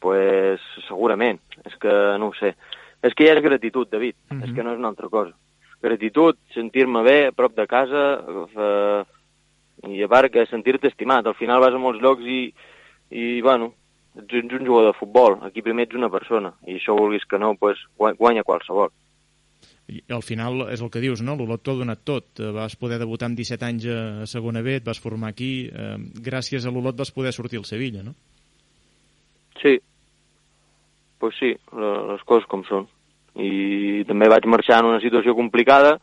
pues, 0.00 0.60
segurament. 0.88 1.38
És 1.64 1.76
que 1.80 1.92
no 2.18 2.30
ho 2.30 2.34
sé. 2.40 2.54
És 3.02 3.14
que 3.14 3.26
ja 3.28 3.34
és 3.36 3.42
gratitud, 3.44 3.88
David. 3.90 4.16
Mm 4.30 4.36
-hmm. 4.40 4.44
És 4.48 4.52
que 4.54 4.62
no 4.64 4.72
és 4.72 4.78
una 4.78 4.88
altra 4.88 5.08
cosa. 5.08 5.34
Gratitud, 5.82 6.36
sentir-me 6.54 7.02
bé, 7.02 7.26
a 7.28 7.32
prop 7.32 7.54
de 7.56 7.66
casa, 7.66 8.20
eh, 8.56 9.04
i 9.88 10.02
a 10.02 10.08
part 10.08 10.30
que 10.32 10.44
sentir-te 10.46 10.88
estimat. 10.88 11.26
Al 11.26 11.34
final 11.34 11.60
vas 11.60 11.72
a 11.74 11.78
molts 11.78 12.02
llocs 12.02 12.22
i, 12.22 12.52
i 13.10 13.40
bueno, 13.40 13.72
ets, 14.16 14.34
ets 14.34 14.52
un 14.52 14.66
jugador 14.66 14.92
de 14.92 14.98
futbol. 14.98 15.38
Aquí 15.42 15.62
primer 15.62 15.86
ets 15.86 15.94
una 15.96 16.10
persona. 16.10 16.52
I 16.66 16.74
això 16.76 16.94
vulguis 16.98 17.24
que 17.24 17.38
no, 17.38 17.54
pues, 17.54 17.78
gua- 17.98 18.14
guanya 18.16 18.42
qualsevol. 18.42 18.90
I 19.88 20.02
al 20.12 20.22
final 20.22 20.68
és 20.70 20.80
el 20.82 20.90
que 20.90 21.00
dius, 21.00 21.20
no? 21.22 21.34
L'Olot 21.34 21.62
t'ho 21.62 21.72
ha 21.72 21.78
donat 21.78 22.04
tot. 22.04 22.38
Eh, 22.38 22.52
Vas 22.52 22.76
poder 22.76 22.98
debutar 22.98 23.26
amb 23.26 23.36
17 23.36 23.64
anys 23.64 23.86
a 23.86 24.22
a 24.22 24.26
segona 24.26 24.60
B, 24.62 24.76
et 24.76 24.84
vas 24.84 25.00
formar 25.00 25.30
aquí. 25.30 25.66
Eh, 25.72 25.96
gràcies 26.22 26.66
a 26.66 26.70
l'Olot 26.70 26.96
vas 26.96 27.10
poder 27.10 27.32
sortir 27.32 27.58
al 27.58 27.64
Sevilla, 27.64 28.02
no? 28.02 28.14
Sí, 29.62 29.80
pues 31.20 31.36
sí, 31.38 31.52
le- 31.76 31.96
les 32.14 32.22
coses 32.24 32.48
com 32.48 32.64
són. 32.64 32.88
I 33.36 34.02
també 34.08 34.26
vaig 34.32 34.46
marxar 34.50 34.80
en 34.80 34.88
una 34.90 35.00
situació 35.00 35.36
complicada 35.38 35.98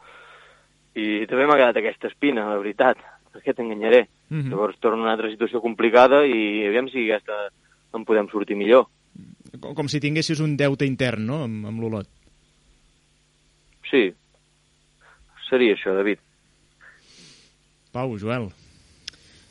i 0.95 1.25
també 1.27 1.45
m'ha 1.45 1.57
quedat 1.59 1.77
aquesta 1.81 2.07
espina, 2.07 2.45
la 2.49 2.57
veritat, 2.61 2.97
perquè 3.33 3.53
t'enganyaré. 3.57 4.05
Mhm. 4.29 4.49
Llavors 4.51 4.77
torno 4.79 5.01
a 5.01 5.07
una 5.09 5.13
altra 5.17 5.29
situació 5.29 5.59
complicada 5.61 6.23
i 6.25 6.65
aviam 6.67 6.87
si 6.89 7.03
aquesta 7.09 7.49
en 7.93 8.05
podem 8.05 8.29
sortir 8.29 8.55
millor. 8.55 8.87
Com, 9.59 9.73
com 9.75 9.87
si 9.89 9.99
tinguessis 9.99 10.39
un 10.43 10.55
deute 10.57 10.85
intern, 10.85 11.25
no?, 11.25 11.43
amb, 11.43 11.65
amb 11.65 11.81
l'Olot. 11.81 12.07
Sí, 13.89 14.11
seria 15.49 15.73
això, 15.75 15.93
David. 15.95 16.19
Pau, 17.93 18.17
Joel. 18.19 18.49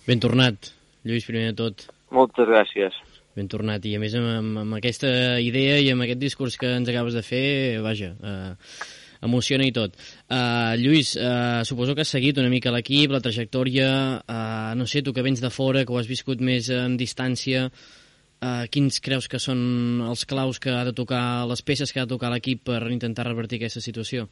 Ben 0.06 0.20
tornat, 0.22 0.70
Lluís, 1.04 1.24
primer 1.26 1.48
de 1.50 1.56
tot. 1.58 1.86
Moltes 2.14 2.46
gràcies. 2.46 2.94
Ben 3.36 3.50
tornat, 3.52 3.84
i 3.84 3.92
a 3.96 4.00
més 4.00 4.14
amb, 4.16 4.60
amb, 4.62 4.76
aquesta 4.78 5.08
idea 5.44 5.76
i 5.84 5.90
amb 5.92 6.06
aquest 6.06 6.22
discurs 6.22 6.56
que 6.56 6.70
ens 6.78 6.88
acabes 6.88 7.16
de 7.16 7.22
fer, 7.24 7.48
vaja, 7.84 8.14
eh, 8.16 8.54
emociona 9.26 9.66
i 9.66 9.74
tot. 9.76 9.96
Uh, 10.28 10.72
Lluís, 10.80 11.14
uh, 11.16 11.64
suposo 11.68 11.94
que 11.94 12.04
has 12.04 12.14
seguit 12.14 12.38
una 12.40 12.52
mica 12.52 12.72
l'equip, 12.72 13.12
la 13.12 13.20
trajectòria, 13.24 13.90
uh, 14.22 14.72
no 14.78 14.86
sé, 14.88 15.02
tu 15.02 15.12
que 15.12 15.24
vens 15.26 15.42
de 15.42 15.50
fora, 15.50 15.84
que 15.84 15.92
ho 15.92 16.00
has 16.00 16.08
viscut 16.08 16.40
més 16.40 16.70
en 16.72 16.96
distància, 17.00 17.66
uh, 17.68 18.64
quins 18.72 19.00
creus 19.04 19.28
que 19.28 19.40
són 19.42 20.02
els 20.06 20.24
claus 20.28 20.60
que 20.62 20.72
ha 20.72 20.84
de 20.88 20.96
tocar, 20.96 21.46
les 21.50 21.62
peces 21.62 21.92
que 21.92 22.00
ha 22.00 22.08
de 22.08 22.14
tocar 22.14 22.32
l'equip 22.32 22.64
per 22.68 22.82
intentar 22.92 23.28
revertir 23.28 23.60
aquesta 23.60 23.84
situació? 23.84 24.28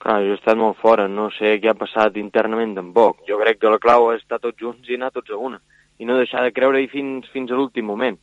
Clar, 0.00 0.22
jo 0.24 0.32
he 0.32 0.38
estat 0.38 0.56
molt 0.56 0.78
fora, 0.80 1.04
no 1.12 1.28
sé 1.36 1.58
què 1.60 1.68
ha 1.68 1.76
passat 1.76 2.14
internament 2.16 2.72
tampoc. 2.78 3.18
Jo 3.28 3.36
crec 3.42 3.58
que 3.60 3.72
la 3.72 3.82
clau 3.82 4.14
és 4.14 4.22
estar 4.22 4.38
tots 4.40 4.56
junts 4.56 4.88
i 4.88 4.96
anar 4.96 5.10
tots 5.12 5.34
a 5.34 5.36
una, 5.36 5.60
i 6.00 6.08
no 6.08 6.16
deixar 6.16 6.42
de 6.46 6.54
creure-hi 6.56 6.88
fins, 6.88 7.28
fins 7.34 7.52
a 7.52 7.58
l'últim 7.58 7.84
moment. 7.86 8.16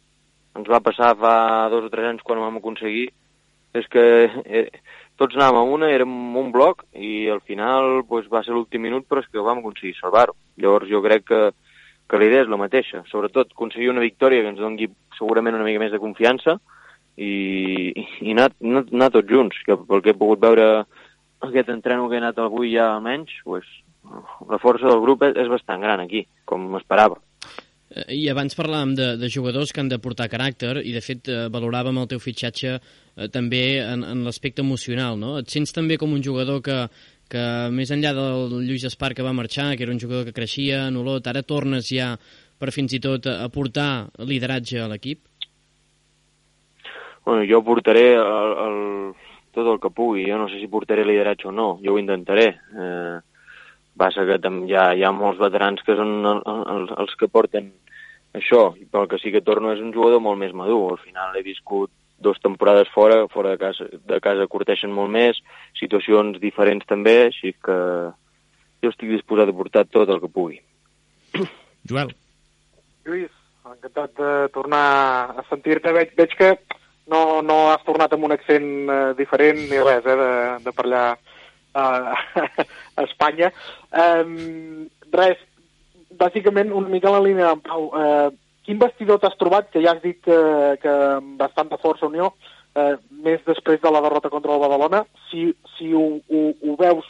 Ens 0.58 0.70
va 0.72 0.82
passar 0.82 1.14
fa 1.22 1.70
dos 1.70 1.86
o 1.86 1.92
tres 1.94 2.10
anys 2.10 2.26
quan 2.26 2.42
ho 2.42 2.48
vam 2.48 2.58
aconseguir, 2.58 3.12
és 3.78 3.86
que 3.94 4.04
eh, 4.26 4.70
tots 5.22 5.38
anàvem 5.38 5.60
a 5.62 5.76
una, 5.78 5.92
érem 5.94 6.14
un 6.42 6.50
bloc, 6.56 6.84
i 6.98 7.28
al 7.30 7.44
final 7.46 8.02
pues, 8.10 8.26
va 8.34 8.42
ser 8.46 8.56
l'últim 8.56 8.82
minut, 8.82 9.06
però 9.06 9.22
és 9.22 9.30
que 9.30 9.44
vam 9.46 9.62
aconseguir 9.62 9.94
salvar-ho. 10.00 10.34
Llavors 10.58 10.90
jo 10.90 11.04
crec 11.06 11.28
que, 11.30 11.42
que 12.10 12.22
la 12.22 12.30
idea 12.30 12.46
és 12.46 12.50
la 12.50 12.60
mateixa, 12.62 13.04
sobretot 13.12 13.54
aconseguir 13.54 13.92
una 13.94 14.06
victòria 14.06 14.42
que 14.42 14.56
ens 14.56 14.64
doni 14.64 14.90
segurament 15.20 15.60
una 15.60 15.68
mica 15.68 15.84
més 15.84 15.94
de 15.94 16.02
confiança 16.02 16.58
i, 17.18 17.94
i 18.26 18.34
anar, 18.34 18.52
anar, 18.64 18.88
anar 18.90 19.12
tots 19.14 19.30
junts, 19.30 19.62
que 19.66 19.78
pel 19.78 20.02
que 20.02 20.16
he 20.16 20.18
pogut 20.18 20.42
veure 20.42 20.68
aquest 21.46 21.70
entreno 21.70 22.10
que 22.10 22.18
he 22.18 22.24
anat 22.24 22.42
avui 22.42 22.74
ja 22.74 22.96
almenys, 22.96 23.38
pues, 23.46 23.70
la 24.50 24.58
força 24.62 24.90
del 24.90 25.04
grup 25.04 25.26
és, 25.28 25.38
és 25.38 25.50
bastant 25.52 25.84
gran 25.84 26.02
aquí, 26.02 26.26
com 26.50 26.66
m'esperava. 26.74 27.20
Eh, 27.90 28.08
I 28.18 28.24
abans 28.32 28.58
parlàvem 28.58 28.96
de, 28.98 29.12
de 29.22 29.30
jugadors 29.32 29.72
que 29.72 29.84
han 29.84 29.92
de 29.92 30.00
portar 30.04 30.30
caràcter 30.32 30.78
i, 30.84 30.94
de 30.96 31.04
fet, 31.04 31.30
eh, 31.32 31.46
valoràvem 31.54 32.00
el 32.02 32.10
teu 32.12 32.20
fitxatge 32.24 32.74
eh, 32.74 33.28
també 33.34 33.80
en, 33.84 34.04
en 34.04 34.26
l'aspecte 34.28 34.66
emocional, 34.66 35.20
no? 35.20 35.38
Et 35.42 35.48
sents 35.52 35.76
també 35.76 36.00
com 36.02 36.16
un 36.16 36.24
jugador 36.24 36.60
que, 36.66 36.82
que 37.32 37.46
més 37.72 37.94
enllà 37.96 38.14
del 38.18 38.60
Lluís 38.66 38.88
Espar 38.90 39.14
que 39.16 39.26
va 39.26 39.36
marxar, 39.36 39.74
que 39.76 39.88
era 39.88 39.96
un 39.96 40.02
jugador 40.04 40.28
que 40.28 40.36
creixia 40.36 40.88
en 40.88 41.00
Olot, 41.00 41.28
ara 41.28 41.46
tornes 41.48 41.88
ja 41.92 42.16
per 42.58 42.74
fins 42.74 42.94
i 42.98 43.00
tot 43.00 43.30
a 43.30 43.48
portar 43.54 44.10
lideratge 44.26 44.82
a 44.82 44.90
l'equip? 44.92 45.24
Bueno, 47.28 47.44
jo 47.44 47.60
portaré 47.64 48.14
el, 48.16 48.54
el, 48.64 48.78
tot 49.54 49.68
el 49.68 49.82
que 49.84 49.92
pugui. 49.92 50.24
Jo 50.30 50.38
no 50.40 50.48
sé 50.50 50.62
si 50.62 50.70
portaré 50.72 51.04
lideratge 51.06 51.50
o 51.50 51.52
no, 51.52 51.74
jo 51.84 51.96
ho 51.96 52.00
intentaré. 52.00 52.48
Eh, 52.56 53.18
passa 53.98 54.26
que 54.28 54.38
hi, 54.38 54.76
ha, 54.76 54.92
hi 54.94 55.04
ha 55.04 55.12
molts 55.16 55.42
veterans 55.42 55.84
que 55.86 55.96
són 55.98 56.18
el, 56.26 56.42
el, 56.46 56.90
els 57.04 57.16
que 57.20 57.30
porten 57.32 57.72
això, 58.38 58.74
i 58.78 58.86
pel 58.86 59.08
que 59.10 59.20
sí 59.22 59.32
que 59.34 59.44
torno 59.46 59.74
és 59.74 59.82
un 59.84 59.94
jugador 59.96 60.22
molt 60.24 60.40
més 60.40 60.54
madur. 60.54 60.94
Al 60.94 61.02
final 61.04 61.36
he 61.36 61.44
viscut 61.46 61.92
dues 62.18 62.40
temporades 62.42 62.90
fora, 62.94 63.24
fora 63.34 63.54
de 63.54 63.62
casa, 63.62 63.88
de 63.92 64.20
casa 64.24 64.48
curteixen 64.50 64.94
molt 64.94 65.14
més, 65.14 65.40
situacions 65.78 66.40
diferents 66.42 66.86
també, 66.90 67.18
així 67.28 67.54
que 67.64 67.78
jo 68.84 68.94
estic 68.94 69.12
disposat 69.14 69.50
a 69.50 69.58
portar 69.58 69.86
tot 69.90 70.10
el 70.10 70.22
que 70.24 70.32
pugui. 70.34 70.60
Joel. 71.90 72.14
Lluís, 73.08 73.34
encantat 73.68 74.18
de 74.18 74.34
tornar 74.56 74.88
a 75.38 75.46
sentir-te. 75.50 75.94
Veig, 75.96 76.14
veig 76.18 76.36
que 76.40 76.52
no, 77.12 77.42
no 77.46 77.68
has 77.72 77.86
tornat 77.88 78.14
amb 78.14 78.28
un 78.28 78.36
accent 78.36 78.68
eh, 78.92 79.00
diferent 79.18 79.62
ni 79.70 79.80
res, 79.82 80.06
eh, 80.06 80.18
de, 80.22 80.32
de 80.66 80.76
allà 80.84 81.04
eh, 81.76 82.66
a 82.98 83.06
Espanya. 83.06 83.52
Um, 83.92 84.88
res, 85.14 85.42
bàsicament 86.18 86.74
una 86.74 86.92
mica 86.92 87.14
la 87.14 87.24
línia 87.24 87.52
d'en 87.52 87.64
Pau. 87.66 87.90
Eh, 87.94 88.30
quin 88.68 88.80
vestidor 88.82 89.22
t'has 89.22 89.38
trobat, 89.40 89.70
que 89.72 89.82
ja 89.84 89.96
has 89.96 90.02
dit 90.04 90.20
que, 90.24 90.38
que 90.82 90.96
amb 91.18 91.38
bastanta 91.40 91.80
força 91.82 92.10
Unió, 92.10 92.34
eh, 92.76 92.96
més 93.24 93.44
després 93.48 93.80
de 93.84 93.92
la 93.94 94.02
derrota 94.04 94.32
contra 94.34 94.56
el 94.56 94.64
Badalona, 94.64 95.06
si, 95.30 95.50
si 95.78 95.94
ho, 95.96 96.08
ho, 96.28 96.42
ho 96.64 96.76
veus 96.80 97.08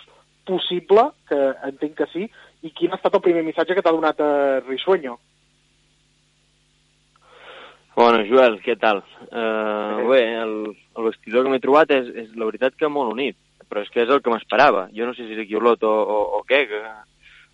possible, 0.47 1.09
que 1.29 1.39
entenc 1.67 1.97
que 1.97 2.11
sí, 2.13 2.27
i 2.63 2.73
quin 2.75 2.93
ha 2.93 2.99
estat 2.99 3.17
el 3.17 3.25
primer 3.25 3.43
missatge 3.45 3.75
que 3.75 3.83
t'ha 3.85 3.95
donat 3.95 4.21
eh, 4.23 4.61
Risueño? 4.67 5.17
Bona, 7.97 8.21
Joel, 8.29 8.59
què 8.61 8.75
tal? 8.77 8.99
Uh, 9.25 10.05
bé, 10.05 10.21
el, 10.37 10.51
el 10.93 11.05
vestidor 11.07 11.47
que 11.47 11.49
m'he 11.49 11.61
trobat 11.63 11.89
és, 11.95 12.11
és 12.25 12.35
la 12.37 12.45
veritat 12.45 12.75
que 12.77 12.91
molt 12.93 13.15
unit, 13.15 13.33
però 13.69 13.83
és 13.83 13.91
que 13.93 14.03
és 14.03 14.09
el 14.13 14.21
que 14.23 14.33
m'esperava. 14.33 14.87
Jo 14.95 15.07
no 15.07 15.15
sé 15.15 15.27
si 15.27 15.35
és 15.35 15.43
aquí 15.43 15.55
Olot 15.55 15.83
o, 15.83 15.91
o, 15.91 16.19
o 16.39 16.43
què, 16.47 16.63
que 16.69 16.81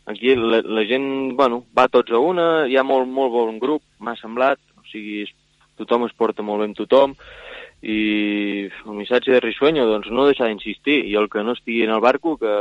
aquí 0.05 0.35
la, 0.35 0.61
la 0.63 0.85
gent, 0.89 1.35
bueno, 1.37 1.63
va 1.77 1.87
tots 1.91 2.11
a 2.11 2.19
una, 2.19 2.67
hi 2.67 2.77
ha 2.77 2.83
molt, 2.83 3.09
molt 3.09 3.33
bon 3.33 3.59
grup, 3.59 3.83
m'ha 3.99 4.15
semblat, 4.19 4.59
o 4.77 4.85
sigui, 4.91 5.23
tothom 5.79 6.07
es 6.07 6.15
porta 6.17 6.45
molt 6.45 6.61
bé 6.61 6.69
amb 6.69 6.77
tothom, 6.77 7.15
i 7.83 8.69
el 8.69 8.95
missatge 8.95 9.33
de 9.33 9.41
Risueño, 9.43 9.87
doncs 9.89 10.07
no 10.11 10.27
deixar 10.29 10.47
d'insistir, 10.47 11.01
i 11.09 11.17
el 11.19 11.29
que 11.31 11.43
no 11.43 11.55
estigui 11.57 11.83
en 11.83 11.91
el 11.95 12.03
barco, 12.03 12.37
que, 12.39 12.53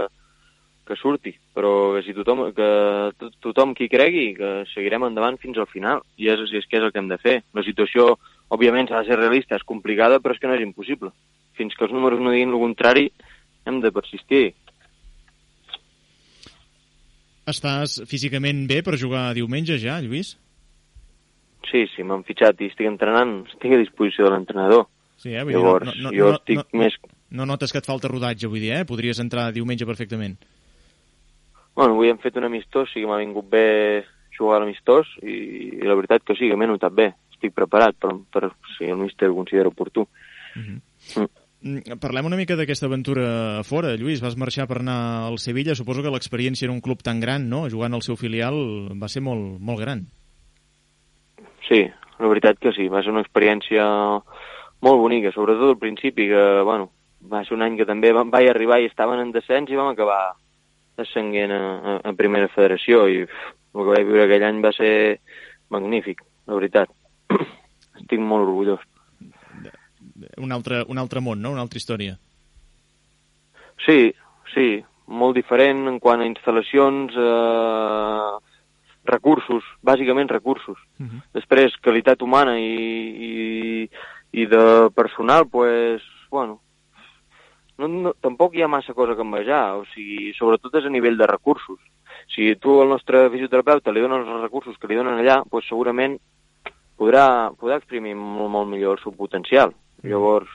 que 0.87 0.97
surti, 0.99 1.35
però 1.55 1.95
que 1.95 2.03
si 2.07 2.15
tothom, 2.17 2.49
que 2.57 2.71
to 3.19 3.31
tothom 3.45 3.75
qui 3.79 3.89
cregui 3.91 4.33
que 4.39 4.51
seguirem 4.73 5.07
endavant 5.07 5.39
fins 5.43 5.59
al 5.59 5.71
final, 5.71 6.03
i 6.19 6.31
és, 6.33 6.43
és 6.51 6.67
que 6.67 6.81
és 6.81 6.87
el 6.87 6.91
que 6.95 6.99
hem 7.03 7.11
de 7.11 7.21
fer. 7.23 7.37
La 7.55 7.63
situació, 7.67 8.17
òbviament, 8.53 8.91
s'ha 8.91 9.03
de 9.03 9.13
ser 9.13 9.21
realista, 9.21 9.59
és 9.59 9.67
complicada, 9.69 10.19
però 10.19 10.35
és 10.35 10.43
que 10.43 10.51
no 10.51 10.59
és 10.59 10.67
impossible. 10.67 11.13
Fins 11.59 11.77
que 11.77 11.87
els 11.87 11.95
números 11.95 12.21
no 12.21 12.35
diguin 12.35 12.55
el 12.55 12.65
contrari, 12.65 13.07
hem 13.67 13.81
de 13.83 13.93
persistir. 13.95 14.45
Estàs 17.49 17.99
físicament 18.07 18.67
bé 18.71 18.83
per 18.87 18.99
jugar 19.01 19.33
diumenge 19.35 19.79
ja, 19.83 19.99
Lluís? 20.03 20.37
Sí, 21.71 21.87
sí, 21.95 22.05
m'han 22.07 22.23
fitxat 22.27 22.61
i 22.63 22.69
estic 22.71 22.87
entrenant, 22.87 23.43
estic 23.51 23.75
a 23.75 23.81
disposició 23.81 24.27
de 24.27 24.35
l'entrenador. 24.35 24.87
Sí, 25.23 25.33
eh? 25.35 25.43
Vull 25.47 25.57
Llavors, 25.57 25.89
dir, 25.89 26.03
no, 26.03 26.11
no, 26.11 26.17
jo 26.17 26.31
no, 26.31 26.39
estic 26.39 26.61
no, 26.61 26.81
més... 26.83 26.99
No 27.33 27.47
notes 27.49 27.73
que 27.73 27.81
et 27.81 27.89
falta 27.89 28.11
rodatge, 28.13 28.51
vull 28.51 28.61
dir, 28.61 28.75
eh? 28.77 28.87
Podries 28.89 29.23
entrar 29.23 29.51
diumenge 29.57 29.89
perfectament. 29.89 30.37
Bueno, 31.75 31.95
avui 31.95 32.13
hem 32.13 32.21
fet 32.21 32.37
un 32.37 32.47
amistós, 32.47 32.91
o 32.91 32.93
sigui, 32.93 33.09
m'ha 33.09 33.21
vingut 33.23 33.49
bé 33.51 33.67
jugar 34.37 34.59
a 34.59 34.63
l'amistós 34.63 35.09
i, 35.23 35.37
i 35.81 35.87
la 35.89 35.97
veritat 35.99 36.27
que 36.27 36.37
sí, 36.37 36.51
que 36.51 36.59
m'he 36.59 36.69
notat 36.69 36.95
bé. 36.95 37.13
Estic 37.33 37.55
preparat 37.57 37.97
per, 37.99 38.13
per 38.35 38.51
si 38.77 38.91
el 38.91 39.01
míster 39.01 39.31
ho 39.31 39.39
considera 39.39 39.73
oportú. 39.73 40.05
Uh 40.05 40.63
-huh. 40.63 41.23
Mm. 41.23 41.41
Mm, 41.63 41.99
Parlem 42.03 42.27
una 42.27 42.39
mica 42.39 42.57
d'aquesta 42.59 42.89
aventura 42.91 43.27
a 43.61 43.63
fora. 43.63 43.95
Lluís, 43.99 44.23
vas 44.23 44.37
marxar 44.39 44.67
per 44.67 44.81
anar 44.81 45.29
al 45.29 45.39
Sevilla. 45.39 45.77
Suposo 45.79 46.03
que 46.03 46.11
l'experiència 46.11 46.67
en 46.67 46.75
un 46.75 46.83
club 46.83 47.03
tan 47.07 47.21
gran, 47.23 47.49
no? 47.49 47.69
jugant 47.71 47.95
al 47.95 48.03
seu 48.03 48.19
filial, 48.19 48.59
va 48.99 49.09
ser 49.09 49.23
molt, 49.23 49.61
molt 49.61 49.81
gran. 49.81 50.07
Sí, 51.69 51.85
la 52.19 52.31
veritat 52.31 52.59
que 52.59 52.75
sí. 52.75 52.89
Va 52.91 53.03
ser 53.03 53.15
una 53.15 53.23
experiència 53.23 53.87
molt 54.83 54.99
bonica, 54.99 55.31
sobretot 55.31 55.77
al 55.77 55.79
principi, 55.79 56.27
que, 56.29 56.45
bueno, 56.67 56.91
va 57.31 57.45
ser 57.47 57.55
un 57.55 57.63
any 57.63 57.79
que 57.79 57.87
també 57.87 58.11
vam, 58.13 58.31
vaig 58.35 58.51
arribar 58.51 58.81
i 58.83 58.91
estaven 58.91 59.23
en 59.23 59.31
descens 59.35 59.71
i 59.71 59.79
vam 59.79 59.93
acabar 59.93 60.35
descenguent 60.99 61.55
a, 61.55 61.63
a, 61.63 61.99
a 62.11 62.13
primera 62.19 62.51
federació 62.53 63.07
i 63.09 63.23
uf, 63.23 63.37
el 63.73 63.85
que 63.85 63.93
vaig 63.95 64.09
viure 64.09 64.27
aquell 64.27 64.47
any 64.49 64.59
va 64.65 64.75
ser 64.77 64.93
magnífic, 65.73 66.25
la 66.51 66.59
veritat. 66.59 66.91
Estic 68.03 68.21
molt 68.21 68.49
orgullós. 68.49 68.83
Un 70.39 70.53
altre, 70.53 70.85
un 70.89 70.99
altre 70.99 71.20
món, 71.20 71.43
no? 71.43 71.53
Una 71.53 71.62
altra 71.64 71.79
història. 71.79 72.16
Sí, 73.87 74.12
sí, 74.55 74.66
molt 75.07 75.37
diferent 75.37 75.87
en 75.91 75.99
quant 76.01 76.23
a 76.23 76.29
instal·lacions, 76.29 77.14
eh, 77.18 78.53
recursos, 79.05 79.64
bàsicament 79.83 80.31
recursos. 80.31 80.79
Uh 80.99 81.07
-huh. 81.07 81.23
Després, 81.35 81.77
qualitat 81.83 82.23
humana 82.23 82.59
i, 82.59 82.75
i, 83.31 83.91
i 84.33 84.47
de 84.47 84.91
personal, 84.95 85.49
pues, 85.49 86.03
bueno, 86.31 86.61
no, 87.79 87.89
no, 87.89 88.12
tampoc 88.20 88.55
hi 88.55 88.62
ha 88.62 88.68
massa 88.68 88.95
cosa 88.95 89.14
que 89.14 89.23
envejar, 89.23 89.77
o 89.77 89.85
sigui, 89.95 90.33
sobretot 90.39 90.75
és 90.75 90.85
a 90.85 90.91
nivell 90.91 91.16
de 91.16 91.27
recursos. 91.27 91.79
Si 92.33 92.55
tu 92.57 92.81
al 92.81 92.89
nostre 92.89 93.29
fisioterapeuta 93.31 93.93
li 93.93 94.01
dones 94.01 94.29
els 94.29 94.43
recursos 94.43 94.79
que 94.79 94.89
li 94.89 94.95
donen 94.95 95.18
allà, 95.18 95.43
pues 95.49 95.66
segurament 95.66 96.18
podrà, 96.97 97.51
podrà 97.59 97.77
exprimir 97.81 98.14
molt, 98.14 98.51
molt 98.51 98.68
millor 98.70 98.99
el 98.99 99.03
seu 99.03 99.12
potencial. 99.12 99.75
Llavors, 100.03 100.51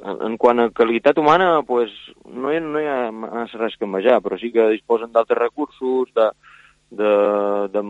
en, 0.00 0.20
en 0.28 0.36
quant 0.40 0.62
a 0.62 0.70
qualitat 0.74 1.18
humana, 1.18 1.62
pues, 1.66 1.92
no, 2.24 2.52
hi, 2.52 2.60
no 2.64 2.80
hi 2.80 2.88
ha 2.88 3.10
massa 3.12 3.60
res 3.60 3.76
que 3.76 3.88
envejar, 3.88 4.20
però 4.24 4.38
sí 4.40 4.52
que 4.54 4.70
disposen 4.72 5.12
d'altres 5.12 5.38
recursos, 5.38 6.12
de, 6.16 6.30
de, 6.90 7.10
de, 7.72 7.82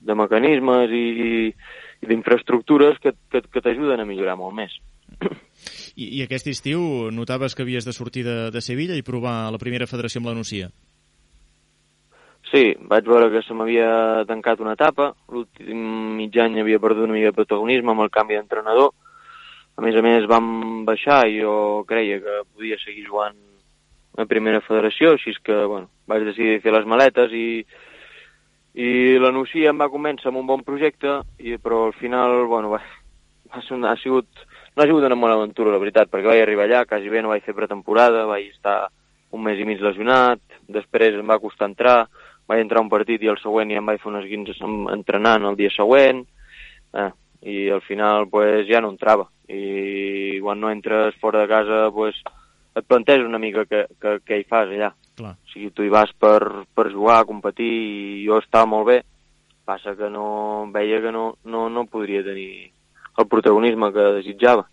de 0.00 0.14
mecanismes 0.18 0.92
i, 0.94 1.04
i 2.04 2.08
d'infraestructures 2.08 3.00
que, 3.02 3.14
que, 3.32 3.42
que 3.48 3.62
t'ajuden 3.64 4.00
a 4.02 4.08
millorar 4.08 4.36
molt 4.40 4.56
més. 4.56 4.76
I, 5.94 6.08
I 6.18 6.24
aquest 6.24 6.48
estiu 6.50 7.10
notaves 7.14 7.54
que 7.54 7.62
havies 7.62 7.86
de 7.86 7.94
sortir 7.94 8.24
de, 8.26 8.50
de 8.54 8.62
Sevilla 8.64 8.96
i 8.98 9.06
provar 9.06 9.52
la 9.52 9.60
primera 9.62 9.88
federació 9.90 10.20
amb 10.20 10.32
la 10.32 10.36
Nucia. 10.38 10.70
Sí, 12.50 12.74
vaig 12.90 13.06
veure 13.08 13.30
que 13.32 13.42
se 13.42 13.54
m'havia 13.56 14.24
tancat 14.28 14.60
una 14.62 14.76
etapa, 14.76 15.08
l'últim 15.32 15.80
mig 16.18 16.36
any 16.38 16.60
havia 16.60 16.78
perdut 16.78 17.08
una 17.08 17.16
mica 17.16 17.32
de 17.32 17.38
protagonisme 17.40 17.90
amb 17.90 18.04
el 18.04 18.12
canvi 18.14 18.36
d'entrenador, 18.36 18.92
a 19.76 19.82
més 19.82 19.96
a 19.96 20.02
més 20.04 20.28
vam 20.30 20.84
baixar 20.86 21.24
i 21.26 21.40
jo 21.40 21.84
creia 21.88 22.20
que 22.22 22.42
podia 22.54 22.78
seguir 22.82 23.06
jugant 23.08 23.36
a 24.16 24.26
primera 24.30 24.62
federació, 24.62 25.14
així 25.14 25.34
que, 25.42 25.56
bueno, 25.66 25.88
vaig 26.06 26.26
decidir 26.28 26.60
fer 26.62 26.74
les 26.74 26.86
maletes 26.86 27.32
i, 27.34 27.64
i 28.78 28.90
la 29.18 29.32
Nucia 29.34 29.72
em 29.72 29.80
va 29.80 29.90
convèncer 29.90 30.30
amb 30.30 30.38
un 30.44 30.46
bon 30.46 30.62
projecte, 30.66 31.20
i, 31.42 31.56
però 31.58 31.88
al 31.88 31.96
final, 31.98 32.44
bueno, 32.50 32.70
va, 32.70 32.80
va 33.50 33.62
ser, 33.66 33.80
ha 33.82 33.96
sigut, 34.02 34.44
no 34.76 34.84
ha 34.84 34.86
sigut 34.86 35.06
una 35.08 35.18
bona 35.18 35.40
aventura, 35.40 35.74
la 35.74 35.82
veritat, 35.82 36.12
perquè 36.12 36.30
vaig 36.30 36.44
arribar 36.44 36.68
allà, 36.68 36.84
quasi 36.86 37.10
bé 37.10 37.24
no 37.24 37.34
vaig 37.34 37.42
fer 37.42 37.56
pretemporada, 37.58 38.28
vaig 38.30 38.52
estar 38.52 38.84
un 39.34 39.42
mes 39.42 39.58
i 39.58 39.66
mig 39.66 39.82
lesionat, 39.82 40.42
després 40.70 41.18
em 41.18 41.26
va 41.26 41.42
costar 41.42 41.66
entrar, 41.72 42.04
vaig 42.46 42.62
entrar 42.62 42.84
un 42.84 42.92
partit 42.92 43.22
i 43.24 43.30
el 43.32 43.40
següent 43.42 43.72
ja 43.74 43.82
em 43.82 43.90
vaig 43.90 43.98
fer 43.98 44.12
unes 44.12 44.30
guinces 44.30 44.62
entrenant 44.94 45.50
el 45.50 45.58
dia 45.58 45.74
següent, 45.74 46.22
eh, 46.94 47.10
i 47.50 47.68
al 47.74 47.82
final 47.82 48.28
pues, 48.30 48.68
ja 48.70 48.78
no 48.80 48.94
entrava. 48.94 49.26
I 49.48 50.40
quan 50.42 50.60
no 50.60 50.70
entres 50.72 51.16
fora 51.20 51.44
de 51.44 51.50
casa 51.50 51.80
pues, 51.92 52.20
et 52.74 52.86
planteges 52.88 53.26
una 53.28 53.40
mica 53.42 53.66
què, 53.68 53.84
què, 54.00 54.18
què 54.24 54.40
hi 54.40 54.46
fas 54.48 54.70
allà. 54.70 54.92
Clar. 55.18 55.34
O 55.36 55.52
sigui, 55.52 55.70
tu 55.70 55.84
hi 55.84 55.92
vas 55.92 56.10
per, 56.18 56.66
per 56.74 56.88
jugar, 56.90 57.24
competir, 57.28 57.70
i 57.70 58.24
jo 58.26 58.40
estava 58.42 58.66
molt 58.66 58.88
bé, 58.88 58.98
passa 59.64 59.94
que 59.96 60.10
no 60.10 60.68
veia 60.74 61.00
que 61.04 61.12
no, 61.14 61.34
no, 61.44 61.68
no 61.70 61.86
podria 61.86 62.24
tenir 62.26 62.70
el 63.18 63.28
protagonisme 63.30 63.92
que 63.94 64.10
desitjava. 64.18 64.66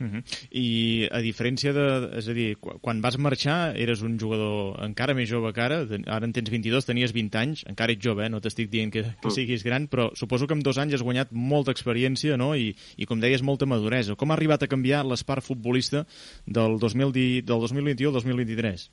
Uh 0.00 0.06
-huh. 0.06 0.22
I 0.50 1.08
a 1.12 1.18
diferència 1.20 1.74
de... 1.76 2.16
És 2.18 2.26
a 2.28 2.32
dir, 2.32 2.56
qu- 2.56 2.78
quan 2.80 3.02
vas 3.02 3.18
marxar 3.18 3.76
eres 3.76 4.00
un 4.00 4.18
jugador 4.18 4.80
encara 4.82 5.12
més 5.14 5.28
jove 5.28 5.52
que 5.52 5.60
ara, 5.60 5.84
ara 6.06 6.24
en 6.24 6.32
tens 6.32 6.48
22, 6.50 6.86
tenies 6.86 7.12
20 7.12 7.36
anys, 7.38 7.64
encara 7.68 7.92
ets 7.92 8.02
jove, 8.02 8.24
eh? 8.24 8.30
no 8.30 8.40
t'estic 8.40 8.70
dient 8.70 8.90
que, 8.90 9.02
que 9.02 9.28
Mm. 9.28 9.30
siguis 9.30 9.62
gran, 9.62 9.88
però 9.88 10.10
suposo 10.14 10.46
que 10.46 10.54
en 10.54 10.62
dos 10.62 10.78
anys 10.78 10.94
has 10.94 11.02
guanyat 11.02 11.28
molta 11.32 11.70
experiència 11.70 12.36
no? 12.38 12.56
I, 12.56 12.74
i, 12.96 13.04
com 13.04 13.20
deies, 13.20 13.42
molta 13.42 13.66
maduresa. 13.66 14.16
Com 14.16 14.30
ha 14.30 14.34
arribat 14.34 14.62
a 14.62 14.68
canviar 14.68 15.04
l'espart 15.04 15.44
futbolista 15.44 16.06
del, 16.46 16.78
2010, 16.78 17.44
del 17.44 17.60
2021 17.60 18.08
al 18.08 18.14
2023? 18.14 18.90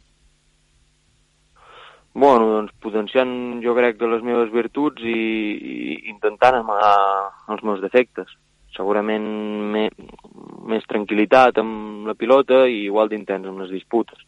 Bueno, 2.18 2.47
doncs 2.49 2.72
potenciant 2.82 3.62
jo 3.62 3.76
crec 3.78 3.99
que 3.99 4.08
les 4.10 4.24
meves 4.26 4.51
virtuts 4.51 5.03
i, 5.05 5.14
i 5.14 6.10
intentant 6.10 6.55
amagar 6.55 7.30
els 7.53 7.62
meus 7.64 7.80
defectes. 7.84 8.28
Segurament 8.78 9.28
me, 9.73 9.88
més 10.69 10.86
tranquil·litat 10.89 11.59
amb 11.63 12.07
la 12.07 12.15
pilota 12.15 12.65
i 12.69 12.84
igual 12.86 13.09
d'intens 13.11 13.49
amb 13.49 13.63
les 13.63 13.73
disputes. 13.73 14.21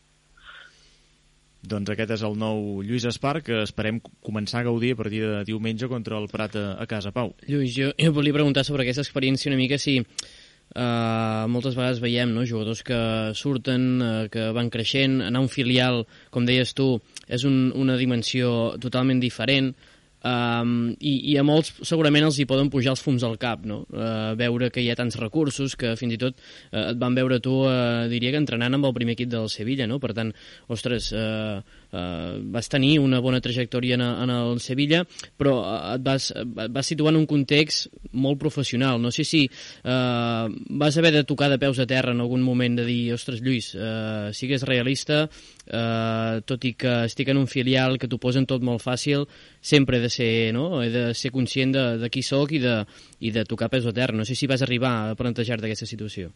Doncs 1.69 1.91
aquest 1.91 2.13
és 2.15 2.21
el 2.23 2.37
nou 2.39 2.81
Lluís 2.87 3.05
Espar, 3.09 3.41
que 3.43 3.61
esperem 3.65 3.99
començar 4.23 4.61
a 4.61 4.67
gaudir 4.69 4.93
a 4.95 4.99
partir 4.99 5.19
de 5.25 5.41
diumenge 5.47 5.89
contra 5.91 6.17
el 6.17 6.29
Prat 6.31 6.55
a, 6.55 6.67
a 6.79 6.85
casa. 6.87 7.11
Pau. 7.11 7.33
Lluís, 7.47 7.73
jo, 7.75 7.91
jo 7.99 8.13
volia 8.15 8.35
preguntar 8.35 8.63
sobre 8.65 8.85
aquesta 8.85 9.03
experiència 9.03 9.51
una 9.51 9.59
mica 9.59 9.77
si 9.77 9.99
uh, 9.99 11.45
moltes 11.51 11.75
vegades 11.75 11.99
veiem 11.99 12.31
no, 12.31 12.47
jugadors 12.47 12.81
que 12.87 12.99
surten, 13.35 13.85
uh, 13.99 14.25
que 14.31 14.49
van 14.55 14.71
creixent, 14.71 15.19
anar 15.27 15.43
a 15.43 15.45
un 15.49 15.51
filial, 15.51 16.05
com 16.31 16.47
deies 16.47 16.71
tu, 16.77 16.93
és 17.27 17.43
un, 17.43 17.73
una 17.75 17.99
dimensió 17.99 18.77
totalment 18.79 19.19
diferent, 19.19 19.73
Um, 20.19 20.97
i, 20.99 21.13
i 21.31 21.37
a 21.39 21.45
molts 21.47 21.69
segurament 21.87 22.25
els 22.27 22.35
hi 22.41 22.45
poden 22.47 22.67
pujar 22.67 22.91
els 22.91 22.99
fums 22.99 23.23
al 23.23 23.37
cap 23.39 23.61
no? 23.63 23.85
uh, 23.95 24.33
veure 24.35 24.67
que 24.67 24.83
hi 24.83 24.89
ha 24.91 24.97
tants 24.99 25.15
recursos 25.15 25.77
que 25.79 25.93
fins 25.95 26.17
i 26.17 26.19
tot 26.19 26.35
uh, 26.35 26.89
et 26.89 26.99
van 26.99 27.15
veure 27.15 27.37
tu 27.39 27.53
uh, 27.63 28.03
diria 28.11 28.33
que 28.33 28.41
entrenant 28.41 28.75
amb 28.75 28.89
el 28.89 28.95
primer 28.97 29.15
equip 29.15 29.31
del 29.31 29.47
Sevilla 29.47 29.87
no? 29.87 29.95
per 30.03 30.11
tant, 30.17 30.33
ostres 30.67 31.13
uh, 31.15 31.63
uh, 31.91 32.39
vas 32.53 32.69
tenir 32.71 32.99
una 32.99 33.21
bona 33.23 33.41
trajectòria 33.41 33.97
en, 33.99 34.05
en 34.05 34.33
el 34.33 34.59
Sevilla 34.63 35.03
però 35.37 35.55
uh, 35.61 35.77
et 35.95 36.05
vas, 36.05 36.31
et 36.35 36.73
vas 36.73 36.87
situar 36.87 37.13
en 37.13 37.21
un 37.21 37.27
context 37.29 37.89
molt 38.11 38.39
professional 38.41 39.01
no 39.01 39.11
sé 39.11 39.25
si 39.27 39.45
uh, 39.47 40.49
vas 40.69 40.97
haver 40.97 41.13
de 41.13 41.23
tocar 41.23 41.49
de 41.49 41.59
peus 41.61 41.79
a 41.79 41.87
terra 41.87 42.13
en 42.13 42.21
algun 42.21 42.41
moment 42.43 42.79
de 42.79 42.85
dir, 42.87 43.13
ostres 43.13 43.41
Lluís, 43.41 43.73
uh, 43.75 44.33
sigues 44.33 44.65
realista 44.67 45.25
uh, 45.27 46.41
tot 46.45 46.65
i 46.65 46.73
que 46.77 47.05
estic 47.09 47.29
en 47.29 47.41
un 47.41 47.47
filial 47.47 47.97
que 47.99 48.07
t'ho 48.09 48.19
posen 48.21 48.47
tot 48.49 48.63
molt 48.65 48.83
fàcil 48.83 49.27
sempre 49.61 49.97
he 49.97 50.01
de 50.01 50.09
ser, 50.09 50.53
no? 50.53 50.81
he 50.83 50.89
de 50.89 51.13
ser 51.13 51.31
conscient 51.31 51.73
de, 51.75 51.85
de 52.01 52.09
qui 52.09 52.23
sóc 52.23 52.53
i 52.55 52.61
de, 52.63 52.75
i 53.19 53.31
de 53.35 53.45
tocar 53.45 53.69
peus 53.69 53.87
a 53.89 53.93
terra. 53.93 54.17
No 54.17 54.25
sé 54.25 54.35
si 54.35 54.47
vas 54.47 54.63
arribar 54.65 54.93
a 55.09 55.15
plantejar-te 55.19 55.69
aquesta 55.69 55.89
situació. 55.89 56.31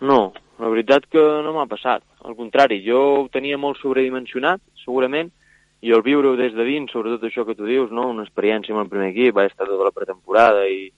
No, 0.00 0.32
la 0.58 0.70
veritat 0.72 1.06
que 1.12 1.22
no 1.44 1.52
m'ha 1.56 1.66
passat. 1.70 2.04
Al 2.24 2.36
contrari, 2.38 2.80
jo 2.84 3.00
ho 3.16 3.26
tenia 3.32 3.58
molt 3.60 3.80
sobredimensionat, 3.82 4.62
segurament, 4.84 5.30
i 5.84 5.92
el 5.92 6.02
viure-ho 6.02 6.36
des 6.38 6.54
de 6.56 6.64
dins, 6.64 6.92
sobretot 6.92 7.26
això 7.28 7.44
que 7.44 7.54
tu 7.54 7.66
dius, 7.68 7.90
no? 7.92 8.08
una 8.10 8.24
experiència 8.24 8.74
amb 8.74 8.86
el 8.86 8.92
primer 8.92 9.10
equip, 9.12 9.34
vaig 9.36 9.50
estar 9.50 9.68
tota 9.68 9.88
la 9.88 9.94
pretemporada 9.94 10.64
i, 10.68 10.88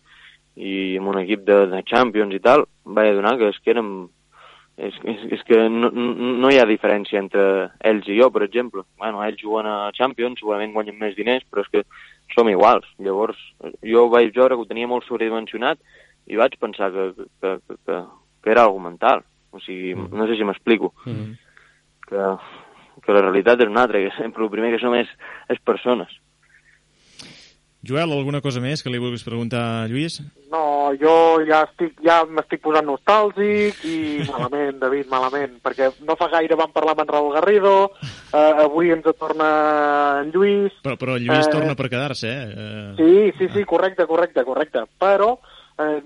i 0.56 0.76
amb 1.00 1.11
un 1.12 1.18
equip 1.24 1.42
de, 1.48 1.64
de 1.72 1.82
Champions 1.88 2.36
i 2.36 2.40
tal, 2.44 2.64
vaig 2.84 3.12
adonar 3.12 3.36
que 3.40 3.50
és 3.52 3.59
que 3.64 3.74
érem... 3.74 3.90
És, 4.78 4.94
és, 5.11 5.22
és 5.34 5.40
que 5.42 5.56
no, 5.74 5.88
no 5.90 6.50
hi 6.54 6.61
ha 6.62 6.66
diferència 6.70 7.18
entre 7.18 7.42
ells 7.82 8.06
i 8.06 8.14
jo, 8.20 8.28
per 8.30 8.44
exemple. 8.44 8.84
Bueno, 9.02 9.24
ells 9.26 9.40
juguen 9.42 9.66
a 9.66 9.90
Champions, 9.96 10.38
segurament 10.38 10.70
guanyen 10.70 10.94
més 11.00 11.16
diners, 11.16 11.42
però 11.50 11.64
és 11.64 11.72
que 11.72 11.82
som 12.36 12.46
iguals. 12.46 12.86
Llavors, 13.02 13.40
jo 13.82 14.04
vaig 14.12 14.30
veure 14.36 14.54
que 14.54 14.62
ho 14.62 14.68
tenia 14.70 14.86
molt 14.86 15.09
sobredimensionat 15.09 15.82
i 16.30 16.38
vaig 16.38 16.54
pensar 16.62 16.92
que, 16.94 17.09
que, 17.18 17.56
que, 17.59 17.78
que, 17.88 17.98
que 18.44 18.54
era 18.54 18.68
algo 18.68 18.78
mental. 18.86 19.26
O 19.51 19.61
sigui, 19.61 19.94
no 19.94 20.26
sé 20.26 20.36
si 20.36 20.44
m'explico. 20.44 20.94
Mm 21.05 21.12
-hmm. 21.12 21.36
Que, 22.09 22.22
que 23.05 23.12
la 23.12 23.22
realitat 23.22 23.61
és 23.61 23.68
una 23.68 23.82
altra, 23.82 23.99
que 23.99 24.16
sempre 24.16 24.44
el 24.44 24.51
primer 24.51 24.72
que 24.72 24.80
som 24.80 24.94
és, 24.94 25.09
és 25.49 25.59
persones. 25.61 26.09
Joel, 27.86 28.11
alguna 28.11 28.40
cosa 28.42 28.59
més 28.59 28.82
que 28.82 28.90
li 28.90 28.99
vulguis 28.99 29.22
preguntar 29.22 29.61
a 29.62 29.86
Lluís? 29.86 30.18
No, 30.51 30.90
jo 30.99 31.12
ja 31.46 31.61
estic, 31.68 31.94
ja 32.03 32.24
m'estic 32.26 32.61
posant 32.64 32.88
nostàlgic 32.88 33.84
i 33.86 33.99
malament, 34.32 34.80
David, 34.82 35.07
malament, 35.12 35.55
perquè 35.62 35.92
no 36.03 36.16
fa 36.18 36.26
gaire 36.32 36.59
vam 36.59 36.72
parlar 36.74 36.96
amb 36.96 37.05
en 37.05 37.12
Raúl 37.14 37.36
Garrido, 37.36 37.92
eh, 38.32 38.64
avui 38.64 38.90
ens 38.90 39.07
torna 39.14 39.49
en 40.24 40.32
Lluís... 40.34 40.74
Però, 40.82 40.99
però 40.99 41.14
Lluís 41.16 41.46
Eh, 41.46 41.55
torna 41.55 41.78
per 41.78 41.86
quedar-se, 41.88 42.28
eh? 42.28 42.51
eh? 42.51 42.90
Sí, 42.99 43.12
sí, 43.38 43.49
sí, 43.55 43.64
correcte, 43.64 44.09
correcte, 44.11 44.42
correcte. 44.44 44.82
Però 44.99 45.36
eh, 45.78 46.03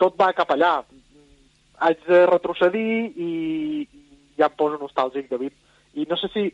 tot 0.00 0.16
va 0.16 0.32
cap 0.32 0.56
allà. 0.56 0.78
Haig 1.82 2.02
de 2.06 2.24
retrocedir 2.30 3.12
i 3.18 3.30
ja 4.38 4.48
em 4.48 4.56
poso 4.58 4.78
nostàlgic, 4.80 5.28
David. 5.30 5.54
I 5.98 6.06
no 6.08 6.16
sé 6.16 6.30
si 6.32 6.44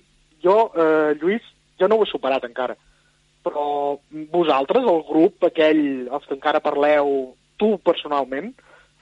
jo, 0.42 0.70
eh, 0.74 1.14
Lluís, 1.20 1.44
jo 1.78 1.88
no 1.88 1.98
ho 1.98 2.04
he 2.04 2.10
superat 2.10 2.46
encara. 2.48 2.76
Però 3.44 3.98
vosaltres, 4.32 4.84
el 4.84 5.02
grup 5.08 5.44
aquell, 5.46 6.08
els 6.08 6.26
que 6.26 6.34
encara 6.36 6.64
parleu, 6.64 7.34
tu 7.58 7.76
personalment, 7.84 8.50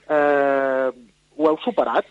eh, 0.09 0.89
ho 1.37 1.49
heu 1.49 1.59
superat? 1.65 2.09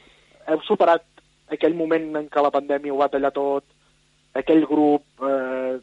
Heu 0.48 0.62
superat 0.66 1.06
aquell 1.52 1.76
moment 1.78 2.16
en 2.16 2.30
què 2.30 2.42
la 2.42 2.54
pandèmia 2.54 2.94
ho 2.94 3.02
va 3.02 3.12
tallar 3.14 3.34
tot, 3.34 3.66
aquell 4.34 4.66
grup, 4.70 5.06
eh, 5.22 5.78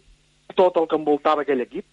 tot 0.55 0.76
el 0.76 0.89
que 0.89 0.99
envoltava 0.99 1.43
aquell 1.43 1.64
equip? 1.64 1.87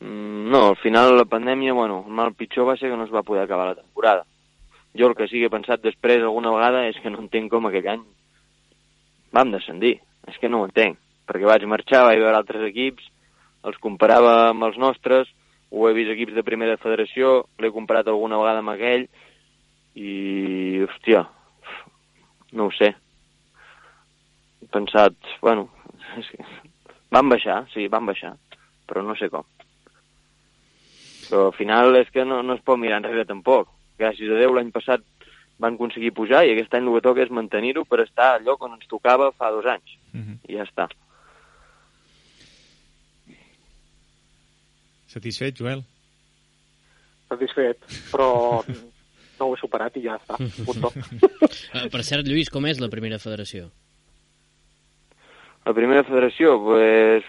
Mm, 0.00 0.50
No, 0.50 0.68
al 0.70 0.76
final 0.76 1.16
la 1.16 1.24
pandèmia, 1.24 1.72
bueno, 1.72 2.02
el 2.06 2.12
mal 2.12 2.34
pitjor 2.34 2.66
va 2.66 2.76
ser 2.76 2.90
que 2.90 2.96
no 2.96 3.04
es 3.04 3.14
va 3.14 3.22
poder 3.22 3.44
acabar 3.44 3.68
la 3.68 3.76
temporada. 3.76 4.24
Jo 4.98 5.06
el 5.06 5.14
que 5.14 5.28
sí 5.28 5.38
que 5.38 5.46
he 5.46 5.52
pensat 5.52 5.82
després 5.84 6.24
alguna 6.24 6.50
vegada 6.50 6.88
és 6.88 6.98
que 6.98 7.10
no 7.10 7.20
entenc 7.22 7.52
com 7.52 7.68
aquell 7.68 7.86
any 7.92 8.02
vam 9.32 9.52
descendir. 9.52 10.00
És 10.26 10.38
que 10.38 10.48
no 10.50 10.60
ho 10.60 10.66
entenc, 10.66 10.98
perquè 11.26 11.46
vaig 11.46 11.64
marxar, 11.70 12.02
vaig 12.08 12.18
veure 12.18 12.36
altres 12.36 12.66
equips, 12.66 13.06
els 13.64 13.78
comparava 13.78 14.50
amb 14.50 14.66
els 14.66 14.76
nostres, 14.78 15.30
ho 15.70 15.86
he 15.88 15.94
vist 15.94 16.10
equips 16.12 16.34
de 16.34 16.44
primera 16.46 16.76
federació, 16.82 17.44
l'he 17.58 17.70
comparat 17.70 18.08
alguna 18.10 18.40
vegada 18.40 18.64
amb 18.64 18.74
aquell, 18.74 19.06
i, 19.94 20.82
hòstia, 20.86 21.24
no 22.52 22.66
ho 22.68 22.74
sé. 22.74 22.90
He 24.60 24.68
pensat, 24.74 25.16
bueno, 25.40 25.68
és 26.18 26.28
que 26.34 26.44
van 27.14 27.30
baixar, 27.32 27.62
sí, 27.72 27.88
van 27.88 28.06
baixar, 28.10 28.34
però 28.86 29.06
no 29.06 29.16
sé 29.18 29.30
com. 29.32 29.46
Però 31.30 31.46
al 31.48 31.54
final 31.56 31.94
és 32.00 32.10
que 32.10 32.24
no, 32.26 32.42
no 32.42 32.56
es 32.58 32.64
pot 32.66 32.80
mirar 32.80 32.98
enrere 33.00 33.24
tampoc. 33.28 33.70
Gràcies 34.00 34.32
a 34.32 34.40
Déu 34.40 34.56
l'any 34.56 34.72
passat 34.74 35.04
van 35.60 35.76
aconseguir 35.76 36.10
pujar 36.16 36.42
i 36.46 36.54
aquest 36.54 36.74
any 36.74 36.88
el 36.88 36.96
que 36.96 37.04
toca 37.04 37.22
és 37.22 37.30
mantenir-ho 37.30 37.84
per 37.86 38.02
estar 38.02 38.34
al 38.34 38.44
lloc 38.48 38.64
on 38.66 38.74
ens 38.74 38.90
tocava 38.90 39.30
fa 39.32 39.52
dos 39.54 39.68
anys. 39.68 39.96
Mhm. 40.12 40.40
I 40.48 40.58
ja 40.58 40.66
està. 40.66 40.88
Satisfet, 45.10 45.56
Joel? 45.58 45.82
satisfet, 47.30 47.78
però 48.10 48.28
no 49.38 49.46
ho 49.46 49.54
he 49.54 49.60
superat 49.60 49.96
i 49.96 50.04
ja 50.04 50.18
està. 50.18 50.36
Punto. 50.66 50.90
Uh, 50.90 51.86
per 51.94 52.02
cert, 52.06 52.26
Lluís, 52.26 52.50
com 52.52 52.66
és 52.68 52.82
la 52.82 52.90
primera 52.92 53.20
federació? 53.22 53.70
La 55.66 55.74
primera 55.76 56.02
federació, 56.08 56.56
pues, 56.64 57.26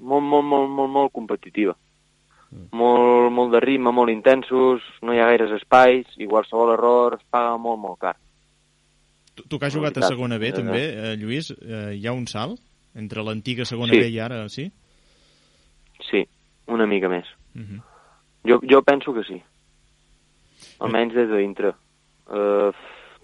molt, 0.00 0.24
molt, 0.26 0.46
molt, 0.48 0.70
molt, 0.72 0.92
molt 0.92 1.14
competitiva. 1.14 1.76
Molt, 2.50 3.32
molt 3.34 3.52
de 3.52 3.60
ritme, 3.60 3.90
molt 3.92 4.12
intensos, 4.12 4.84
no 5.02 5.12
hi 5.12 5.20
ha 5.20 5.26
gaires 5.28 5.50
espais, 5.58 6.06
i 6.16 6.28
qualsevol 6.30 6.72
error 6.76 7.18
es 7.18 7.24
paga 7.30 7.56
molt, 7.58 7.80
molt 7.82 7.98
car. 8.00 8.14
Tu, 9.34 9.44
tu 9.50 9.58
que 9.58 9.66
has 9.68 9.74
jugat 9.74 9.98
a 9.98 10.06
segona 10.08 10.38
B, 10.38 10.48
eh, 10.48 10.56
també, 10.56 10.84
eh, 10.94 11.16
Lluís, 11.20 11.50
eh, 11.50 11.96
hi 11.98 12.06
ha 12.06 12.14
un 12.16 12.26
salt 12.30 12.60
entre 12.96 13.22
l'antiga 13.22 13.66
segona 13.68 13.92
Sí. 13.92 14.00
B 14.00 14.08
i 14.08 14.18
ara, 14.22 14.48
sí? 14.48 14.70
Sí, 16.10 16.22
una 16.66 16.86
mica 16.86 17.08
més. 17.08 17.26
Uh 17.54 17.60
-huh. 17.60 17.82
Jo, 18.46 18.60
jo 18.62 18.82
penso 18.82 19.12
que 19.12 19.24
sí. 19.24 19.42
Almenys 20.80 21.14
des 21.14 21.28
de 21.28 21.38
dintre. 21.38 21.74
Uh, 22.26 22.72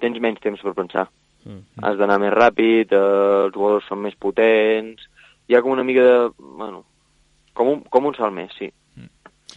tens 0.01 0.19
menys 0.21 0.41
temps 0.41 0.61
per 0.61 0.75
pensar. 0.75 1.09
Mm. 1.45 1.63
Has 1.83 1.97
d'anar 1.99 2.19
més 2.19 2.33
ràpid, 2.33 2.93
eh, 2.93 3.45
els 3.47 3.55
jugadors 3.55 3.87
són 3.89 4.03
més 4.03 4.15
potents, 4.15 5.03
hi 5.49 5.55
ha 5.55 5.63
com 5.63 5.75
una 5.75 5.85
mica 5.85 6.03
de... 6.03 6.31
Bueno, 6.39 6.85
com 7.53 7.69
un, 7.69 7.81
com 7.93 8.07
un 8.07 8.15
salt 8.15 8.35
més, 8.35 8.53
sí. 8.59 8.71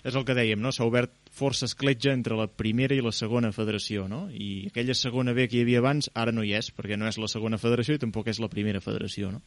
És 0.05 0.13
el 0.13 0.25
que 0.25 0.35
dèiem, 0.37 0.61
no? 0.61 0.69
S'ha 0.75 0.85
obert 0.85 1.13
força 1.33 1.65
escletja 1.65 2.13
entre 2.13 2.37
la 2.37 2.45
primera 2.45 2.93
i 2.93 3.01
la 3.01 3.13
segona 3.15 3.49
federació, 3.55 4.05
no? 4.11 4.27
I 4.29 4.67
aquella 4.69 4.93
segona 4.93 5.33
B 5.33 5.47
que 5.49 5.57
hi 5.57 5.63
havia 5.65 5.81
abans 5.81 6.11
ara 6.13 6.33
no 6.35 6.45
hi 6.45 6.53
és, 6.53 6.69
perquè 6.75 6.99
no 6.99 7.09
és 7.09 7.17
la 7.17 7.31
segona 7.31 7.57
federació 7.61 7.97
i 7.97 8.03
tampoc 8.03 8.29
és 8.29 8.39
la 8.43 8.51
primera 8.51 8.83
federació, 8.85 9.33
no? 9.33 9.41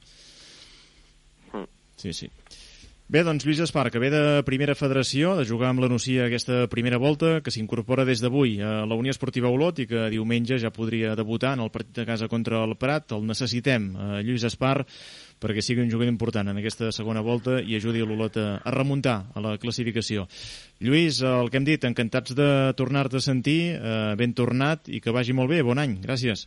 Mm. 1.54 1.68
Sí, 2.02 2.12
sí. 2.12 2.32
Bé, 3.08 3.22
doncs 3.24 3.46
Lluís 3.46 3.62
Espar, 3.64 3.86
que 3.88 4.00
ve 4.02 4.10
de 4.12 4.42
primera 4.44 4.74
federació, 4.76 5.30
de 5.38 5.46
jugar 5.48 5.70
amb 5.70 5.80
la 5.80 5.88
Nucia 5.88 6.26
aquesta 6.26 6.66
primera 6.68 6.98
volta, 7.00 7.38
que 7.40 7.54
s'incorpora 7.54 8.04
des 8.04 8.20
d'avui 8.20 8.58
a 8.60 8.82
la 8.84 8.98
Unió 9.00 9.14
Esportiva 9.14 9.48
Olot 9.48 9.80
i 9.80 9.86
que 9.88 10.10
diumenge 10.12 10.58
ja 10.60 10.68
podria 10.74 11.14
debutar 11.16 11.54
en 11.56 11.62
el 11.64 11.70
partit 11.72 12.02
de 12.02 12.04
casa 12.10 12.28
contra 12.28 12.60
el 12.66 12.76
Prat. 12.76 13.14
El 13.16 13.24
necessitem, 13.24 13.88
eh, 13.94 14.20
Lluís 14.26 14.44
Espar, 14.44 14.82
perquè 15.40 15.62
sigui 15.64 15.84
un 15.84 15.90
jugador 15.90 16.12
important 16.12 16.50
en 16.50 16.60
aquesta 16.60 16.92
segona 16.94 17.22
volta 17.24 17.58
i 17.60 17.76
ajudi 17.78 18.04
l'Olot 18.04 18.38
a, 18.38 18.48
a 18.62 18.74
remuntar 18.74 19.18
a 19.34 19.42
la 19.44 19.56
classificació. 19.62 20.26
Lluís, 20.84 21.22
el 21.22 21.50
que 21.50 21.60
hem 21.60 21.66
dit, 21.68 21.84
encantats 21.88 22.36
de 22.38 22.48
tornar-te 22.78 23.18
a 23.18 23.24
sentir, 23.24 23.60
eh, 23.76 24.14
ben 24.18 24.34
tornat 24.34 24.88
i 24.88 25.02
que 25.04 25.14
vagi 25.14 25.36
molt 25.36 25.50
bé. 25.50 25.62
Bon 25.66 25.78
any, 25.78 25.98
gràcies. 26.04 26.46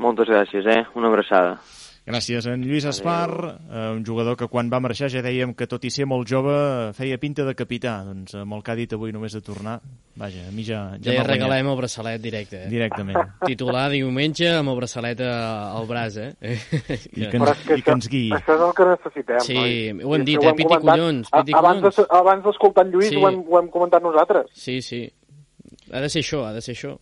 Moltes 0.00 0.30
gràcies, 0.30 0.66
eh? 0.66 0.82
Una 0.98 1.12
abraçada. 1.12 1.58
Gràcies, 2.04 2.44
en 2.52 2.60
Lluís 2.60 2.84
Espar, 2.84 3.30
eh, 3.72 3.90
un 3.96 4.02
jugador 4.04 4.36
que 4.36 4.44
quan 4.52 4.68
va 4.68 4.76
marxar 4.84 5.08
ja 5.08 5.22
dèiem 5.24 5.54
que 5.56 5.64
tot 5.66 5.86
i 5.88 5.90
ser 5.90 6.04
molt 6.04 6.28
jove 6.28 6.52
feia 6.92 7.16
pinta 7.16 7.46
de 7.48 7.54
capità. 7.56 7.94
Doncs 8.04 8.34
amb 8.36 8.52
el 8.52 8.60
que 8.62 8.72
ha 8.72 8.76
dit 8.76 8.92
avui 8.92 9.10
només 9.14 9.32
de 9.32 9.40
tornar, 9.40 9.78
vaja, 10.20 10.42
a 10.46 10.52
mi 10.52 10.66
ja, 10.68 10.98
ja 11.00 11.14
Ja, 11.16 11.22
regalem 11.24 11.70
el 11.72 11.78
braçalet 11.78 12.20
directe, 12.20 12.66
eh? 12.66 12.68
directament. 12.68 13.16
Titular 13.48 13.86
diumenge 13.94 14.50
amb 14.52 14.68
el 14.74 14.76
braçalet 14.82 15.22
al 15.24 15.88
braç, 15.88 16.18
eh? 16.20 16.58
I 17.16 17.24
que 17.32 17.40
ens, 17.40 17.64
i 17.72 17.80
que 17.80 17.96
ens 17.96 18.10
guiï. 18.12 18.28
Això 18.36 18.58
és 18.58 18.66
el 18.68 18.76
que 18.76 18.90
necessitem, 18.92 19.40
Sí, 19.40 19.56
noi. 19.56 20.04
ho 20.04 20.14
hem 20.18 20.28
dit, 20.28 20.36
això 20.42 20.52
eh? 20.52 20.56
Piti 20.60 20.80
collons, 20.84 21.32
A- 21.32 21.40
piti 21.40 21.56
abans 21.56 21.80
collons. 21.80 21.96
de- 21.96 22.06
Abans 22.20 22.44
d'escoltar 22.44 22.84
en 22.84 22.92
Lluís 22.92 23.08
Sí. 23.08 23.16
ho, 23.16 23.28
hem, 23.30 23.40
ho 23.48 23.58
hem 23.62 23.68
comentat 23.72 24.02
nosaltres. 24.04 24.52
Sí, 24.52 24.82
sí. 24.82 25.06
Ha 25.90 26.00
de 26.04 26.08
ser 26.12 26.20
això, 26.20 26.44
ha 26.44 26.52
de 26.52 26.60
ser 26.60 26.76
això. 26.76 26.98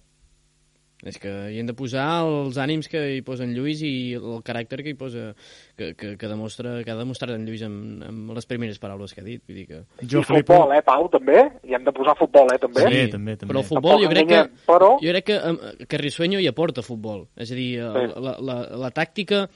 És 1.03 1.17
que 1.19 1.31
hi 1.51 1.57
hem 1.59 1.67
de 1.67 1.75
posar 1.75 2.05
els 2.23 2.55
ànims 2.63 2.87
que 2.87 3.01
hi 3.17 3.23
posa 3.27 3.43
en 3.43 3.57
Lluís 3.57 3.81
i 3.83 4.13
el 4.15 4.39
caràcter 4.47 4.79
que 4.85 4.93
hi 4.93 4.95
posa, 4.95 5.33
que, 5.75 5.89
que, 5.99 6.13
que, 6.17 6.29
demostra, 6.31 6.77
que 6.87 6.93
ha 6.93 6.97
demostrat 6.99 7.33
en 7.35 7.43
Lluís 7.49 7.65
amb, 7.67 8.05
amb 8.07 8.31
les 8.37 8.47
primeres 8.47 8.79
paraules 8.79 9.11
que 9.13 9.21
ha 9.21 9.27
dit. 9.27 9.43
Vull 9.49 9.59
dir 9.59 9.67
que... 9.67 9.81
Jo 10.07 10.23
I 10.23 10.29
flipo... 10.29 10.55
futbol, 10.55 10.77
eh, 10.77 10.83
Pau, 10.87 11.09
també? 11.11 11.41
I 11.67 11.75
hem 11.75 11.83
de 11.89 11.95
posar 11.97 12.15
futbol, 12.21 12.55
eh, 12.55 12.61
també? 12.63 12.87
Sí, 12.87 13.03
també, 13.11 13.35
també. 13.41 13.51
Però 13.51 13.65
el 13.65 13.67
futbol 13.67 13.99
jo 13.99 14.07
Tampoc 14.07 14.15
crec 14.15 14.31
que, 14.31 14.67
però- 14.71 14.93
jo 15.03 15.17
crec 15.17 15.27
que, 15.33 15.87
que 15.91 15.99
Risueño 16.05 16.39
hi 16.39 16.47
aporta 16.53 16.87
futbol. 16.87 17.27
És 17.35 17.51
a 17.51 17.59
dir, 17.59 17.71
Sí. 17.83 18.07
la, 18.15 18.21
la, 18.29 18.37
la, 18.53 18.57
la 18.87 18.91
tàctica 18.95 19.49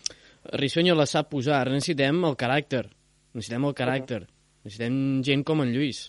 Risueño 0.52 0.94
la 0.98 1.06
sap 1.06 1.30
posar. 1.30 1.60
Ara 1.62 1.70
necessitem 1.78 2.24
el 2.26 2.34
caràcter. 2.38 2.84
Necessitem 3.38 3.70
el 3.70 3.74
caràcter. 3.78 4.20
Necessitem 4.66 4.98
gent 5.22 5.46
com 5.46 5.62
en 5.62 5.70
Lluís. 5.74 6.08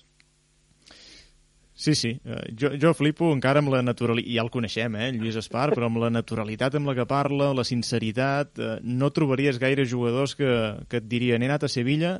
Sí, 1.77 1.93
sí. 1.93 2.09
Eh, 2.25 2.55
Jo, 2.57 2.71
jo 2.81 2.91
flipo 2.97 3.29
encara 3.29 3.61
amb 3.61 3.69
la 3.69 3.83
naturalitat, 3.85 4.33
ja 4.33 4.41
el 4.41 4.49
coneixem, 4.49 4.95
eh, 4.97 5.11
Lluís 5.13 5.37
Espar, 5.37 5.69
però 5.75 5.91
amb 5.91 6.01
la 6.01 6.09
naturalitat 6.09 6.75
amb 6.75 6.89
la 6.89 6.95
que 6.97 7.05
parla, 7.05 7.51
la 7.53 7.63
sinceritat, 7.63 8.57
eh, 8.57 8.79
no 8.81 9.11
trobaries 9.13 9.59
gaire 9.61 9.85
jugadors 9.85 10.33
que, 10.35 10.49
que 10.89 10.97
et 10.97 11.07
dirien 11.07 11.45
he 11.45 11.49
anat 11.51 11.67
a 11.67 11.69
Sevilla 11.69 12.17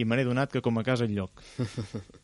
i 0.00 0.06
me 0.08 0.16
n'he 0.16 0.24
donat 0.24 0.50
que 0.50 0.64
com 0.64 0.80
a 0.80 0.84
casa 0.88 1.04
el 1.04 1.14
lloc. 1.14 1.44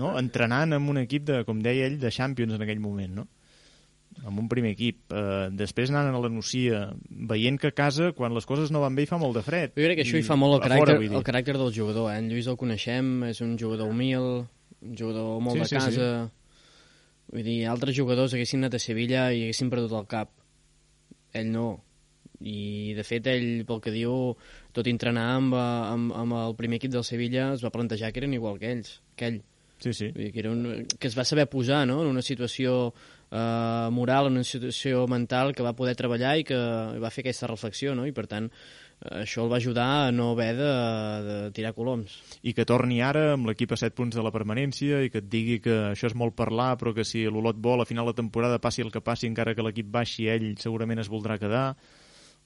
No? 0.00 0.12
Entrenant 0.16 0.70
amb 0.72 0.88
un 0.88 1.00
equip, 1.00 1.24
de, 1.26 1.40
com 1.44 1.58
deia 1.60 1.88
ell, 1.90 1.96
de 2.00 2.12
Champions 2.14 2.54
en 2.54 2.62
aquell 2.62 2.78
moment, 2.80 3.10
no? 3.20 3.24
amb 4.24 4.38
un 4.38 4.46
primer 4.48 4.70
equip. 4.74 5.00
Eh, 5.12 5.48
després 5.52 5.90
anant 5.92 6.14
a 6.14 6.20
la 6.22 6.30
Nucia, 6.32 6.84
veient 7.30 7.58
que 7.60 7.72
a 7.72 7.74
casa, 7.76 8.12
quan 8.16 8.32
les 8.34 8.46
coses 8.48 8.70
no 8.72 8.80
van 8.84 8.96
bé, 8.96 9.04
hi 9.04 9.10
fa 9.10 9.18
molt 9.20 9.36
de 9.36 9.42
fred. 9.44 9.74
Jo 9.74 9.88
crec 9.88 10.00
que 10.00 10.06
això 10.06 10.16
I 10.18 10.22
hi 10.22 10.26
fa 10.26 10.38
molt 10.40 10.56
el 10.56 10.62
caràcter, 10.64 10.96
fora, 10.96 11.18
el 11.20 11.26
caràcter 11.26 11.56
del 11.58 11.74
jugador. 11.74 12.10
Eh? 12.12 12.18
En 12.22 12.30
Lluís 12.30 12.48
el 12.50 12.58
coneixem, 12.60 13.12
és 13.30 13.42
un 13.44 13.58
jugador 13.60 13.90
humil, 13.90 14.46
un 14.82 14.96
jugador 14.96 15.40
molt 15.44 15.56
Sí, 15.56 15.60
de 15.60 15.68
sí, 15.68 15.76
casa. 15.76 16.08
Vull 17.30 17.46
dir, 17.46 17.60
altres 17.70 17.96
jugadors 17.96 18.34
haguessin 18.34 18.64
anat 18.64 18.74
a 18.74 18.82
Sevilla 18.82 19.28
i 19.32 19.44
haguessin 19.44 19.70
perdut 19.70 19.94
el 19.98 20.08
cap. 20.10 20.32
Ell 21.36 21.52
no. 21.52 21.68
I, 22.40 22.94
de 22.96 23.04
fet, 23.04 23.28
ell, 23.28 23.66
pel 23.68 23.82
que 23.84 23.92
diu, 23.92 24.32
tot 24.72 24.88
entrenar 24.88 25.28
amb, 25.36 25.54
amb, 25.54 26.14
amb 26.16 26.38
el 26.40 26.56
primer 26.58 26.80
equip 26.80 26.94
del 26.94 27.04
Sevilla, 27.04 27.52
es 27.54 27.62
va 27.64 27.72
plantejar 27.74 28.10
que 28.10 28.22
eren 28.22 28.34
igual 28.34 28.58
que 28.58 28.72
ells, 28.72 28.96
que 29.14 29.28
ell. 29.28 29.40
Sí, 29.80 29.92
sí. 29.96 30.10
Vull 30.12 30.26
dir, 30.26 30.32
que, 30.32 30.40
era 30.42 30.50
un, 30.52 30.86
que 30.98 31.08
es 31.08 31.16
va 31.16 31.24
saber 31.24 31.46
posar 31.52 31.86
no? 31.88 32.00
en 32.02 32.08
una 32.08 32.24
situació 32.24 32.92
eh, 33.30 33.88
moral, 33.92 34.28
en 34.28 34.40
una 34.40 34.44
situació 34.44 35.06
mental 35.08 35.54
que 35.56 35.64
va 35.64 35.76
poder 35.76 35.94
treballar 35.96 36.34
i 36.40 36.44
que 36.48 36.58
va 37.00 37.12
fer 37.12 37.24
aquesta 37.24 37.48
reflexió, 37.48 37.94
no? 37.96 38.08
i 38.08 38.12
per 38.16 38.26
tant 38.28 38.50
això 39.00 39.44
el 39.44 39.50
va 39.52 39.56
ajudar 39.56 39.86
a 40.08 40.10
no 40.12 40.32
haver 40.32 40.54
de, 40.58 40.72
de 41.24 41.36
tirar 41.56 41.72
coloms. 41.72 42.18
i 42.42 42.52
que 42.52 42.66
torni 42.68 43.00
ara 43.02 43.32
amb 43.34 43.46
l'equip 43.48 43.72
a 43.72 43.78
7 43.80 43.94
punts 43.96 44.16
de 44.16 44.22
la 44.22 44.32
permanència 44.34 45.00
i 45.04 45.10
que 45.10 45.22
et 45.24 45.30
digui 45.32 45.60
que 45.64 45.76
això 45.92 46.06
és 46.10 46.14
molt 46.14 46.36
parlar 46.36 46.76
però 46.76 46.92
que 46.94 47.04
si 47.04 47.24
l'Olot 47.24 47.56
vol 47.56 47.80
a 47.80 47.88
final 47.88 48.06
de 48.06 48.14
temporada 48.20 48.58
passi 48.60 48.82
el 48.82 48.92
que 48.92 49.00
passi 49.00 49.26
encara 49.26 49.54
que 49.54 49.62
l'equip 49.64 49.88
baixi 49.90 50.28
ell 50.28 50.54
segurament 50.58 51.00
es 51.00 51.08
voldrà 51.08 51.38
quedar 51.40 51.74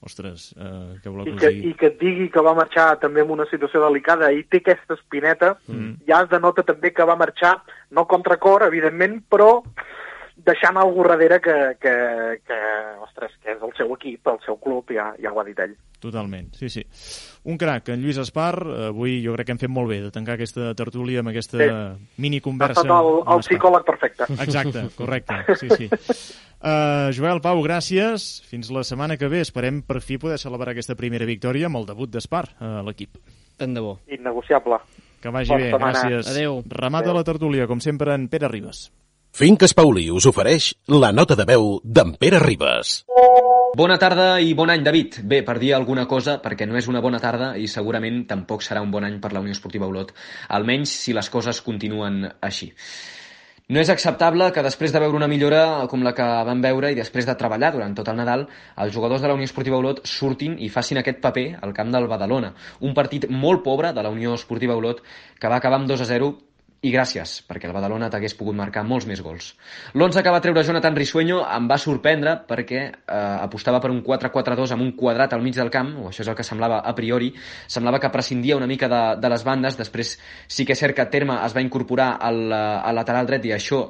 ostres, 0.04 0.52
eh, 0.58 0.98
què 1.00 1.08
voleu 1.08 1.30
I 1.32 1.36
que 1.38 1.48
que? 1.48 1.68
I 1.68 1.72
que 1.80 1.86
et 1.86 1.98
digui 2.00 2.26
que 2.28 2.42
va 2.44 2.52
marxar 2.54 2.98
també 3.00 3.22
en 3.24 3.30
una 3.32 3.46
situació 3.48 3.80
delicada 3.86 4.30
i 4.36 4.42
té 4.44 4.60
aquesta 4.60 4.98
espineta, 4.98 5.54
Mm. 5.66 6.04
ja 6.06 6.22
es 6.22 6.28
denota 6.28 6.62
també 6.62 6.92
que 6.92 7.06
va 7.08 7.16
marxar, 7.16 7.62
no 7.90 8.04
contra 8.06 8.36
cor, 8.36 8.62
evidentment, 8.66 9.22
però 9.30 9.62
deixant 10.46 10.76
algú 10.76 11.04
darrere 11.08 11.40
que, 11.40 11.54
que, 11.80 11.94
que, 12.46 12.58
ostres, 13.04 13.32
que 13.42 13.52
és 13.56 13.62
el 13.62 13.72
seu 13.76 13.92
equip, 13.96 14.26
el 14.28 14.38
seu 14.44 14.56
club, 14.60 14.90
ja, 14.94 15.10
ja 15.20 15.32
ho 15.32 15.40
ha 15.40 15.44
dit 15.44 15.58
ell. 15.64 15.74
Totalment, 16.04 16.50
sí, 16.54 16.68
sí. 16.68 16.82
Un 17.48 17.56
crac, 17.56 17.88
en 17.94 18.02
Lluís 18.02 18.18
Espar, 18.20 18.58
eh, 18.66 18.88
avui 18.90 19.22
jo 19.24 19.32
crec 19.34 19.46
que 19.48 19.54
hem 19.56 19.60
fet 19.62 19.72
molt 19.72 19.88
bé 19.88 20.00
de 20.04 20.10
tancar 20.12 20.34
aquesta 20.36 20.74
tertúlia 20.76 21.20
amb 21.24 21.30
aquesta 21.32 21.56
Sí. 21.58 21.68
mini 22.20 22.38
Ha 22.42 22.44
conversa. 22.44 22.82
estat 22.82 22.92
el, 23.00 23.22
el 23.34 23.40
psicòleg 23.46 23.84
perfecte. 23.88 24.24
Exacte, 24.44 24.82
correcte, 25.00 25.56
sí, 25.56 25.68
sí. 25.70 25.88
Uh, 26.64 27.12
Joel, 27.12 27.40
Pau, 27.44 27.60
gràcies. 27.64 28.40
Fins 28.48 28.70
la 28.72 28.84
setmana 28.84 29.18
que 29.20 29.28
ve. 29.28 29.42
Esperem 29.44 29.82
per 29.84 30.00
fi 30.00 30.16
poder 30.16 30.38
celebrar 30.40 30.72
aquesta 30.72 30.94
primera 30.96 31.26
victòria 31.28 31.66
amb 31.68 31.76
el 31.76 31.84
debut 31.90 32.08
d'Espar 32.08 32.46
a 32.58 32.78
l'equip. 32.86 33.18
Tant 33.60 33.74
de 33.76 33.82
bo. 33.84 33.98
Innegociable. 34.08 34.78
Que 35.20 35.28
vagi 35.32 35.52
Bona 35.52 35.64
bé, 35.64 35.70
setmana. 35.70 35.92
gràcies. 35.92 36.30
Adéu. 36.32 36.62
Remata 36.68 37.12
la 37.12 37.24
tertúlia, 37.24 37.66
com 37.68 37.80
sempre, 37.84 38.14
en 38.14 38.28
Pere 38.32 38.48
Ribas. 38.48 38.86
Finques 39.34 39.72
Pauli 39.74 40.04
us 40.14 40.28
ofereix 40.30 40.68
la 40.94 41.08
nota 41.10 41.34
de 41.34 41.42
veu 41.48 41.64
d'en 41.82 42.12
Pere 42.22 42.38
Ribas. 42.38 43.00
Bona 43.74 43.96
tarda 43.98 44.36
i 44.38 44.52
bon 44.54 44.70
any, 44.70 44.84
David. 44.86 45.16
Bé, 45.26 45.40
per 45.42 45.56
dir 45.58 45.72
alguna 45.74 46.04
cosa, 46.06 46.36
perquè 46.44 46.68
no 46.70 46.78
és 46.78 46.86
una 46.86 47.02
bona 47.02 47.18
tarda 47.18 47.48
i 47.58 47.66
segurament 47.66 48.20
tampoc 48.30 48.62
serà 48.62 48.84
un 48.84 48.92
bon 48.94 49.02
any 49.02 49.16
per 49.18 49.32
la 49.34 49.42
Unió 49.42 49.56
Esportiva 49.56 49.90
Olot, 49.90 50.14
almenys 50.54 50.94
si 51.00 51.16
les 51.18 51.32
coses 51.34 51.58
continuen 51.66 52.22
així. 52.46 52.70
No 53.74 53.82
és 53.82 53.90
acceptable 53.90 54.52
que 54.54 54.62
després 54.62 54.94
de 54.94 55.02
veure 55.02 55.18
una 55.18 55.26
millora 55.26 55.66
com 55.90 56.06
la 56.06 56.14
que 56.14 56.30
vam 56.46 56.62
veure 56.62 56.94
i 56.94 57.00
després 57.02 57.26
de 57.26 57.34
treballar 57.34 57.74
durant 57.74 57.98
tot 57.98 58.14
el 58.14 58.22
Nadal, 58.22 58.46
els 58.86 58.94
jugadors 58.94 59.24
de 59.24 59.32
la 59.32 59.34
Unió 59.34 59.50
Esportiva 59.50 59.82
Olot 59.82 60.06
surtin 60.06 60.60
i 60.62 60.70
facin 60.70 61.02
aquest 61.02 61.18
paper 61.26 61.48
al 61.58 61.74
camp 61.74 61.90
del 61.90 62.06
Badalona. 62.06 62.54
Un 62.86 62.94
partit 62.94 63.26
molt 63.26 63.66
pobre 63.66 63.90
de 63.98 64.06
la 64.06 64.14
Unió 64.14 64.38
Esportiva 64.38 64.78
Olot 64.78 65.02
que 65.40 65.50
va 65.50 65.58
acabar 65.58 65.82
amb 65.82 65.90
2 65.90 66.06
a 66.06 66.12
0 66.14 66.36
i 66.84 66.92
gràcies, 66.92 67.38
perquè 67.48 67.68
el 67.68 67.74
Badalona 67.74 68.10
t'hagués 68.12 68.36
pogut 68.36 68.56
marcar 68.58 68.84
molts 68.84 69.06
més 69.08 69.22
gols. 69.24 69.52
L'11 69.94 70.22
que 70.24 70.34
va 70.34 70.42
treure 70.44 70.64
Jonathan 70.66 70.98
Risueño 70.98 71.40
em 71.56 71.68
va 71.70 71.78
sorprendre 71.80 72.36
perquè 72.48 72.82
eh, 72.84 73.16
apostava 73.16 73.80
per 73.80 73.90
un 73.94 74.02
4-4-2 74.04 74.76
amb 74.76 74.84
un 74.84 74.92
quadrat 74.98 75.32
al 75.32 75.44
mig 75.44 75.56
del 75.56 75.72
camp, 75.72 75.94
o 76.02 76.10
això 76.10 76.24
és 76.26 76.30
el 76.30 76.36
que 76.36 76.46
semblava 76.46 76.82
a 76.84 76.94
priori, 76.96 77.32
semblava 77.66 78.02
que 78.02 78.12
prescindia 78.12 78.60
una 78.60 78.68
mica 78.68 78.90
de, 78.92 79.02
de 79.20 79.32
les 79.32 79.48
bandes, 79.48 79.80
després 79.80 80.16
sí 80.46 80.68
que 80.68 80.76
és 80.76 80.84
cert 80.84 80.96
que 80.98 81.08
Terma 81.08 81.40
es 81.46 81.56
va 81.56 81.64
incorporar 81.64 82.14
al, 82.20 82.44
eh, 82.52 82.64
al 82.90 83.00
lateral 83.00 83.32
dret 83.32 83.48
i 83.48 83.56
això 83.56 83.84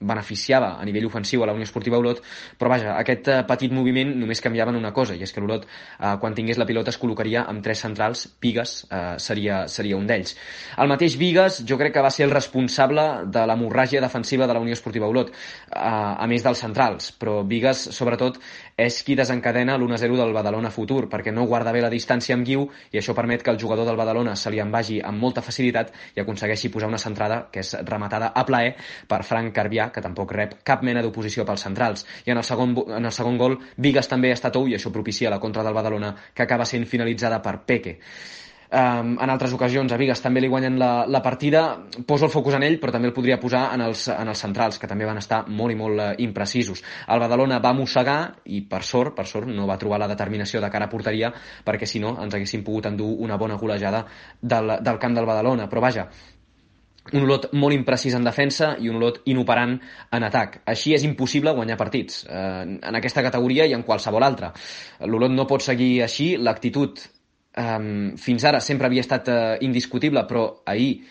beneficiava 0.00 0.74
a 0.80 0.84
nivell 0.88 1.06
ofensiu 1.06 1.42
a 1.44 1.48
la 1.48 1.54
Unió 1.56 1.66
Esportiva 1.68 1.98
Olot, 2.00 2.22
però 2.58 2.72
vaja, 2.72 2.94
aquest 2.96 3.28
eh, 3.28 3.38
petit 3.48 3.72
moviment 3.72 4.14
només 4.18 4.40
canviava 4.40 4.72
en 4.72 4.80
una 4.80 4.92
cosa, 4.96 5.14
i 5.14 5.22
és 5.26 5.32
que 5.32 5.42
l'Olot, 5.44 5.66
eh, 5.66 6.14
quan 6.22 6.36
tingués 6.36 6.58
la 6.60 6.66
pilota, 6.68 6.90
es 6.90 6.98
col·locaria 7.00 7.44
amb 7.48 7.62
tres 7.64 7.84
centrals, 7.84 8.26
Vigues 8.40 8.74
eh, 8.88 9.02
seria, 9.20 9.62
seria 9.68 9.98
un 10.00 10.08
d'ells. 10.08 10.34
El 10.80 10.90
mateix 10.90 11.18
Vigues 11.20 11.60
jo 11.68 11.78
crec 11.80 11.94
que 11.96 12.04
va 12.04 12.12
ser 12.14 12.26
el 12.26 12.34
responsable 12.34 13.06
de 13.28 13.44
l'hemorràgia 13.46 14.00
defensiva 14.00 14.48
de 14.48 14.56
la 14.56 14.64
Unió 14.64 14.78
Esportiva 14.78 15.10
Olot, 15.10 15.30
eh, 15.30 15.76
a 15.76 16.26
més 16.30 16.46
dels 16.46 16.64
centrals, 16.64 17.12
però 17.20 17.40
Vigues, 17.46 17.88
sobretot, 17.96 18.40
és 18.80 19.02
qui 19.04 19.14
desencadena 19.18 19.76
l'1-0 19.76 20.16
del 20.16 20.32
Badalona 20.32 20.70
futur, 20.72 21.04
perquè 21.12 21.32
no 21.34 21.44
guarda 21.50 21.72
bé 21.76 21.82
la 21.84 21.92
distància 21.92 22.34
amb 22.36 22.46
Guiu 22.46 22.64
i 22.92 23.00
això 23.00 23.14
permet 23.16 23.44
que 23.44 23.52
el 23.52 23.60
jugador 23.60 23.84
del 23.88 23.98
Badalona 23.98 24.36
se 24.36 24.50
li 24.52 24.60
en 24.62 24.72
vagi 24.72 25.00
amb 25.04 25.20
molta 25.20 25.44
facilitat 25.44 25.92
i 26.16 26.22
aconsegueixi 26.22 26.70
posar 26.72 26.88
una 26.88 27.00
centrada 27.02 27.42
que 27.52 27.60
és 27.60 27.74
rematada 27.84 28.32
a 28.34 28.44
plaer 28.48 28.74
per 29.08 29.22
Frank 29.26 29.52
Carbià, 29.56 29.89
que 29.92 30.02
tampoc 30.04 30.32
rep 30.36 30.58
cap 30.64 30.84
mena 30.86 31.02
d'oposició 31.04 31.46
pels 31.48 31.66
centrals. 31.68 32.06
I 32.26 32.34
en 32.34 32.42
el 32.42 32.46
segon, 32.46 32.76
en 32.96 33.04
el 33.04 33.14
segon 33.14 33.38
gol, 33.40 33.58
Vigues 33.76 34.08
també 34.08 34.32
està 34.34 34.52
tou 34.54 34.68
i 34.68 34.76
això 34.76 34.92
propicia 34.92 35.30
la 35.30 35.40
contra 35.40 35.64
del 35.66 35.74
Badalona, 35.74 36.14
que 36.34 36.46
acaba 36.46 36.68
sent 36.68 36.86
finalitzada 36.86 37.42
per 37.42 37.60
Peque. 37.66 37.98
Um, 38.70 39.16
en 39.18 39.30
altres 39.32 39.50
ocasions 39.50 39.90
a 39.90 39.96
Vigas 39.98 40.20
també 40.22 40.38
li 40.38 40.48
guanyen 40.48 40.76
la, 40.78 41.04
la 41.10 41.20
partida. 41.24 41.62
Poso 42.06 42.28
el 42.28 42.30
focus 42.30 42.54
en 42.54 42.62
ell, 42.62 42.76
però 42.78 42.94
també 42.94 43.10
el 43.10 43.14
podria 43.16 43.40
posar 43.42 43.64
en 43.74 43.82
els, 43.82 44.04
en 44.14 44.30
els 44.30 44.42
centrals, 44.46 44.78
que 44.78 44.86
també 44.86 45.08
van 45.08 45.18
estar 45.18 45.40
molt 45.48 45.74
i 45.74 45.78
molt 45.80 45.98
uh, 45.98 46.10
imprecisos. 46.22 46.84
El 47.10 47.22
Badalona 47.22 47.58
va 47.58 47.74
mossegar 47.74 48.18
i, 48.46 48.62
per 48.70 48.84
sort, 48.86 49.16
per 49.16 49.26
sort, 49.26 49.50
no 49.50 49.66
va 49.66 49.78
trobar 49.80 49.98
la 49.98 50.10
determinació 50.12 50.62
de 50.62 50.70
cara 50.70 50.86
a 50.86 50.92
porteria, 50.92 51.32
perquè 51.66 51.88
si 51.88 51.98
no 51.98 52.14
ens 52.22 52.36
haguéssim 52.38 52.62
pogut 52.62 52.86
endur 52.92 53.16
una 53.26 53.40
bona 53.40 53.58
golejada 53.58 54.04
del, 54.40 54.76
del 54.78 55.02
camp 55.02 55.18
del 55.18 55.26
Badalona. 55.26 55.66
Però 55.66 55.82
vaja, 55.82 56.06
un 57.12 57.24
Olot 57.24 57.48
molt 57.56 57.74
imprecís 57.74 58.14
en 58.14 58.26
defensa 58.26 58.74
i 58.78 58.90
un 58.90 58.98
Olot 59.00 59.22
inoperant 59.32 59.76
en 60.12 60.26
atac. 60.26 60.60
Així 60.68 60.94
és 60.94 61.04
impossible 61.06 61.54
guanyar 61.56 61.78
partits, 61.80 62.24
eh, 62.28 62.78
en 62.80 62.98
aquesta 62.98 63.22
categoria 63.22 63.66
i 63.66 63.74
en 63.74 63.82
qualsevol 63.82 64.22
altra. 64.22 64.52
L'Olot 65.06 65.32
no 65.32 65.48
pot 65.50 65.64
seguir 65.64 66.02
així, 66.04 66.36
l'actitud 66.36 67.00
um, 67.56 68.16
fins 68.16 68.44
ara 68.44 68.60
sempre 68.60 68.86
havia 68.86 69.02
estat 69.04 69.28
uh, 69.28 69.56
indiscutible, 69.64 70.22
però 70.28 70.62
ahir 70.66 71.02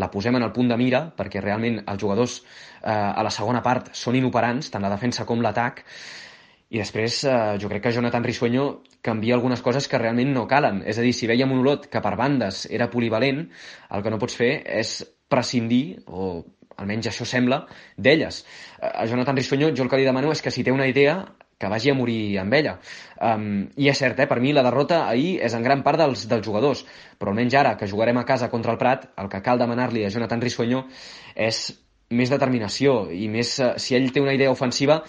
la 0.00 0.08
posem 0.10 0.38
en 0.38 0.46
el 0.46 0.52
punt 0.56 0.70
de 0.70 0.78
mira 0.80 1.04
perquè 1.16 1.42
realment 1.42 1.82
els 1.84 2.00
jugadors 2.00 2.38
uh, 2.40 3.12
a 3.12 3.22
la 3.22 3.30
segona 3.34 3.60
part 3.62 3.92
són 3.92 4.16
inoperants, 4.16 4.70
tant 4.72 4.82
la 4.82 4.92
defensa 4.92 5.26
com 5.28 5.42
l'atac, 5.44 5.82
i 6.72 6.80
després 6.80 7.18
uh, 7.28 7.58
jo 7.60 7.68
crec 7.68 7.82
que 7.84 7.92
Jonathan 7.92 8.24
Risueño 8.24 8.66
canvia 9.04 9.34
algunes 9.36 9.60
coses 9.60 9.88
que 9.90 9.98
realment 10.00 10.32
no 10.32 10.46
calen. 10.48 10.80
És 10.88 10.96
a 10.96 11.04
dir, 11.04 11.12
si 11.12 11.28
veiem 11.28 11.50
un 11.52 11.60
Olot 11.60 11.90
que 11.92 12.00
per 12.00 12.14
bandes 12.16 12.64
era 12.70 12.88
polivalent, 12.88 13.44
el 13.92 14.04
que 14.04 14.12
no 14.14 14.20
pots 14.22 14.38
fer 14.38 14.54
és 14.80 15.02
prescindir, 15.32 16.02
o 16.06 16.42
almenys 16.76 17.10
això 17.10 17.26
sembla, 17.28 17.64
d'elles. 17.96 18.42
A 18.80 19.06
Jonathan 19.06 19.38
Risueño 19.38 19.72
jo 19.76 19.86
el 19.86 19.90
que 19.90 20.00
li 20.00 20.08
demano 20.08 20.32
és 20.32 20.42
que 20.44 20.52
si 20.52 20.64
té 20.64 20.72
una 20.74 20.88
idea 20.90 21.22
que 21.62 21.68
vagi 21.70 21.92
a 21.92 21.94
morir 21.94 22.38
amb 22.42 22.54
ella. 22.58 22.72
Um, 23.22 23.68
I 23.78 23.92
és 23.92 24.00
cert, 24.02 24.18
eh, 24.18 24.26
per 24.26 24.40
mi 24.42 24.50
la 24.52 24.64
derrota 24.66 25.04
ahir 25.06 25.36
és 25.46 25.54
en 25.54 25.62
gran 25.62 25.84
part 25.86 26.00
dels, 26.00 26.24
dels 26.26 26.42
jugadors, 26.42 26.82
però 27.20 27.30
almenys 27.30 27.54
ara 27.54 27.76
que 27.78 27.86
jugarem 27.86 28.18
a 28.18 28.26
casa 28.26 28.50
contra 28.50 28.74
el 28.74 28.80
Prat, 28.80 29.12
el 29.22 29.30
que 29.30 29.42
cal 29.46 29.62
demanar-li 29.62 30.02
a 30.04 30.10
Jonathan 30.10 30.42
Risueño 30.42 30.82
és 31.36 31.68
més 32.10 32.32
determinació 32.34 33.12
i 33.14 33.28
més, 33.30 33.54
uh, 33.62 33.76
si 33.78 33.94
ell 33.94 34.10
té 34.10 34.20
una 34.20 34.34
idea 34.34 34.50
ofensiva, 34.50 35.04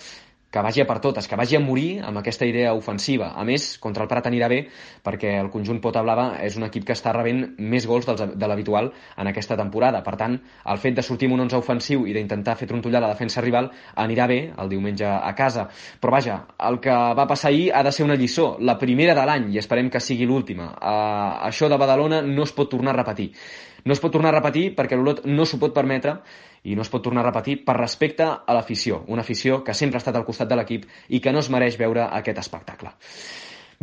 que 0.54 0.62
vagi 0.62 0.84
a 0.84 0.86
per 0.86 1.00
totes, 1.02 1.26
que 1.28 1.38
vagi 1.40 1.58
a 1.58 1.60
morir 1.60 2.04
amb 2.06 2.20
aquesta 2.22 2.46
idea 2.46 2.76
ofensiva. 2.78 3.32
A 3.34 3.44
més, 3.44 3.80
contra 3.82 4.04
el 4.06 4.10
Prat 4.12 4.28
anirà 4.30 4.46
bé 4.52 4.60
perquè 5.02 5.32
el 5.42 5.50
conjunt 5.50 5.80
Pota 5.82 6.04
Blava 6.06 6.28
és 6.46 6.60
un 6.60 6.68
equip 6.68 6.86
que 6.86 6.94
està 6.94 7.10
rebent 7.16 7.56
més 7.58 7.88
gols 7.90 8.06
dels, 8.06 8.22
de 8.38 8.50
l'habitual 8.52 8.92
en 9.18 9.32
aquesta 9.32 9.58
temporada. 9.58 10.04
Per 10.06 10.14
tant, 10.20 10.38
el 10.70 10.84
fet 10.84 11.00
de 11.00 11.06
sortir 11.08 11.32
amb 11.32 11.40
un 11.40 11.48
11 11.48 11.58
ofensiu 11.58 12.06
i 12.06 12.14
d'intentar 12.14 12.54
fer 12.60 12.70
trontollar 12.70 13.02
la 13.02 13.10
defensa 13.16 13.42
rival 13.42 13.72
anirà 14.06 14.30
bé 14.30 14.40
el 14.54 14.70
diumenge 14.70 15.10
a 15.10 15.34
casa. 15.34 15.66
Però 16.00 16.14
vaja, 16.14 16.44
el 16.70 16.78
que 16.86 16.94
va 16.94 17.28
passar 17.28 17.50
ahir 17.50 17.72
ha 17.74 17.82
de 17.82 17.92
ser 17.92 18.06
una 18.06 18.20
lliçó, 18.20 18.54
la 18.62 18.78
primera 18.78 19.18
de 19.18 19.26
l'any, 19.26 19.50
i 19.56 19.62
esperem 19.64 19.90
que 19.90 20.04
sigui 20.04 20.30
l'última. 20.30 20.70
Uh, 20.78 21.50
això 21.50 21.66
de 21.66 21.82
Badalona 21.82 22.22
no 22.22 22.46
es 22.46 22.54
pot 22.54 22.70
tornar 22.70 22.94
a 22.94 23.02
repetir. 23.02 23.32
No 23.84 23.98
es 23.98 24.00
pot 24.00 24.14
tornar 24.14 24.32
a 24.32 24.38
repetir 24.38 24.70
perquè 24.78 24.96
l'Olot 24.96 25.26
no 25.28 25.44
s'ho 25.50 25.58
pot 25.60 25.74
permetre 25.76 26.20
i 26.64 26.76
no 26.76 26.84
es 26.84 26.92
pot 26.92 27.04
tornar 27.04 27.24
a 27.24 27.30
repetir 27.30 27.60
per 27.66 27.78
respecte 27.78 28.26
a 28.26 28.56
l'afició, 28.56 29.04
una 29.08 29.22
afició 29.22 29.64
que 29.64 29.76
sempre 29.76 30.00
ha 30.00 30.04
estat 30.04 30.16
al 30.20 30.28
costat 30.28 30.50
de 30.50 30.60
l'equip 30.60 30.86
i 31.10 31.20
que 31.20 31.34
no 31.34 31.44
es 31.44 31.50
mereix 31.54 31.80
veure 31.80 32.08
aquest 32.10 32.40
espectacle. 32.44 32.96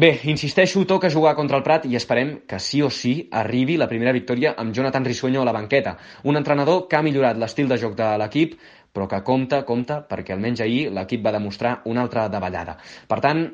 Bé, 0.01 0.15
insisteixo, 0.33 0.87
toca 0.89 1.11
jugar 1.13 1.35
contra 1.37 1.59
el 1.59 1.65
Prat 1.65 1.85
i 1.85 1.97
esperem 1.99 2.31
que 2.49 2.61
sí 2.63 2.81
o 2.81 2.89
sí 2.89 3.29
arribi 3.37 3.77
la 3.77 3.89
primera 3.91 4.15
victòria 4.17 4.55
amb 4.57 4.73
Jonathan 4.73 5.05
Risueño 5.05 5.43
a 5.43 5.45
la 5.45 5.53
banqueta. 5.53 5.97
Un 6.25 6.41
entrenador 6.41 6.87
que 6.89 6.97
ha 6.97 7.03
millorat 7.05 7.37
l'estil 7.37 7.69
de 7.69 7.77
joc 7.77 7.99
de 7.99 8.07
l'equip, 8.23 8.55
però 8.95 9.09
que 9.11 9.21
compta, 9.27 9.61
compta, 9.69 10.01
perquè 10.09 10.33
almenys 10.33 10.63
ahir 10.65 10.87
l'equip 10.95 11.27
va 11.27 11.35
demostrar 11.37 11.81
una 11.85 12.07
altra 12.07 12.29
davallada. 12.33 12.79
Per 13.09 13.21
tant, 13.21 13.45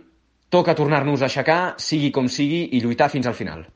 toca 0.48 0.76
tornar-nos 0.78 1.24
a 1.24 1.26
aixecar, 1.32 1.74
sigui 1.82 2.12
com 2.12 2.30
sigui, 2.30 2.68
i 2.78 2.84
lluitar 2.84 3.10
fins 3.10 3.26
al 3.26 3.34
final. 3.34 3.66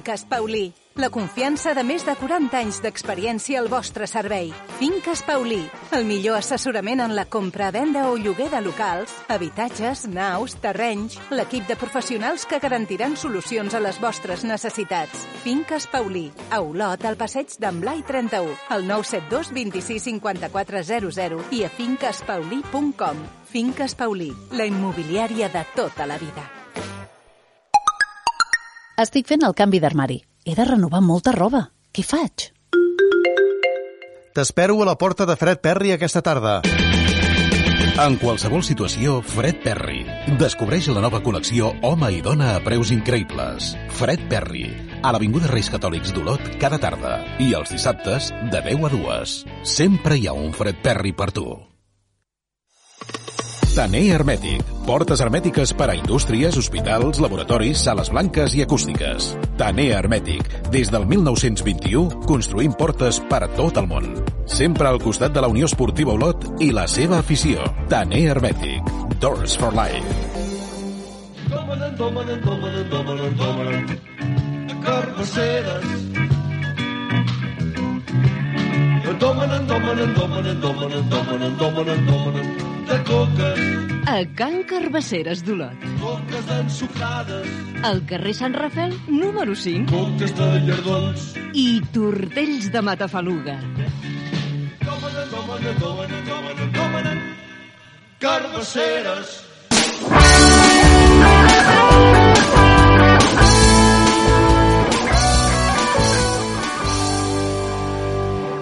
Finques 0.00 0.24
Paulí. 0.24 0.72
La 0.96 1.10
confiança 1.12 1.74
de 1.76 1.82
més 1.84 2.06
de 2.08 2.14
40 2.16 2.56
anys 2.56 2.78
d'experiència 2.80 3.58
al 3.60 3.66
vostre 3.68 4.06
servei. 4.08 4.48
Finques 4.78 5.20
Paulí. 5.28 5.58
El 5.92 6.06
millor 6.08 6.38
assessorament 6.38 7.02
en 7.04 7.12
la 7.12 7.26
compra, 7.28 7.66
venda 7.70 8.06
o 8.08 8.14
lloguer 8.16 8.46
de 8.48 8.62
locals, 8.64 9.12
habitatges, 9.28 10.06
naus, 10.08 10.54
terrenys. 10.62 11.18
L'equip 11.36 11.66
de 11.68 11.76
professionals 11.76 12.46
que 12.48 12.62
garantiran 12.64 13.18
solucions 13.20 13.76
a 13.76 13.80
les 13.84 13.98
vostres 14.00 14.40
necessitats. 14.48 15.26
Finques 15.44 15.84
Paulí. 15.92 16.30
A 16.48 16.62
Olot, 16.64 17.04
al 17.04 17.18
passeig 17.20 17.52
d'en 17.60 17.82
Blai 17.84 18.00
31. 18.08 18.54
Al 18.72 18.86
972 18.88 19.52
26 19.52 20.06
54 20.08 20.80
00 21.12 21.44
i 21.58 21.60
a 21.68 21.74
finquespaulí.com. 21.76 23.20
Finques 23.52 23.98
Paulí. 24.00 24.30
La 24.56 24.64
immobiliària 24.64 25.52
de 25.52 25.66
tota 25.76 26.08
la 26.08 26.16
vida. 26.16 26.48
Estic 29.00 29.30
fent 29.30 29.46
el 29.46 29.54
canvi 29.56 29.78
d'armari. 29.80 30.18
He 30.44 30.52
de 30.56 30.64
renovar 30.68 31.00
molta 31.00 31.32
roba. 31.32 31.70
Què 31.96 32.02
faig? 32.04 32.50
T'espero 34.36 34.76
a 34.82 34.88
la 34.88 34.96
porta 35.00 35.24
de 35.26 35.36
Fred 35.40 35.62
Perry 35.64 35.94
aquesta 35.94 36.20
tarda. 36.26 36.60
En 38.00 38.18
qualsevol 38.20 38.62
situació, 38.64 39.18
Fred 39.24 39.62
Perry. 39.64 40.02
Descobreix 40.40 40.90
la 40.92 41.02
nova 41.04 41.22
col·lecció 41.24 41.72
Home 41.84 42.12
i 42.16 42.20
Dona 42.24 42.54
a 42.58 42.60
preus 42.64 42.92
increïbles. 42.92 43.72
Fred 43.96 44.28
Perry, 44.28 44.66
a 45.00 45.14
l'Avinguda 45.16 45.48
Reis 45.48 45.72
Catòlics 45.72 46.12
d'Olot 46.16 46.54
cada 46.60 46.80
tarda. 46.80 47.16
I 47.40 47.54
els 47.56 47.72
dissabtes, 47.72 48.30
de 48.52 48.64
10 48.68 48.84
a 48.84 48.94
2. 48.98 49.40
Sempre 49.64 50.20
hi 50.20 50.28
ha 50.28 50.36
un 50.36 50.52
Fred 50.56 50.80
Perry 50.84 51.16
per 51.16 51.32
tu. 51.32 51.48
Taner 53.70 54.08
Hermètic. 54.10 54.66
Portes 54.82 55.20
hermètiques 55.22 55.70
per 55.78 55.86
a 55.92 55.94
indústries, 55.94 56.56
hospitals, 56.58 57.20
laboratoris, 57.22 57.78
sales 57.86 58.08
blanques 58.10 58.56
i 58.58 58.64
acústiques. 58.64 59.28
Taner 59.60 59.92
Hermètic. 59.94 60.48
Des 60.74 60.90
del 60.90 61.06
1921, 61.06 62.24
construïm 62.26 62.74
portes 62.74 63.20
per 63.30 63.44
a 63.46 63.48
tot 63.54 63.78
el 63.78 63.86
món. 63.86 64.08
Sempre 64.50 64.90
al 64.90 64.98
costat 64.98 65.36
de 65.36 65.44
la 65.44 65.50
Unió 65.52 65.68
Esportiva 65.70 66.16
Olot 66.18 66.48
i 66.58 66.72
la 66.74 66.88
seva 66.90 67.20
afició. 67.22 67.62
Taner 67.92 68.24
Hermètic. 68.32 68.90
Doors 69.22 69.54
for 69.54 69.70
Life. 69.78 70.02
Domanen, 71.46 71.94
domanen, 71.96 72.42
domanen, 72.42 72.90
domanen, 72.90 73.36
domanen. 73.38 74.80
Carbasseres. 74.82 75.86
Domanen, 79.20 79.66
domanen, 79.68 80.14
domanen, 80.14 80.60
domanen, 80.60 81.08
domanen, 81.10 81.56
domanen, 81.58 82.06
domanen. 82.10 82.69
De 82.90 82.96
coques, 83.06 83.58
A 84.10 84.16
Can 84.34 84.64
Carbasseres 84.66 85.44
d'Olot. 85.46 85.78
coques 86.00 86.48
ensucrades, 86.56 87.46
Al 87.84 88.00
carrer 88.04 88.34
Sant 88.34 88.54
Rafel, 88.54 88.96
número 89.06 89.54
5. 89.54 89.86
coques 89.92 90.34
de 90.34 90.48
llardons. 90.66 91.28
I 91.54 91.80
tortells 91.92 92.70
de 92.72 92.82
Matafaluga. 92.82 93.60
Domanen, 94.80 95.30
domanen, 95.30 95.78
domanen, 95.78 96.24
domanen, 96.26 96.72
domanen. 96.72 97.18
Carbasseres. 98.18 99.46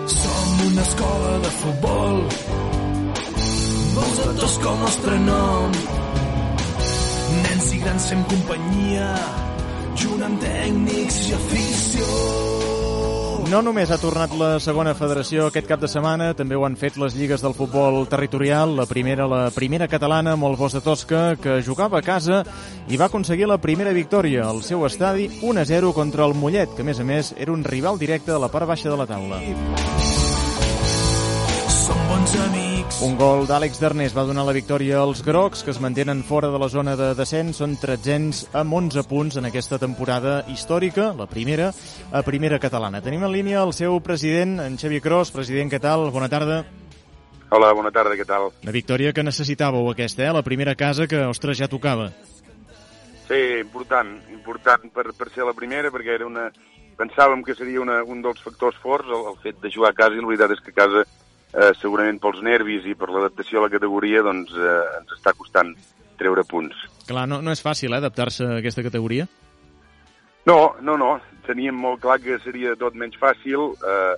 Som 0.07 0.67
una 0.69 0.83
escola 0.83 1.39
de 1.45 1.51
futbol 1.61 2.29
Molts 3.99 4.23
de 4.23 4.33
tots 4.39 4.57
com 4.63 4.77
el 4.77 4.83
nostre 4.87 5.19
nom 5.27 5.77
Nens 7.43 7.71
i 7.75 7.83
grans 7.83 8.09
fem 8.13 8.25
companyia 8.31 9.11
Junt 9.99 10.23
amb 10.23 10.39
tècnics 10.39 11.17
i 11.27 11.33
afició. 11.35 12.07
No 13.49 13.63
només 13.65 13.91
ha 13.91 13.97
tornat 13.99 14.35
la 14.37 14.51
segona 14.61 14.93
federació 14.95 15.47
aquest 15.49 15.67
cap 15.71 15.81
de 15.83 15.89
setmana, 15.91 16.29
també 16.39 16.55
ho 16.55 16.67
han 16.67 16.77
fet 16.77 16.99
les 17.01 17.17
lligues 17.17 17.43
del 17.43 17.57
futbol 17.57 18.05
territorial, 18.13 18.77
la 18.77 18.85
primera, 18.87 19.27
la 19.27 19.41
primera 19.55 19.89
catalana, 19.89 20.37
molt 20.37 20.61
bos 20.61 20.77
de 20.77 20.85
Tosca, 20.85 21.23
que 21.41 21.59
jugava 21.65 21.99
a 21.99 22.05
casa 22.05 22.45
i 22.93 23.01
va 23.01 23.09
aconseguir 23.09 23.49
la 23.49 23.59
primera 23.59 23.97
victòria 23.97 24.45
al 24.47 24.63
seu 24.63 24.85
estadi 24.87 25.31
1-0 25.41 25.95
contra 25.97 26.29
el 26.29 26.37
Mollet, 26.37 26.77
que 26.77 26.85
a 26.85 26.91
més 26.93 27.01
a 27.01 27.09
més 27.09 27.35
era 27.41 27.57
un 27.57 27.65
rival 27.65 27.99
directe 27.99 28.31
de 28.31 28.39
la 28.39 28.53
part 28.53 28.69
baixa 28.69 28.93
de 28.93 29.01
la 29.01 29.09
taula. 29.09 29.43
Som 31.81 32.09
bons 32.13 32.41
amics 32.45 32.68
Un 32.99 33.13
gol 33.15 33.45
d'Àlex 33.47 33.79
Darnés 33.79 34.11
va 34.11 34.25
donar 34.27 34.43
la 34.43 34.53
victòria 34.57 34.97
als 34.99 35.21
grocs, 35.23 35.61
que 35.63 35.71
es 35.71 35.79
mantenen 35.79 36.25
fora 36.27 36.49
de 36.51 36.59
la 36.59 36.67
zona 36.67 36.97
de 36.99 37.13
descens. 37.15 37.61
Són 37.61 37.77
tretzens 37.79 38.41
amb 38.59 38.75
11 38.75 39.05
punts 39.07 39.37
en 39.39 39.47
aquesta 39.47 39.79
temporada 39.79 40.41
històrica, 40.51 41.13
la 41.15 41.29
primera, 41.31 41.69
a 42.11 42.23
primera 42.27 42.59
catalana. 42.59 42.99
Tenim 43.05 43.23
en 43.23 43.31
línia 43.31 43.61
el 43.63 43.71
seu 43.77 44.01
president, 44.03 44.57
en 44.65 44.75
Xavi 44.83 44.99
Cros. 45.05 45.31
President, 45.31 45.71
què 45.71 45.79
tal? 45.79 46.09
Bona 46.11 46.27
tarda. 46.33 46.65
Hola, 47.55 47.71
bona 47.79 47.93
tarda, 47.95 48.17
què 48.19 48.27
tal? 48.27 48.49
La 48.67 48.75
victòria 48.75 49.15
que 49.15 49.23
necessitàveu 49.23 49.87
aquesta, 49.93 50.27
eh? 50.27 50.35
La 50.35 50.43
primera 50.43 50.75
casa 50.75 51.07
que, 51.07 51.23
ostres, 51.31 51.61
ja 51.63 51.71
tocava. 51.71 52.11
Sí, 53.29 53.41
important, 53.61 54.11
important 54.35 54.91
per, 54.91 55.13
per 55.15 55.31
ser 55.37 55.47
la 55.47 55.55
primera, 55.55 55.95
perquè 55.95 56.19
era 56.19 56.27
una... 56.27 56.51
pensàvem 56.99 57.47
que 57.47 57.55
seria 57.55 57.79
una, 57.79 58.03
un 58.03 58.27
dels 58.27 58.43
factors 58.43 58.75
forts, 58.83 59.07
el, 59.07 59.23
el 59.31 59.37
fet 59.39 59.63
de 59.63 59.71
jugar 59.71 59.95
a 59.95 59.99
casa, 60.03 60.19
i 60.19 60.25
la 60.25 60.33
veritat 60.33 60.57
és 60.57 60.65
que 60.67 60.75
a 60.75 60.79
casa, 60.81 61.07
eh, 61.55 61.73
segurament 61.81 62.21
pels 62.23 62.43
nervis 62.45 62.87
i 62.87 62.95
per 62.99 63.11
l'adaptació 63.13 63.61
a 63.61 63.67
la 63.67 63.73
categoria, 63.73 64.23
doncs 64.27 64.53
eh, 64.57 64.79
ens 65.01 65.17
està 65.19 65.35
costant 65.37 65.75
treure 66.19 66.45
punts. 66.45 66.77
Clar, 67.09 67.27
no, 67.31 67.41
no 67.43 67.53
és 67.55 67.63
fàcil, 67.65 67.93
eh, 67.95 68.01
adaptar-se 68.03 68.45
a 68.47 68.59
aquesta 68.59 68.83
categoria. 68.83 69.29
No, 70.49 70.75
no, 70.81 70.97
no. 70.97 71.19
Teníem 71.47 71.77
molt 71.77 72.01
clar 72.03 72.19
que 72.21 72.39
seria 72.45 72.75
tot 72.77 72.97
menys 72.97 73.17
fàcil. 73.21 73.73
Eh, 73.81 74.15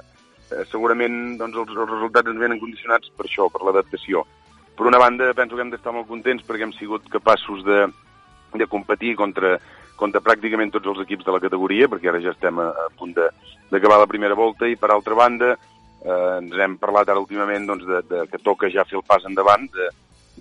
eh, 0.50 0.64
segurament 0.70 1.36
doncs, 1.38 1.56
els, 1.62 1.74
els 1.76 1.90
resultats 1.90 2.30
ens 2.30 2.40
venen 2.42 2.60
condicionats 2.62 3.10
per 3.16 3.26
això, 3.28 3.48
per 3.50 3.62
l'adaptació. 3.66 4.24
Per 4.78 4.86
una 4.88 4.98
banda, 5.02 5.32
penso 5.36 5.56
que 5.56 5.62
hem 5.66 5.70
d'estar 5.74 5.92
molt 5.92 6.08
contents 6.08 6.46
perquè 6.46 6.64
hem 6.64 6.72
sigut 6.78 7.06
capaços 7.12 7.62
de, 7.66 7.84
de 8.56 8.66
competir 8.70 9.14
contra, 9.18 9.58
contra 10.00 10.22
pràcticament 10.24 10.72
tots 10.72 10.88
els 10.88 11.02
equips 11.04 11.26
de 11.26 11.34
la 11.34 11.42
categoria, 11.42 11.88
perquè 11.90 12.08
ara 12.08 12.22
ja 12.24 12.32
estem 12.32 12.58
a, 12.62 12.70
a 12.72 12.86
punt 12.96 13.12
de- 13.18 13.28
d'acabar 13.70 14.00
la 14.00 14.08
primera 14.10 14.34
volta, 14.34 14.66
i 14.66 14.78
per 14.80 14.90
altra 14.90 15.14
banda, 15.14 15.52
eh, 16.04 16.38
ens 16.38 16.56
hem 16.64 16.76
parlat 16.80 17.08
ara 17.08 17.22
últimament 17.22 17.66
doncs, 17.68 17.86
de, 17.88 18.02
de, 18.08 18.24
que 18.30 18.42
toca 18.42 18.70
ja 18.72 18.86
fer 18.88 18.98
el 19.00 19.06
pas 19.06 19.24
endavant, 19.28 19.68
de, 19.74 19.90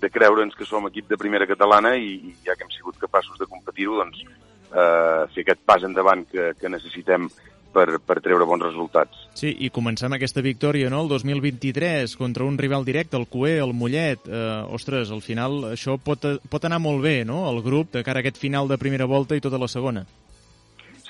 de 0.00 0.10
creure'ns 0.10 0.56
que 0.56 0.68
som 0.68 0.88
equip 0.88 1.08
de 1.10 1.20
primera 1.20 1.48
catalana 1.48 1.96
i, 1.96 2.16
i 2.30 2.34
ja 2.46 2.56
que 2.56 2.66
hem 2.66 2.74
sigut 2.74 2.98
capaços 3.00 3.38
de 3.40 3.48
competir-ho, 3.50 3.98
doncs 4.00 4.24
eh, 4.24 5.28
fer 5.34 5.44
aquest 5.44 5.64
pas 5.66 5.84
endavant 5.86 6.24
que, 6.30 6.52
que 6.60 6.72
necessitem 6.72 7.28
per, 7.70 8.00
per 8.02 8.18
treure 8.22 8.46
bons 8.48 8.64
resultats. 8.64 9.26
Sí, 9.38 9.52
i 9.62 9.70
començar 9.74 10.08
amb 10.08 10.18
aquesta 10.18 10.42
victòria, 10.44 10.90
no?, 10.90 11.04
el 11.04 11.10
2023, 11.12 12.16
contra 12.18 12.46
un 12.46 12.58
rival 12.58 12.84
directe, 12.84 13.18
el 13.18 13.28
Cué, 13.30 13.58
el 13.62 13.74
Mollet. 13.76 14.26
Eh, 14.26 14.46
ostres, 14.74 15.12
al 15.14 15.22
final 15.24 15.72
això 15.72 15.96
pot, 16.02 16.26
pot 16.50 16.66
anar 16.66 16.80
molt 16.82 17.02
bé, 17.04 17.20
no?, 17.28 17.44
el 17.50 17.62
grup, 17.66 17.92
de 17.94 18.04
cara 18.06 18.20
a 18.20 18.26
aquest 18.26 18.40
final 18.42 18.68
de 18.68 18.78
primera 18.78 19.08
volta 19.10 19.38
i 19.38 19.44
tota 19.44 19.60
la 19.60 19.70
segona. 19.70 20.04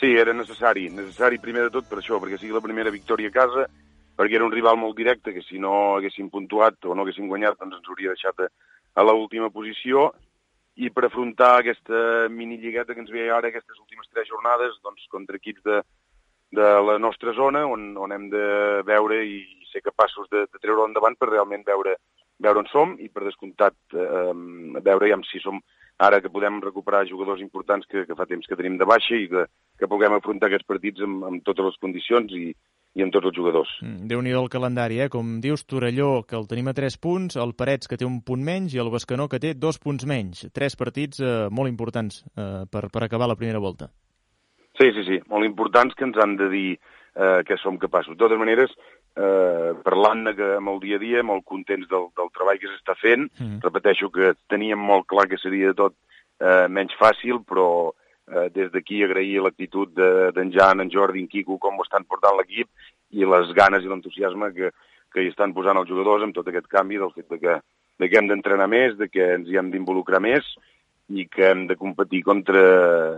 Sí, 0.01 0.15
era 0.17 0.33
necessari. 0.33 0.89
Necessari 0.93 1.41
primer 1.41 1.67
de 1.69 1.75
tot 1.75 1.89
per 1.89 2.01
això, 2.01 2.21
perquè 2.21 2.39
sigui 2.41 2.57
la 2.57 2.65
primera 2.65 2.93
victòria 2.93 3.29
a 3.29 3.35
casa, 3.35 3.67
perquè 4.21 4.37
era 4.37 4.45
un 4.45 4.53
rival 4.53 4.77
molt 4.77 4.99
directe, 4.99 5.33
que 5.33 5.41
si 5.47 5.57
no 5.57 5.95
haguéssim 5.97 6.29
puntuat 6.29 6.85
o 6.85 6.93
no 6.93 7.07
haguéssim 7.07 7.31
guanyat, 7.31 7.57
doncs 7.57 7.79
ens 7.79 7.89
hauria 7.89 8.13
deixat 8.13 8.43
a, 8.45 8.51
a 9.01 9.05
l'última 9.09 9.49
posició, 9.55 10.11
i 10.77 10.91
per 10.93 11.07
afrontar 11.07 11.55
aquesta 11.59 12.29
mini-lligueta 12.29 12.93
que 12.93 13.01
ens 13.01 13.13
ve 13.13 13.31
ara, 13.33 13.49
aquestes 13.49 13.81
últimes 13.81 14.11
tres 14.13 14.29
jornades, 14.29 14.77
doncs 14.85 15.09
contra 15.13 15.41
equips 15.41 15.65
de, 15.65 15.81
de 16.53 16.69
la 16.85 16.99
nostra 17.01 17.33
zona, 17.33 17.65
on, 17.65 17.95
on 17.97 18.13
hem 18.13 18.29
de 18.33 18.45
veure 18.89 19.23
i 19.25 19.41
ser 19.73 19.81
capaços 19.87 20.29
de, 20.29 20.45
de 20.53 20.61
treure 20.61 20.85
endavant 20.85 21.17
per 21.17 21.31
realment 21.31 21.65
veure, 21.65 21.97
veure 22.45 22.61
on 22.61 22.69
som 22.69 22.97
i 23.01 23.09
per 23.09 23.25
descomptat 23.25 23.97
eh, 23.97 24.33
veure 24.85 25.09
ja 25.09 25.21
si 25.31 25.41
som 25.41 25.65
ara 26.01 26.21
que 26.25 26.33
podem 26.33 26.61
recuperar 26.65 27.05
jugadors 27.09 27.43
importants 27.45 27.87
que, 27.87 28.07
que 28.09 28.17
fa 28.17 28.27
temps 28.27 28.49
que 28.49 28.57
tenim 28.57 28.79
de 28.81 28.89
baixa 28.89 29.19
i 29.21 29.29
que, 29.29 29.45
que 29.79 29.89
puguem 29.91 30.17
afrontar 30.17 30.49
aquests 30.49 30.69
partits 30.69 31.05
amb, 31.05 31.27
amb 31.29 31.45
totes 31.45 31.69
les 31.69 31.81
condicions 31.83 32.33
i, 32.33 32.55
i 32.97 33.05
amb 33.05 33.13
tots 33.15 33.29
els 33.29 33.37
jugadors. 33.37 33.73
Mm, 33.85 34.09
Déu-n'hi-do 34.11 34.41
el 34.41 34.51
calendari, 34.53 35.01
eh? 35.05 35.11
Com 35.13 35.39
dius, 35.45 35.67
Torelló, 35.69 36.25
que 36.27 36.39
el 36.41 36.49
tenim 36.51 36.71
a 36.73 36.77
3 36.77 36.97
punts, 37.05 37.37
el 37.41 37.53
Parets, 37.59 37.91
que 37.91 38.01
té 38.01 38.09
un 38.09 38.23
punt 38.27 38.43
menys, 38.47 38.75
i 38.75 38.81
el 38.83 38.91
Bescanó, 38.93 39.29
que 39.29 39.43
té 39.43 39.53
dos 39.55 39.79
punts 39.79 40.09
menys. 40.09 40.47
Tres 40.57 40.79
partits 40.81 41.21
eh, 41.21 41.35
molt 41.53 41.71
importants 41.71 42.25
eh, 42.33 42.65
per, 42.73 42.89
per 42.89 43.05
acabar 43.05 43.29
la 43.29 43.39
primera 43.39 43.61
volta. 43.63 43.93
Sí, 44.81 44.89
sí, 44.97 45.05
sí, 45.05 45.21
molt 45.29 45.45
importants 45.45 45.95
que 45.95 46.09
ens 46.09 46.17
han 46.25 46.39
de 46.41 46.49
dir 46.49 46.69
eh, 46.73 47.43
que 47.45 47.61
som 47.61 47.77
capaços. 47.79 48.17
De 48.17 48.23
totes 48.25 48.41
maneres, 48.41 48.73
eh, 49.17 49.73
parlant 49.85 50.35
que 50.37 50.57
amb 50.57 50.69
el 50.75 50.81
dia 50.81 50.97
a 50.97 51.03
dia, 51.03 51.23
molt 51.23 51.45
contents 51.45 51.89
del, 51.91 52.09
del 52.17 52.31
treball 52.35 52.59
que 52.59 52.69
s'està 52.71 52.95
fent, 53.01 53.29
Mm. 53.41 53.61
repeteixo 53.63 54.11
que 54.11 54.35
teníem 54.49 54.79
molt 54.79 55.07
clar 55.07 55.27
que 55.29 55.39
seria 55.39 55.73
tot 55.75 55.95
eh, 56.41 56.69
menys 56.69 56.95
fàcil, 56.99 57.43
però 57.45 57.91
eh, 58.31 58.49
des 58.55 58.71
d'aquí 58.73 59.03
agrair 59.05 59.43
l'actitud 59.43 59.91
de- 59.95 60.31
d'en 60.33 60.53
Jan, 60.53 60.81
en 60.81 60.91
Jordi, 60.91 61.21
en 61.21 61.29
Quico, 61.29 61.59
com 61.59 61.79
ho 61.79 61.83
estan 61.83 62.05
portant 62.05 62.37
l'equip 62.39 62.69
i 63.11 63.25
les 63.27 63.53
ganes 63.53 63.83
i 63.85 63.89
l'entusiasme 63.91 64.53
que, 64.55 64.71
que 65.13 65.23
hi 65.23 65.29
estan 65.29 65.53
posant 65.53 65.77
els 65.77 65.89
jugadors 65.89 66.23
amb 66.23 66.35
tot 66.35 66.47
aquest 66.49 66.69
canvi 66.69 66.97
del 66.97 67.11
fet 67.13 67.29
de 67.29 67.39
que, 67.39 67.59
de 67.99 68.09
que 68.09 68.17
hem 68.17 68.29
d'entrenar 68.31 68.69
més, 68.71 68.97
de 68.97 69.09
que 69.09 69.33
ens 69.35 69.49
hi 69.51 69.57
hem 69.59 69.71
d'involucrar 69.73 70.21
més 70.23 70.47
i 71.11 71.27
que 71.27 71.51
hem 71.51 71.67
de 71.67 71.75
competir 71.75 72.23
contra 72.23 72.61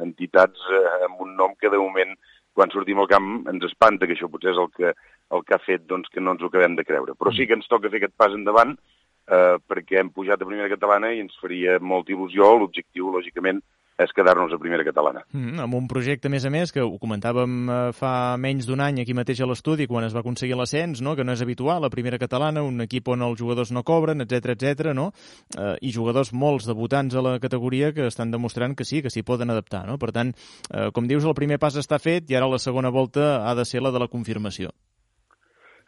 entitats 0.02 0.58
eh, 0.72 1.04
amb 1.04 1.20
un 1.20 1.36
nom 1.36 1.52
que 1.60 1.68
de 1.68 1.76
moment 1.76 2.16
quan 2.56 2.70
sortim 2.72 2.98
al 3.00 3.08
camp 3.08 3.46
ens 3.48 3.64
espanta, 3.64 4.06
que 4.06 4.12
això 4.16 4.28
potser 4.32 4.50
és 4.52 4.58
el 4.60 4.68
que, 4.76 4.90
el 5.32 5.44
que 5.46 5.56
ha 5.56 5.62
fet 5.62 5.86
doncs, 5.88 6.10
que 6.12 6.20
no 6.20 6.34
ens 6.36 6.42
ho 6.42 6.50
acabem 6.50 6.76
de 6.78 6.84
creure. 6.84 7.16
Però 7.18 7.32
sí 7.34 7.46
que 7.48 7.56
ens 7.58 7.68
toca 7.70 7.90
fer 7.90 8.02
aquest 8.02 8.16
pas 8.20 8.34
endavant 8.36 8.76
eh, 8.76 9.56
perquè 9.68 10.00
hem 10.00 10.10
pujat 10.14 10.42
a 10.42 10.48
primera 10.48 10.70
catalana 10.72 11.12
i 11.12 11.22
ens 11.24 11.38
faria 11.40 11.78
molta 11.80 12.14
il·lusió. 12.14 12.52
L'objectiu, 12.60 13.12
lògicament, 13.14 13.62
és 14.02 14.12
quedar-nos 14.16 14.52
a 14.52 14.58
primera 14.58 14.84
catalana. 14.84 15.22
Mm, 15.32 15.60
amb 15.62 15.76
un 15.76 15.86
projecte, 15.88 16.28
a 16.28 16.32
més 16.32 16.44
a 16.48 16.50
més, 16.50 16.72
que 16.72 16.82
ho 16.82 16.98
comentàvem 17.00 17.56
eh, 17.68 17.78
fa 17.96 18.12
menys 18.40 18.66
d'un 18.68 18.80
any 18.80 19.02
aquí 19.02 19.14
mateix 19.14 19.42
a 19.42 19.48
l'estudi, 19.48 19.86
quan 19.90 20.06
es 20.06 20.16
va 20.16 20.22
aconseguir 20.24 20.56
l'ascens, 20.58 21.02
no? 21.04 21.14
que 21.16 21.24
no 21.24 21.36
és 21.36 21.42
habitual, 21.44 21.82
la 21.84 21.92
primera 21.92 22.18
catalana, 22.18 22.64
un 22.66 22.80
equip 22.84 23.12
on 23.12 23.22
els 23.28 23.38
jugadors 23.40 23.72
no 23.72 23.84
cobren, 23.86 24.24
etc 24.24 24.54
etc 24.56 24.92
no? 24.96 25.10
Eh, 25.56 25.76
i 25.82 25.92
jugadors 25.94 26.32
molts 26.32 26.68
debutants 26.68 27.14
a 27.14 27.24
la 27.24 27.36
categoria 27.42 27.92
que 27.92 28.08
estan 28.08 28.32
demostrant 28.32 28.76
que 28.76 28.88
sí, 28.88 29.02
que 29.02 29.12
s'hi 29.12 29.24
poden 29.26 29.52
adaptar. 29.52 29.84
No? 29.88 29.98
Per 30.02 30.12
tant, 30.12 30.32
eh, 30.72 30.88
com 30.92 31.06
dius, 31.08 31.28
el 31.28 31.36
primer 31.38 31.60
pas 31.62 31.76
està 31.76 32.00
fet 32.02 32.30
i 32.30 32.38
ara 32.38 32.50
la 32.50 32.62
segona 32.62 32.90
volta 32.90 33.42
ha 33.46 33.54
de 33.54 33.68
ser 33.68 33.84
la 33.84 33.92
de 33.92 34.02
la 34.02 34.10
confirmació. 34.10 34.72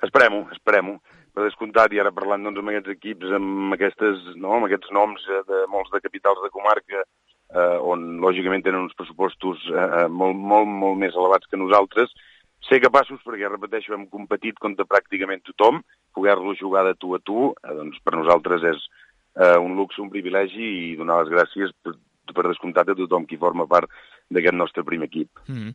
Esperem-ho, 0.05 0.45
esperem-ho. 0.55 0.99
Per 1.35 1.43
descomptat, 1.43 1.95
i 1.95 1.99
ara 1.99 2.13
parlant 2.15 2.45
doncs, 2.47 2.61
amb 2.61 2.71
aquests 2.71 2.93
equips, 2.95 3.33
amb, 3.35 3.75
aquestes, 3.75 4.21
no, 4.39 4.53
amb 4.55 4.69
aquests 4.69 4.93
noms 4.95 5.25
eh, 5.27 5.41
de 5.49 5.65
molts 5.73 5.91
de 5.95 6.01
capitals 6.05 6.43
de 6.45 6.51
comarca, 6.55 7.03
eh, 7.03 7.79
on 7.95 8.21
lògicament 8.23 8.63
tenen 8.67 8.85
uns 8.85 8.95
pressupostos 8.99 9.65
eh, 9.73 10.07
molt, 10.11 10.39
molt, 10.39 10.71
molt 10.85 11.01
més 11.01 11.17
elevats 11.19 11.51
que 11.51 11.59
nosaltres, 11.59 12.15
ser 12.69 12.81
capaços, 12.81 13.21
perquè 13.27 13.51
repeteixo, 13.51 13.93
hem 13.97 14.07
competit 14.13 14.61
contra 14.63 14.87
pràcticament 14.89 15.43
tothom, 15.45 15.83
poder-lo 16.17 16.55
jugar 16.61 16.87
de 16.87 16.95
tu 17.01 17.13
a 17.17 17.21
tu, 17.21 17.51
eh, 17.51 17.77
doncs 17.81 18.01
per 18.05 18.15
nosaltres 18.17 18.65
és 18.71 18.87
eh, 19.37 19.59
un 19.59 19.75
luxe, 19.77 20.01
un 20.01 20.13
privilegi 20.15 20.71
i 20.93 20.97
donar 21.01 21.23
les 21.23 21.33
gràcies 21.35 21.75
per, 21.83 21.97
per 22.31 22.47
descomptat 22.49 22.93
a 22.93 22.99
tothom 22.99 23.27
qui 23.29 23.41
forma 23.41 23.67
part 23.69 23.91
d'aquest 24.33 24.57
nostre 24.57 24.85
primer 24.87 25.09
equip. 25.11 25.29
Mm. 25.49 25.75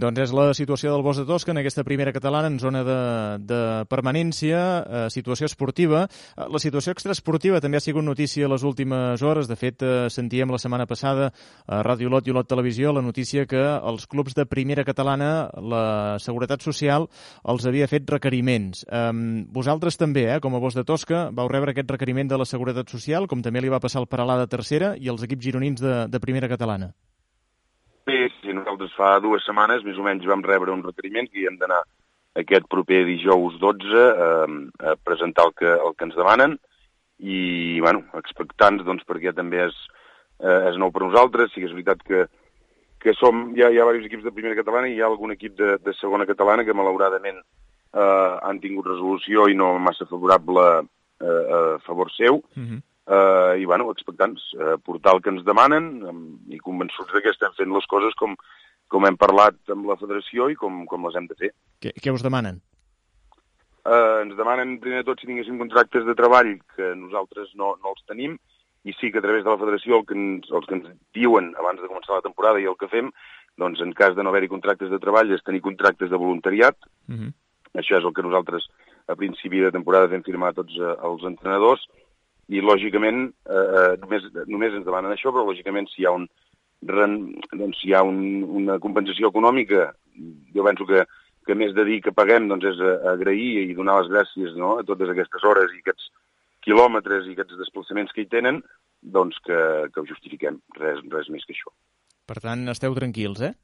Doncs 0.00 0.22
és 0.24 0.32
la 0.34 0.50
situació 0.56 0.94
del 0.94 1.04
Bos 1.04 1.20
de 1.20 1.26
Tosca 1.28 1.52
en 1.52 1.60
aquesta 1.60 1.84
primera 1.84 2.12
catalana 2.12 2.48
en 2.48 2.58
zona 2.62 2.82
de, 2.86 3.00
de 3.44 3.60
permanència, 3.90 4.60
eh, 4.80 5.04
situació 5.12 5.50
esportiva. 5.50 6.06
Eh, 6.06 6.48
La 6.50 6.58
situació 6.62 6.92
extraesportiva 6.92 7.60
també 7.60 7.78
ha 7.78 7.84
sigut 7.84 8.04
notícia 8.04 8.48
les 8.48 8.64
últimes 8.64 9.22
hores. 9.22 9.48
De 9.48 9.56
fet, 9.56 9.82
eh, 9.82 10.08
sentíem 10.10 10.50
la 10.50 10.58
setmana 10.58 10.86
passada 10.86 11.30
a 11.66 11.82
Ràdio 11.86 12.10
Lot 12.10 12.26
i 12.26 12.34
Olot 12.34 12.48
Televisió 12.48 12.92
la 12.92 13.04
notícia 13.04 13.46
que 13.46 13.60
els 13.60 14.06
clubs 14.06 14.34
de 14.34 14.46
primera 14.46 14.84
catalana, 14.84 15.50
la 15.60 16.18
Seguretat 16.18 16.62
Social, 16.62 17.08
els 17.44 17.66
havia 17.66 17.88
fet 17.88 18.08
requeriments. 18.10 18.84
Eh, 18.88 19.12
vosaltres 19.52 19.96
també, 20.00 20.26
eh, 20.34 20.40
com 20.40 20.54
a 20.54 20.58
Bos 20.58 20.74
de 20.74 20.84
Tosca, 20.84 21.28
vau 21.32 21.48
rebre 21.48 21.72
aquest 21.72 21.90
requeriment 21.90 22.28
de 22.28 22.38
la 22.38 22.48
Seguretat 22.48 22.88
Social, 22.88 23.28
com 23.28 23.42
també 23.42 23.60
li 23.60 23.68
va 23.68 23.80
passar 23.80 24.00
al 24.00 24.08
Paralà 24.08 24.38
de 24.40 24.48
tercera 24.48 24.96
i 24.96 25.08
als 25.08 25.22
equips 25.22 25.44
gironins 25.44 25.80
de, 25.80 26.08
de 26.08 26.20
primera 26.20 26.48
catalana. 26.48 26.94
Sí, 28.10 28.26
sí, 28.42 28.54
nosaltres 28.56 28.90
fa 28.98 29.12
dues 29.22 29.44
setmanes 29.46 29.84
més 29.86 29.98
o 30.00 30.02
menys 30.02 30.26
vam 30.26 30.42
rebre 30.42 30.72
un 30.74 30.82
requeriment 30.82 31.28
que 31.30 31.42
hi 31.42 31.46
hem 31.46 31.58
d'anar 31.60 31.78
aquest 32.40 32.66
proper 32.72 33.04
dijous 33.06 33.58
12 33.62 34.00
eh, 34.00 34.56
a 34.90 34.96
presentar 35.06 35.46
el 35.46 35.54
que, 35.54 35.70
el 35.70 35.94
que 35.94 36.08
ens 36.08 36.18
demanen 36.18 36.56
i, 37.20 37.78
bueno, 37.84 38.02
expectants, 38.18 38.82
doncs, 38.86 39.06
perquè 39.06 39.34
també 39.36 39.62
és, 39.68 39.78
eh, 40.42 40.70
és 40.72 40.78
nou 40.80 40.90
per 40.90 41.04
nosaltres. 41.04 41.52
Sí 41.52 41.62
que 41.62 41.68
és 41.68 41.76
veritat 41.76 42.02
que, 42.06 42.24
que 43.04 43.14
som, 43.18 43.50
hi 43.54 43.62
ha, 43.62 43.70
hi 43.70 43.78
ha 43.78 43.86
diversos 43.86 44.10
equips 44.10 44.26
de 44.26 44.34
primera 44.34 44.58
catalana 44.58 44.90
i 44.90 44.96
hi 44.96 45.02
ha 45.04 45.10
algun 45.10 45.36
equip 45.36 45.58
de, 45.60 45.76
de 45.84 45.94
segona 46.00 46.26
catalana 46.26 46.66
que 46.66 46.74
malauradament 46.74 47.38
eh, 47.38 48.30
han 48.42 48.62
tingut 48.64 48.90
resolució 48.90 49.46
i 49.50 49.58
no 49.58 49.76
massa 49.78 50.08
favorable 50.10 50.66
eh, 50.80 51.42
a 51.60 51.78
favor 51.86 52.10
seu. 52.16 52.42
Mm 52.56 52.66
-hmm. 52.66 52.86
Uh, 53.10 53.58
I, 53.58 53.64
bueno, 53.66 53.88
expectants, 53.90 54.42
uh, 54.54 54.76
portar 54.86 55.16
el 55.16 55.20
que 55.24 55.32
ens 55.32 55.42
demanen 55.42 55.88
i 56.46 56.60
convençuts 56.62 57.10
que 57.10 57.32
estem 57.32 57.56
fent 57.56 57.72
les 57.74 57.88
coses 57.90 58.14
com, 58.14 58.36
com 58.86 59.06
hem 59.08 59.16
parlat 59.18 59.56
amb 59.74 59.88
la 59.90 59.96
federació 59.98 60.46
i 60.52 60.54
com, 60.54 60.84
com 60.86 61.08
les 61.08 61.16
hem 61.18 61.26
de 61.26 61.38
fer. 61.40 61.50
Què, 61.82 61.90
què 61.98 62.14
us 62.14 62.22
demanen? 62.22 62.60
Uh, 63.80 64.20
ens 64.22 64.36
demanen, 64.38 64.76
primer 64.78 65.00
de 65.00 65.08
tot, 65.08 65.18
si 65.18 65.26
tinguéssim 65.26 65.58
contractes 65.58 66.06
de 66.06 66.14
treball, 66.14 66.52
que 66.76 66.92
nosaltres 67.00 67.50
no, 67.58 67.72
no 67.82 67.96
els 67.96 68.06
tenim, 68.06 68.38
i 68.86 68.94
sí 69.00 69.10
que 69.10 69.18
a 69.18 69.24
través 69.24 69.42
de 69.42 69.50
la 69.50 69.58
federació 69.58 69.98
el 69.98 70.06
que 70.06 70.14
ens, 70.14 70.46
els 70.54 70.68
que 70.68 70.76
ens 70.78 70.88
diuen 71.16 71.50
abans 71.58 71.82
de 71.82 71.88
començar 71.90 72.20
la 72.20 72.26
temporada 72.28 72.62
i 72.62 72.68
el 72.70 72.78
que 72.78 72.88
fem, 72.92 73.10
doncs 73.60 73.82
en 73.84 73.90
cas 73.96 74.14
de 74.16 74.22
no 74.22 74.30
haver-hi 74.30 74.52
contractes 74.52 74.92
de 74.92 75.00
treball 75.02 75.32
és 75.34 75.42
tenir 75.44 75.64
contractes 75.64 76.12
de 76.12 76.20
voluntariat. 76.20 76.76
Mm 77.08 77.16
-hmm. 77.16 77.32
Això 77.80 77.98
és 77.98 78.04
el 78.04 78.14
que 78.14 78.22
nosaltres 78.22 78.68
a 79.06 79.14
principi 79.16 79.60
de 79.60 79.70
temporada 79.70 80.06
vam 80.06 80.22
firmar 80.22 80.54
tots 80.54 80.76
uh, 80.78 80.94
els 81.02 81.22
entrenadors, 81.24 81.86
i 82.50 82.62
lògicament 82.64 83.28
eh, 83.46 83.94
només, 84.02 84.26
només 84.50 84.74
ens 84.74 84.86
demanen 84.86 85.14
això, 85.14 85.30
però 85.30 85.46
lògicament 85.46 85.86
si 85.90 86.02
hi 86.02 86.08
ha, 86.08 86.14
un, 86.18 86.26
doncs, 86.82 87.78
si 87.78 87.90
hi 87.90 87.94
ha 87.94 88.02
un, 88.06 88.42
una 88.62 88.78
compensació 88.82 89.30
econòmica, 89.30 89.90
jo 90.54 90.66
penso 90.66 90.86
que, 90.88 91.04
que 91.46 91.56
més 91.58 91.74
de 91.76 91.84
dir 91.86 92.00
que 92.04 92.14
paguem 92.16 92.48
doncs 92.50 92.66
és 92.72 92.82
agrair 93.12 93.64
i 93.68 93.76
donar 93.78 94.00
les 94.00 94.10
gràcies 94.12 94.58
no, 94.58 94.76
a 94.80 94.86
totes 94.88 95.12
aquestes 95.12 95.46
hores 95.46 95.72
i 95.76 95.82
aquests 95.84 96.10
quilòmetres 96.66 97.28
i 97.28 97.36
aquests 97.36 97.58
desplaçaments 97.60 98.12
que 98.14 98.24
hi 98.24 98.30
tenen, 98.32 98.60
doncs 99.00 99.38
que, 99.46 99.58
que 99.94 100.02
ho 100.02 100.08
justifiquem, 100.08 100.58
res, 100.76 101.00
res 101.14 101.30
més 101.32 101.46
que 101.46 101.56
això. 101.56 101.72
Per 102.28 102.38
tant, 102.42 102.66
esteu 102.72 102.94
tranquils, 102.98 103.40
eh? 103.46 103.54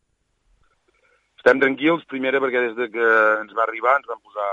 Estem 1.37 1.61
tranquils, 1.63 2.07
primera 2.11 2.41
perquè 2.43 2.63
des 2.65 2.79
de 2.79 2.89
que 2.95 3.11
ens 3.43 3.53
va 3.55 3.67
arribar 3.67 3.99
ens 3.99 4.09
vam 4.11 4.23
posar 4.25 4.49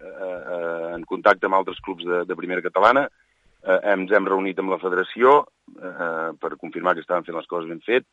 eh, 0.00 0.12
eh, 0.38 0.86
en 0.94 1.02
contacte 1.08 1.48
amb 1.48 1.58
altres 1.58 1.82
clubs 1.84 2.06
de, 2.06 2.22
de 2.28 2.38
primera 2.38 2.64
catalana, 2.64 3.08
eh, 3.66 3.80
ens 3.94 4.12
hem 4.12 4.28
reunit 4.28 4.58
amb 4.60 4.74
la 4.74 4.80
federació 4.82 5.40
eh, 5.76 6.30
per 6.40 6.56
confirmar 6.56 6.94
que 6.94 7.04
estaven 7.04 7.26
fent 7.26 7.38
les 7.38 7.50
coses 7.50 7.68
ben 7.70 7.82
fet, 7.86 8.06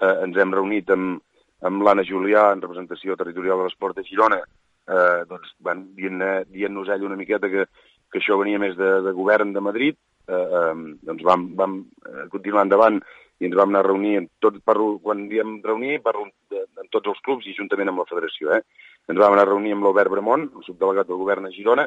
eh, 0.00 0.14
ens 0.26 0.38
hem 0.38 0.54
reunit 0.54 0.90
amb, 0.94 1.20
amb 1.68 1.84
l'Anna 1.84 2.06
Julià, 2.06 2.48
en 2.52 2.64
representació 2.64 3.16
territorial 3.18 3.60
de 3.60 3.68
l'esport 3.68 3.98
de 3.98 4.06
Girona, 4.06 4.40
eh, 4.88 5.22
doncs, 5.28 5.54
van 5.64 5.86
dient-nos 5.96 6.50
dient 6.52 6.82
ell 6.94 7.06
una 7.10 7.18
miqueta 7.20 7.50
que, 7.52 7.66
que 8.12 8.20
això 8.22 8.38
venia 8.40 8.60
més 8.62 8.76
de, 8.78 8.98
de 9.04 9.14
govern 9.16 9.52
de 9.54 9.64
Madrid, 9.64 9.98
eh, 10.28 10.34
eh, 10.60 10.74
doncs 11.08 11.24
vam, 11.26 11.48
vam 11.58 11.80
eh, 11.82 12.28
continuar 12.32 12.66
endavant 12.66 13.00
i 13.38 13.46
ens 13.46 13.54
vam 13.54 13.70
anar 13.70 13.84
a 13.84 13.86
reunir, 13.86 14.26
tot, 14.42 14.56
parlo, 14.66 14.96
quan 15.02 15.28
diem 15.30 15.58
reunir, 15.62 16.00
parlo 16.02 16.26
de, 16.50 16.64
en 16.80 16.88
tots 16.90 17.12
els 17.12 17.20
clubs 17.26 17.46
i 17.46 17.54
juntament 17.54 17.90
amb 17.92 18.02
la 18.02 18.08
federació. 18.08 18.50
Eh? 18.56 18.62
Ens 19.08 19.20
vam 19.20 19.34
anar 19.34 19.46
a 19.46 19.50
reunir 19.52 19.76
amb 19.76 19.86
l'Albert 19.86 20.10
Bremont, 20.10 20.48
el 20.58 20.66
subdelegat 20.66 21.06
del 21.10 21.20
govern 21.20 21.46
a 21.46 21.52
Girona. 21.54 21.86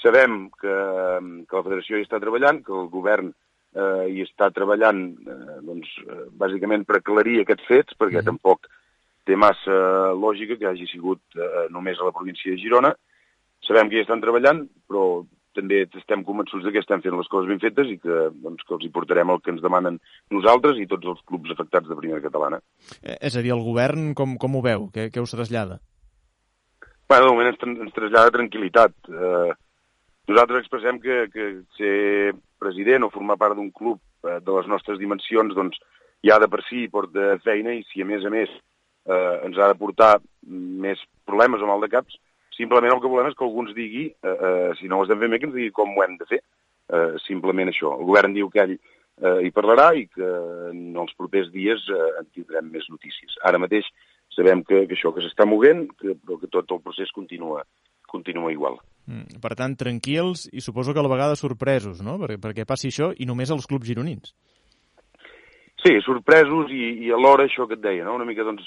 Sabem 0.00 0.48
que, 0.60 0.74
que 1.46 1.56
la 1.56 1.64
federació 1.66 1.98
hi 1.98 2.06
està 2.06 2.20
treballant, 2.22 2.62
que 2.64 2.72
el 2.72 2.88
govern 2.92 3.30
eh, 3.30 4.06
hi 4.08 4.22
està 4.24 4.50
treballant 4.54 5.02
eh, 5.20 5.58
doncs, 5.66 5.90
eh, 6.06 6.22
bàsicament 6.40 6.86
per 6.88 7.00
aclarir 7.00 7.40
aquests 7.42 7.66
fets, 7.68 7.98
perquè 7.98 8.20
mm 8.20 8.22
-hmm. 8.22 8.30
tampoc 8.32 8.70
té 9.28 9.36
massa 9.36 9.76
lògica 10.16 10.56
que 10.56 10.66
hagi 10.66 10.86
sigut 10.88 11.20
eh, 11.36 11.68
només 11.70 12.00
a 12.00 12.08
la 12.08 12.16
província 12.16 12.50
de 12.50 12.58
Girona. 12.58 12.94
Sabem 13.66 13.90
que 13.90 13.96
hi 13.96 14.00
estan 14.06 14.20
treballant, 14.20 14.64
però 14.88 15.24
també 15.54 15.82
estem 15.98 16.22
convençuts 16.24 16.66
que 16.72 16.78
estem 16.78 17.02
fent 17.02 17.16
les 17.18 17.28
coses 17.28 17.48
ben 17.50 17.60
fetes 17.62 17.88
i 17.90 17.98
que, 17.98 18.30
doncs, 18.42 18.62
que 18.66 18.74
els 18.76 18.84
hi 18.86 18.92
portarem 18.94 19.30
el 19.30 19.40
que 19.42 19.50
ens 19.50 19.62
demanen 19.62 19.98
nosaltres 20.30 20.78
i 20.78 20.86
tots 20.90 21.06
els 21.06 21.20
clubs 21.26 21.50
afectats 21.50 21.88
de 21.90 21.98
primera 21.98 22.22
catalana. 22.22 22.60
Eh, 23.02 23.18
és 23.20 23.36
a 23.36 23.42
dir, 23.42 23.52
el 23.52 23.64
govern 23.66 24.14
com, 24.14 24.36
com 24.38 24.56
ho 24.56 24.62
veu? 24.62 24.88
Què, 24.94 25.10
què 25.10 25.22
us 25.22 25.34
trasllada? 25.34 25.80
Bueno, 27.10 27.26
de 27.26 27.32
moment 27.32 27.50
ens, 27.50 27.82
ens 27.86 27.96
trasllada 27.96 28.30
tranquil·litat. 28.36 28.94
Eh, 29.10 29.50
nosaltres 30.30 30.62
expressem 30.62 31.00
que, 31.02 31.26
que 31.34 31.50
ser 31.76 32.32
president 32.62 33.06
o 33.06 33.12
formar 33.12 33.38
part 33.40 33.58
d'un 33.58 33.70
club 33.74 34.00
eh, 34.26 34.38
de 34.40 34.56
les 34.56 34.70
nostres 34.70 35.00
dimensions 35.02 35.54
doncs, 35.56 35.78
ja 36.24 36.38
de 36.40 36.48
per 36.52 36.62
si 36.68 36.88
porta 36.92 37.36
feina 37.44 37.74
i 37.76 37.84
si 37.90 38.02
a 38.04 38.08
més 38.08 38.24
a 38.24 38.32
més 38.32 38.50
eh, 38.50 39.36
ens 39.46 39.58
ha 39.58 39.70
de 39.72 39.78
portar 39.78 40.16
més 40.46 41.00
problemes 41.28 41.62
o 41.62 41.68
mal 41.70 41.80
de 41.82 41.90
caps, 41.92 42.18
Simplement 42.60 42.92
el 42.92 43.00
que 43.00 43.08
volem 43.08 43.30
és 43.30 43.36
que 43.38 43.44
algú 43.46 43.62
ens 43.64 43.72
digui, 43.72 44.08
eh, 44.10 44.36
eh, 44.46 44.72
si 44.76 44.88
no 44.90 44.98
ho 44.98 45.04
estem 45.06 45.20
fent 45.22 45.32
bé, 45.32 45.38
que 45.40 45.48
ens 45.48 45.56
digui 45.56 45.72
com 45.72 45.94
ho 45.96 46.02
hem 46.04 46.18
de 46.20 46.26
fer. 46.28 46.40
Eh, 46.90 47.14
simplement 47.24 47.70
això. 47.70 47.94
El 47.96 48.08
govern 48.08 48.34
diu 48.34 48.50
que 48.52 48.60
ell 48.64 48.74
eh, 48.74 49.38
hi 49.46 49.52
parlarà 49.54 49.92
i 49.96 50.08
que 50.10 50.28
en 50.72 50.98
els 50.98 51.14
propers 51.16 51.48
dies 51.54 51.86
eh, 51.88 52.08
en 52.20 52.26
tindrem 52.34 52.68
més 52.74 52.88
notícies. 52.92 53.38
Ara 53.48 53.62
mateix 53.62 53.88
sabem 54.34 54.64
que, 54.66 54.82
que 54.90 54.98
això 54.98 55.14
que 55.14 55.24
s'està 55.24 55.46
movent, 55.48 55.86
que, 56.02 56.16
però 56.18 56.36
que 56.42 56.50
tot 56.52 56.74
el 56.74 56.82
procés 56.84 57.14
continua, 57.16 57.62
continua 58.10 58.52
igual. 58.52 58.78
Mm, 59.06 59.40
per 59.42 59.56
tant, 59.58 59.78
tranquils 59.78 60.48
i 60.52 60.62
suposo 60.62 60.92
que 60.92 61.00
a 61.00 61.06
la 61.06 61.12
vegada 61.12 61.38
sorpresos, 61.38 62.02
no?, 62.04 62.18
perquè, 62.20 62.38
perquè 62.42 62.66
passi 62.68 62.90
això 62.90 63.10
i 63.16 63.26
només 63.26 63.50
als 63.50 63.66
clubs 63.70 63.88
gironins. 63.88 64.34
Sí, 65.80 65.94
sorpresos 66.04 66.68
i, 66.76 67.06
i 67.06 67.12
alhora 67.14 67.46
això 67.48 67.64
que 67.66 67.78
et 67.78 67.84
deia, 67.84 68.04
no? 68.04 68.18
una 68.18 68.26
mica 68.28 68.44
doncs, 68.44 68.66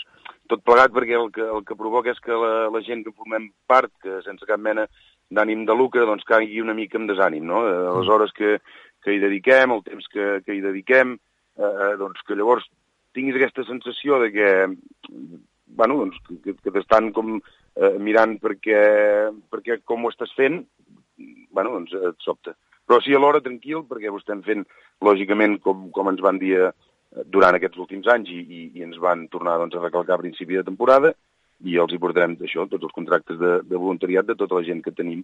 tot 0.49 0.63
plegat 0.65 0.93
perquè 0.95 1.13
el 1.19 1.29
que, 1.35 1.45
el 1.45 1.61
que 1.67 1.77
provoca 1.77 2.09
és 2.09 2.21
que 2.23 2.33
la, 2.33 2.69
la 2.73 2.81
gent 2.85 3.03
que 3.05 3.13
formem 3.13 3.51
part, 3.69 3.91
que 4.01 4.17
sense 4.25 4.47
cap 4.49 4.59
mena 4.59 4.87
d'ànim 5.33 5.61
de 5.67 5.75
lucre, 5.77 6.07
doncs 6.09 6.25
caigui 6.27 6.61
una 6.61 6.75
mica 6.77 6.97
en 6.99 7.05
desànim, 7.09 7.45
no? 7.45 7.61
Eh, 7.69 7.77
les 7.99 8.09
hores 8.09 8.33
que, 8.37 8.57
que 9.05 9.13
hi 9.13 9.21
dediquem, 9.21 9.75
el 9.75 9.83
temps 9.85 10.09
que, 10.13 10.39
que 10.45 10.57
hi 10.57 10.63
dediquem, 10.65 11.15
eh, 11.57 11.69
eh, 11.69 11.93
doncs 12.01 12.25
que 12.25 12.37
llavors 12.37 12.65
tinguis 13.13 13.37
aquesta 13.37 13.65
sensació 13.69 14.17
de 14.23 14.31
que, 14.33 14.49
bueno, 15.65 15.97
doncs, 16.01 16.19
que, 16.43 16.55
que 16.59 16.73
t'estan 16.73 17.11
com 17.15 17.35
eh, 17.39 17.95
mirant 17.99 18.37
perquè, 18.43 18.83
perquè 19.51 19.79
com 19.83 20.05
ho 20.05 20.13
estàs 20.13 20.33
fent, 20.37 20.63
bueno, 21.53 21.75
doncs 21.77 21.93
et 22.11 22.25
sobta. 22.25 22.55
Però 22.83 22.99
sí 23.01 23.15
alhora 23.15 23.41
tranquil, 23.41 23.85
perquè 23.87 24.11
ho 24.11 24.19
estem 24.19 24.41
fent, 24.43 24.65
lògicament, 25.03 25.59
com, 25.63 25.87
com 25.95 26.11
ens 26.11 26.23
van 26.23 26.39
dir 26.41 26.57
durant 27.29 27.55
aquests 27.55 27.77
últims 27.77 28.09
anys 28.09 28.31
i, 28.33 28.41
i, 28.41 28.63
i 28.79 28.83
ens 28.85 28.97
van 29.01 29.27
tornar 29.33 29.59
doncs, 29.61 29.77
a 29.77 29.83
recalcar 29.83 30.17
a 30.17 30.23
principi 30.23 30.57
de 30.57 30.65
temporada 30.65 31.13
i 31.63 31.77
els 31.79 31.93
hi 31.93 31.99
portarem 32.01 32.35
això, 32.41 32.65
tots 32.67 32.87
els 32.87 32.95
contractes 32.95 33.37
de, 33.39 33.53
de 33.69 33.79
voluntariat 33.79 34.27
de 34.27 34.35
tota 34.39 34.57
la 34.57 34.65
gent 34.67 34.81
que 34.83 34.95
tenim 34.95 35.21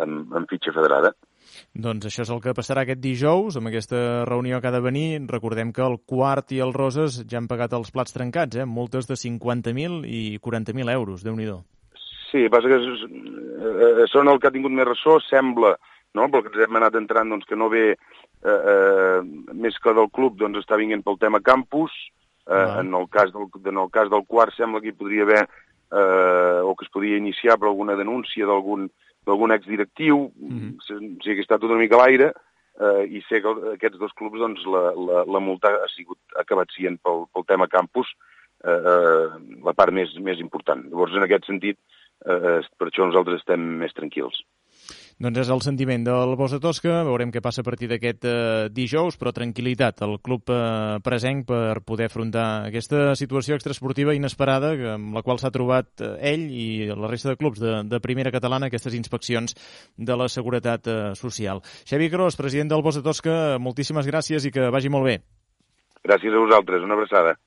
en, 0.00 0.22
en 0.32 0.46
fitxa 0.50 0.72
federada. 0.72 1.12
Doncs 1.74 2.08
això 2.08 2.24
és 2.26 2.32
el 2.32 2.40
que 2.44 2.54
passarà 2.56 2.84
aquest 2.84 3.00
dijous, 3.02 3.56
amb 3.56 3.70
aquesta 3.70 4.24
reunió 4.28 4.60
que 4.60 4.70
ha 4.70 4.74
de 4.74 4.82
venir. 4.84 5.08
Recordem 5.30 5.72
que 5.72 5.84
el 5.84 5.98
Quart 6.06 6.52
i 6.52 6.62
el 6.64 6.74
Roses 6.76 7.22
ja 7.28 7.40
han 7.40 7.48
pagat 7.50 7.74
els 7.76 7.92
plats 7.94 8.14
trencats, 8.16 8.56
eh? 8.56 8.66
multes 8.66 9.08
de 9.10 9.18
50.000 9.18 10.02
i 10.08 10.22
40.000 10.42 10.92
euros, 10.96 11.24
déu 11.24 11.36
nhi 11.36 11.50
Sí, 12.32 12.46
passa 12.48 12.68
que 12.70 12.78
és, 12.80 13.02
eh, 13.04 14.04
són 14.08 14.30
el 14.32 14.38
que 14.40 14.48
ha 14.48 14.54
tingut 14.54 14.72
més 14.72 14.88
ressò, 14.88 15.18
sembla, 15.26 15.74
no? 16.16 16.28
pel 16.32 16.46
que 16.46 16.52
ens 16.54 16.64
hem 16.64 16.78
anat 16.80 16.96
entrant, 16.96 17.28
doncs, 17.28 17.44
que 17.48 17.58
no 17.58 17.68
ve 17.68 17.90
eh, 17.92 17.96
eh, 18.48 19.20
més 19.52 19.76
que 19.82 19.92
del 19.92 20.08
club, 20.08 20.38
doncs 20.40 20.62
està 20.62 20.78
vinguent 20.80 21.04
pel 21.04 21.20
tema 21.20 21.42
campus, 21.44 21.92
eh, 22.46 22.56
ah. 22.56 22.80
en, 22.80 22.94
el 22.96 23.08
cas 23.12 23.32
del, 23.34 23.50
en 23.68 23.82
el 23.84 23.92
cas 23.92 24.08
del 24.12 24.24
quart 24.24 24.56
sembla 24.56 24.80
que 24.80 24.92
hi 24.92 24.96
podria 24.96 25.28
haver, 25.28 25.44
eh, 25.92 26.60
o 26.64 26.74
que 26.74 26.88
es 26.88 26.92
podia 26.92 27.20
iniciar 27.20 27.58
per 27.60 27.68
alguna 27.68 27.98
denúncia 28.00 28.48
d'algun 28.48 28.88
d'algun 29.26 29.52
exdirectiu, 29.54 30.32
mm 30.34 30.58
-hmm. 30.58 30.72
o 30.78 31.22
sigui 31.22 31.36
que 31.36 31.44
està 31.46 31.58
tot 31.58 31.70
una 31.70 31.82
mica 31.82 31.96
a 31.96 32.02
l'aire, 32.02 32.32
eh, 32.80 33.04
i 33.16 33.22
sé 33.28 33.40
que 33.42 33.52
aquests 33.74 33.98
dos 33.98 34.12
clubs, 34.18 34.38
doncs, 34.38 34.64
la, 34.66 34.92
la, 35.08 35.24
la 35.24 35.40
multa 35.40 35.68
ha 35.68 35.88
sigut 35.94 36.18
ha 36.36 36.42
acabat 36.42 36.70
sent 36.76 36.98
pel, 37.02 37.26
pel 37.32 37.44
tema 37.46 37.68
campus 37.68 38.08
eh, 38.64 38.70
eh, 38.70 39.28
la 39.64 39.74
part 39.74 39.92
més, 39.92 40.14
més 40.18 40.38
important. 40.38 40.82
Llavors, 40.90 41.14
en 41.14 41.26
aquest 41.26 41.46
sentit, 41.46 41.78
eh, 42.26 42.60
per 42.78 42.88
això 42.88 43.06
nosaltres 43.06 43.42
estem 43.42 43.60
més 43.82 43.94
tranquils. 43.94 44.42
Doncs 45.22 45.38
és 45.38 45.50
el 45.54 45.60
sentiment 45.62 46.02
del 46.02 46.32
Bosa 46.34 46.58
Tosca. 46.58 46.96
Veurem 47.06 47.30
què 47.30 47.38
passa 47.38 47.62
a 47.62 47.66
partir 47.66 47.86
d'aquest 47.86 48.24
eh, 48.26 48.64
dijous, 48.74 49.14
però 49.20 49.30
tranquil·litat 49.30 50.02
al 50.02 50.16
club 50.18 50.50
eh, 50.50 50.96
presenc 51.04 51.44
per 51.46 51.84
poder 51.86 52.08
afrontar 52.10 52.46
aquesta 52.66 53.12
situació 53.20 53.54
extraesportiva 53.54 54.16
inesperada 54.18 54.72
amb 54.96 55.14
la 55.14 55.22
qual 55.22 55.38
s'ha 55.38 55.52
trobat 55.54 56.02
eh, 56.02 56.16
ell 56.32 56.48
i 56.50 56.66
la 56.90 57.12
resta 57.12 57.30
de 57.30 57.38
clubs 57.38 57.62
de, 57.62 57.76
de 57.86 58.02
primera 58.02 58.34
catalana 58.34 58.66
aquestes 58.66 58.98
inspeccions 58.98 59.54
de 59.94 60.18
la 60.18 60.26
seguretat 60.26 60.90
eh, 60.90 60.98
social. 61.14 61.62
Xavi 61.86 62.10
Gros, 62.10 62.40
president 62.40 62.74
del 62.74 62.82
Bosa 62.82 63.06
Tosca, 63.06 63.60
moltíssimes 63.62 64.10
gràcies 64.10 64.42
i 64.42 64.50
que 64.50 64.72
vagi 64.74 64.90
molt 64.90 65.06
bé. 65.06 65.16
Gràcies 66.02 66.34
a 66.34 66.46
vosaltres. 66.48 66.82
Una 66.82 66.98
abraçada. 66.98 67.38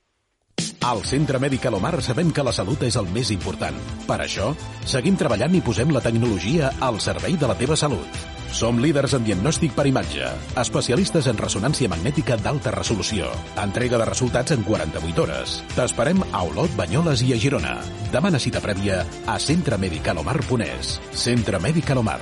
Al 0.86 1.00
Centre 1.02 1.40
Mèdic 1.42 1.64
Alomar 1.66 1.98
sabem 1.98 2.28
que 2.30 2.44
la 2.46 2.52
salut 2.54 2.84
és 2.86 2.94
el 3.00 3.08
més 3.10 3.32
important. 3.34 3.74
Per 4.06 4.16
això, 4.22 4.52
seguim 4.86 5.16
treballant 5.18 5.56
i 5.58 5.60
posem 5.66 5.90
la 5.90 6.02
tecnologia 6.04 6.68
al 6.78 7.00
servei 7.02 7.34
de 7.34 7.48
la 7.50 7.56
teva 7.58 7.74
salut. 7.74 8.20
Som 8.54 8.78
líders 8.78 9.16
en 9.18 9.24
diagnòstic 9.26 9.74
per 9.74 9.88
imatge, 9.90 10.28
especialistes 10.62 11.26
en 11.26 11.40
ressonància 11.42 11.90
magnètica 11.90 12.36
d'alta 12.38 12.70
resolució, 12.76 13.32
entrega 13.64 13.98
de 13.98 14.06
resultats 14.06 14.54
en 14.54 14.62
48 14.68 15.24
hores. 15.24 15.56
T'esperem 15.74 16.22
a 16.30 16.44
Olot, 16.46 16.70
Banyoles 16.78 17.26
i 17.26 17.34
a 17.34 17.40
Girona. 17.42 17.74
Demana 18.14 18.38
cita 18.38 18.62
prèvia 18.62 19.02
a 19.26 19.40
centremedicalomar.es. 19.42 21.00
Centre 21.26 21.58
Mèdic 21.66 21.90
Alomar. 21.96 22.20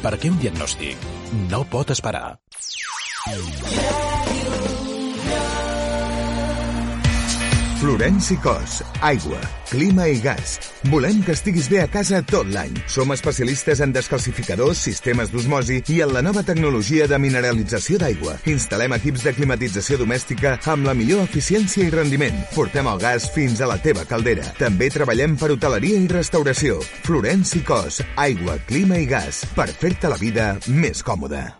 Perquè 0.00 0.32
un 0.32 0.40
diagnòstic 0.40 1.04
no 1.52 1.66
pot 1.68 1.92
esperar. 1.92 2.38
Florenci 7.86 8.34
Cos, 8.42 8.82
aigua, 9.00 9.38
clima 9.70 10.08
i 10.10 10.16
gas. 10.18 10.56
Volem 10.90 11.20
que 11.22 11.36
estiguis 11.36 11.68
bé 11.70 11.84
a 11.84 11.86
casa 11.86 12.18
tot 12.26 12.48
l'any. 12.50 12.74
Som 12.90 13.14
especialistes 13.14 13.78
en 13.84 13.92
descalcificadors, 13.94 14.80
sistemes 14.88 15.30
d'osmosi 15.30 15.78
i 15.94 16.00
en 16.02 16.10
la 16.16 16.24
nova 16.26 16.42
tecnologia 16.42 17.06
de 17.06 17.20
mineralització 17.22 18.00
d'aigua. 18.02 18.34
Instal·lem 18.50 18.96
equips 18.98 19.28
de 19.28 19.36
climatització 19.38 20.00
domèstica 20.02 20.56
amb 20.74 20.90
la 20.90 20.96
millor 20.98 21.22
eficiència 21.30 21.86
i 21.86 21.94
rendiment. 21.94 22.42
Portem 22.58 22.90
el 22.90 22.98
gas 23.06 23.30
fins 23.30 23.62
a 23.62 23.70
la 23.70 23.78
teva 23.78 24.02
caldera. 24.02 24.50
També 24.58 24.90
treballem 24.90 25.38
per 25.38 25.54
hoteleria 25.54 26.02
i 26.02 26.10
restauració. 26.10 26.82
Florenci 27.06 27.62
Cos, 27.62 28.02
aigua, 28.18 28.58
clima 28.66 28.98
i 28.98 29.06
gas. 29.06 29.44
Per 29.54 29.70
fer-te 29.70 30.10
la 30.10 30.18
vida 30.18 30.56
més 30.66 31.06
còmoda. 31.06 31.52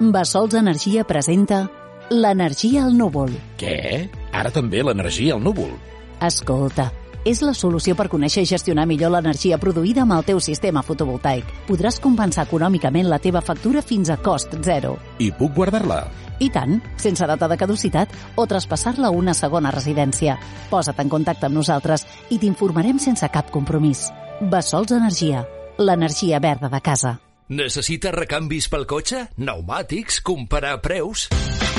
Bassols 0.00 0.56
Energia 0.56 1.04
presenta 1.04 1.66
l'energia 2.08 2.86
al 2.86 2.96
núvol. 2.96 3.36
Què? 3.60 4.08
Ara 4.36 4.52
també 4.52 4.82
l'energia 4.84 5.34
al 5.36 5.42
núvol? 5.42 5.72
Escolta, 6.20 6.90
és 7.26 7.40
la 7.42 7.54
solució 7.56 7.96
per 7.96 8.06
conèixer 8.12 8.44
i 8.44 8.50
gestionar 8.50 8.84
millor 8.86 9.10
l'energia 9.14 9.58
produïda 9.58 10.04
amb 10.04 10.14
el 10.18 10.26
teu 10.28 10.40
sistema 10.44 10.84
fotovoltaic. 10.86 11.48
Podràs 11.70 11.98
compensar 12.04 12.44
econòmicament 12.46 13.08
la 13.10 13.18
teva 13.18 13.42
factura 13.42 13.82
fins 13.82 14.12
a 14.12 14.18
cost 14.20 14.54
zero. 14.62 14.94
I 15.18 15.32
puc 15.34 15.56
guardar-la? 15.56 16.04
I 16.38 16.50
tant, 16.52 16.78
sense 17.00 17.26
data 17.26 17.48
de 17.48 17.56
caducitat 17.56 18.12
o 18.36 18.46
traspassar-la 18.46 19.08
a 19.08 19.16
una 19.16 19.34
segona 19.34 19.72
residència. 19.72 20.36
Posa't 20.70 21.00
en 21.00 21.12
contacte 21.12 21.48
amb 21.48 21.56
nosaltres 21.56 22.04
i 22.30 22.38
t'informarem 22.38 23.00
sense 23.00 23.26
cap 23.32 23.50
compromís. 23.50 24.10
Bessols 24.40 24.92
Energia, 24.92 25.46
l'energia 25.80 26.38
verda 26.44 26.68
de 26.68 26.84
casa. 26.84 27.18
Necessita 27.46 28.10
recanvis 28.10 28.66
pel 28.66 28.82
cotxe? 28.90 29.20
Pneumàtics? 29.38 30.18
Comparar 30.26 30.80
preus? 30.82 31.28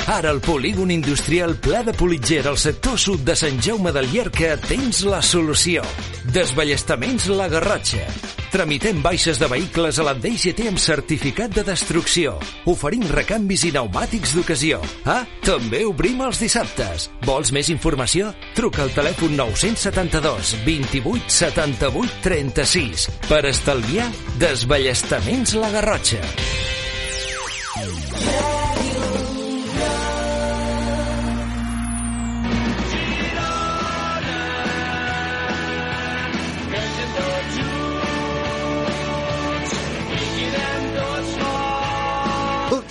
Ara 0.08 0.30
al 0.32 0.40
polígon 0.40 0.88
industrial 0.90 1.58
Pla 1.60 1.82
de 1.84 1.92
Politger 1.92 2.46
al 2.48 2.56
sector 2.56 2.96
sud 2.96 3.20
de 3.28 3.36
Sant 3.36 3.60
Jaume 3.60 3.92
del 3.92 4.08
Llierca 4.08 4.54
tens 4.64 5.02
la 5.04 5.20
solució. 5.20 5.84
Desballestaments 6.32 7.28
La 7.36 7.50
Garrotxa. 7.52 8.06
Tramitem 8.48 9.02
baixes 9.04 9.36
de 9.36 9.46
vehicles 9.50 9.98
a 10.00 10.04
la 10.06 10.14
DGT 10.16 10.70
amb 10.70 10.80
certificat 10.80 11.52
de 11.52 11.64
destrucció. 11.66 12.38
Oferim 12.72 13.04
recanvis 13.12 13.66
i 13.68 13.72
pneumàtics 13.74 14.32
d'ocasió. 14.36 14.80
Ah, 15.04 15.20
també 15.44 15.82
obrim 15.84 16.22
els 16.24 16.40
dissabtes. 16.40 17.10
Vols 17.28 17.52
més 17.52 17.68
informació? 17.68 18.32
Truca 18.56 18.86
al 18.86 18.94
telèfon 18.96 19.36
972 19.36 20.54
28 20.64 21.28
78 21.42 22.22
36 22.24 23.08
per 23.28 23.44
estalviar 23.52 24.08
desballestaments 24.40 25.52
La 25.60 25.68
Garrotxa. 25.76 26.24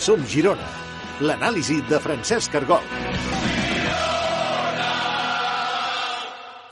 Som 0.08 0.22
Girona. 0.24 0.64
L'anàlisi 1.20 1.82
de 1.90 1.98
Francesc 2.00 2.54
Argol. 2.56 2.84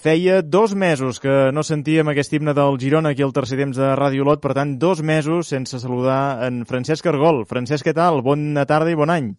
Feia 0.05 0.37
dos 0.39 0.71
mesos 0.71 1.19
que 1.19 1.33
no 1.51 1.65
sentíem 1.67 2.07
aquest 2.13 2.31
himne 2.37 2.53
del 2.55 2.77
Girona 2.79 3.11
aquí 3.11 3.25
al 3.25 3.33
tercer 3.35 3.57
temps 3.59 3.75
de 3.75 3.89
Ràdio 3.99 4.23
Lot, 4.23 4.39
per 4.39 4.53
tant, 4.55 4.77
dos 4.79 5.01
mesos 5.03 5.51
sense 5.51 5.81
saludar 5.83 6.45
en 6.47 6.61
Francesc 6.69 7.09
Argol. 7.11 7.43
Francesc, 7.49 7.89
què 7.89 7.95
tal? 7.97 8.21
Bona 8.23 8.63
tarda 8.69 8.93
i 8.93 8.95
bon 8.95 9.11
any. 9.11 9.33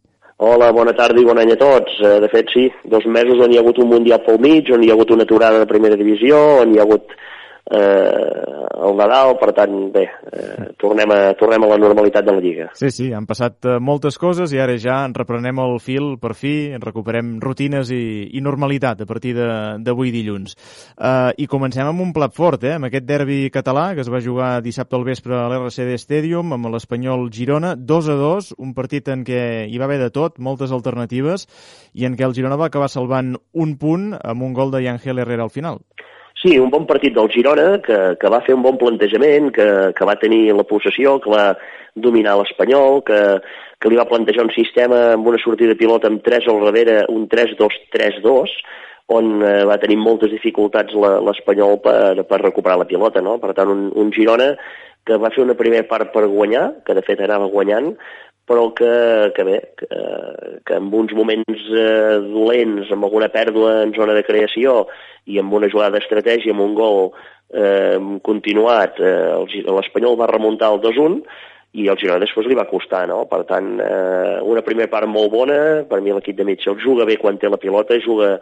Hola, 0.44 0.68
bona 0.77 0.93
tarda 0.93 1.23
i 1.23 1.24
bon 1.24 1.40
any 1.40 1.55
a 1.55 1.60
tots. 1.62 1.97
Eh, 2.02 2.18
De 2.20 2.28
fet, 2.35 2.52
sí, 2.52 2.66
dos 2.85 3.06
mesos 3.09 3.40
on 3.40 3.55
hi 3.55 3.56
ha 3.56 3.64
hagut 3.64 3.81
un 3.81 3.94
Mundial 3.94 4.20
pel 4.27 4.43
mig, 4.44 4.68
on 4.77 4.85
hi 4.85 4.93
ha 4.93 4.98
hagut 4.98 5.16
una 5.16 5.24
aturada 5.24 5.62
de 5.62 5.70
primera 5.73 5.97
divisió, 5.97 6.36
on 6.66 6.74
hi 6.74 6.82
ha 6.82 6.85
hagut 6.85 7.16
eh, 7.71 8.67
el 8.77 8.97
Nadal, 8.97 9.35
per 9.41 9.51
tant, 9.57 9.75
bé, 9.93 10.05
eh, 10.31 10.67
tornem, 10.79 11.11
a, 11.11 11.19
tornem 11.39 11.65
a 11.65 11.71
la 11.73 11.79
normalitat 11.81 12.27
de 12.27 12.35
la 12.35 12.43
Lliga. 12.43 12.67
Sí, 12.77 12.91
sí, 12.93 13.07
han 13.17 13.27
passat 13.27 13.67
eh, 13.67 13.77
moltes 13.83 14.19
coses 14.21 14.53
i 14.53 14.61
ara 14.63 14.77
ja 14.81 15.01
en 15.07 15.15
reprenem 15.17 15.59
el 15.63 15.79
fil 15.83 16.15
per 16.23 16.35
fi, 16.39 16.55
recuperem 16.83 17.37
rutines 17.43 17.91
i, 17.95 18.29
i 18.37 18.43
normalitat 18.45 19.03
a 19.03 19.09
partir 19.09 19.35
d'avui 19.37 20.13
dilluns. 20.15 20.57
Uh, 20.97 21.33
I 21.41 21.49
comencem 21.51 21.89
amb 21.89 22.05
un 22.05 22.13
plat 22.17 22.35
fort, 22.37 22.65
eh? 22.65 22.77
amb 22.77 22.89
aquest 22.89 23.07
derbi 23.09 23.47
català 23.55 23.89
que 23.97 24.05
es 24.05 24.13
va 24.13 24.23
jugar 24.23 24.61
dissabte 24.65 24.97
al 24.99 25.07
vespre 25.09 25.37
a 25.37 25.47
l'RCD 25.51 25.97
Stadium 26.01 26.53
amb 26.57 26.71
l'Espanyol 26.73 27.31
Girona, 27.33 27.75
2 27.77 28.11
a 28.13 28.19
2, 28.21 28.53
un 28.63 28.75
partit 28.77 29.09
en 29.13 29.25
què 29.27 29.41
hi 29.71 29.81
va 29.81 29.89
haver 29.89 30.03
de 30.05 30.13
tot, 30.15 30.39
moltes 30.39 30.75
alternatives, 30.75 31.49
i 31.95 32.07
en 32.07 32.17
què 32.17 32.29
el 32.29 32.37
Girona 32.37 32.61
va 32.61 32.71
acabar 32.71 32.91
salvant 32.93 33.35
un 33.57 33.77
punt 33.81 34.13
amb 34.21 34.45
un 34.47 34.55
gol 34.57 34.75
de 34.75 34.85
Yangel 34.85 35.25
Herrera 35.25 35.49
al 35.49 35.55
final. 35.55 35.81
Sí, 36.43 36.59
un 36.61 36.69
bon 36.69 36.85
partit 36.85 37.15
del 37.17 37.31
Girona, 37.33 37.79
que, 37.81 37.99
que 38.21 38.31
va 38.33 38.43
fer 38.45 38.55
un 38.55 38.65
bon 38.65 38.77
plantejament, 38.77 39.49
que, 39.57 39.69
que 39.97 40.09
va 40.09 40.19
tenir 40.21 40.53
la 40.53 40.67
possessió, 40.69 41.17
que 41.25 41.33
va 41.33 41.47
dominar 41.97 42.35
l'Espanyol, 42.37 43.01
que, 43.07 43.21
que 43.81 43.93
li 43.93 43.97
va 43.97 44.09
plantejar 44.11 44.45
un 44.45 44.53
sistema 44.53 44.99
amb 45.15 45.31
una 45.33 45.41
sortida 45.41 45.73
de 45.73 45.81
pilota 45.81 46.11
amb 46.13 46.21
3 46.27 46.51
al 46.53 46.61
darrere, 46.67 46.99
un 47.09 47.25
3-2-3-2, 47.33 48.53
on 49.17 49.33
eh, 49.41 49.63
va 49.65 49.79
tenir 49.81 49.97
moltes 50.03 50.33
dificultats 50.35 50.93
l'Espanyol 50.93 51.81
per, 51.81 52.27
per 52.29 52.43
recuperar 52.43 52.77
la 52.83 52.89
pilota, 52.91 53.23
no? 53.25 53.39
Per 53.41 53.55
tant, 53.57 53.73
un, 53.73 53.89
un 53.97 54.13
Girona 54.13 54.53
que 55.07 55.17
va 55.23 55.31
fer 55.33 55.45
una 55.45 55.57
primera 55.57 55.87
part 55.89 56.11
per 56.13 56.27
guanyar, 56.27 56.67
que 56.85 56.97
de 56.99 57.05
fet 57.07 57.23
anava 57.23 57.49
guanyant, 57.49 57.93
però 58.47 58.68
que, 58.78 58.90
que 59.35 59.44
bé, 59.47 59.56
que, 59.78 59.89
que 60.66 60.78
en 60.78 60.90
uns 60.94 61.14
moments 61.18 61.64
eh, 61.74 62.18
dolents, 62.23 62.93
amb 62.94 63.09
alguna 63.09 63.28
pèrdua 63.32 63.81
en 63.82 63.94
zona 63.97 64.14
de 64.14 64.23
creació 64.27 64.85
i 65.27 65.40
amb 65.43 65.52
una 65.59 65.70
jugada 65.73 65.97
d'estratègia, 65.98 66.55
amb 66.55 66.62
un 66.62 66.77
gol 66.78 67.01
eh, 67.51 67.98
continuat, 68.27 69.01
eh, 69.02 69.62
l'Espanyol 69.66 70.18
va 70.20 70.31
remuntar 70.31 70.70
el 70.74 70.82
2-1 70.85 71.20
i 71.77 71.89
el 71.93 71.98
Girona 72.01 72.23
després 72.23 72.48
li 72.48 72.57
va 72.57 72.69
costar, 72.70 73.05
no? 73.11 73.24
Per 73.31 73.43
tant, 73.48 73.74
eh, 73.85 74.39
una 74.43 74.65
primera 74.65 74.90
part 74.93 75.11
molt 75.11 75.31
bona, 75.32 75.59
per 75.89 76.01
mi 76.01 76.15
l'equip 76.15 76.39
de 76.39 76.47
Mitchell 76.48 76.81
juga 76.81 77.05
bé 77.09 77.19
quan 77.20 77.39
té 77.39 77.51
la 77.53 77.61
pilota, 77.61 77.98
juga, 78.01 78.39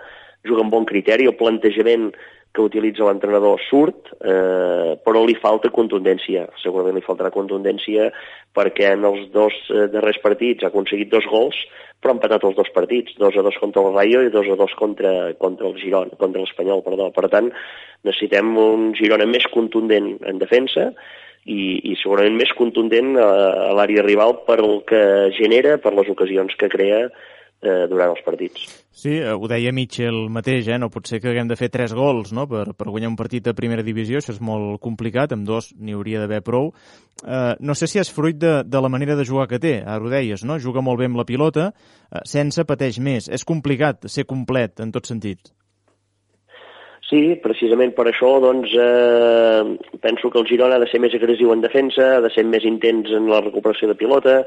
juga 0.46 0.62
amb 0.62 0.74
bon 0.74 0.86
criteri, 0.86 1.26
el 1.26 1.38
plantejament 1.38 2.12
que 2.54 2.62
utilitza 2.62 3.02
l'entrenador 3.02 3.58
surt, 3.66 4.12
eh, 4.22 4.94
però 5.02 5.24
li 5.26 5.34
falta 5.42 5.72
contundència. 5.74 6.44
Segurament 6.62 6.94
li 6.94 7.02
faltarà 7.02 7.32
contundència 7.34 8.12
perquè 8.54 8.92
en 8.94 9.08
els 9.08 9.26
dos 9.34 9.56
eh, 9.74 9.88
darrers 9.90 10.20
partits 10.22 10.62
ha 10.62 10.70
aconseguit 10.70 11.10
dos 11.10 11.26
gols, 11.26 11.58
però 11.98 12.14
ha 12.14 12.18
empatat 12.20 12.46
els 12.46 12.54
dos 12.54 12.70
partits, 12.70 13.16
dos 13.18 13.34
a 13.34 13.42
dos 13.42 13.58
contra 13.58 13.82
el 13.82 13.96
Rayo 13.96 14.22
i 14.22 14.30
dos 14.30 14.46
a 14.46 14.54
dos 14.60 14.70
contra, 14.78 15.34
contra 15.40 15.66
el 15.66 15.74
Girona, 15.82 16.14
contra 16.20 16.44
l'Espanyol, 16.44 16.84
perdó. 16.86 17.10
Per 17.16 17.26
tant, 17.32 17.50
necessitem 18.06 18.54
un 18.60 18.92
Girona 18.94 19.26
més 19.26 19.50
contundent 19.50 20.12
en 20.22 20.38
defensa 20.38 20.92
i, 21.44 21.92
i 21.92 21.94
segurament 22.00 22.36
més 22.38 22.52
contundent 22.58 23.14
a, 23.20 23.28
a 23.68 23.72
l'àrea 23.76 24.04
rival 24.06 24.40
per 24.48 24.58
el 24.62 24.80
que 24.88 25.04
genera, 25.38 25.78
per 25.82 25.94
les 25.96 26.08
ocasions 26.10 26.56
que 26.60 26.70
crea 26.72 27.04
eh, 27.64 27.84
durant 27.90 28.12
els 28.14 28.22
partits. 28.24 28.66
Sí, 28.94 29.16
eh, 29.18 29.32
ho 29.32 29.48
deia 29.50 29.72
Mitchell 29.74 30.28
mateix, 30.32 30.68
eh? 30.68 30.78
no 30.80 30.90
pot 30.92 31.08
ser 31.10 31.20
que 31.20 31.32
haguem 31.32 31.50
de 31.50 31.58
fer 31.60 31.70
tres 31.72 31.94
gols 31.96 32.32
no? 32.36 32.46
per, 32.50 32.66
per 32.78 32.88
guanyar 32.90 33.10
un 33.12 33.18
partit 33.18 33.44
de 33.44 33.56
primera 33.56 33.84
divisió, 33.84 34.20
això 34.20 34.34
és 34.36 34.40
molt 34.44 34.80
complicat, 34.84 35.34
amb 35.36 35.48
dos 35.48 35.72
n'hi 35.76 35.96
hauria 35.96 36.22
d'haver 36.22 36.40
prou. 36.46 36.70
Eh, 37.24 37.52
no 37.60 37.76
sé 37.76 37.88
si 37.90 38.00
és 38.02 38.12
fruit 38.12 38.38
de, 38.40 38.54
de 38.64 38.84
la 38.84 38.92
manera 38.92 39.18
de 39.18 39.26
jugar 39.28 39.48
que 39.50 39.60
té, 39.62 39.76
ara 39.82 40.00
ho 40.04 40.12
deies, 40.12 40.46
no? 40.46 40.60
juga 40.62 40.84
molt 40.84 41.02
bé 41.02 41.10
amb 41.10 41.20
la 41.20 41.28
pilota, 41.28 41.72
eh, 42.08 42.24
sense 42.28 42.64
pateix 42.68 43.00
més. 43.00 43.28
És 43.28 43.44
complicat 43.48 44.08
ser 44.08 44.28
complet 44.30 44.80
en 44.84 44.94
tots 44.94 45.12
sentits. 45.12 45.52
Sí, 47.14 47.36
precisament 47.38 47.92
per 47.94 48.08
això 48.10 48.28
doncs, 48.42 48.72
eh, 48.74 49.98
penso 50.02 50.30
que 50.30 50.40
el 50.40 50.48
Girona 50.48 50.74
ha 50.74 50.82
de 50.82 50.88
ser 50.90 50.98
més 50.98 51.14
agressiu 51.14 51.52
en 51.54 51.60
defensa, 51.62 52.16
ha 52.16 52.22
de 52.24 52.30
ser 52.34 52.42
més 52.42 52.64
intens 52.66 53.12
en 53.14 53.28
la 53.30 53.38
recuperació 53.44 53.86
de 53.86 53.94
pilota. 53.94 54.40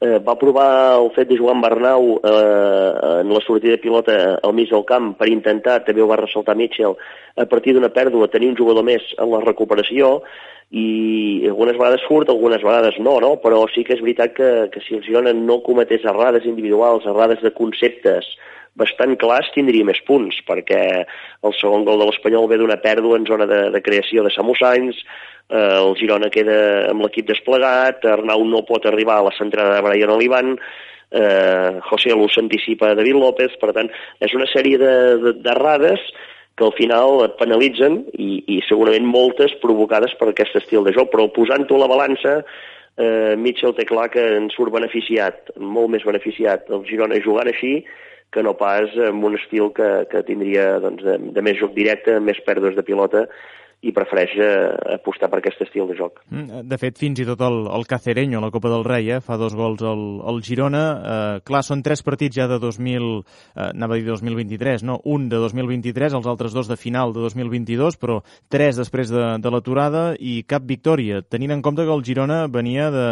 Eh, 0.00 0.18
va 0.26 0.34
provar 0.40 0.96
el 0.96 1.12
fet 1.14 1.28
de 1.30 1.38
amb 1.38 1.62
Bernau 1.62 2.18
eh, 2.18 3.20
en 3.20 3.30
la 3.30 3.42
sortida 3.46 3.76
de 3.76 3.82
pilota 3.84 4.16
al 4.42 4.52
mig 4.54 4.70
del 4.70 4.84
camp 4.84 5.12
per 5.18 5.28
intentar, 5.30 5.84
també 5.84 6.02
ho 6.02 6.10
va 6.10 6.18
ressaltar 6.18 6.56
Mitchell, 6.56 6.96
a 7.36 7.46
partir 7.46 7.74
d'una 7.74 7.94
pèrdua 7.94 8.30
tenir 8.34 8.50
un 8.50 8.58
jugador 8.58 8.82
més 8.82 9.02
en 9.18 9.30
la 9.30 9.44
recuperació 9.44 10.22
i 10.70 11.46
algunes 11.46 11.78
vegades 11.78 12.02
surt, 12.08 12.30
algunes 12.30 12.62
vegades 12.62 12.98
no, 12.98 13.20
no? 13.20 13.36
però 13.42 13.62
sí 13.74 13.84
que 13.84 13.94
és 13.94 14.02
veritat 14.02 14.34
que, 14.34 14.50
que 14.74 14.82
si 14.86 14.98
el 14.98 15.04
Girona 15.06 15.32
no 15.32 15.62
cometés 15.62 16.02
errades 16.04 16.46
individuals, 16.46 17.06
errades 17.06 17.42
de 17.42 17.54
conceptes, 17.54 18.26
bastant 18.76 19.16
clars 19.18 19.48
tindria 19.54 19.84
més 19.84 20.00
punts, 20.06 20.36
perquè 20.46 20.82
el 21.42 21.54
segon 21.60 21.84
gol 21.86 21.98
de 21.98 22.06
l'Espanyol 22.10 22.48
ve 22.50 22.58
d'una 22.60 22.76
pèrdua 22.82 23.16
en 23.18 23.26
zona 23.26 23.46
de, 23.46 23.70
de 23.74 23.80
creació 23.82 24.22
de 24.22 24.30
Samu 24.34 24.54
Sainz, 24.58 24.96
eh, 25.50 25.78
el 25.80 25.94
Girona 25.98 26.28
queda 26.30 26.90
amb 26.90 27.02
l'equip 27.02 27.26
desplegat, 27.28 28.04
Arnau 28.04 28.44
no 28.44 28.64
pot 28.68 28.86
arribar 28.86 29.18
a 29.18 29.26
la 29.30 29.34
centrada 29.38 29.74
de 29.76 29.82
Brian 29.88 30.10
Olivan, 30.14 30.56
eh, 31.10 31.78
José 31.90 32.10
Lu 32.14 32.28
s'anticipa 32.28 32.90
a 32.90 32.94
David 32.98 33.16
López, 33.16 33.56
per 33.60 33.72
tant, 33.72 33.88
és 34.20 34.34
una 34.34 34.46
sèrie 34.52 34.78
de- 34.78 35.16
de- 35.22 35.36
d'errades 35.42 36.00
que 36.58 36.64
al 36.66 36.72
final 36.74 37.24
et 37.24 37.36
penalitzen 37.38 38.00
i, 38.18 38.42
i 38.56 38.60
segurament 38.68 39.06
moltes 39.06 39.52
provocades 39.62 40.14
per 40.18 40.28
aquest 40.32 40.56
estil 40.58 40.82
de 40.84 40.92
joc, 40.92 41.10
però 41.12 41.28
posant-ho 41.32 41.76
a 41.76 41.78
la 41.84 41.86
balança 41.86 42.32
eh, 42.98 43.36
Mitchell 43.38 43.76
té 43.78 43.84
clar 43.86 44.08
que 44.10 44.24
en 44.36 44.48
surt 44.50 44.72
beneficiat, 44.74 45.52
molt 45.56 45.88
més 45.94 46.02
beneficiat 46.04 46.66
el 46.74 46.82
Girona 46.88 47.20
jugant 47.22 47.46
així 47.46 47.84
que 48.32 48.42
no 48.44 48.56
pas 48.60 48.92
amb 49.08 49.24
un 49.24 49.38
estil 49.38 49.72
que, 49.76 49.88
que 50.10 50.24
tindria 50.26 50.74
doncs, 50.84 51.04
de, 51.04 51.18
de 51.34 51.44
més 51.44 51.60
joc 51.60 51.72
directe, 51.76 52.18
més 52.20 52.40
pèrdues 52.46 52.76
de 52.76 52.84
pilota 52.86 53.26
i 53.78 53.92
prefereix 53.94 54.32
eh, 54.42 54.94
apostar 54.96 55.28
per 55.30 55.38
aquest 55.38 55.60
estil 55.62 55.86
de 55.86 55.94
joc. 55.94 56.18
Mm, 56.32 56.64
De 56.66 56.78
fet, 56.82 56.96
fins 56.98 57.20
i 57.22 57.26
tot 57.28 57.42
el, 57.46 57.60
el 57.70 57.84
Cacereño, 57.86 58.40
a 58.40 58.42
la 58.42 58.50
Copa 58.50 58.72
del 58.72 58.82
Rei, 58.82 59.10
eh, 59.14 59.20
fa 59.22 59.36
dos 59.38 59.54
gols 59.54 59.84
al, 59.86 60.02
al 60.26 60.40
Girona. 60.42 60.82
Eh, 60.98 61.44
clar, 61.46 61.62
són 61.62 61.84
tres 61.86 62.02
partits 62.02 62.34
ja 62.40 62.48
de 62.50 62.58
2000, 62.58 63.06
eh, 63.22 63.68
anava 63.68 63.94
a 63.94 64.00
dir 64.00 64.08
2023, 64.08 64.82
no? 64.88 64.98
Un 65.06 65.28
de 65.30 65.38
2023, 65.38 66.16
els 66.18 66.26
altres 66.26 66.56
dos 66.56 66.70
de 66.70 66.78
final 66.80 67.14
de 67.14 67.22
2022, 67.22 68.00
però 68.02 68.18
tres 68.50 68.80
després 68.82 69.14
de, 69.14 69.28
de 69.38 69.52
l'aturada 69.54 70.08
i 70.18 70.40
cap 70.42 70.66
victòria, 70.66 71.22
tenint 71.22 71.54
en 71.54 71.62
compte 71.62 71.86
que 71.86 71.94
el 71.94 72.02
Girona 72.02 72.46
venia 72.50 72.90
de, 72.90 73.08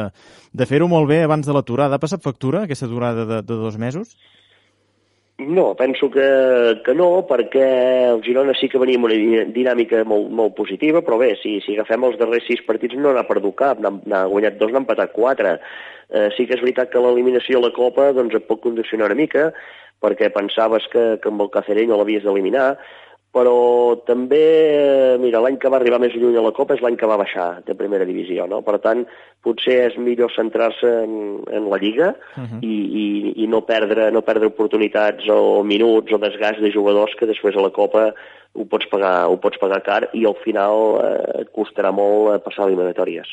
de 0.50 0.66
fer-ho 0.66 0.90
molt 0.90 1.06
bé 1.12 1.22
abans 1.22 1.46
de 1.46 1.54
l'aturada. 1.54 1.94
Ha 1.94 2.02
passat 2.02 2.26
factura, 2.26 2.66
aquesta 2.66 2.90
aturada 2.90 3.22
de, 3.22 3.44
de 3.46 3.60
dos 3.62 3.78
mesos? 3.78 4.18
No, 5.38 5.74
penso 5.76 6.08
que, 6.10 6.80
que 6.82 6.94
no, 6.96 7.26
perquè 7.28 7.64
el 8.08 8.22
Girona 8.24 8.54
sí 8.56 8.70
que 8.72 8.80
venia 8.80 8.96
amb 8.96 9.04
una 9.10 9.18
di- 9.20 9.42
dinàmica 9.52 10.00
molt, 10.08 10.30
molt 10.32 10.54
positiva, 10.56 11.02
però 11.04 11.18
bé, 11.20 11.34
si, 11.42 11.58
si 11.60 11.74
agafem 11.76 12.06
els 12.08 12.16
darrers 12.16 12.46
sis 12.48 12.62
partits 12.64 12.96
no 12.96 13.12
n'ha 13.12 13.26
perdut 13.28 13.52
cap, 13.58 13.82
n'ha 13.84 14.22
guanyat 14.32 14.56
dos, 14.56 14.72
n'ha 14.72 14.80
empatat 14.80 15.12
quatre. 15.12 15.58
Eh, 16.08 16.30
sí 16.38 16.46
que 16.48 16.56
és 16.56 16.62
veritat 16.64 16.88
que 16.88 17.02
l'eliminació 17.04 17.60
a 17.60 17.66
la 17.66 17.72
Copa 17.76 18.14
doncs, 18.16 18.32
et 18.38 18.48
pot 18.48 18.62
condicionar 18.64 19.10
una 19.10 19.18
mica, 19.20 19.50
perquè 20.00 20.32
pensaves 20.32 20.88
que, 20.88 21.04
que 21.20 21.28
amb 21.28 21.44
el 21.44 21.52
Cacereño 21.52 22.00
l'havies 22.00 22.24
d'eliminar, 22.24 22.70
però 23.36 24.00
també, 24.08 24.44
eh, 24.72 25.16
mira, 25.20 25.42
l'any 25.44 25.58
que 25.60 25.68
va 25.68 25.76
arribar 25.76 26.00
més 26.00 26.14
lluny 26.16 26.38
a 26.40 26.44
la 26.44 26.54
Copa 26.56 26.72
és 26.72 26.80
l'any 26.80 26.96
que 26.96 27.08
va 27.10 27.18
baixar 27.20 27.48
de 27.66 27.76
primera 27.76 28.06
divisió, 28.08 28.46
no? 28.48 28.62
Per 28.64 28.78
tant, 28.80 29.02
potser 29.44 29.76
és 29.90 29.98
millor 30.00 30.32
centrar-se 30.32 30.92
en, 31.04 31.18
en 31.52 31.68
la 31.68 31.80
Lliga 31.82 32.14
uh 32.16 32.46
-huh. 32.46 32.60
i, 32.62 32.76
i, 33.02 33.06
i 33.44 33.46
no, 33.46 33.60
perdre, 33.68 34.08
no 34.10 34.22
perdre 34.22 34.48
oportunitats 34.48 35.28
o 35.28 35.62
minuts 35.62 36.12
o 36.12 36.18
desgast 36.18 36.60
de 36.64 36.72
jugadors 36.72 37.14
que 37.18 37.28
després 37.28 37.56
a 37.56 37.60
la 37.60 37.74
Copa 37.76 38.14
ho 38.56 38.64
pots 38.70 38.88
pagar, 38.90 39.28
ho 39.28 39.36
pots 39.42 39.60
pagar 39.60 39.82
car 39.84 40.00
i 40.16 40.24
al 40.28 40.36
final 40.42 40.96
eh, 41.02 41.42
et 41.42 41.50
costarà 41.54 41.92
molt 41.94 42.32
eh, 42.32 42.38
passar 42.44 42.66
eliminatòries. 42.66 43.32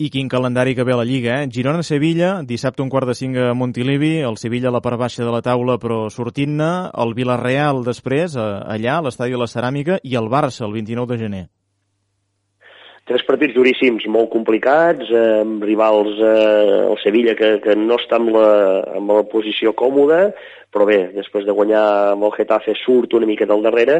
I 0.00 0.10
quin 0.12 0.30
calendari 0.32 0.74
que 0.74 0.86
ve 0.86 0.94
a 0.94 1.00
la 1.00 1.06
Lliga, 1.08 1.40
eh? 1.42 1.50
Girona-Sevilla, 1.52 2.36
dissabte 2.48 2.82
un 2.82 2.92
quart 2.92 3.10
de 3.10 3.16
cinc 3.18 3.38
a 3.40 3.52
Montilivi, 3.54 4.16
el 4.24 4.38
Sevilla 4.40 4.72
a 4.72 4.76
la 4.78 4.82
part 4.84 5.00
baixa 5.00 5.24
de 5.24 5.32
la 5.34 5.42
taula 5.44 5.78
però 5.82 6.04
sortint-ne, 6.10 6.72
el 7.04 7.14
Villarreal 7.16 7.84
després, 7.86 8.38
allà, 8.38 8.98
a 8.98 9.04
l'estadi 9.04 9.36
de 9.36 9.42
la 9.44 9.50
Ceràmica, 9.50 10.00
i 10.02 10.16
el 10.20 10.32
Barça 10.32 10.66
el 10.66 10.74
29 10.76 11.14
de 11.14 11.20
gener. 11.26 11.44
Tres 13.04 13.20
partits 13.28 13.52
duríssims, 13.52 14.06
molt 14.08 14.30
complicats, 14.32 15.10
eh, 15.12 15.40
amb 15.42 15.64
rivals, 15.66 16.14
eh, 16.24 16.84
el 16.88 16.96
Sevilla, 17.02 17.34
que, 17.36 17.58
que 17.60 17.74
no 17.76 17.98
està 18.00 18.16
en 18.16 18.30
la, 18.32 18.46
en 18.96 19.10
la 19.10 19.24
posició 19.28 19.74
còmoda, 19.76 20.30
però 20.72 20.86
bé, 20.88 21.10
després 21.12 21.44
de 21.44 21.52
guanyar 21.52 21.82
amb 22.14 22.24
el 22.24 22.32
Getafe 22.38 22.72
surt 22.80 23.12
una 23.18 23.28
mica 23.28 23.44
del 23.50 23.60
darrere, 23.66 23.98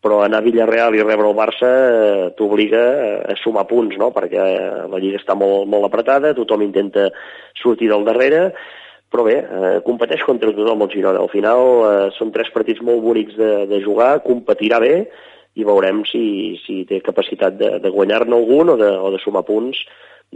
però 0.00 0.22
anar 0.24 0.40
a 0.40 0.46
Villarreal 0.46 0.96
i 0.96 1.04
rebre 1.04 1.28
el 1.28 1.36
Barça 1.36 1.68
eh, 1.68 2.24
t'obliga 2.38 2.82
a 3.28 3.36
sumar 3.42 3.66
punts, 3.68 4.00
no? 4.00 4.08
perquè 4.16 4.40
eh, 4.40 4.82
la 4.88 5.02
Lliga 5.04 5.20
està 5.20 5.36
molt, 5.36 5.68
molt 5.68 5.90
apretada, 5.90 6.32
tothom 6.32 6.64
intenta 6.64 7.10
sortir 7.60 7.92
del 7.92 8.08
darrere, 8.08 8.46
però 9.12 9.28
bé, 9.28 9.36
eh, 9.44 9.76
competeix 9.84 10.24
contra 10.24 10.56
tothom 10.56 10.88
el 10.88 10.94
Girona. 10.96 11.20
Al 11.20 11.32
final 11.32 11.62
eh, 11.84 11.94
són 12.16 12.32
tres 12.32 12.48
partits 12.56 12.80
molt 12.80 13.04
bonics 13.04 13.36
de, 13.36 13.52
de 13.68 13.84
jugar, 13.84 14.14
competirà 14.24 14.80
bé 14.80 14.94
i 15.56 15.64
veurem 15.64 16.04
si, 16.08 16.24
si 16.64 16.82
té 16.88 17.00
capacitat 17.04 17.56
de, 17.56 17.76
de 17.82 17.92
guanyar-ne 17.92 18.36
algun 18.36 18.74
o 18.74 18.76
de, 18.80 18.90
o 18.92 19.12
de 19.14 19.22
sumar 19.22 19.46
punts 19.48 19.80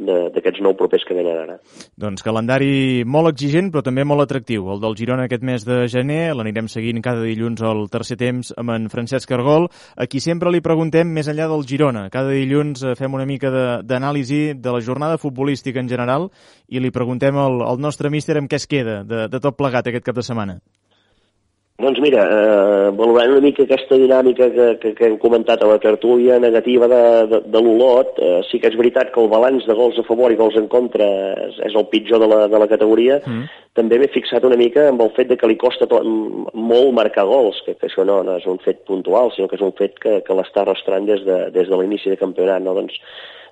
d'aquests 0.01 0.62
nou 0.62 0.76
propers 0.78 1.02
que 1.05 1.16
venen 1.16 1.34
ara. 1.42 1.56
Doncs 1.98 2.22
calendari 2.24 3.02
molt 3.05 3.32
exigent 3.32 3.72
però 3.72 3.82
també 3.84 4.05
molt 4.06 4.22
atractiu. 4.22 4.68
El 4.72 4.80
del 4.80 4.94
Girona 4.97 5.26
aquest 5.26 5.42
mes 5.44 5.66
de 5.66 5.82
gener 5.90 6.30
l'anirem 6.36 6.70
seguint 6.70 7.02
cada 7.02 7.24
dilluns 7.26 7.60
al 7.66 7.88
tercer 7.92 8.16
temps 8.20 8.55
amb 8.56 8.70
en 8.76 8.88
Francesc 8.92 9.34
Argol, 9.34 9.66
a 9.97 10.06
qui 10.06 10.22
sempre 10.22 10.52
li 10.55 10.62
preguntem 10.64 11.10
més 11.10 11.28
enllà 11.28 11.51
del 11.51 11.66
Girona. 11.66 12.06
Cada 12.14 12.30
dilluns 12.30 12.84
eh, 12.84 12.94
fem 12.97 13.18
una 13.18 13.26
mica 13.26 13.51
d'anàlisi 13.82 14.42
de, 14.55 14.60
de 14.62 14.76
la 14.76 14.84
jornada 14.84 15.18
futbolística 15.18 15.82
en 15.82 15.90
general 15.90 16.30
i 16.68 16.80
li 16.80 16.94
preguntem 16.94 17.36
al, 17.36 17.60
al 17.66 17.82
nostre 17.82 18.14
míster 18.14 18.38
amb 18.38 18.48
què 18.48 18.62
es 18.62 18.70
queda 18.70 19.02
de, 19.02 19.26
de 19.28 19.42
tot 19.42 19.59
plegat 19.59 19.90
aquest 19.90 20.06
cap 20.06 20.16
de 20.16 20.24
setmana. 20.24 20.60
Doncs 21.81 22.01
mira, 22.05 22.24
eh, 22.28 22.89
valorant 22.93 23.31
una 23.32 23.40
mica 23.40 23.65
aquesta 23.65 23.97
dinàmica 23.97 24.51
que, 24.52 24.66
que, 24.82 24.90
que 24.98 25.07
hem 25.07 25.16
comentat 25.23 25.62
a 25.65 25.69
la 25.70 25.78
tertúlia 25.81 26.36
negativa 26.43 26.89
de, 26.90 27.01
de, 27.31 27.40
de 27.55 27.62
l'Olot, 27.65 28.19
eh, 28.20 28.43
sí 28.51 28.61
que 28.61 28.69
és 28.69 28.77
veritat 28.77 29.15
que 29.15 29.23
el 29.23 29.31
balanç 29.32 29.65
de 29.69 29.77
gols 29.78 29.97
a 30.01 30.05
favor 30.05 30.32
i 30.32 30.36
gols 30.36 30.59
en 30.61 30.69
contra 30.73 31.07
és, 31.47 31.57
és 31.70 31.78
el 31.81 31.89
pitjor 31.89 32.20
de 32.20 32.28
la, 32.28 32.43
de 32.52 32.61
la 32.61 32.69
categoria. 32.69 33.20
Mm. 33.24 33.48
També 33.81 34.01
m'he 34.01 34.11
fixat 34.12 34.44
una 34.44 34.61
mica 34.61 34.90
amb 34.90 35.01
el 35.07 35.15
fet 35.16 35.32
de 35.32 35.40
que 35.40 35.48
li 35.48 35.57
costa 35.61 35.89
tot, 35.89 36.05
molt 36.52 36.93
marcar 37.01 37.24
gols, 37.31 37.62
que, 37.65 37.78
que 37.81 37.89
això 37.89 38.05
no, 38.05 38.20
no 38.27 38.36
és 38.43 38.48
un 38.51 38.61
fet 38.66 38.85
puntual, 38.90 39.32
sinó 39.32 39.48
que 39.48 39.57
és 39.57 39.65
un 39.65 39.73
fet 39.81 39.97
que, 40.05 40.19
que 40.27 40.36
l'està 40.36 40.66
arrastrant 40.66 41.09
des 41.09 41.24
de, 41.24 41.47
des 41.55 41.70
de 41.70 41.81
l'inici 41.81 42.12
de 42.12 42.20
campionat. 42.20 42.61
No? 42.66 42.77
Doncs 42.77 43.01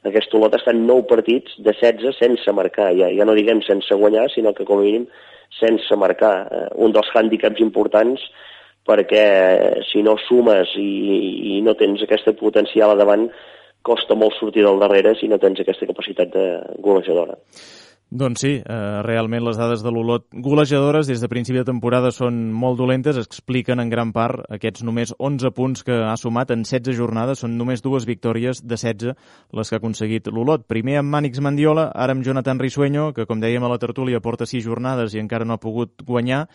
aquest 0.06 0.34
Olot 0.38 0.54
està 0.54 0.74
en 0.74 0.84
9 0.86 1.06
partits 1.10 1.56
de 1.58 1.74
16 1.74 2.20
sense 2.20 2.54
marcar, 2.54 2.92
ja, 2.98 3.10
ja 3.10 3.26
no 3.26 3.34
diguem 3.34 3.62
sense 3.66 3.94
guanyar, 3.94 4.28
sinó 4.34 4.54
que 4.54 4.66
com 4.68 4.78
a 4.78 4.86
mínim 4.86 5.08
sense 5.58 5.96
marcar. 5.96 6.34
Eh, 6.52 6.68
un 6.84 6.94
dels 6.94 7.10
hàndicaps 7.14 7.62
importants 7.64 8.22
perquè 8.88 9.24
eh, 9.24 9.82
si 9.90 10.02
no 10.04 10.16
sumes 10.28 10.74
i, 10.80 10.88
i 11.56 11.60
no 11.64 11.74
tens 11.76 12.04
aquesta 12.04 12.32
potencial 12.38 12.94
a 12.94 12.98
davant, 13.00 13.28
costa 13.82 14.16
molt 14.18 14.36
sortir 14.38 14.64
del 14.66 14.80
darrere 14.80 15.14
si 15.16 15.28
no 15.30 15.38
tens 15.40 15.60
aquesta 15.62 15.88
capacitat 15.88 16.32
de 16.34 16.46
golejadora. 16.84 17.36
Doncs 18.08 18.40
sí, 18.40 18.54
eh, 18.56 19.02
realment 19.04 19.42
les 19.44 19.58
dades 19.60 19.82
de 19.84 19.90
l'Olot 19.92 20.24
golejadores 20.32 21.06
des 21.06 21.20
de 21.20 21.28
principi 21.28 21.58
de 21.58 21.66
temporada 21.68 22.08
són 22.08 22.38
molt 22.56 22.78
dolentes, 22.80 23.18
expliquen 23.20 23.82
en 23.82 23.90
gran 23.92 24.14
part 24.16 24.46
aquests 24.48 24.80
només 24.82 25.12
11 25.18 25.50
punts 25.52 25.84
que 25.84 25.92
ha 25.92 26.16
sumat 26.16 26.54
en 26.54 26.64
16 26.64 26.96
jornades, 26.96 27.44
són 27.44 27.58
només 27.58 27.84
dues 27.84 28.06
victòries 28.08 28.62
de 28.64 28.78
16 28.80 29.12
les 29.52 29.68
que 29.68 29.76
ha 29.76 29.82
aconseguit 29.82 30.32
l'Olot. 30.32 30.64
Primer 30.64 31.02
amb 31.02 31.12
Mànix 31.12 31.42
Mandiola, 31.44 31.90
ara 31.92 32.16
amb 32.16 32.24
Jonathan 32.24 32.58
Risueño, 32.58 33.12
que 33.12 33.26
com 33.28 33.44
dèiem 33.44 33.64
a 33.64 33.68
la 33.68 33.78
tertúlia 33.78 34.24
porta 34.24 34.48
6 34.48 34.64
jornades 34.64 35.12
i 35.12 35.20
encara 35.20 35.44
no 35.44 35.58
ha 35.58 35.60
pogut 35.60 36.00
guanyar, 36.00 36.46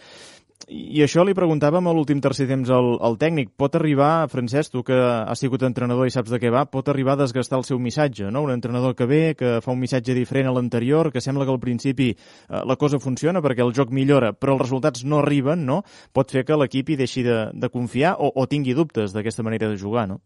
i 0.69 1.01
això 1.03 1.23
li 1.25 1.35
preguntàvem 1.35 1.87
a 1.87 1.93
l'últim 1.95 2.21
tercer 2.23 2.45
temps 2.49 2.69
al, 2.71 2.93
al 3.03 3.17
tècnic. 3.19 3.51
Pot 3.59 3.75
arribar, 3.75 4.27
Francesc, 4.31 4.71
tu 4.71 4.83
que 4.87 4.95
has 4.95 5.41
sigut 5.43 5.63
entrenador 5.67 6.07
i 6.07 6.13
saps 6.13 6.31
de 6.31 6.39
què 6.39 6.51
va, 6.53 6.65
pot 6.69 6.89
arribar 6.91 7.17
a 7.17 7.21
desgastar 7.23 7.59
el 7.59 7.65
seu 7.67 7.79
missatge, 7.79 8.29
no? 8.31 8.43
Un 8.47 8.53
entrenador 8.55 8.95
que 8.95 9.07
ve, 9.09 9.21
que 9.39 9.57
fa 9.65 9.73
un 9.73 9.81
missatge 9.81 10.15
diferent 10.15 10.47
a 10.49 10.53
l'anterior, 10.55 11.11
que 11.11 11.23
sembla 11.23 11.47
que 11.47 11.55
al 11.55 11.61
principi 11.63 12.11
eh, 12.13 12.61
la 12.63 12.77
cosa 12.79 13.01
funciona 13.03 13.41
perquè 13.43 13.65
el 13.65 13.73
joc 13.75 13.91
millora, 13.91 14.31
però 14.33 14.57
els 14.57 14.63
resultats 14.65 15.03
no 15.03 15.19
arriben, 15.23 15.65
no? 15.67 15.81
Pot 16.13 16.31
fer 16.31 16.45
que 16.47 16.59
l'equip 16.59 16.93
hi 16.93 16.99
deixi 17.03 17.25
de, 17.27 17.39
de 17.53 17.71
confiar 17.73 18.15
o, 18.19 18.31
o 18.31 18.47
tingui 18.47 18.77
dubtes 18.77 19.13
d'aquesta 19.13 19.43
manera 19.43 19.71
de 19.71 19.79
jugar, 19.81 20.07
no? 20.07 20.21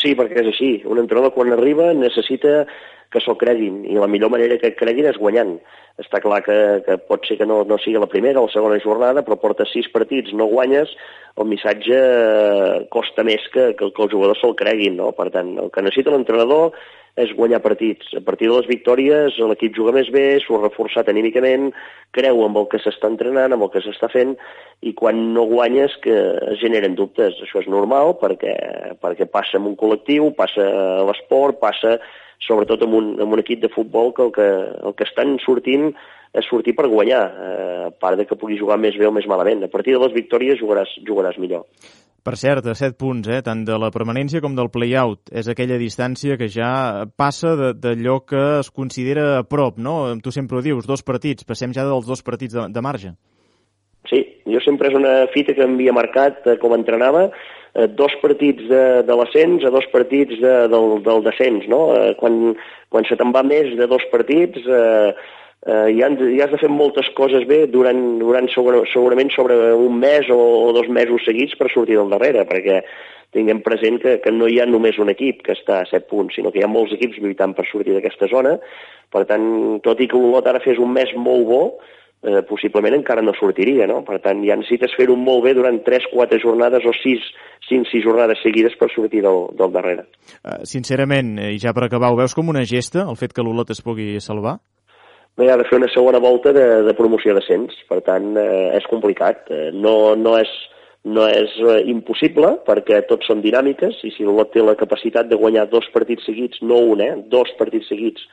Sí, 0.00 0.14
perquè 0.16 0.40
és 0.40 0.48
així. 0.54 0.70
Un 0.88 1.02
entrenador 1.02 1.34
quan 1.34 1.52
arriba 1.52 1.92
necessita 1.94 2.62
que 3.12 3.20
s'ho 3.20 3.36
creguin, 3.40 3.82
i 3.84 3.98
la 4.00 4.08
millor 4.10 4.32
manera 4.32 4.58
que 4.60 4.72
creguin 4.78 5.10
és 5.10 5.20
guanyant. 5.20 5.58
Està 6.00 6.22
clar 6.24 6.40
que, 6.46 6.56
que 6.86 6.96
pot 7.08 7.26
ser 7.28 7.36
que 7.40 7.48
no, 7.48 7.60
no 7.68 7.76
sigui 7.80 8.00
la 8.00 8.08
primera 8.08 8.40
o 8.40 8.46
la 8.48 8.54
segona 8.54 8.80
jornada, 8.80 9.24
però 9.26 9.36
porta 9.40 9.68
sis 9.68 9.90
partits, 9.92 10.32
no 10.32 10.48
guanyes, 10.48 10.94
el 11.36 11.48
missatge 11.48 11.98
eh, 11.98 12.80
costa 12.92 13.24
més 13.28 13.44
que, 13.52 13.70
que, 13.76 13.92
que 13.92 14.02
els 14.06 14.12
jugadors 14.12 14.40
se'l 14.40 14.56
creguin, 14.56 14.98
no? 15.00 15.12
Per 15.16 15.28
tant, 15.34 15.54
el 15.60 15.70
que 15.72 15.84
necessita 15.84 16.12
l'entrenador 16.12 16.72
és 17.20 17.32
guanyar 17.36 17.60
partits. 17.60 18.08
A 18.16 18.22
partir 18.24 18.48
de 18.48 18.56
les 18.56 18.68
victòries 18.68 19.36
l'equip 19.50 19.74
juga 19.76 19.92
més 19.92 20.08
bé, 20.12 20.40
s'ho 20.40 20.56
ha 20.56 20.62
reforçat 20.62 21.10
anímicament, 21.12 21.68
creu 22.16 22.40
amb 22.46 22.56
el 22.62 22.68
que 22.72 22.80
s'està 22.80 23.10
entrenant, 23.12 23.52
amb 23.52 23.66
el 23.66 23.72
que 23.74 23.82
s'està 23.84 24.08
fent, 24.12 24.32
i 24.80 24.94
quan 24.96 25.20
no 25.36 25.44
guanyes 25.50 25.98
que 26.04 26.16
es 26.54 26.60
generen 26.62 26.96
dubtes. 26.96 27.36
Això 27.44 27.60
és 27.60 27.68
normal 27.68 28.16
perquè, 28.22 28.56
perquè 29.02 29.28
passa 29.28 29.60
en 29.60 29.68
un 29.72 29.76
col·lectiu, 29.76 30.32
passa 30.38 30.64
a 30.64 31.06
l'esport, 31.08 31.60
passa 31.60 31.98
sobretot 32.46 32.82
amb 32.86 32.98
un, 32.98 33.12
amb 33.22 33.36
un 33.36 33.42
equip 33.42 33.62
de 33.62 33.70
futbol 33.72 34.12
que 34.16 34.26
el, 34.26 34.32
que 34.34 34.48
el 34.88 34.96
que 34.98 35.08
estan 35.08 35.38
sortint 35.44 35.92
és 36.32 36.46
sortir 36.48 36.72
per 36.76 36.88
guanyar, 36.88 37.24
eh, 37.28 37.80
a 37.88 37.90
part 37.92 38.16
de 38.16 38.24
que 38.26 38.38
pugui 38.40 38.56
jugar 38.58 38.78
més 38.80 38.96
bé 38.96 39.06
o 39.06 39.12
més 39.12 39.26
malament. 39.28 39.66
A 39.66 39.72
partir 39.72 39.92
de 39.92 40.00
les 40.00 40.14
victòries 40.14 40.60
jugaràs, 40.60 40.94
jugaràs 41.04 41.36
millor. 41.38 41.66
Per 42.22 42.36
cert, 42.38 42.66
a 42.70 42.74
7 42.78 42.94
punts, 42.96 43.26
eh, 43.28 43.42
tant 43.42 43.64
de 43.66 43.76
la 43.76 43.90
permanència 43.90 44.40
com 44.40 44.54
del 44.54 44.70
play-out. 44.70 45.32
És 45.34 45.48
aquella 45.50 45.76
distància 45.76 46.38
que 46.38 46.48
ja 46.48 47.04
passa 47.18 47.56
d'allò 47.74 48.20
que 48.24 48.42
es 48.60 48.70
considera 48.70 49.40
a 49.40 49.42
prop, 49.42 49.76
no? 49.76 50.14
Tu 50.22 50.30
sempre 50.30 50.58
ho 50.58 50.62
dius, 50.62 50.86
dos 50.86 51.02
partits, 51.02 51.44
passem 51.44 51.74
ja 51.74 51.84
dels 51.84 52.06
dos 52.06 52.22
partits 52.22 52.54
de, 52.54 52.68
de 52.70 52.80
marge. 52.80 53.16
Sí, 54.08 54.22
jo 54.46 54.60
sempre 54.62 54.88
és 54.88 54.94
una 54.94 55.26
fita 55.34 55.54
que 55.54 55.66
m'havia 55.66 55.92
marcat 55.92 56.46
eh, 56.46 56.56
com 56.62 56.74
entrenava, 56.78 57.28
eh, 57.74 57.88
dos 57.88 58.14
partits 58.22 58.64
de, 58.70 58.82
de 59.06 59.18
l'ascens 59.18 59.64
a 59.64 59.70
dos 59.74 59.86
partits 59.92 60.40
de, 60.40 60.56
del, 60.72 60.98
del 61.04 61.22
descens, 61.26 61.68
no? 61.70 61.84
Eh, 61.96 62.16
quan, 62.20 62.56
quan 62.92 63.08
se 63.08 63.18
te'n 63.18 63.32
va 63.34 63.44
més 63.46 63.72
de 63.78 63.88
dos 63.90 64.04
partits 64.12 64.66
eh, 64.66 65.12
eh, 65.66 65.88
ja, 65.96 66.10
ja 66.18 66.44
has 66.46 66.54
de 66.54 66.60
fer 66.60 66.70
moltes 66.72 67.08
coses 67.18 67.46
bé 67.48 67.64
durant, 67.70 68.02
durant 68.20 68.50
segura, 68.52 68.82
segurament 68.92 69.32
sobre 69.34 69.56
un 69.74 69.98
mes 70.02 70.28
o, 70.30 70.40
o 70.68 70.76
dos 70.76 70.90
mesos 70.92 71.24
seguits 71.28 71.56
per 71.58 71.70
sortir 71.72 71.98
del 72.00 72.12
darrere, 72.12 72.46
perquè 72.48 72.82
tinguem 73.32 73.62
present 73.64 73.96
que, 74.02 74.18
que 74.20 74.32
no 74.34 74.48
hi 74.50 74.58
ha 74.60 74.68
només 74.68 74.98
un 75.00 75.08
equip 75.08 75.40
que 75.46 75.54
està 75.56 75.80
a 75.80 75.88
7 75.88 76.04
punts, 76.10 76.36
sinó 76.36 76.52
que 76.52 76.60
hi 76.60 76.66
ha 76.66 76.70
molts 76.70 76.92
equips 76.98 77.16
lluitant 77.22 77.54
per 77.56 77.64
sortir 77.70 77.96
d'aquesta 77.96 78.28
zona. 78.28 78.58
Per 79.12 79.24
tant, 79.28 79.46
tot 79.84 80.00
i 80.00 80.08
que 80.08 80.20
l'Olot 80.20 80.48
ara 80.48 80.60
fes 80.64 80.80
un 80.80 80.92
mes 80.92 81.12
molt 81.16 81.48
bo, 81.48 81.62
eh, 82.22 82.42
possiblement 82.48 82.94
encara 82.96 83.22
no 83.22 83.34
sortiria, 83.38 83.86
no? 83.90 84.02
Per 84.06 84.18
tant, 84.24 84.42
ja 84.46 84.56
necessites 84.58 84.94
fer-ho 84.98 85.16
molt 85.18 85.44
bé 85.46 85.54
durant 85.58 85.80
3-4 85.86 86.40
jornades 86.42 86.86
o 86.86 86.94
6, 86.96 87.30
5-6 87.70 88.04
jornades 88.06 88.42
seguides 88.44 88.76
per 88.78 88.90
sortir 88.94 89.24
del, 89.26 89.48
del 89.58 89.72
darrere. 89.74 90.06
Uh, 90.42 90.62
sincerament, 90.68 91.36
eh, 91.38 91.54
i 91.56 91.62
ja 91.62 91.74
per 91.76 91.86
acabar, 91.88 92.12
ho 92.12 92.20
veus 92.20 92.36
com 92.38 92.52
una 92.52 92.66
gesta, 92.68 93.06
el 93.08 93.18
fet 93.20 93.34
que 93.34 93.44
l'Olot 93.44 93.74
es 93.74 93.82
pugui 93.84 94.14
salvar? 94.22 94.58
Bé, 95.38 95.48
ha 95.48 95.56
de 95.56 95.64
fer 95.64 95.78
una 95.80 95.88
segona 95.88 96.20
volta 96.20 96.52
de, 96.52 96.66
de 96.84 96.92
promoció 96.94 97.32
d'ascens, 97.34 97.72
per 97.88 98.02
tant, 98.04 98.34
eh, 98.36 98.68
és 98.76 98.86
complicat. 98.90 99.46
Eh, 99.48 99.70
no, 99.72 100.12
no 100.20 100.36
és, 100.36 100.50
no 101.08 101.24
és 101.24 101.54
eh, 101.62 101.78
impossible, 101.88 102.58
perquè 102.66 103.00
tots 103.08 103.30
són 103.30 103.40
dinàmiques, 103.40 104.02
i 104.04 104.12
si 104.12 104.26
l'Olot 104.28 104.52
té 104.52 104.60
la 104.60 104.76
capacitat 104.76 105.30
de 105.30 105.38
guanyar 105.40 105.70
dos 105.72 105.88
partits 105.94 106.28
seguits, 106.28 106.60
no 106.60 106.82
un, 106.92 107.00
eh, 107.00 107.14
dos 107.32 107.48
partits 107.56 107.88
seguits, 107.88 108.28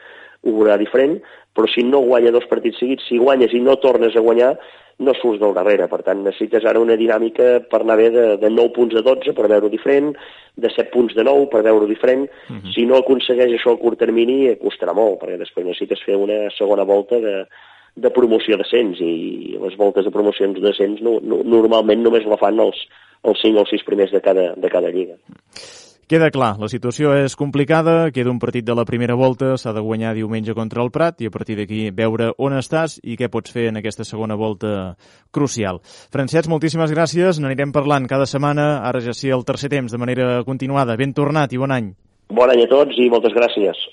ho 0.45 0.55
veurà 0.55 0.77
diferent, 0.79 1.17
però 1.53 1.67
si 1.67 1.83
no 1.83 2.03
guanya 2.05 2.31
dos 2.31 2.47
partits 2.47 2.79
seguits, 2.79 3.07
si 3.09 3.17
guanyes 3.19 3.53
i 3.53 3.59
no 3.63 3.75
tornes 3.83 4.15
a 4.15 4.23
guanyar, 4.23 4.53
no 4.99 5.13
surts 5.15 5.39
del 5.39 5.55
darrere. 5.55 5.87
Per 5.91 6.01
tant, 6.03 6.21
necessites 6.25 6.65
ara 6.67 6.81
una 6.83 6.97
dinàmica 6.99 7.49
per 7.71 7.81
anar 7.81 7.97
bé 7.99 8.09
de, 8.13 8.25
de 8.41 8.51
9 8.51 8.73
punts 8.75 8.99
a 8.99 9.03
12 9.05 9.33
per 9.35 9.47
veure-ho 9.47 9.71
diferent, 9.71 10.13
de 10.59 10.71
7 10.75 10.91
punts 10.93 11.15
de 11.15 11.23
9 11.27 11.47
per 11.51 11.63
veure-ho 11.67 11.87
diferent. 11.87 12.27
Uh 12.49 12.55
-huh. 12.55 12.73
Si 12.75 12.85
no 12.85 12.99
aconsegueix 12.99 13.53
això 13.55 13.73
a 13.73 13.79
curt 13.79 13.99
termini, 13.99 14.55
costarà 14.59 14.93
molt, 14.93 15.19
perquè 15.21 15.37
després 15.37 15.65
necessites 15.65 16.03
fer 16.03 16.15
una 16.15 16.49
segona 16.57 16.83
volta 16.83 17.19
de, 17.19 17.47
de 17.95 18.09
promoció 18.09 18.57
d'ascens 18.57 18.99
i 18.99 19.57
les 19.61 19.75
voltes 19.77 20.05
de 20.05 20.11
promocions 20.11 20.59
d'ascens 20.59 21.01
no, 21.01 21.19
no, 21.21 21.43
normalment 21.43 22.03
només 22.03 22.25
la 22.25 22.37
fan 22.37 22.59
els, 22.59 22.87
els 23.23 23.41
5 23.41 23.57
o 23.57 23.59
els 23.61 23.69
6 23.69 23.83
primers 23.83 24.11
de 24.11 24.21
cada, 24.21 24.53
de 24.55 24.69
cada 24.69 24.89
lliga. 24.89 25.15
Queda 26.09 26.31
clar, 26.33 26.55
la 26.57 26.65
situació 26.65 27.11
és 27.13 27.35
complicada, 27.37 28.07
queda 28.09 28.31
un 28.31 28.39
partit 28.41 28.65
de 28.65 28.73
la 28.73 28.81
primera 28.81 29.13
volta, 29.13 29.51
s'ha 29.61 29.75
de 29.75 29.83
guanyar 29.85 30.15
diumenge 30.17 30.55
contra 30.57 30.81
el 30.81 30.89
Prat 30.89 31.21
i 31.21 31.29
a 31.29 31.33
partir 31.35 31.59
d'aquí 31.59 31.83
veure 31.93 32.31
on 32.41 32.55
estàs 32.57 32.95
i 33.05 33.13
què 33.13 33.29
pots 33.29 33.53
fer 33.53 33.67
en 33.69 33.77
aquesta 33.77 34.07
segona 34.09 34.33
volta 34.33 34.95
crucial. 35.29 35.83
Francesc, 36.09 36.49
moltíssimes 36.49 36.89
gràcies, 36.97 37.37
n'anirem 37.37 37.69
parlant 37.69 38.09
cada 38.09 38.25
setmana, 38.25 38.79
ara 38.89 39.03
ja 39.05 39.13
sí 39.13 39.29
el 39.29 39.45
tercer 39.45 39.69
temps 39.69 39.93
de 39.93 40.01
manera 40.01 40.41
continuada. 40.49 40.97
Ben 40.97 41.13
tornat 41.13 41.53
i 41.53 41.61
bon 41.61 41.77
any. 41.77 41.93
Bon 42.33 42.49
any 42.49 42.65
a 42.65 42.71
tots 42.73 42.97
i 42.97 43.05
moltes 43.13 43.37
gràcies. 43.37 43.85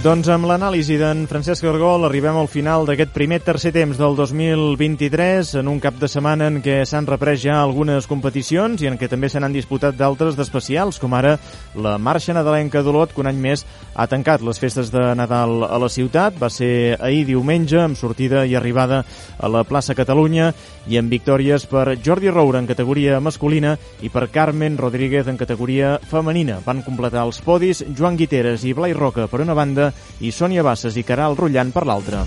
Doncs 0.00 0.30
amb 0.32 0.46
l'anàlisi 0.48 0.94
d'en 0.96 1.26
Francesc 1.28 1.66
Argol 1.68 2.06
arribem 2.06 2.38
al 2.40 2.46
final 2.48 2.86
d'aquest 2.88 3.10
primer 3.12 3.42
tercer 3.44 3.68
temps 3.74 3.98
del 4.00 4.14
2023 4.16 5.50
en 5.60 5.68
un 5.68 5.76
cap 5.76 5.98
de 6.00 6.08
setmana 6.08 6.46
en 6.48 6.62
què 6.64 6.78
s'han 6.88 7.04
reprès 7.04 7.42
ja 7.42 7.58
algunes 7.60 8.08
competicions 8.08 8.80
i 8.80 8.88
en 8.88 8.96
què 8.96 9.10
també 9.12 9.28
se 9.28 9.42
n'han 9.44 9.52
disputat 9.52 9.98
d'altres 9.98 10.38
d'especials, 10.38 10.96
com 11.02 11.12
ara 11.18 11.34
la 11.76 11.98
marxa 12.00 12.32
nadalenca 12.32 12.80
d'Olot, 12.80 13.12
que 13.12 13.20
un 13.20 13.28
any 13.28 13.42
més 13.44 13.66
ha 13.92 14.06
tancat 14.08 14.40
les 14.40 14.62
festes 14.62 14.88
de 14.88 15.02
Nadal 15.20 15.66
a 15.68 15.76
la 15.76 15.92
ciutat. 15.92 16.38
Va 16.40 16.48
ser 16.48 16.96
ahir 16.96 17.26
diumenge 17.28 17.82
amb 17.82 17.98
sortida 18.00 18.46
i 18.48 18.56
arribada 18.56 19.02
a 19.36 19.52
la 19.52 19.66
plaça 19.68 19.98
Catalunya 19.98 20.54
i 20.88 20.96
amb 20.96 21.12
victòries 21.12 21.68
per 21.68 21.98
Jordi 22.00 22.32
Roura 22.32 22.62
en 22.62 22.70
categoria 22.70 23.20
masculina 23.20 23.76
i 24.00 24.08
per 24.08 24.30
Carmen 24.32 24.80
Rodríguez 24.80 25.28
en 25.28 25.36
categoria 25.36 25.98
femenina. 26.08 26.62
Van 26.64 26.80
completar 26.88 27.26
els 27.28 27.44
podis 27.44 27.84
Joan 27.92 28.16
Guiteres 28.16 28.64
i 28.64 28.72
Blai 28.72 28.96
Roca 28.96 29.28
per 29.28 29.44
una 29.44 29.58
banda 29.58 29.89
i 30.20 30.32
Sònia 30.32 30.66
Bassas 30.66 30.96
i 30.96 31.06
Caral 31.06 31.38
Rullant 31.38 31.72
per 31.74 31.86
l'altra. 31.86 32.24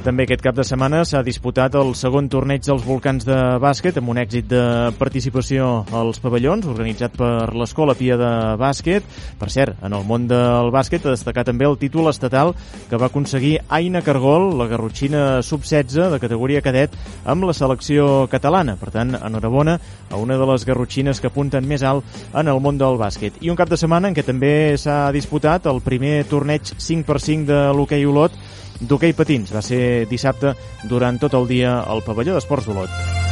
També 0.00 0.24
aquest 0.24 0.40
cap 0.40 0.56
de 0.56 0.64
setmana 0.64 1.02
s'ha 1.04 1.20
disputat 1.20 1.74
el 1.76 1.90
segon 1.98 2.30
torneig 2.32 2.62
dels 2.64 2.86
volcans 2.86 3.26
de 3.28 3.34
bàsquet 3.60 3.98
amb 4.00 4.08
un 4.08 4.16
èxit 4.22 4.46
de 4.48 4.60
participació 4.96 5.66
als 5.92 6.22
pavellons 6.24 6.64
organitzat 6.72 7.18
per 7.20 7.50
l'Escola 7.52 7.92
Pia 7.98 8.16
de 8.16 8.30
Bàsquet. 8.56 9.04
Per 9.36 9.48
cert, 9.52 9.76
en 9.84 9.92
el 9.92 10.06
món 10.08 10.24
del 10.30 10.70
bàsquet 10.72 11.04
ha 11.04 11.12
destacat 11.12 11.50
també 11.50 11.66
el 11.68 11.76
títol 11.76 12.08
estatal 12.08 12.54
que 12.88 12.96
va 12.96 13.10
aconseguir 13.10 13.58
Aina 13.68 14.00
Cargol, 14.06 14.54
la 14.56 14.70
garrotxina 14.70 15.42
sub-16 15.44 16.14
de 16.14 16.20
categoria 16.22 16.64
cadet 16.64 16.96
amb 17.28 17.44
la 17.44 17.52
selecció 17.52 18.24
catalana. 18.32 18.78
Per 18.80 18.88
tant, 18.94 19.12
enhorabona 19.20 19.76
a 20.08 20.16
una 20.16 20.40
de 20.40 20.48
les 20.48 20.64
garrotxines 20.64 21.20
que 21.20 21.28
apunten 21.28 21.68
més 21.68 21.84
alt 21.84 22.08
en 22.32 22.48
el 22.48 22.62
món 22.64 22.80
del 22.80 22.96
bàsquet. 22.96 23.36
I 23.44 23.52
un 23.52 23.60
cap 23.60 23.68
de 23.68 23.76
setmana 23.76 24.08
en 24.08 24.16
què 24.16 24.24
també 24.24 24.78
s'ha 24.80 25.12
disputat 25.12 25.68
el 25.68 25.84
primer 25.84 26.22
torneig 26.32 26.72
5x5 26.72 27.44
de 27.52 27.60
l'hoquei 27.76 28.08
Olot 28.08 28.40
d'hoquei 28.80 29.14
patins. 29.16 29.52
Va 29.52 29.62
ser 29.62 30.06
dissabte 30.10 30.54
durant 30.88 31.20
tot 31.20 31.36
el 31.38 31.48
dia 31.50 31.80
al 31.80 32.04
pavelló 32.06 32.36
d'Esports 32.36 32.68
Olot. 32.72 33.28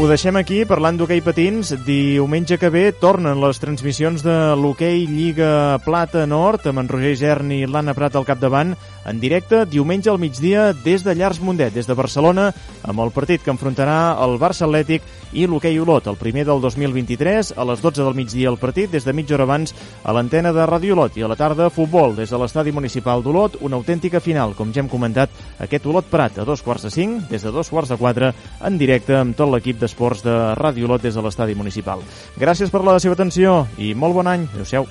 Ho 0.00 0.06
deixem 0.08 0.38
aquí, 0.40 0.62
parlant 0.64 0.96
d'hoquei 0.96 1.20
patins. 1.20 1.74
Diumenge 1.84 2.56
que 2.58 2.70
ve 2.72 2.86
tornen 2.96 3.42
les 3.42 3.60
transmissions 3.60 4.24
de 4.24 4.34
l'hoquei 4.56 5.04
Lliga 5.06 5.78
Plata 5.84 6.24
Nord 6.26 6.64
amb 6.70 6.80
en 6.80 6.88
Roger 6.88 7.12
Gerni 7.20 7.60
i 7.60 7.68
l'Anna 7.68 7.92
Prat 7.94 8.16
al 8.16 8.26
capdavant 8.26 8.72
en 9.04 9.20
directe 9.20 9.64
diumenge 9.66 10.10
al 10.10 10.18
migdia 10.18 10.72
des 10.72 11.04
de 11.04 11.14
Llars 11.14 11.40
Mundet, 11.40 11.74
des 11.74 11.86
de 11.86 11.94
Barcelona, 11.94 12.52
amb 12.82 13.00
el 13.00 13.12
partit 13.14 13.42
que 13.42 13.52
enfrontarà 13.52 14.16
el 14.22 14.38
Barça 14.40 14.66
Atlètic 14.66 15.04
i 15.32 15.46
l'hoquei 15.46 15.78
Olot, 15.80 16.06
el 16.10 16.18
primer 16.20 16.44
del 16.46 16.60
2023, 16.60 17.54
a 17.56 17.66
les 17.68 17.82
12 17.82 18.02
del 18.02 18.16
migdia 18.18 18.50
el 18.50 18.58
partit, 18.60 18.90
des 18.92 19.04
de 19.04 19.14
mitja 19.16 19.36
hora 19.36 19.46
abans 19.48 19.74
a 20.04 20.12
l'antena 20.12 20.52
de 20.52 20.66
Ràdio 20.68 20.96
Olot 20.96 21.16
i 21.16 21.24
a 21.24 21.30
la 21.30 21.38
tarda 21.38 21.70
futbol 21.72 22.16
des 22.16 22.30
de 22.30 22.40
l'estadi 22.40 22.72
municipal 22.72 23.22
d'Olot, 23.22 23.58
una 23.60 23.78
autèntica 23.80 24.20
final, 24.20 24.56
com 24.58 24.72
ja 24.72 24.82
hem 24.82 24.90
comentat, 24.92 25.30
aquest 25.58 25.86
Olot 25.86 26.10
Prat 26.10 26.38
a 26.38 26.46
dos 26.48 26.62
quarts 26.62 26.86
de 26.88 26.92
cinc, 26.94 27.28
des 27.30 27.42
de 27.42 27.52
dos 27.54 27.70
quarts 27.70 27.92
de 27.92 27.98
quatre, 28.00 28.32
en 28.60 28.78
directe 28.78 29.16
amb 29.16 29.36
tot 29.36 29.50
l'equip 29.52 29.80
d'esports 29.80 30.24
de 30.26 30.36
Ràdio 30.58 30.90
Olot 30.90 31.02
des 31.02 31.14
de 31.14 31.24
l'estadi 31.24 31.54
municipal. 31.54 32.04
Gràcies 32.38 32.70
per 32.70 32.84
la 32.84 32.98
seva 33.00 33.18
atenció 33.18 33.66
i 33.78 33.94
molt 33.94 34.20
bon 34.20 34.30
any. 34.30 34.48
Adéu-siau. 34.52 34.86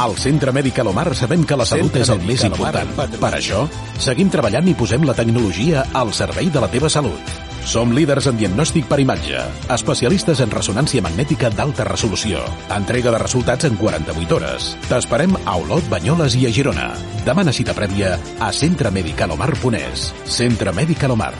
Al 0.00 0.14
Centre 0.16 0.48
Mèdic 0.48 0.78
Alomar 0.80 1.10
sabem 1.12 1.42
que 1.44 1.56
la 1.60 1.66
salut 1.68 1.96
és 2.00 2.08
el 2.08 2.22
més 2.24 2.40
important. 2.46 2.88
Per 3.20 3.30
això, 3.36 3.66
seguim 4.00 4.30
treballant 4.32 4.70
i 4.70 4.72
posem 4.72 5.02
la 5.04 5.12
tecnologia 5.18 5.82
al 6.00 6.14
servei 6.16 6.48
de 6.48 6.62
la 6.62 6.70
teva 6.72 6.88
salut. 6.88 7.34
Som 7.68 7.92
líders 7.92 8.30
en 8.30 8.38
diagnòstic 8.40 8.88
per 8.88 8.96
imatge, 9.02 9.42
especialistes 9.76 10.40
en 10.40 10.54
ressonància 10.56 11.04
magnètica 11.04 11.50
d'alta 11.52 11.84
resolució, 11.90 12.40
entrega 12.78 13.12
de 13.12 13.20
resultats 13.20 13.68
en 13.68 13.76
48 13.76 14.38
hores. 14.38 14.70
T'esperem 14.88 15.36
a 15.44 15.58
Olot, 15.60 15.84
Banyoles 15.92 16.38
i 16.40 16.48
a 16.48 16.54
Girona. 16.56 16.88
Demana 17.28 17.52
cita 17.52 17.76
prèvia 17.76 18.16
a 18.40 18.50
centremedicalomar.es. 18.56 20.08
Centre 20.24 20.72
Mèdic 20.80 21.04
Alomar. 21.10 21.34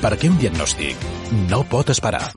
Perquè 0.00 0.32
un 0.32 0.40
diagnòstic 0.40 1.04
no 1.52 1.66
pot 1.68 1.92
esperar. 1.92 2.30